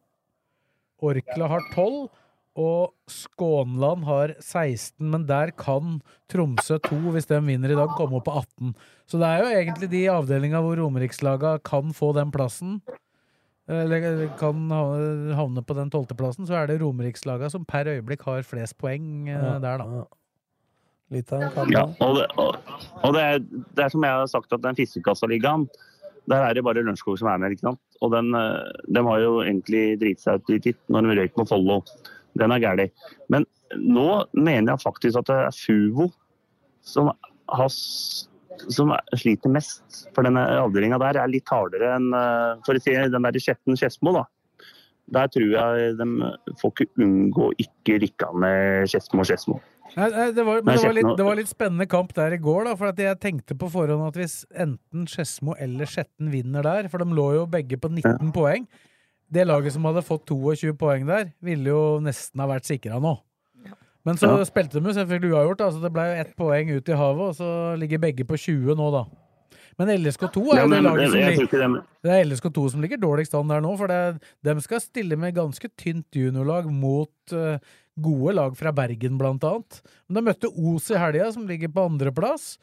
Orkla 1.03 1.49
har 1.51 1.65
12, 1.75 2.07
og 2.57 2.95
Skånland 3.13 4.05
har 4.09 4.33
16, 4.41 4.97
men 5.13 5.27
der 5.29 5.51
kan 5.57 5.99
Tromsø 6.33 6.79
2, 6.87 6.99
hvis 7.15 7.29
de 7.29 7.39
vinner 7.45 7.73
i 7.75 7.77
dag, 7.79 7.93
komme 7.99 8.17
opp 8.19 8.25
på 8.29 8.37
18. 8.41 8.73
Så 9.07 9.21
det 9.21 9.29
er 9.29 9.43
jo 9.45 9.51
egentlig 9.61 9.91
de 9.93 10.05
avdelinga 10.11 10.63
hvor 10.65 10.79
Romerikslaga 10.81 11.59
kan 11.63 11.93
få 11.97 12.15
den 12.17 12.33
plassen, 12.35 12.79
eller 13.69 14.29
kan 14.39 14.69
ha- 14.71 15.35
havne 15.37 15.63
på 15.67 15.75
den 15.77 15.91
tolvteplassen, 15.91 16.47
så 16.47 16.55
er 16.63 16.69
det 16.71 16.81
Romerikslaga 16.81 17.49
som 17.51 17.65
per 17.67 17.89
øyeblikk 17.91 18.23
har 18.29 18.45
flest 18.47 18.77
poeng 18.79 19.29
eh, 19.29 19.35
Ja, 19.37 19.59
der, 19.63 19.83
da. 19.83 20.05
Litt 21.15 21.31
av 21.35 21.43
en 21.47 21.53
kamp. 21.55 21.71
Ja, 21.75 21.85
og 22.03 22.17
det, 22.19 22.25
og, 22.43 22.57
og 23.07 23.13
det, 23.15 23.23
er, 23.23 23.45
det 23.79 23.85
er 23.85 23.93
som 23.93 24.03
jeg 24.07 24.17
har 24.23 24.27
sagt, 24.31 24.51
at 24.57 24.63
den 24.65 24.75
Fiskekassaligaen, 24.79 25.69
der 26.27 26.43
er 26.49 26.57
det 26.59 26.65
bare 26.67 26.81
Lørenskog 26.83 27.19
som 27.21 27.29
er 27.31 27.39
med. 27.39 27.53
ikke 27.55 27.69
sant? 27.69 27.83
Og 28.03 28.11
den, 28.15 28.33
eh, 28.35 28.83
de 28.91 29.03
har 29.07 29.21
jo 29.23 29.37
egentlig 29.45 29.85
driti 30.01 30.25
seg 30.25 30.43
ut 30.51 30.67
litt 30.67 30.81
når 30.91 31.07
de 31.13 31.19
røyk 31.21 31.37
på 31.39 31.47
Follo. 31.47 31.77
Den 32.37 32.55
er 32.55 32.63
gæren. 32.63 32.93
Men 33.33 33.47
nå 33.81 34.09
mener 34.37 34.75
jeg 34.75 34.85
faktisk 34.85 35.21
at 35.23 35.31
det 35.31 35.39
er 35.49 35.57
Fuvo 35.57 36.09
som, 36.87 37.11
har, 37.51 37.69
som 37.71 38.93
er- 38.95 39.19
sliter 39.19 39.53
mest. 39.53 40.07
For 40.15 40.27
denne 40.27 40.45
avdelinga 40.61 41.01
der 41.03 41.21
er 41.23 41.33
litt 41.33 41.49
hardere 41.51 41.97
enn 41.97 42.13
eh, 42.15 42.65
for 42.67 42.79
å 42.79 42.83
si, 42.83 42.95
den 42.95 43.27
der 43.27 43.41
Skjetten 43.43 43.79
Skedsmo. 43.79 44.15
da. 44.21 44.27
Der 45.17 45.29
tror 45.31 45.53
jeg 45.55 45.95
de 46.01 46.07
får 46.61 46.73
ikke 46.73 47.05
unngå 47.05 47.53
ikke 47.63 48.01
rykke 48.03 48.31
ned 48.43 48.91
Skedsmo 48.91 49.23
og 49.23 49.29
Skedsmo. 49.31 49.61
Nei, 49.97 50.09
nei, 50.11 50.25
det, 50.35 50.43
var, 50.45 50.65
men 50.67 50.75
det, 50.75 50.83
var 50.83 50.97
litt, 50.97 51.11
det 51.17 51.25
var 51.29 51.39
litt 51.39 51.49
spennende 51.51 51.87
kamp 51.89 52.11
der 52.17 52.35
i 52.35 52.41
går, 52.43 52.67
da, 52.67 52.73
for 52.77 52.91
at 52.91 52.99
jeg 53.01 53.17
tenkte 53.23 53.55
på 53.57 53.69
forhånd 53.71 54.03
at 54.09 54.19
hvis 54.19 54.41
enten 54.51 55.07
Skedsmo 55.09 55.55
eller 55.63 55.89
Skjetten 55.89 56.33
vinner 56.33 56.67
der, 56.67 56.89
for 56.93 57.01
de 57.01 57.17
lå 57.17 57.29
jo 57.39 57.45
begge 57.49 57.79
på 57.81 57.93
19 57.95 58.33
poeng 58.35 58.67
Det 59.33 59.47
laget 59.47 59.75
som 59.75 59.85
hadde 59.89 60.05
fått 60.07 60.27
22 60.31 60.73
poeng 60.79 61.07
der, 61.09 61.33
ville 61.43 61.73
jo 61.73 61.99
nesten 62.01 62.41
ha 62.43 62.47
vært 62.47 62.69
sikra 62.69 63.01
nå. 63.03 63.17
Men 64.07 64.15
så 64.15 64.29
Ja. 64.39 64.45
spilte 64.47 64.79
de 64.79 64.87
jo 64.87 64.95
selvfølgelig 64.95 65.33
uavgjort, 65.35 65.73
så 65.75 65.83
det 65.83 65.93
ble 65.93 66.03
jo 66.07 66.21
ett 66.23 66.37
poeng 66.39 66.69
ut 66.71 66.89
i 66.89 66.93
havet, 66.95 67.23
og 67.27 67.35
så 67.35 67.79
ligger 67.79 67.99
begge 67.99 68.25
på 68.25 68.39
20 68.39 68.77
nå, 68.79 68.91
da. 68.95 69.05
Men 69.79 69.89
LSK2 69.89 70.53
er 70.53 70.57
Ja, 70.57 70.63
jo 70.63 70.69
det 70.71 70.83
laget 70.83 71.11
som 71.11 71.21
ligger 71.21 71.83
det 72.03 72.11
er 72.13 72.25
LSK2 72.25 72.71
som 72.71 72.81
ligger 72.81 72.97
dårligst 73.03 73.35
an 73.35 73.49
der 73.49 73.61
nå, 73.61 73.77
for 73.77 73.89
det, 73.89 74.23
de 74.47 74.61
skal 74.65 74.81
stille 74.81 75.19
med 75.19 75.35
ganske 75.35 75.69
tynt 75.77 76.07
juniorlag 76.17 76.71
mot 76.73 77.11
uh, 77.33 77.59
gode 78.01 78.35
lag 78.35 78.57
fra 78.57 78.73
Bergen, 78.73 79.19
blant 79.19 79.45
annet. 79.45 79.83
Men 80.09 80.15
de 80.15 80.31
møtte 80.31 80.49
Os 80.55 80.89
i 80.91 80.97
helga, 80.97 81.33
som 81.33 81.47
ligger 81.47 81.69
på 81.69 81.85
andreplass. 81.91 82.57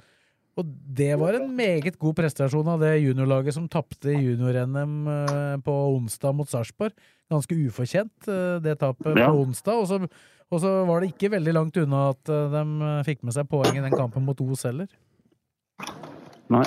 Og 0.59 0.67
det 0.93 1.15
var 1.17 1.33
en 1.39 1.47
meget 1.57 1.95
god 1.97 2.13
prestasjon 2.19 2.67
av 2.69 2.83
det 2.83 2.91
juniorlaget 3.01 3.55
som 3.55 3.65
tapte 3.71 4.13
junior-NM 4.13 4.93
eh, 5.09 5.55
på 5.65 5.73
onsdag 5.95 6.35
mot 6.37 6.49
Sarpsborg. 6.51 6.93
Ganske 7.33 7.57
ufortjent, 7.57 8.27
eh, 8.29 8.59
det 8.61 8.75
tapet 8.83 9.15
på 9.17 9.31
onsdag. 9.41 9.79
Og 9.81 9.87
så, 9.89 9.97
og 10.53 10.61
så 10.61 10.73
var 10.85 11.01
det 11.01 11.09
ikke 11.15 11.31
veldig 11.33 11.55
langt 11.57 11.79
unna 11.81 12.03
at 12.11 12.29
eh, 12.29 12.53
de 12.53 12.91
fikk 13.09 13.23
med 13.25 13.33
seg 13.33 13.49
poeng 13.49 13.73
i 13.79 13.81
den 13.81 13.97
kampen 13.97 14.27
mot 14.27 14.41
Os 14.45 14.67
heller. 14.69 14.85
Nei. 16.53 16.65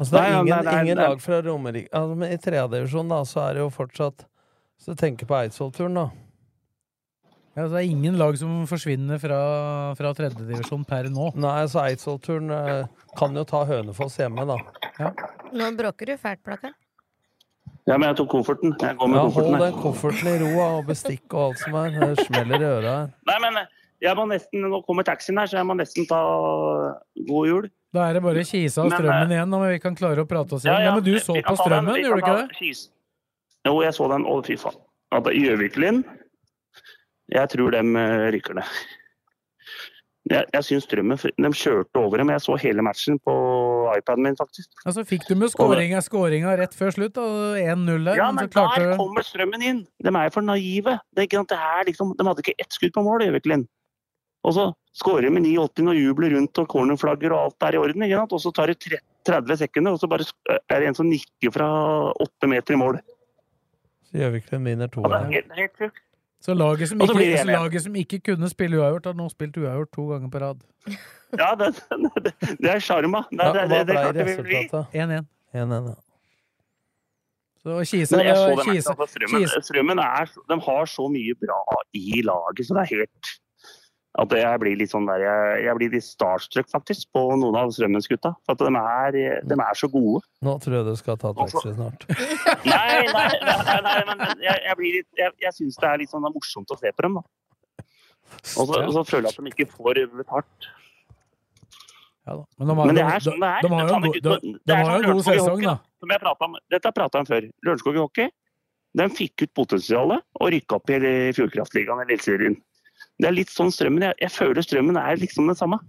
Altså, 0.00 0.12
det 0.14 0.20
er 0.20 0.30
Nei, 0.30 0.30
nei, 0.30 0.40
ingen, 0.44 0.68
er- 0.68 0.82
ingen 0.84 1.00
lag 1.00 1.20
fra 1.20 1.40
Romerike 1.44 1.90
altså, 1.92 2.14
men 2.16 2.30
I 2.32 2.38
tredjedivisjon 2.40 3.10
da, 3.12 3.18
så 3.28 3.42
er 3.48 3.56
det 3.58 3.60
jo 3.64 3.70
fortsatt 3.74 4.22
Hvis 4.78 4.86
du 4.88 4.94
tenker 4.96 5.28
på 5.28 5.36
Eidsvoll-turen, 5.36 5.96
da. 5.98 6.06
Ja, 7.56 7.64
så 7.66 7.72
det 7.74 7.80
er 7.80 7.88
ingen 7.90 8.14
lag 8.20 8.36
som 8.38 8.60
forsvinner 8.70 9.18
fra, 9.18 9.38
fra 9.98 10.12
tredjedivisjon 10.14 10.84
per 10.86 11.08
nå. 11.10 11.32
Nei, 11.40 11.56
så 11.70 11.82
Eidsvollturen 11.82 12.52
eh, 12.54 12.84
kan 13.18 13.34
jo 13.34 13.42
ta 13.48 13.64
Hønefoss 13.66 14.20
hjemme, 14.20 14.44
da. 14.46 14.58
Nå 15.58 15.72
bråker 15.78 16.12
du 16.12 16.14
fælt, 16.20 16.42
Blakkaren. 16.46 16.76
Ja, 17.88 17.96
men 17.96 18.06
jeg 18.10 18.20
tok 18.20 18.28
kofferten. 18.36 18.76
Jeg 18.78 18.96
går 19.00 19.08
med 19.10 19.18
Ja, 19.18 19.24
kofferten. 19.26 19.56
hold 19.56 19.64
den 19.66 19.82
kofferten 19.82 20.30
i 20.30 20.36
ro, 20.44 20.50
og 20.62 20.86
bestikk 20.86 21.34
og 21.34 21.42
alt 21.48 21.62
som 21.64 21.76
er. 21.80 21.96
Det 21.96 22.26
smeller 22.28 22.62
i 22.62 22.68
øra 22.68 22.92
her. 23.00 23.10
Nei, 23.32 23.38
men 23.42 23.58
jeg 24.04 24.16
må 24.20 24.26
nesten, 24.30 24.62
nå 24.70 24.80
kommer 24.86 25.08
taxien 25.08 25.40
her, 25.40 25.50
så 25.50 25.58
jeg 25.58 25.66
må 25.66 25.74
nesten 25.80 26.06
ta 26.08 26.20
god 27.32 27.50
jul. 27.50 27.66
Da 27.90 28.06
er 28.06 28.14
det 28.14 28.22
bare 28.22 28.44
Kisa 28.46 28.84
og 28.84 28.92
Men, 28.92 28.94
Strømmen 29.00 29.26
men, 29.26 29.34
igjen, 29.34 29.54
om 29.58 29.66
vi 29.66 29.82
kan 29.82 29.96
klare 29.98 30.22
å 30.22 30.28
prate 30.30 30.54
oss 30.54 30.64
igjen. 30.68 30.84
Ja, 30.86 30.94
men 30.94 31.02
du 31.02 31.18
så 31.18 31.34
på 31.34 31.56
Strømmen, 31.58 31.98
gjorde 31.98 32.20
du 32.20 32.22
ikke 32.22 32.36
det? 32.44 32.58
Kis. 32.60 32.84
Jo, 33.66 33.74
jeg 33.82 33.96
så 33.96 34.06
den. 34.12 34.28
Å, 34.30 34.38
fy 34.46 34.54
faen. 34.60 34.78
At 35.10 35.26
det 35.26 35.34
er 35.34 35.40
Gjøviklin 35.50 36.04
Jeg 37.30 37.52
tror 37.52 37.74
dem 37.76 37.94
eh, 37.98 38.30
rykker 38.34 38.58
ned. 38.58 38.80
Jeg, 40.30 40.44
jeg 40.52 40.66
syns 40.66 40.84
Strømmen 40.84 41.16
De 41.18 41.48
kjørte 41.56 41.98
over 41.98 42.20
dem. 42.20 42.30
Jeg 42.34 42.42
så 42.44 42.54
hele 42.60 42.84
matchen 42.84 43.16
på 43.24 43.34
iPaden 43.96 44.26
min, 44.26 44.36
faktisk. 44.38 44.68
Altså, 44.84 45.02
fikk 45.08 45.24
du 45.26 45.34
med 45.40 45.50
skåringa, 45.50 46.02
skåringa 46.04 46.52
rett 46.60 46.76
før 46.76 46.92
slutt, 46.94 47.18
og 47.18 47.56
1-0 47.58 48.04
der. 48.06 48.20
Ja, 48.20 48.28
men 48.28 48.42
men 48.44 48.50
så 48.50 48.52
klarte 48.54 48.82
der 48.82 48.92
du 48.92 49.00
kommer 49.00 49.26
Strømmen 49.26 49.64
inn! 49.64 49.84
De 50.04 50.12
er 50.12 50.34
for 50.34 50.46
naive. 50.46 50.98
Det 51.14 51.24
er 51.24 51.28
ikke 51.30 51.44
det 51.50 51.60
liksom, 51.90 52.12
de 52.18 52.26
hadde 52.28 52.44
ikke 52.44 52.58
ett 52.62 52.76
skudd 52.76 52.94
på 52.94 53.04
mål, 53.06 53.24
Gjøviklin. 53.26 53.64
Og 54.46 54.54
så 54.56 54.66
skårer 54.96 55.28
de 55.28 55.32
med 55.34 55.48
89 55.48 55.88
og 55.92 55.98
jubler 55.98 56.36
rundt 56.36 56.60
og 56.62 56.68
cornerflagger 56.72 57.34
og 57.36 57.48
alt 57.48 57.66
er 57.68 57.76
i 57.76 57.80
orden. 57.80 58.04
ikke 58.06 58.20
sant? 58.20 58.36
Og 58.36 58.44
så 58.44 58.52
tar 58.56 58.72
det 58.72 59.00
30 59.28 59.58
sekunder, 59.64 59.96
og 59.96 60.00
så 60.00 60.08
bare 60.08 60.28
er 60.48 60.80
det 60.80 60.92
en 60.92 60.96
som 60.96 61.08
nikker 61.08 61.52
fra 61.52 61.68
åtte 62.12 62.48
meter 62.48 62.76
i 62.76 62.80
mål. 62.80 63.00
Så 64.08 64.20
Gjøviklin 64.20 64.64
vinner 64.68 64.88
to. 64.92 65.04
Ja, 65.04 65.24
det 65.26 65.42
er 65.42 65.58
helt, 65.58 65.76
helt. 65.80 66.00
Så 66.40 66.54
laget 66.56 66.88
som, 66.88 67.00
ikke, 67.04 67.38
så 67.38 67.44
laget 67.44 67.82
som 67.84 67.96
ikke 68.00 68.18
kunne 68.30 68.48
spille 68.48 68.78
uavgjort, 68.80 69.06
har 69.10 69.16
nå 69.18 69.26
spilt 69.28 69.56
uavgjort 69.60 69.90
to 69.92 70.06
ganger 70.08 70.30
på 70.32 70.40
rad. 70.40 70.62
Ja, 71.36 71.50
det, 71.60 71.74
det, 72.24 72.32
det 72.62 72.70
er 72.72 72.80
sjarma. 72.82 73.20
Det, 73.30 73.38
Ja, 73.44 73.50
det, 73.52 73.66
det, 73.70 73.80
det, 73.90 73.98
klarte 73.98 74.24
vi 74.24 74.36
å 74.38 74.46
bli. 74.46 74.62
1-1. 74.72 75.26
1-1, 75.54 75.90
ja. 75.92 75.98
Så 77.60 77.76
Kisa, 77.84 78.16
Men 78.16 78.26
jeg 78.30 78.36
så 78.40 78.46
det- 78.48 78.56
den 78.64 78.74
Kisa, 78.74 78.94
Strømmen, 79.12 79.42
Kisa 79.44 79.60
Strømmen 79.60 79.98
er, 80.00 80.30
de 80.48 80.56
har 80.64 80.86
så 80.88 81.08
mye 81.12 81.34
bra 81.42 81.60
i 81.92 82.22
laget, 82.24 82.64
så 82.66 82.74
det 82.78 82.86
er 82.86 82.92
helt 83.02 83.32
at 84.20 84.32
jeg 84.36 84.60
blir 84.60 84.76
litt 84.76 84.92
sånn 84.92 85.06
der, 85.08 85.22
jeg, 85.24 85.60
jeg 85.64 85.76
blir 85.78 85.92
litt 85.94 86.04
starstruck 86.04 86.68
faktisk 86.68 87.08
på 87.16 87.22
noen 87.40 87.56
av 87.56 87.70
Strømmens 87.72 88.08
gutta. 88.10 88.34
For 88.44 88.56
at 88.56 88.64
de 88.66 88.80
er, 88.80 89.44
de 89.48 89.56
er 89.56 89.78
så 89.78 89.88
gode. 89.92 90.20
Nå 90.44 90.56
tror 90.60 90.76
jeg 90.76 90.88
du 90.90 90.92
skal 91.00 91.20
ta 91.20 91.32
taxi 91.36 91.72
snart. 91.72 92.04
Nei, 92.70 93.06
nei, 93.08 93.28
nei, 93.46 93.78
nei, 93.86 93.94
men 94.10 94.26
jeg, 94.44 94.58
jeg, 94.66 94.74
blir 94.80 94.98
litt, 94.98 95.08
jeg, 95.16 95.36
jeg 95.46 95.56
syns 95.56 95.78
det 95.80 95.88
er 95.88 96.02
litt 96.02 96.12
sånn 96.12 96.26
morsomt 96.28 96.74
å 96.74 96.78
se 96.80 96.92
på 96.92 97.06
dem. 97.06 97.16
da. 97.20 97.24
Og 98.60 98.68
så, 98.68 98.82
og 98.84 98.92
så 98.98 99.06
føler 99.08 99.30
jeg 99.30 99.32
at 99.32 99.40
de 99.48 99.54
ikke 99.54 99.68
får 99.72 100.02
betalt. 100.18 100.68
Ja 102.28 102.36
da. 102.36 102.44
Men 102.60 102.68
de 102.68 102.76
har, 102.76 102.90
Men 102.90 102.98
det 102.98 103.06
er 103.06 103.24
sånn 103.24 103.40
det 103.40 103.54
er. 103.54 103.64
De 103.64 103.72
har 103.72 103.88
jo 103.88 103.94
sånn 103.96 104.60
de 104.60 104.76
har 104.76 104.90
jo 104.90 104.98
en 105.00 105.08
god 105.08 105.24
sesong, 105.30 105.64
da. 105.64 105.78
Som 106.00 106.12
jeg 106.12 106.28
om, 106.28 106.60
dette 106.68 106.84
har 106.84 106.92
jeg 106.92 106.98
prata 107.00 107.24
om 107.24 107.28
før. 107.28 107.48
Lørenskog 107.64 107.96
i 107.96 108.04
hockey 108.04 108.30
de 108.98 109.06
fikk 109.14 109.44
ut 109.44 109.52
potensialet 109.54 110.24
og 110.40 110.50
rykka 110.54 110.78
opp 110.80 110.90
i 110.90 110.98
Fjordkraftligaen 111.36 112.02
i 112.02 112.06
Eliteserien. 112.08 112.56
Det 113.20 113.28
er 113.28 113.36
litt 113.36 113.52
sånn 113.52 113.70
Strømmen. 113.74 114.08
Jeg, 114.08 114.16
jeg 114.24 114.32
føler 114.32 114.64
Strømmen 114.64 114.98
er 115.00 115.20
liksom 115.20 115.50
det 115.50 115.58
samme. 115.60 115.80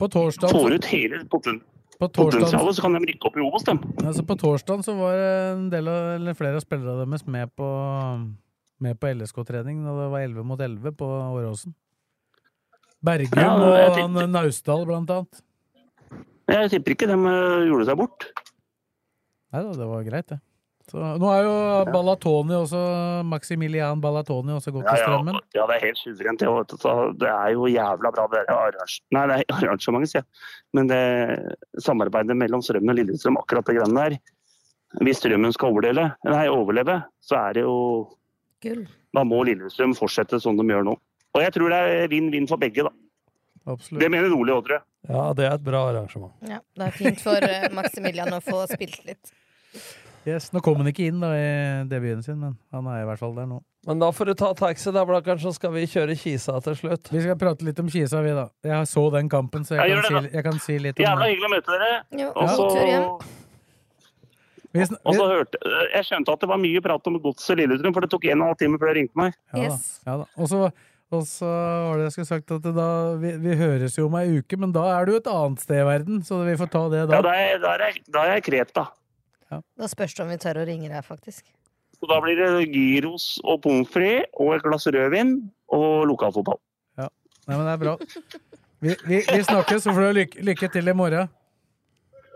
På 0.00 0.08
torsdag, 0.10 0.50
Får 0.50 0.74
ut 0.74 0.86
hele 0.90 1.20
poten 1.30 1.60
på 2.00 2.08
torsdag, 2.08 2.40
potensialet, 2.40 2.74
så 2.76 2.82
kan 2.82 2.96
de 2.96 3.00
rykke 3.06 3.28
opp 3.28 3.36
i 3.38 3.42
Obos, 3.44 3.64
dem. 3.66 3.78
altså 4.02 4.24
på 4.26 4.36
torsdag 4.40 4.80
så 4.82 4.94
var 4.98 5.20
en 5.54 5.68
del 5.70 5.86
av, 5.86 6.08
eller 6.16 6.34
flere 6.34 6.58
av 6.58 6.64
spillerne 6.64 7.04
deres 7.04 7.22
med 7.30 7.52
på, 7.54 7.68
med 8.82 8.98
på 8.98 9.12
LSK-trening 9.14 9.84
da 9.86 9.94
det 10.00 10.08
var 10.12 10.24
11 10.26 10.48
mot 10.48 10.60
11 10.60 10.96
på 10.98 11.10
Åråsen. 11.38 11.76
Bergum 13.04 13.38
Ja, 13.38 13.52
og 13.54 13.98
han 14.00 14.32
Naustdal, 14.32 14.82
blant 14.88 15.12
annet. 15.12 15.44
Jeg 16.50 16.72
tipper 16.72 16.96
ikke 16.96 17.08
de 17.08 17.14
eh, 17.14 17.62
gjorde 17.68 17.86
seg 17.88 18.00
bort. 18.00 18.26
Nei 19.54 19.62
da, 19.62 19.76
det 19.78 19.88
var 19.88 20.04
greit, 20.08 20.28
det. 20.32 20.40
Så, 20.90 21.00
nå 21.00 21.28
er 21.32 21.46
jo 21.46 21.52
Balatoni 21.88 22.52
også 22.58 22.80
Maximilian 23.24 24.02
Balatoni 24.04 24.52
også 24.52 24.74
gått 24.74 24.84
Ja, 24.84 24.92
til 24.92 25.00
ja, 25.00 25.06
strømmen. 25.06 25.38
ja, 25.56 25.64
det 25.70 25.76
er 25.78 25.84
helt 25.86 26.00
suverent. 26.02 26.42
det, 27.22 27.30
er 27.30 27.54
jo 27.54 27.68
jævla 27.72 28.10
bra, 28.12 28.26
det 28.34 28.42
Nei, 29.16 29.22
det 29.30 29.38
er 29.38 29.44
arrangementet, 29.56 30.10
sier 30.12 30.20
jeg. 30.20 30.28
Men 30.76 30.90
det 30.92 31.00
samarbeidet 31.80 32.36
mellom 32.36 32.60
Strømmen 32.62 32.92
og 32.92 32.98
Lillestrøm, 33.00 33.38
akkurat 33.40 33.64
det 33.70 33.78
greiene 33.78 34.04
der 34.10 34.18
Hvis 35.08 35.22
Strømmen 35.22 35.54
skal 35.56 35.72
overleve, 35.72 36.04
nei, 36.28 36.44
overleve, 36.52 36.98
så 37.24 37.40
er 37.48 37.56
det 37.56 37.64
jo 37.64 37.78
Gull. 38.64 38.84
Da 39.14 39.24
må 39.24 39.40
Lillestrøm 39.48 39.96
fortsette 39.96 40.38
sånn 40.40 40.60
de 40.60 40.68
gjør 40.68 40.84
nå. 40.90 40.98
Og 41.34 41.42
jeg 41.42 41.52
tror 41.56 41.72
det 41.72 41.80
er 41.80 42.12
vinn-vinn 42.12 42.46
for 42.50 42.60
begge, 42.60 42.84
da. 42.86 42.92
Absolutt. 43.72 44.02
Det 44.04 44.10
mener 44.12 44.32
Ole 44.36 44.52
òg, 44.52 44.66
tror 44.66 44.76
jeg. 44.78 44.84
Ja, 45.08 45.24
det 45.36 45.44
er 45.48 45.56
et 45.56 45.64
bra 45.64 45.80
arrangement. 45.90 46.32
Ja, 46.48 46.60
det 46.76 46.86
er 46.86 46.94
fint 46.96 47.20
for 47.24 47.44
eh, 47.48 47.66
Maximilian 47.72 48.32
å 48.36 48.40
få 48.44 48.62
spilt 48.70 49.00
litt. 49.08 49.32
Yes, 50.24 50.48
Nå 50.54 50.62
kom 50.64 50.78
han 50.80 50.88
ikke 50.88 51.04
inn 51.10 51.20
da 51.20 51.30
i 51.36 51.48
debuten 51.90 52.22
sin, 52.24 52.38
men 52.40 52.54
han 52.72 52.86
er 52.88 53.02
i 53.02 53.06
hvert 53.10 53.20
fall 53.20 53.34
der 53.36 53.48
nå. 53.50 53.58
Men 53.84 54.00
da 54.00 54.08
får 54.16 54.30
du 54.30 54.34
ta 54.40 54.48
taxi, 54.56 54.88
da, 54.96 55.02
Blakkaren, 55.04 55.40
så 55.42 55.52
skal 55.52 55.74
vi 55.74 55.82
kjøre 55.90 56.16
Kisa 56.16 56.56
til 56.64 56.78
slutt. 56.78 57.10
Vi 57.12 57.20
skal 57.20 57.36
prate 57.40 57.66
litt 57.66 57.80
om 57.82 57.90
Kisa, 57.92 58.22
vi, 58.24 58.32
da. 58.32 58.46
Jeg 58.64 58.88
så 58.88 59.04
den 59.12 59.28
kampen, 59.32 59.66
så 59.68 59.76
jeg, 59.76 59.92
jeg, 59.92 60.00
kan, 60.06 60.16
det, 60.16 60.22
si, 60.30 60.36
jeg 60.38 60.46
kan 60.46 60.60
si 60.64 60.78
litt 60.80 61.00
om 61.02 61.04
Jævla 61.04 61.26
det. 61.26 61.34
hyggelig 61.34 61.50
å 61.50 61.52
møte 61.52 61.74
dere. 61.76 61.90
Jo, 62.22 62.30
Og 62.32 62.54
så 62.54 62.68
tur 62.72 62.88
hjem. 62.88 63.10
Vi 64.74 64.82
sn- 64.82 64.98
og 65.06 65.14
så 65.14 65.26
hørte 65.30 65.58
Jeg 65.94 66.06
skjønte 66.08 66.32
at 66.34 66.40
det 66.42 66.48
var 66.50 66.58
mye 66.58 66.80
prat 66.82 67.06
om 67.06 67.20
Godset 67.22 67.60
Lillestrøm, 67.60 67.94
for 67.94 68.02
det 68.02 68.10
tok 68.10 68.24
en 68.26 68.32
og 68.32 68.40
en 68.40 68.48
halv 68.48 68.58
time 68.64 68.80
før 68.80 68.90
jeg 68.90 68.98
ringte 69.02 69.20
meg. 69.20 69.36
Ja, 69.52 69.68
yes. 69.68 69.84
Ja, 70.08 70.16
da. 70.24 70.26
Og 70.40 70.50
så 70.50 70.64
og 71.14 71.20
så 71.28 71.46
var 71.46 72.00
det 72.00 72.08
jeg 72.08 72.14
skulle 72.16 72.26
sagt 72.26 72.50
at 72.56 72.64
da, 72.74 72.86
vi, 73.20 73.36
vi 73.38 73.54
høres 73.60 73.94
jo 73.94 74.08
om 74.08 74.16
ei 74.18 74.40
uke, 74.40 74.56
men 74.58 74.72
da 74.74 74.82
er 74.96 75.06
du 75.06 75.12
et 75.14 75.28
annet 75.30 75.62
sted 75.62 75.78
i 75.78 75.86
verden, 75.86 76.24
så 76.26 76.40
vi 76.42 76.56
får 76.58 76.70
ta 76.72 76.80
det 76.90 77.02
da. 77.06 77.20
Ja, 77.20 77.22
da 77.22 77.34
er, 77.38 77.60
da 77.62 77.74
er, 77.76 77.84
jeg, 77.86 78.02
da 78.10 78.24
er 78.24 78.32
jeg 78.40 78.44
Kreta. 78.48 78.86
Da 79.50 79.88
spørs 79.90 80.14
det 80.16 80.24
om 80.24 80.32
vi 80.32 80.38
tør 80.42 80.62
å 80.62 80.66
ringe 80.68 80.90
deg, 80.90 81.04
faktisk. 81.06 81.46
Så 81.94 82.08
da 82.10 82.18
blir 82.22 82.38
det 82.38 82.66
gyros 82.74 83.38
og 83.44 83.62
pommes 83.64 83.90
frites 83.92 84.28
og 84.40 84.56
et 84.56 84.64
glass 84.66 84.86
rødvin 84.90 85.36
og 85.72 86.06
lokalfotball. 86.10 86.58
Ja. 87.00 87.08
Nei, 87.46 87.56
men 87.56 87.64
det 87.68 87.72
er 87.74 87.82
bra. 87.84 87.94
Vi, 88.84 88.94
vi, 89.06 89.22
vi 89.22 89.40
snakkes, 89.46 89.86
så 89.86 89.94
får 89.94 90.08
du 90.08 90.18
lykke, 90.18 90.44
lykke 90.50 90.68
til 90.74 90.90
i 90.90 90.96
morgen. 90.96 91.30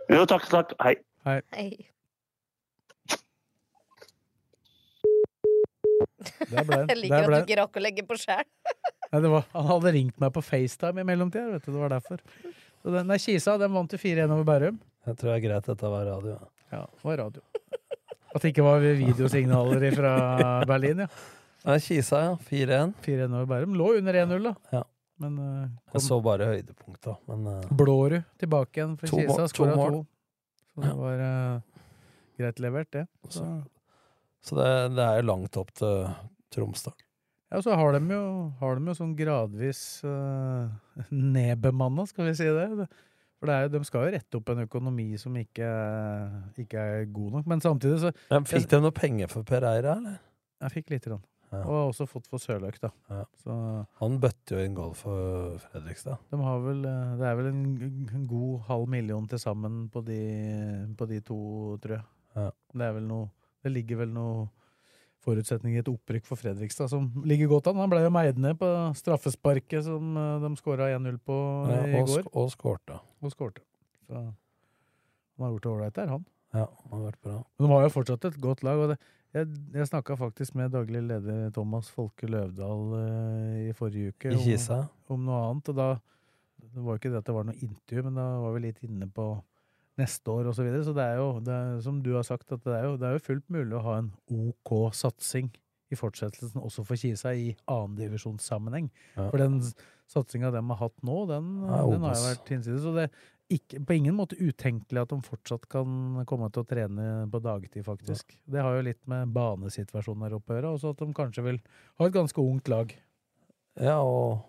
Jo, 0.09 0.25
takk, 0.31 0.47
takk. 0.49 0.73
Hei. 0.81 0.95
Hei. 1.27 1.41
Hei. 1.53 1.71
Der 6.49 6.65
ble 6.65 6.79
den. 6.81 6.93
Jeg 6.93 7.01
liker 7.03 7.25
at 7.25 7.35
du 7.35 7.39
ikke 7.43 7.59
rakk 7.61 7.77
å 7.77 7.83
legge 7.83 8.05
på 8.09 8.17
sjæl. 8.21 8.47
Nei, 9.09 9.21
det 9.25 9.33
var, 9.33 9.45
han 9.53 9.69
hadde 9.69 9.93
ringt 9.97 10.23
meg 10.23 10.33
på 10.35 10.45
FaceTime 10.45 11.03
i 11.03 11.09
mellomtida, 11.09 11.51
vet 11.57 11.67
du. 11.67 11.73
Det 11.75 11.81
var 11.83 11.93
derfor. 11.93 12.23
Så 12.79 12.95
den, 12.95 13.11
er 13.13 13.21
Kisa 13.23 13.57
den 13.61 13.75
vant 13.75 13.93
jo 13.93 14.01
4-1 14.01 14.33
over 14.33 14.47
Bærum. 14.49 14.79
Jeg 15.09 15.19
tror 15.19 15.33
det 15.33 15.37
er 15.37 15.45
greit 15.45 15.69
dette 15.69 15.93
var 15.93 16.09
radio. 16.09 16.39
Ja, 16.73 16.85
var 17.03 17.19
radio. 17.23 17.43
At 18.35 18.43
det 18.45 18.53
ikke 18.53 18.66
var 18.66 18.85
videosignaler 18.85 19.89
fra 19.97 20.12
Berlin, 20.69 21.05
ja. 21.07 21.09
Nei, 21.65 21.78
Kisa, 21.82 22.20
ja. 22.23 22.36
4-1. 22.49 22.93
4-1 23.05 23.35
over 23.35 23.49
Bærum. 23.51 23.74
Lå 23.77 23.89
under 23.99 24.15
1-0, 24.15 24.45
da. 24.45 24.55
Ja. 24.73 24.85
Men 25.19 25.39
uh, 25.43 25.65
Jeg 25.97 26.05
så 26.05 26.20
bare 26.23 26.47
høydepunkta, 26.47 27.16
men 27.27 27.49
uh, 27.51 27.73
Blårud 27.74 28.23
tilbake 28.39 28.78
igjen 28.78 28.95
for 29.01 29.11
To 29.11 29.19
Kisa. 29.19 29.49
Skåra 29.51 29.74
to, 29.74 29.89
to. 29.97 30.05
Så 30.70 30.85
det 30.85 30.93
var 31.01 31.24
uh, 31.24 31.82
greit 32.39 32.62
levert, 32.62 32.90
det. 32.95 33.05
Så, 33.35 33.49
Så 34.47 34.61
det, 34.61 34.70
det 34.95 35.09
er 35.09 35.27
langt 35.27 35.59
opp 35.59 35.73
til 35.74 36.07
Tromsdal. 36.55 36.95
ja, 37.51 37.59
og 37.59 37.65
så 37.66 37.74
har 37.81 37.99
de 37.99 38.15
jo, 38.15 38.23
har 38.61 38.78
de 38.78 38.93
jo 38.93 38.97
sånn 39.01 39.16
gradvis 39.19 39.82
uh, 40.07 40.70
nedbemanna, 41.11 42.07
skal 42.07 42.31
vi 42.31 42.36
si 42.39 42.47
det. 42.47 42.86
For 43.39 43.47
det 43.51 43.55
er, 43.55 43.69
de 43.70 43.81
skal 43.86 44.06
jo 44.06 44.12
rette 44.16 44.39
opp 44.40 44.48
en 44.51 44.65
økonomi 44.65 45.09
som 45.20 45.36
ikke, 45.39 45.66
ikke 46.59 46.85
er 46.98 47.05
god 47.15 47.36
nok. 47.39 47.47
Men 47.51 47.60
samtidig 47.62 48.01
så 48.02 48.10
Men 48.32 48.47
fikk 48.51 48.66
de 48.73 48.81
noe 48.82 48.94
penger 48.94 49.31
for 49.31 49.47
Per 49.47 49.62
Eira, 49.69 49.94
eller? 50.01 50.16
Jeg 50.65 50.74
fikk 50.74 50.90
lite 50.90 51.12
grann. 51.12 51.23
Ja. 51.48 51.62
Og 51.62 51.70
har 51.73 51.86
også 51.89 52.05
fått 52.10 52.27
for 52.28 52.43
Sørløk, 52.43 52.77
da. 52.82 52.90
Ja. 53.09 53.23
Så 53.40 53.55
Han 54.02 54.19
bøtte 54.20 54.59
jo 54.59 54.65
inn 54.66 54.74
golf 54.77 55.05
for 55.06 55.55
Fredrikstad. 55.62 56.19
de 56.28 56.40
har 56.44 56.59
vel 56.60 56.82
eh, 56.85 57.15
Det 57.16 57.24
er 57.31 57.39
vel 57.39 57.47
en, 57.55 57.62
en 58.19 58.27
god 58.28 58.66
halv 58.66 58.89
million 58.93 59.28
til 59.31 59.40
sammen 59.40 59.86
på 59.89 60.02
de, 60.05 60.19
på 60.98 61.09
de 61.09 61.23
to, 61.24 61.39
tror 61.81 61.94
jeg. 61.97 62.05
Ja. 62.36 62.51
Det 62.74 62.85
er 62.90 62.93
vel 62.98 63.06
noe 63.09 63.31
Det 63.65 63.73
ligger 63.73 64.02
vel 64.02 64.12
noe 64.12 64.48
forutsetning 65.29 65.77
i 65.77 65.83
et 65.83 65.91
opprykk 65.93 66.25
for 66.29 66.41
Fredrikstad 66.41 66.89
som 66.93 67.07
ligger 67.29 67.51
godt 67.53 67.69
an. 67.71 67.79
Han 67.85 67.93
ble 67.93 68.01
jo 68.07 68.11
meid 68.15 68.41
ned 68.41 68.57
på 68.61 68.69
straffesparket 68.99 69.85
som 69.87 70.17
eh, 70.17 70.41
de 70.45 70.51
skåra 70.61 70.89
1-0 70.97 71.21
på 71.29 71.37
Ja, 71.71 71.83
i 71.87 72.01
og, 72.01 72.09
går. 72.15 72.27
og 72.33 72.51
skårte. 72.57 72.99
Og 73.23 73.35
skårte. 73.37 73.63
Så 74.09 74.17
han 74.25 75.45
har 75.47 75.53
gjort 75.55 75.63
det 75.69 75.73
ålreit 75.77 75.95
der, 76.01 76.11
han. 76.17 76.27
Ja, 76.57 76.65
han 76.65 76.93
har 76.97 77.07
vært 77.11 77.21
bra. 77.29 77.37
Men 77.59 77.67
de 77.69 77.73
har 77.77 77.83
jo 77.87 77.95
fortsatt 77.95 78.25
et 78.31 78.39
godt 78.43 78.63
lag. 78.67 78.81
og 78.81 78.89
det, 78.95 78.99
Jeg, 79.37 79.47
jeg 79.77 79.87
snakka 79.91 80.17
faktisk 80.17 80.55
med 80.57 80.73
daglig 80.73 81.03
leder 81.05 81.51
Thomas 81.53 81.91
Folke 81.93 82.27
Løvdahl 82.27 82.95
eh, 83.03 83.69
i 83.69 83.75
forrige 83.77 84.15
uke 84.17 84.33
om, 84.33 84.41
om 85.13 85.27
noe 85.29 85.43
annet. 85.51 85.69
og 85.69 85.77
da, 85.77 85.89
Det 86.65 86.81
var 86.87 86.97
jo 86.97 87.01
ikke 87.03 87.13
det 87.13 87.21
at 87.21 87.29
det 87.29 87.35
var 87.37 87.45
noe 87.51 87.61
intervju, 87.61 88.05
men 88.09 88.17
da 88.17 88.27
var 88.47 88.57
vi 88.57 88.65
litt 88.65 88.81
inne 88.89 89.11
på 89.13 89.29
neste 89.99 90.33
år 90.33 90.51
osv. 90.51 90.61
Så, 90.61 90.66
videre. 90.66 90.85
så 90.87 90.95
det 90.97 91.07
er 91.07 91.20
jo, 91.20 91.31
det 91.45 91.55
er, 91.55 91.79
som 91.85 92.03
du 92.05 92.12
har 92.16 92.27
sagt, 92.27 92.53
at 92.55 92.65
det 92.65 92.75
er, 92.75 92.85
jo, 92.89 92.99
det 93.01 93.09
er 93.09 93.16
jo 93.16 93.25
fullt 93.31 93.49
mulig 93.53 93.79
å 93.79 93.85
ha 93.87 93.97
en 94.03 94.12
OK 94.35 94.75
satsing 94.97 95.51
i 95.89 95.97
fortsettelsen 95.97 96.61
også 96.61 96.85
for 96.85 97.01
Kisa 97.01 97.33
i 97.33 97.55
annendivisjonssammenheng. 97.70 98.91
Ja. 99.16 99.31
For 99.31 99.41
den 99.41 99.62
satsinga 100.09 100.53
de 100.53 100.62
har 100.70 100.81
hatt 100.83 101.03
nå, 101.07 101.23
den, 101.31 101.51
Ja, 101.65 101.83
den 101.89 102.05
har 102.05 102.16
jo 102.16 102.27
vært 102.27 102.53
hinsides. 102.53 102.85
Så 102.85 102.93
det 102.97 103.07
er 103.09 103.23
ikke, 103.49 103.81
på 103.89 103.97
ingen 103.97 104.16
måte 104.19 104.37
utenkelig 104.37 105.03
at 105.03 105.12
de 105.15 105.19
fortsatt 105.25 105.65
kan 105.73 106.20
komme 106.29 106.51
til 106.53 106.65
å 106.65 106.69
trene 106.69 107.09
på 107.33 107.41
dagtid, 107.45 107.85
faktisk. 107.87 108.37
Det 108.45 108.65
har 108.65 108.77
jo 108.77 108.85
litt 108.91 109.01
med 109.09 109.33
banesituasjonen 109.37 110.27
her 110.27 110.37
oppe 110.37 110.53
å 110.53 110.59
gjøre, 110.59 110.75
og 110.77 110.83
så 110.83 110.93
at 110.93 111.01
de 111.01 111.16
kanskje 111.16 111.47
vil 111.47 111.61
ha 112.01 112.09
et 112.09 112.16
ganske 112.16 112.45
ungt 112.45 112.69
lag. 112.73 112.93
Ja, 113.81 114.01
og 114.03 114.45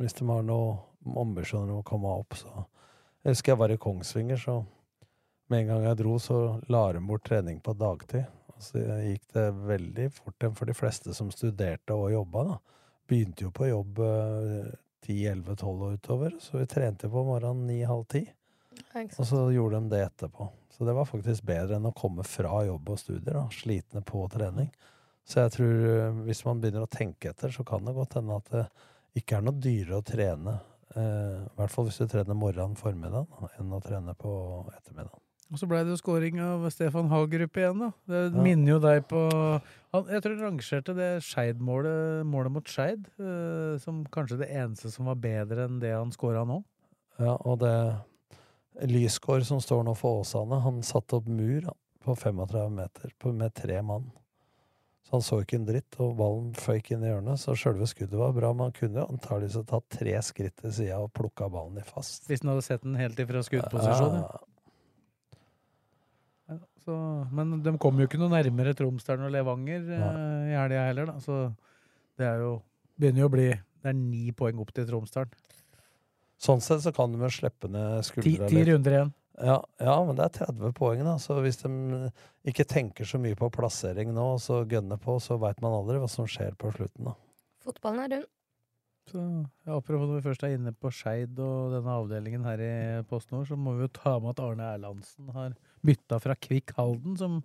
hvis 0.00 0.16
de 0.16 0.28
har 0.30 0.46
noen 0.46 1.18
ambisjoner 1.20 1.74
om 1.74 1.82
å 1.82 1.86
komme 1.86 2.16
opp, 2.22 2.38
så 2.38 2.64
Jeg 3.24 3.32
husker 3.32 3.54
jeg 3.54 3.60
var 3.62 3.72
i 3.72 3.80
Kongsvinger, 3.80 4.36
så 4.36 4.58
med 5.48 5.62
en 5.62 5.70
gang 5.70 5.84
jeg 5.86 5.96
dro, 6.02 6.18
så 6.20 6.38
la 6.68 6.82
de 6.92 7.00
bort 7.08 7.24
trening 7.24 7.60
på 7.64 7.72
dagtid. 7.80 8.26
Og 8.52 8.62
så 8.62 8.82
gikk 9.00 9.24
det 9.32 9.44
veldig 9.64 10.08
fort 10.12 10.46
for 10.58 10.68
de 10.68 10.76
fleste 10.76 11.14
som 11.16 11.30
studerte 11.32 11.96
og 11.96 12.12
jobba, 12.12 12.44
da. 12.50 12.58
Begynte 13.08 13.46
jo 13.46 13.52
på 13.52 13.68
jobb 13.68 14.00
eh, 14.04 14.68
10-11-12 15.08 15.64
og 15.72 15.96
utover, 15.96 16.36
så 16.40 16.60
vi 16.60 16.68
trente 16.68 17.08
på 17.08 17.24
morgenen 17.24 17.64
9-halv 17.68 18.04
10. 18.04 18.28
Ja, 18.74 19.02
ikke 19.02 19.16
sant. 19.16 19.18
Og 19.24 19.30
så 19.30 19.42
gjorde 19.56 19.80
de 19.80 19.92
det 19.94 20.02
etterpå. 20.04 20.50
Så 20.76 20.84
det 20.84 20.94
var 20.96 21.08
faktisk 21.08 21.46
bedre 21.48 21.78
enn 21.78 21.88
å 21.88 21.96
komme 21.96 22.24
fra 22.28 22.60
jobb 22.66 22.92
og 22.92 23.00
studier, 23.00 23.36
da, 23.36 23.46
slitne 23.52 24.04
på 24.04 24.24
trening. 24.32 24.68
Så 25.24 25.40
jeg 25.46 25.56
tror 25.56 25.88
eh, 25.94 26.22
hvis 26.28 26.44
man 26.44 26.60
begynner 26.60 26.84
å 26.84 26.92
tenke 26.92 27.32
etter, 27.32 27.52
så 27.56 27.64
kan 27.64 27.84
det 27.88 27.96
godt 27.96 28.18
hende 28.20 28.36
at 28.36 28.52
det 28.52 28.64
ikke 29.16 29.38
er 29.38 29.44
noe 29.46 29.60
dyrere 29.64 30.00
å 30.00 30.06
trene, 30.06 30.56
eh, 30.58 30.73
i 30.96 31.58
hvert 31.58 31.70
fall 31.72 31.88
hvis 31.88 31.98
du 31.98 32.06
trener 32.06 32.36
morgenen 32.38 32.76
formiddagen 32.78 33.48
enn 33.58 33.72
å 33.74 33.80
trene 33.82 34.14
på 34.18 34.32
ettermiddagen. 34.76 35.20
Og 35.52 35.58
så 35.60 35.66
blei 35.68 35.82
det 35.84 35.92
jo 35.92 35.98
scoring 36.00 36.38
av 36.40 36.62
Stefan 36.72 37.10
Hagerup 37.12 37.58
igjen, 37.60 37.78
da. 37.82 37.90
Det 38.08 38.20
Ja. 38.32 38.42
minner 38.42 38.72
jo 38.72 38.78
deg 38.80 39.04
på 39.08 39.20
han, 39.92 40.04
Jeg 40.08 40.22
tror 40.22 40.36
han 40.38 40.44
rangerte 40.58 40.94
det 40.96 41.10
Skeid-målet 41.22 42.24
målet 42.26 42.50
mot 42.50 42.64
Skeid 42.64 43.06
eh, 43.20 43.76
som 43.78 44.04
kanskje 44.06 44.38
det 44.40 44.48
eneste 44.50 44.90
som 44.90 45.06
var 45.06 45.14
bedre 45.20 45.66
enn 45.68 45.78
det 45.80 45.92
han 45.92 46.10
scora 46.10 46.44
nå. 46.48 46.64
Ja, 47.20 47.36
og 47.44 47.58
det 47.60 48.00
Lysgård 48.90 49.44
som 49.46 49.60
står 49.62 49.84
nå 49.86 49.94
for 49.96 50.22
Åsane, 50.24 50.58
han 50.64 50.80
satte 50.82 51.14
opp 51.20 51.28
mur 51.30 51.60
da, 51.68 51.74
på 52.02 52.16
35 52.18 52.72
meter 52.74 53.12
på, 53.20 53.32
med 53.32 53.54
tre 53.54 53.80
mann. 53.82 54.08
Så 55.04 55.18
han 55.18 55.24
så 55.24 55.38
ikke 55.42 55.58
en 55.58 55.66
dritt, 55.68 55.98
og 56.00 56.14
ballen 56.16 56.54
føyk 56.56 56.94
inn 56.94 57.02
i 57.04 57.10
hjørnet, 57.10 57.36
så 57.42 57.52
sjølve 57.58 57.84
skuddet 57.90 58.16
var 58.16 58.32
bra, 58.32 58.54
men 58.56 58.70
han 58.70 58.76
kunne 58.78 59.04
antakeligvis 59.04 59.58
tatt 59.68 59.84
tre 59.92 60.14
skritt 60.24 60.56
til 60.62 60.72
sida 60.72 60.96
og 61.04 61.10
plukka 61.16 61.50
ballen 61.52 61.76
i 61.82 61.84
fast. 61.84 62.24
Hvis 62.30 62.40
han 62.44 62.54
hadde 62.54 62.64
sett 62.64 62.86
den 62.86 62.96
helt 62.96 63.20
ifra 63.20 63.42
skuddposisjon. 63.44 64.16
Ja. 64.22 64.42
Så, 66.84 66.94
men 67.32 67.62
de 67.64 67.72
kom 67.80 67.96
jo 68.00 68.04
ikke 68.08 68.18
noe 68.20 68.32
nærmere 68.32 68.74
Tromsdalen 68.76 69.24
og 69.24 69.32
Levanger 69.32 69.86
Nei. 69.88 70.08
i 70.52 70.56
helga 70.56 70.82
heller, 70.90 71.12
da. 71.14 71.14
Så 71.24 71.38
det 72.20 72.26
er 72.28 72.42
jo 72.44 72.50
Begynner 73.00 73.24
jo 73.24 73.28
å 73.30 73.32
bli 73.32 73.46
Det 73.48 73.88
er 73.90 73.96
ni 73.96 74.28
poeng 74.36 74.60
opp 74.62 74.70
til 74.76 74.84
Tromsdalen. 74.90 75.32
Sånn 76.44 76.60
sett 76.64 76.82
så 76.84 76.92
kan 76.94 77.14
de 77.14 77.22
jo 77.24 77.30
slippe 77.32 77.70
ned 77.72 78.04
Ti, 78.18 78.34
litt. 78.36 78.44
ti 78.52 78.64
runder 78.68 78.98
igjen. 78.98 79.12
Ja, 79.38 79.56
ja, 79.82 79.94
men 80.06 80.14
det 80.18 80.28
er 80.28 80.46
30 80.46 80.72
poeng, 80.78 81.02
da. 81.06 81.16
Så 81.18 81.40
hvis 81.42 81.58
de 81.62 81.70
ikke 82.46 82.66
tenker 82.70 83.08
så 83.08 83.18
mye 83.18 83.34
på 83.38 83.50
plassering 83.54 84.12
nå, 84.14 84.34
og 84.36 84.40
så 84.42 84.60
gønner 84.70 85.00
på, 85.02 85.16
så 85.22 85.38
veit 85.42 85.60
man 85.64 85.74
aldri 85.74 85.98
hva 85.98 86.08
som 86.10 86.28
skjer 86.30 86.54
på 86.60 86.70
slutten, 86.76 87.10
da. 87.10 87.16
Fotballen 87.64 88.04
er 88.04 88.16
rund. 88.18 88.30
Så 89.10 89.20
ja, 89.20 89.74
Apropos 89.74 90.06
når 90.08 90.16
vi 90.16 90.24
først 90.24 90.44
er 90.46 90.54
inne 90.56 90.72
på 90.80 90.88
Skeid 90.94 91.36
og 91.42 91.74
denne 91.74 91.92
avdelingen 91.98 92.46
her 92.46 92.60
i 92.64 92.72
PostNord, 93.10 93.48
så 93.50 93.56
må 93.60 93.74
vi 93.76 93.84
jo 93.84 93.92
ta 93.92 94.14
med 94.16 94.32
at 94.32 94.40
Arne 94.44 94.68
Erlandsen 94.78 95.28
har 95.34 95.52
bytta 95.84 96.20
fra 96.24 96.36
Kvikk 96.40 96.72
Halden, 96.78 97.18
som 97.20 97.42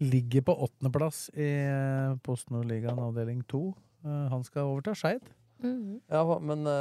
ligger 0.00 0.46
på 0.48 0.54
åttendeplass 0.64 1.26
i 1.36 1.50
eh, 1.68 2.14
PostNordligaen 2.24 2.98
avdeling 2.98 3.42
to. 3.50 3.74
Eh, 4.04 4.24
Han 4.32 4.46
skal 4.48 4.70
overta 4.70 4.94
Skeid. 4.96 5.28
Mm 5.62 5.76
-hmm. 5.82 6.00
Ja, 6.08 6.38
men 6.38 6.66
eh, 6.66 6.72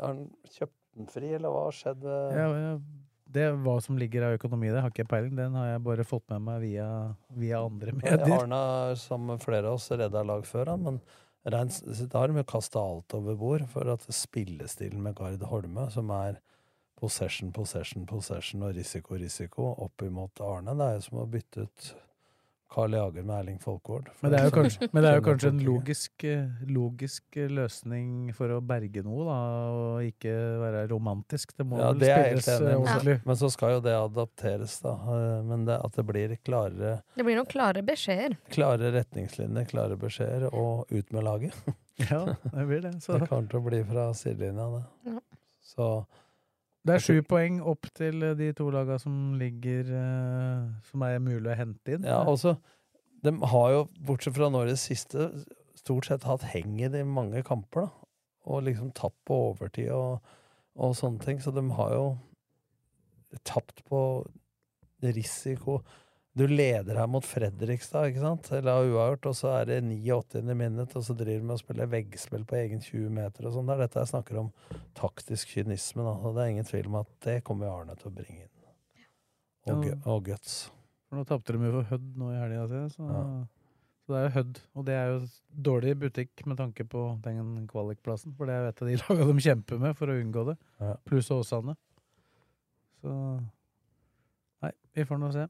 har 0.00 0.06
han 0.14 0.30
kjøpt 0.50 0.78
den 0.96 1.06
fri, 1.06 1.34
eller 1.34 1.48
hva 1.50 1.64
har 1.64 1.72
skjedd? 1.72 2.04
eh? 2.04 2.36
Ja, 2.38 2.46
ja, 2.58 2.78
det 3.26 3.50
Hva 3.64 3.76
som 3.82 3.98
ligger 3.98 4.28
av 4.28 4.36
økonomi 4.36 4.68
der, 4.70 4.78
det, 4.78 4.82
har 4.84 4.92
ikke 4.94 5.08
peiling. 5.10 5.34
Den 5.38 5.56
har 5.58 5.72
jeg 5.72 5.84
bare 5.86 6.06
fått 6.06 6.26
med 6.32 6.44
meg 6.46 6.62
via, 6.62 6.88
via 7.34 7.62
andre 7.66 7.94
medier. 7.96 8.26
Arne 8.38 8.60
har, 8.62 8.98
som 9.00 9.32
flere 9.42 9.66
av 9.66 9.80
oss, 9.80 9.90
redda 9.90 10.22
lag 10.26 10.46
før, 10.46 10.72
men 10.80 11.00
rein, 11.46 11.72
da 12.06 12.22
har 12.22 12.32
de 12.32 12.44
kasta 12.46 12.82
alt 12.82 13.16
over 13.18 13.38
bord. 13.40 13.66
For 13.72 13.90
at 13.92 14.06
spillestilen 14.14 15.02
med 15.02 15.18
Gard 15.18 15.42
Holme, 15.50 15.88
som 15.94 16.12
er 16.14 16.40
possession, 16.96 17.52
possession, 17.52 18.06
possession 18.08 18.64
og 18.64 18.76
risiko, 18.78 19.18
risiko, 19.20 19.74
opp 19.84 20.06
imot 20.06 20.40
Arne, 20.44 20.76
det 20.78 20.86
er 20.86 20.98
jo 20.98 21.06
som 21.10 21.22
å 21.22 21.28
bytte 21.30 21.66
ut 21.66 21.92
Carl 22.68 22.92
Jager 22.96 23.22
med 23.22 23.34
Erling 23.38 23.58
Folkvord. 23.62 24.08
Men 24.20 24.32
det 24.32 24.38
er 24.40 24.48
jo 24.48 24.52
kanskje, 24.56 24.88
men 24.92 25.04
det 25.04 25.10
er 25.10 25.20
jo 25.20 25.24
kanskje 25.26 25.50
en 25.52 25.60
logisk, 25.64 26.24
eh, 26.26 26.64
logisk 26.74 27.36
eh, 27.38 27.46
løsning 27.54 28.32
for 28.34 28.50
å 28.56 28.58
berge 28.66 29.04
noe, 29.06 29.22
da, 29.28 29.36
og 29.70 30.08
ikke 30.08 30.32
være 30.64 30.82
romantisk. 30.90 31.54
Det 31.56 31.66
må 31.70 31.78
Ja, 31.78 31.92
vel 31.92 32.02
det 32.02 32.10
er 32.10 32.24
spilles 32.26 32.48
eh, 32.56 32.74
ordentlig. 32.74 33.16
Men, 33.20 33.24
men 33.30 33.40
så 33.40 33.50
skal 33.54 33.76
jo 33.76 33.80
det 33.86 33.94
adapteres, 34.00 34.76
da. 34.82 34.96
Men 35.46 35.64
det, 35.68 35.78
at 35.86 35.96
det 36.00 36.06
blir 36.10 36.36
klarere, 36.42 36.96
Det 37.16 37.24
blir 37.28 37.38
noen 37.38 37.50
klare 37.54 37.86
beskjeder. 37.86 38.36
klare 38.50 38.90
retningslinjer, 38.98 39.70
klare 39.70 39.96
beskjeder, 40.02 40.48
og 40.52 40.90
ut 40.90 41.12
med 41.12 41.24
laget. 41.26 41.54
Ja, 41.96 42.26
det 42.52 42.66
blir 42.68 42.82
det. 42.84 42.90
Så 43.00 43.14
Det 43.16 43.24
kommer 43.30 43.46
til 43.48 43.56
å 43.62 43.64
bli 43.64 43.78
fra 43.88 44.10
sidelinja, 44.12 44.66
det. 44.74 44.82
Ja. 45.14 45.20
Så 45.64 45.86
det 46.86 46.94
er 46.94 47.02
sju 47.02 47.20
poeng 47.26 47.58
opp 47.66 47.88
til 47.96 48.22
eh, 48.22 48.36
de 48.38 48.52
to 48.56 48.68
laga 48.70 48.98
som 49.02 49.34
ligger 49.40 49.90
eh, 49.90 50.66
Som 50.86 51.02
er 51.06 51.18
mulig 51.22 51.50
å 51.50 51.58
hente 51.58 51.96
inn. 51.96 52.06
Ja, 52.06 52.22
også 52.22 52.56
De 53.24 53.32
har 53.52 53.70
jo, 53.74 53.84
bortsett 54.06 54.36
fra 54.36 54.50
nå 54.52 54.62
i 54.62 54.70
det 54.70 54.78
siste, 54.78 55.30
stort 55.80 56.06
sett 56.06 56.26
hatt 56.28 56.44
heng 56.52 56.76
i 56.78 56.90
det 56.92 57.02
i 57.02 57.08
mange 57.08 57.42
kamper, 57.46 57.88
da. 57.88 58.10
Og 58.46 58.62
liksom 58.68 58.92
tapt 58.94 59.18
på 59.26 59.38
overtid 59.48 59.90
og, 59.90 60.20
og 60.78 60.92
sånne 60.94 61.24
ting. 61.24 61.40
Så 61.42 61.50
de 61.50 61.64
har 61.74 61.94
jo 61.96 62.04
tapt 63.42 63.82
på 63.88 64.00
risiko. 65.02 65.80
Du 66.36 66.42
leder 66.46 66.98
her 67.00 67.06
mot 67.08 67.24
Fredrikstad, 67.24 68.10
ikke 68.10 68.20
sant? 68.20 68.50
Eller 68.52 68.84
uavgjort, 68.90 69.26
og 69.30 69.36
så 69.38 69.54
er 69.56 69.70
det 69.70 69.78
89. 69.86 70.42
minutt, 70.52 70.92
og 70.98 71.04
så 71.06 71.14
driver 71.16 71.40
de 71.40 71.48
med 71.48 71.56
å 71.56 71.62
spille 71.62 71.86
veggspill 71.88 72.44
på 72.44 72.58
egen 72.60 72.82
20 72.84 73.08
meter 73.16 73.48
og 73.48 73.54
sånn. 73.54 73.70
Det 73.70 73.76
er 73.78 73.82
dette 73.86 74.02
jeg 74.02 74.10
snakker 74.12 74.40
om 74.42 74.50
taktisk 74.98 75.54
kynisme, 75.54 76.04
da. 76.04 76.12
Og 76.20 76.36
det 76.36 76.44
er 76.44 76.52
ingen 76.52 76.68
tvil 76.68 76.90
om 76.90 76.98
at 77.00 77.08
det 77.24 77.38
kommer 77.46 77.72
Arne 77.72 77.96
til 77.96 78.10
å 78.10 78.14
bringe 78.18 78.44
inn. 78.44 78.52
Og, 79.72 79.88
og 80.04 80.22
guts. 80.28 80.58
For 81.08 81.18
nå 81.18 81.24
tapte 81.26 81.56
de 81.56 81.64
jo 81.64 81.72
for 81.78 81.88
Hødd 81.94 82.06
nå 82.20 82.28
i 82.34 82.38
helga 82.42 82.68
si, 82.70 82.84
så, 82.98 83.08
Ja. 83.08 83.24
så 84.04 84.12
det 84.12 84.20
er 84.20 84.28
jo 84.28 84.34
Hødd. 84.36 84.60
Og 84.76 84.86
det 84.92 84.94
er 85.00 85.10
jo 85.14 85.18
dårlig 85.72 85.96
butikk 86.04 86.44
med 86.46 86.60
tanke 86.60 86.84
på 86.86 87.08
den 87.24 87.66
kvalikplassen, 87.72 88.36
for 88.36 88.46
det 88.46 88.54
er 88.58 88.66
jo 88.66 88.72
et 88.74 88.82
av 88.84 88.92
de 88.92 89.00
laga 89.06 89.32
de 89.32 89.48
kjemper 89.48 89.80
med 89.88 89.96
for 89.98 90.12
å 90.12 90.20
unngå 90.20 90.44
det. 90.52 90.60
Ja. 90.84 90.94
Pluss 91.08 91.32
Åsane. 91.32 91.78
Så 93.00 93.12
Nei, 94.62 94.72
vi 94.96 95.04
får 95.08 95.18
nå 95.24 95.32
se. 95.32 95.48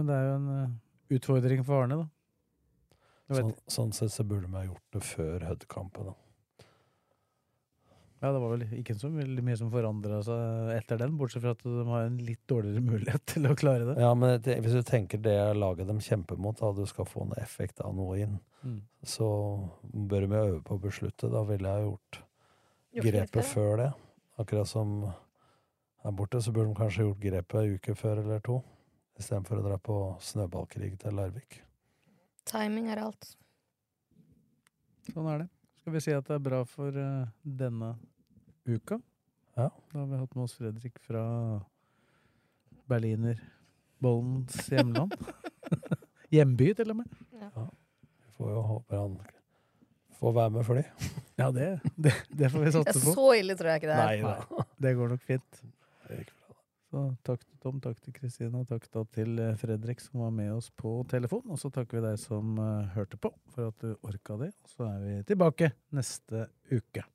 Men 0.00 0.08
det 0.08 0.16
er 0.16 0.24
jo 0.30 0.34
en 0.38 0.48
eh, 0.56 0.72
utfordring 1.18 1.62
for 1.68 1.84
Arne, 1.84 2.00
da. 2.00 2.08
Sånn, 3.36 3.52
sånn 3.70 3.92
sett 3.94 4.10
så 4.16 4.24
burde 4.26 4.48
vi 4.50 4.56
ha 4.58 4.64
gjort 4.66 4.96
det 4.96 5.00
før 5.06 5.44
Hud-kampen. 5.52 6.08
da. 6.08 6.16
Ja, 8.20 8.32
det 8.34 8.40
var 8.42 8.50
vel 8.52 8.64
ikke 8.76 8.92
så 9.00 9.08
veldig 9.14 9.42
mye 9.46 9.56
som 9.56 9.70
forandra 9.72 10.18
seg 10.26 10.72
etter 10.74 10.98
den, 11.00 11.14
bortsett 11.16 11.40
fra 11.44 11.54
at 11.54 11.62
de 11.64 11.84
har 11.88 12.08
en 12.08 12.18
litt 12.20 12.40
dårligere 12.50 12.82
mulighet 12.90 13.22
til 13.32 13.48
å 13.48 13.54
klare 13.56 13.86
det. 13.88 13.94
Ja, 14.02 14.10
men 14.18 14.34
det, 14.44 14.58
hvis 14.64 14.74
du 14.76 14.82
tenker 14.84 15.22
det 15.24 15.36
laget 15.56 15.88
de 15.88 15.96
kjemper 16.04 16.36
mot, 16.40 16.58
da 16.58 16.72
du 16.76 16.82
skal 16.90 17.08
få 17.08 17.22
en 17.28 17.36
effekt 17.40 17.80
av 17.84 17.94
noe 17.96 18.18
inn, 18.24 18.38
Mm. 18.60 18.82
så 19.08 19.26
bør 19.88 20.26
vi 20.28 20.36
øve 20.36 20.58
på 20.66 20.74
å 20.76 20.80
beslutte. 20.82 21.30
Da 21.32 21.40
ville 21.48 21.70
jeg 21.72 21.86
gjort 21.86 22.18
Gjort 22.92 23.06
grepet 23.06 23.38
før, 23.40 23.54
før 23.54 23.78
det. 23.80 23.86
Akkurat 24.42 24.68
som 24.68 24.90
her 26.04 26.12
borte, 26.18 26.42
så 26.44 26.52
burde 26.52 26.68
de 26.74 26.76
kanskje 26.76 27.06
gjort 27.06 27.22
grepet 27.22 27.56
en 27.62 27.78
uke 27.78 27.94
før 27.96 28.20
eller 28.20 28.42
to. 28.44 28.58
Istedenfor 29.20 29.60
å 29.60 29.64
dra 29.66 29.76
på 29.84 29.96
snøballkrig 30.24 30.94
til 31.02 31.16
Larvik. 31.18 31.58
Timing 32.48 32.88
er 32.92 33.02
alt. 33.04 33.26
Sånn 35.10 35.28
er 35.28 35.42
det. 35.42 35.48
Skal 35.80 35.94
vi 35.96 36.02
si 36.04 36.14
at 36.16 36.26
det 36.28 36.38
er 36.38 36.44
bra 36.44 36.60
for 36.68 36.96
uh, 36.96 37.28
denne 37.44 37.94
uka? 38.68 39.00
Ja. 39.58 39.68
Da 39.92 39.98
har 39.98 40.08
vi 40.08 40.20
hatt 40.22 40.36
med 40.36 40.46
oss 40.46 40.54
Fredrik 40.56 40.96
fra 41.04 41.24
Berliner 42.88 43.40
Bollens 44.00 44.56
hjemland. 44.72 45.12
Hjemby, 46.34 46.70
til 46.78 46.94
og 46.94 47.02
med. 47.02 47.20
Vi 47.34 48.36
får 48.38 48.54
jo 48.54 48.62
håpe 48.70 49.00
han 49.02 49.18
får 50.20 50.32
være 50.36 50.54
med 50.54 50.66
fly. 50.68 50.86
Ja, 51.40 51.50
det, 51.56 51.68
det, 51.96 52.14
det 52.28 52.50
får 52.52 52.64
vi 52.64 52.70
Ja, 52.70 52.72
satse 52.78 53.00
på. 53.04 53.14
så 53.16 53.26
ille 53.36 53.56
tror 53.56 53.72
jeg 53.72 53.82
ikke 53.82 53.92
det 53.92 53.96
er. 53.96 54.06
Nei 54.06 54.24
da. 54.24 54.64
Det 54.84 54.94
går 54.98 55.12
nok 55.14 55.22
fint. 55.28 55.60
Så 56.90 57.04
takk 57.22 57.44
til 57.44 57.58
Tom, 57.62 57.76
takk 57.78 58.00
til 58.02 58.14
Kristina, 58.16 58.64
og 58.64 58.66
takk 58.66 58.88
da 58.90 59.04
til 59.14 59.38
eh, 59.38 59.54
Fredrik 59.60 60.02
som 60.02 60.24
var 60.24 60.32
med 60.34 60.50
oss 60.56 60.72
på 60.74 60.96
telefon. 61.10 61.44
Og 61.46 61.60
så 61.62 61.70
takker 61.70 62.00
vi 62.00 62.08
deg 62.08 62.18
som 62.18 62.58
eh, 62.58 62.90
hørte 62.96 63.20
på 63.20 63.30
for 63.54 63.70
at 63.70 63.84
du 63.84 63.94
orka 64.02 64.40
det. 64.40 64.50
Og 64.64 64.74
så 64.74 64.88
er 64.88 65.04
vi 65.04 65.16
tilbake 65.30 65.70
neste 65.94 66.48
uke. 66.72 67.06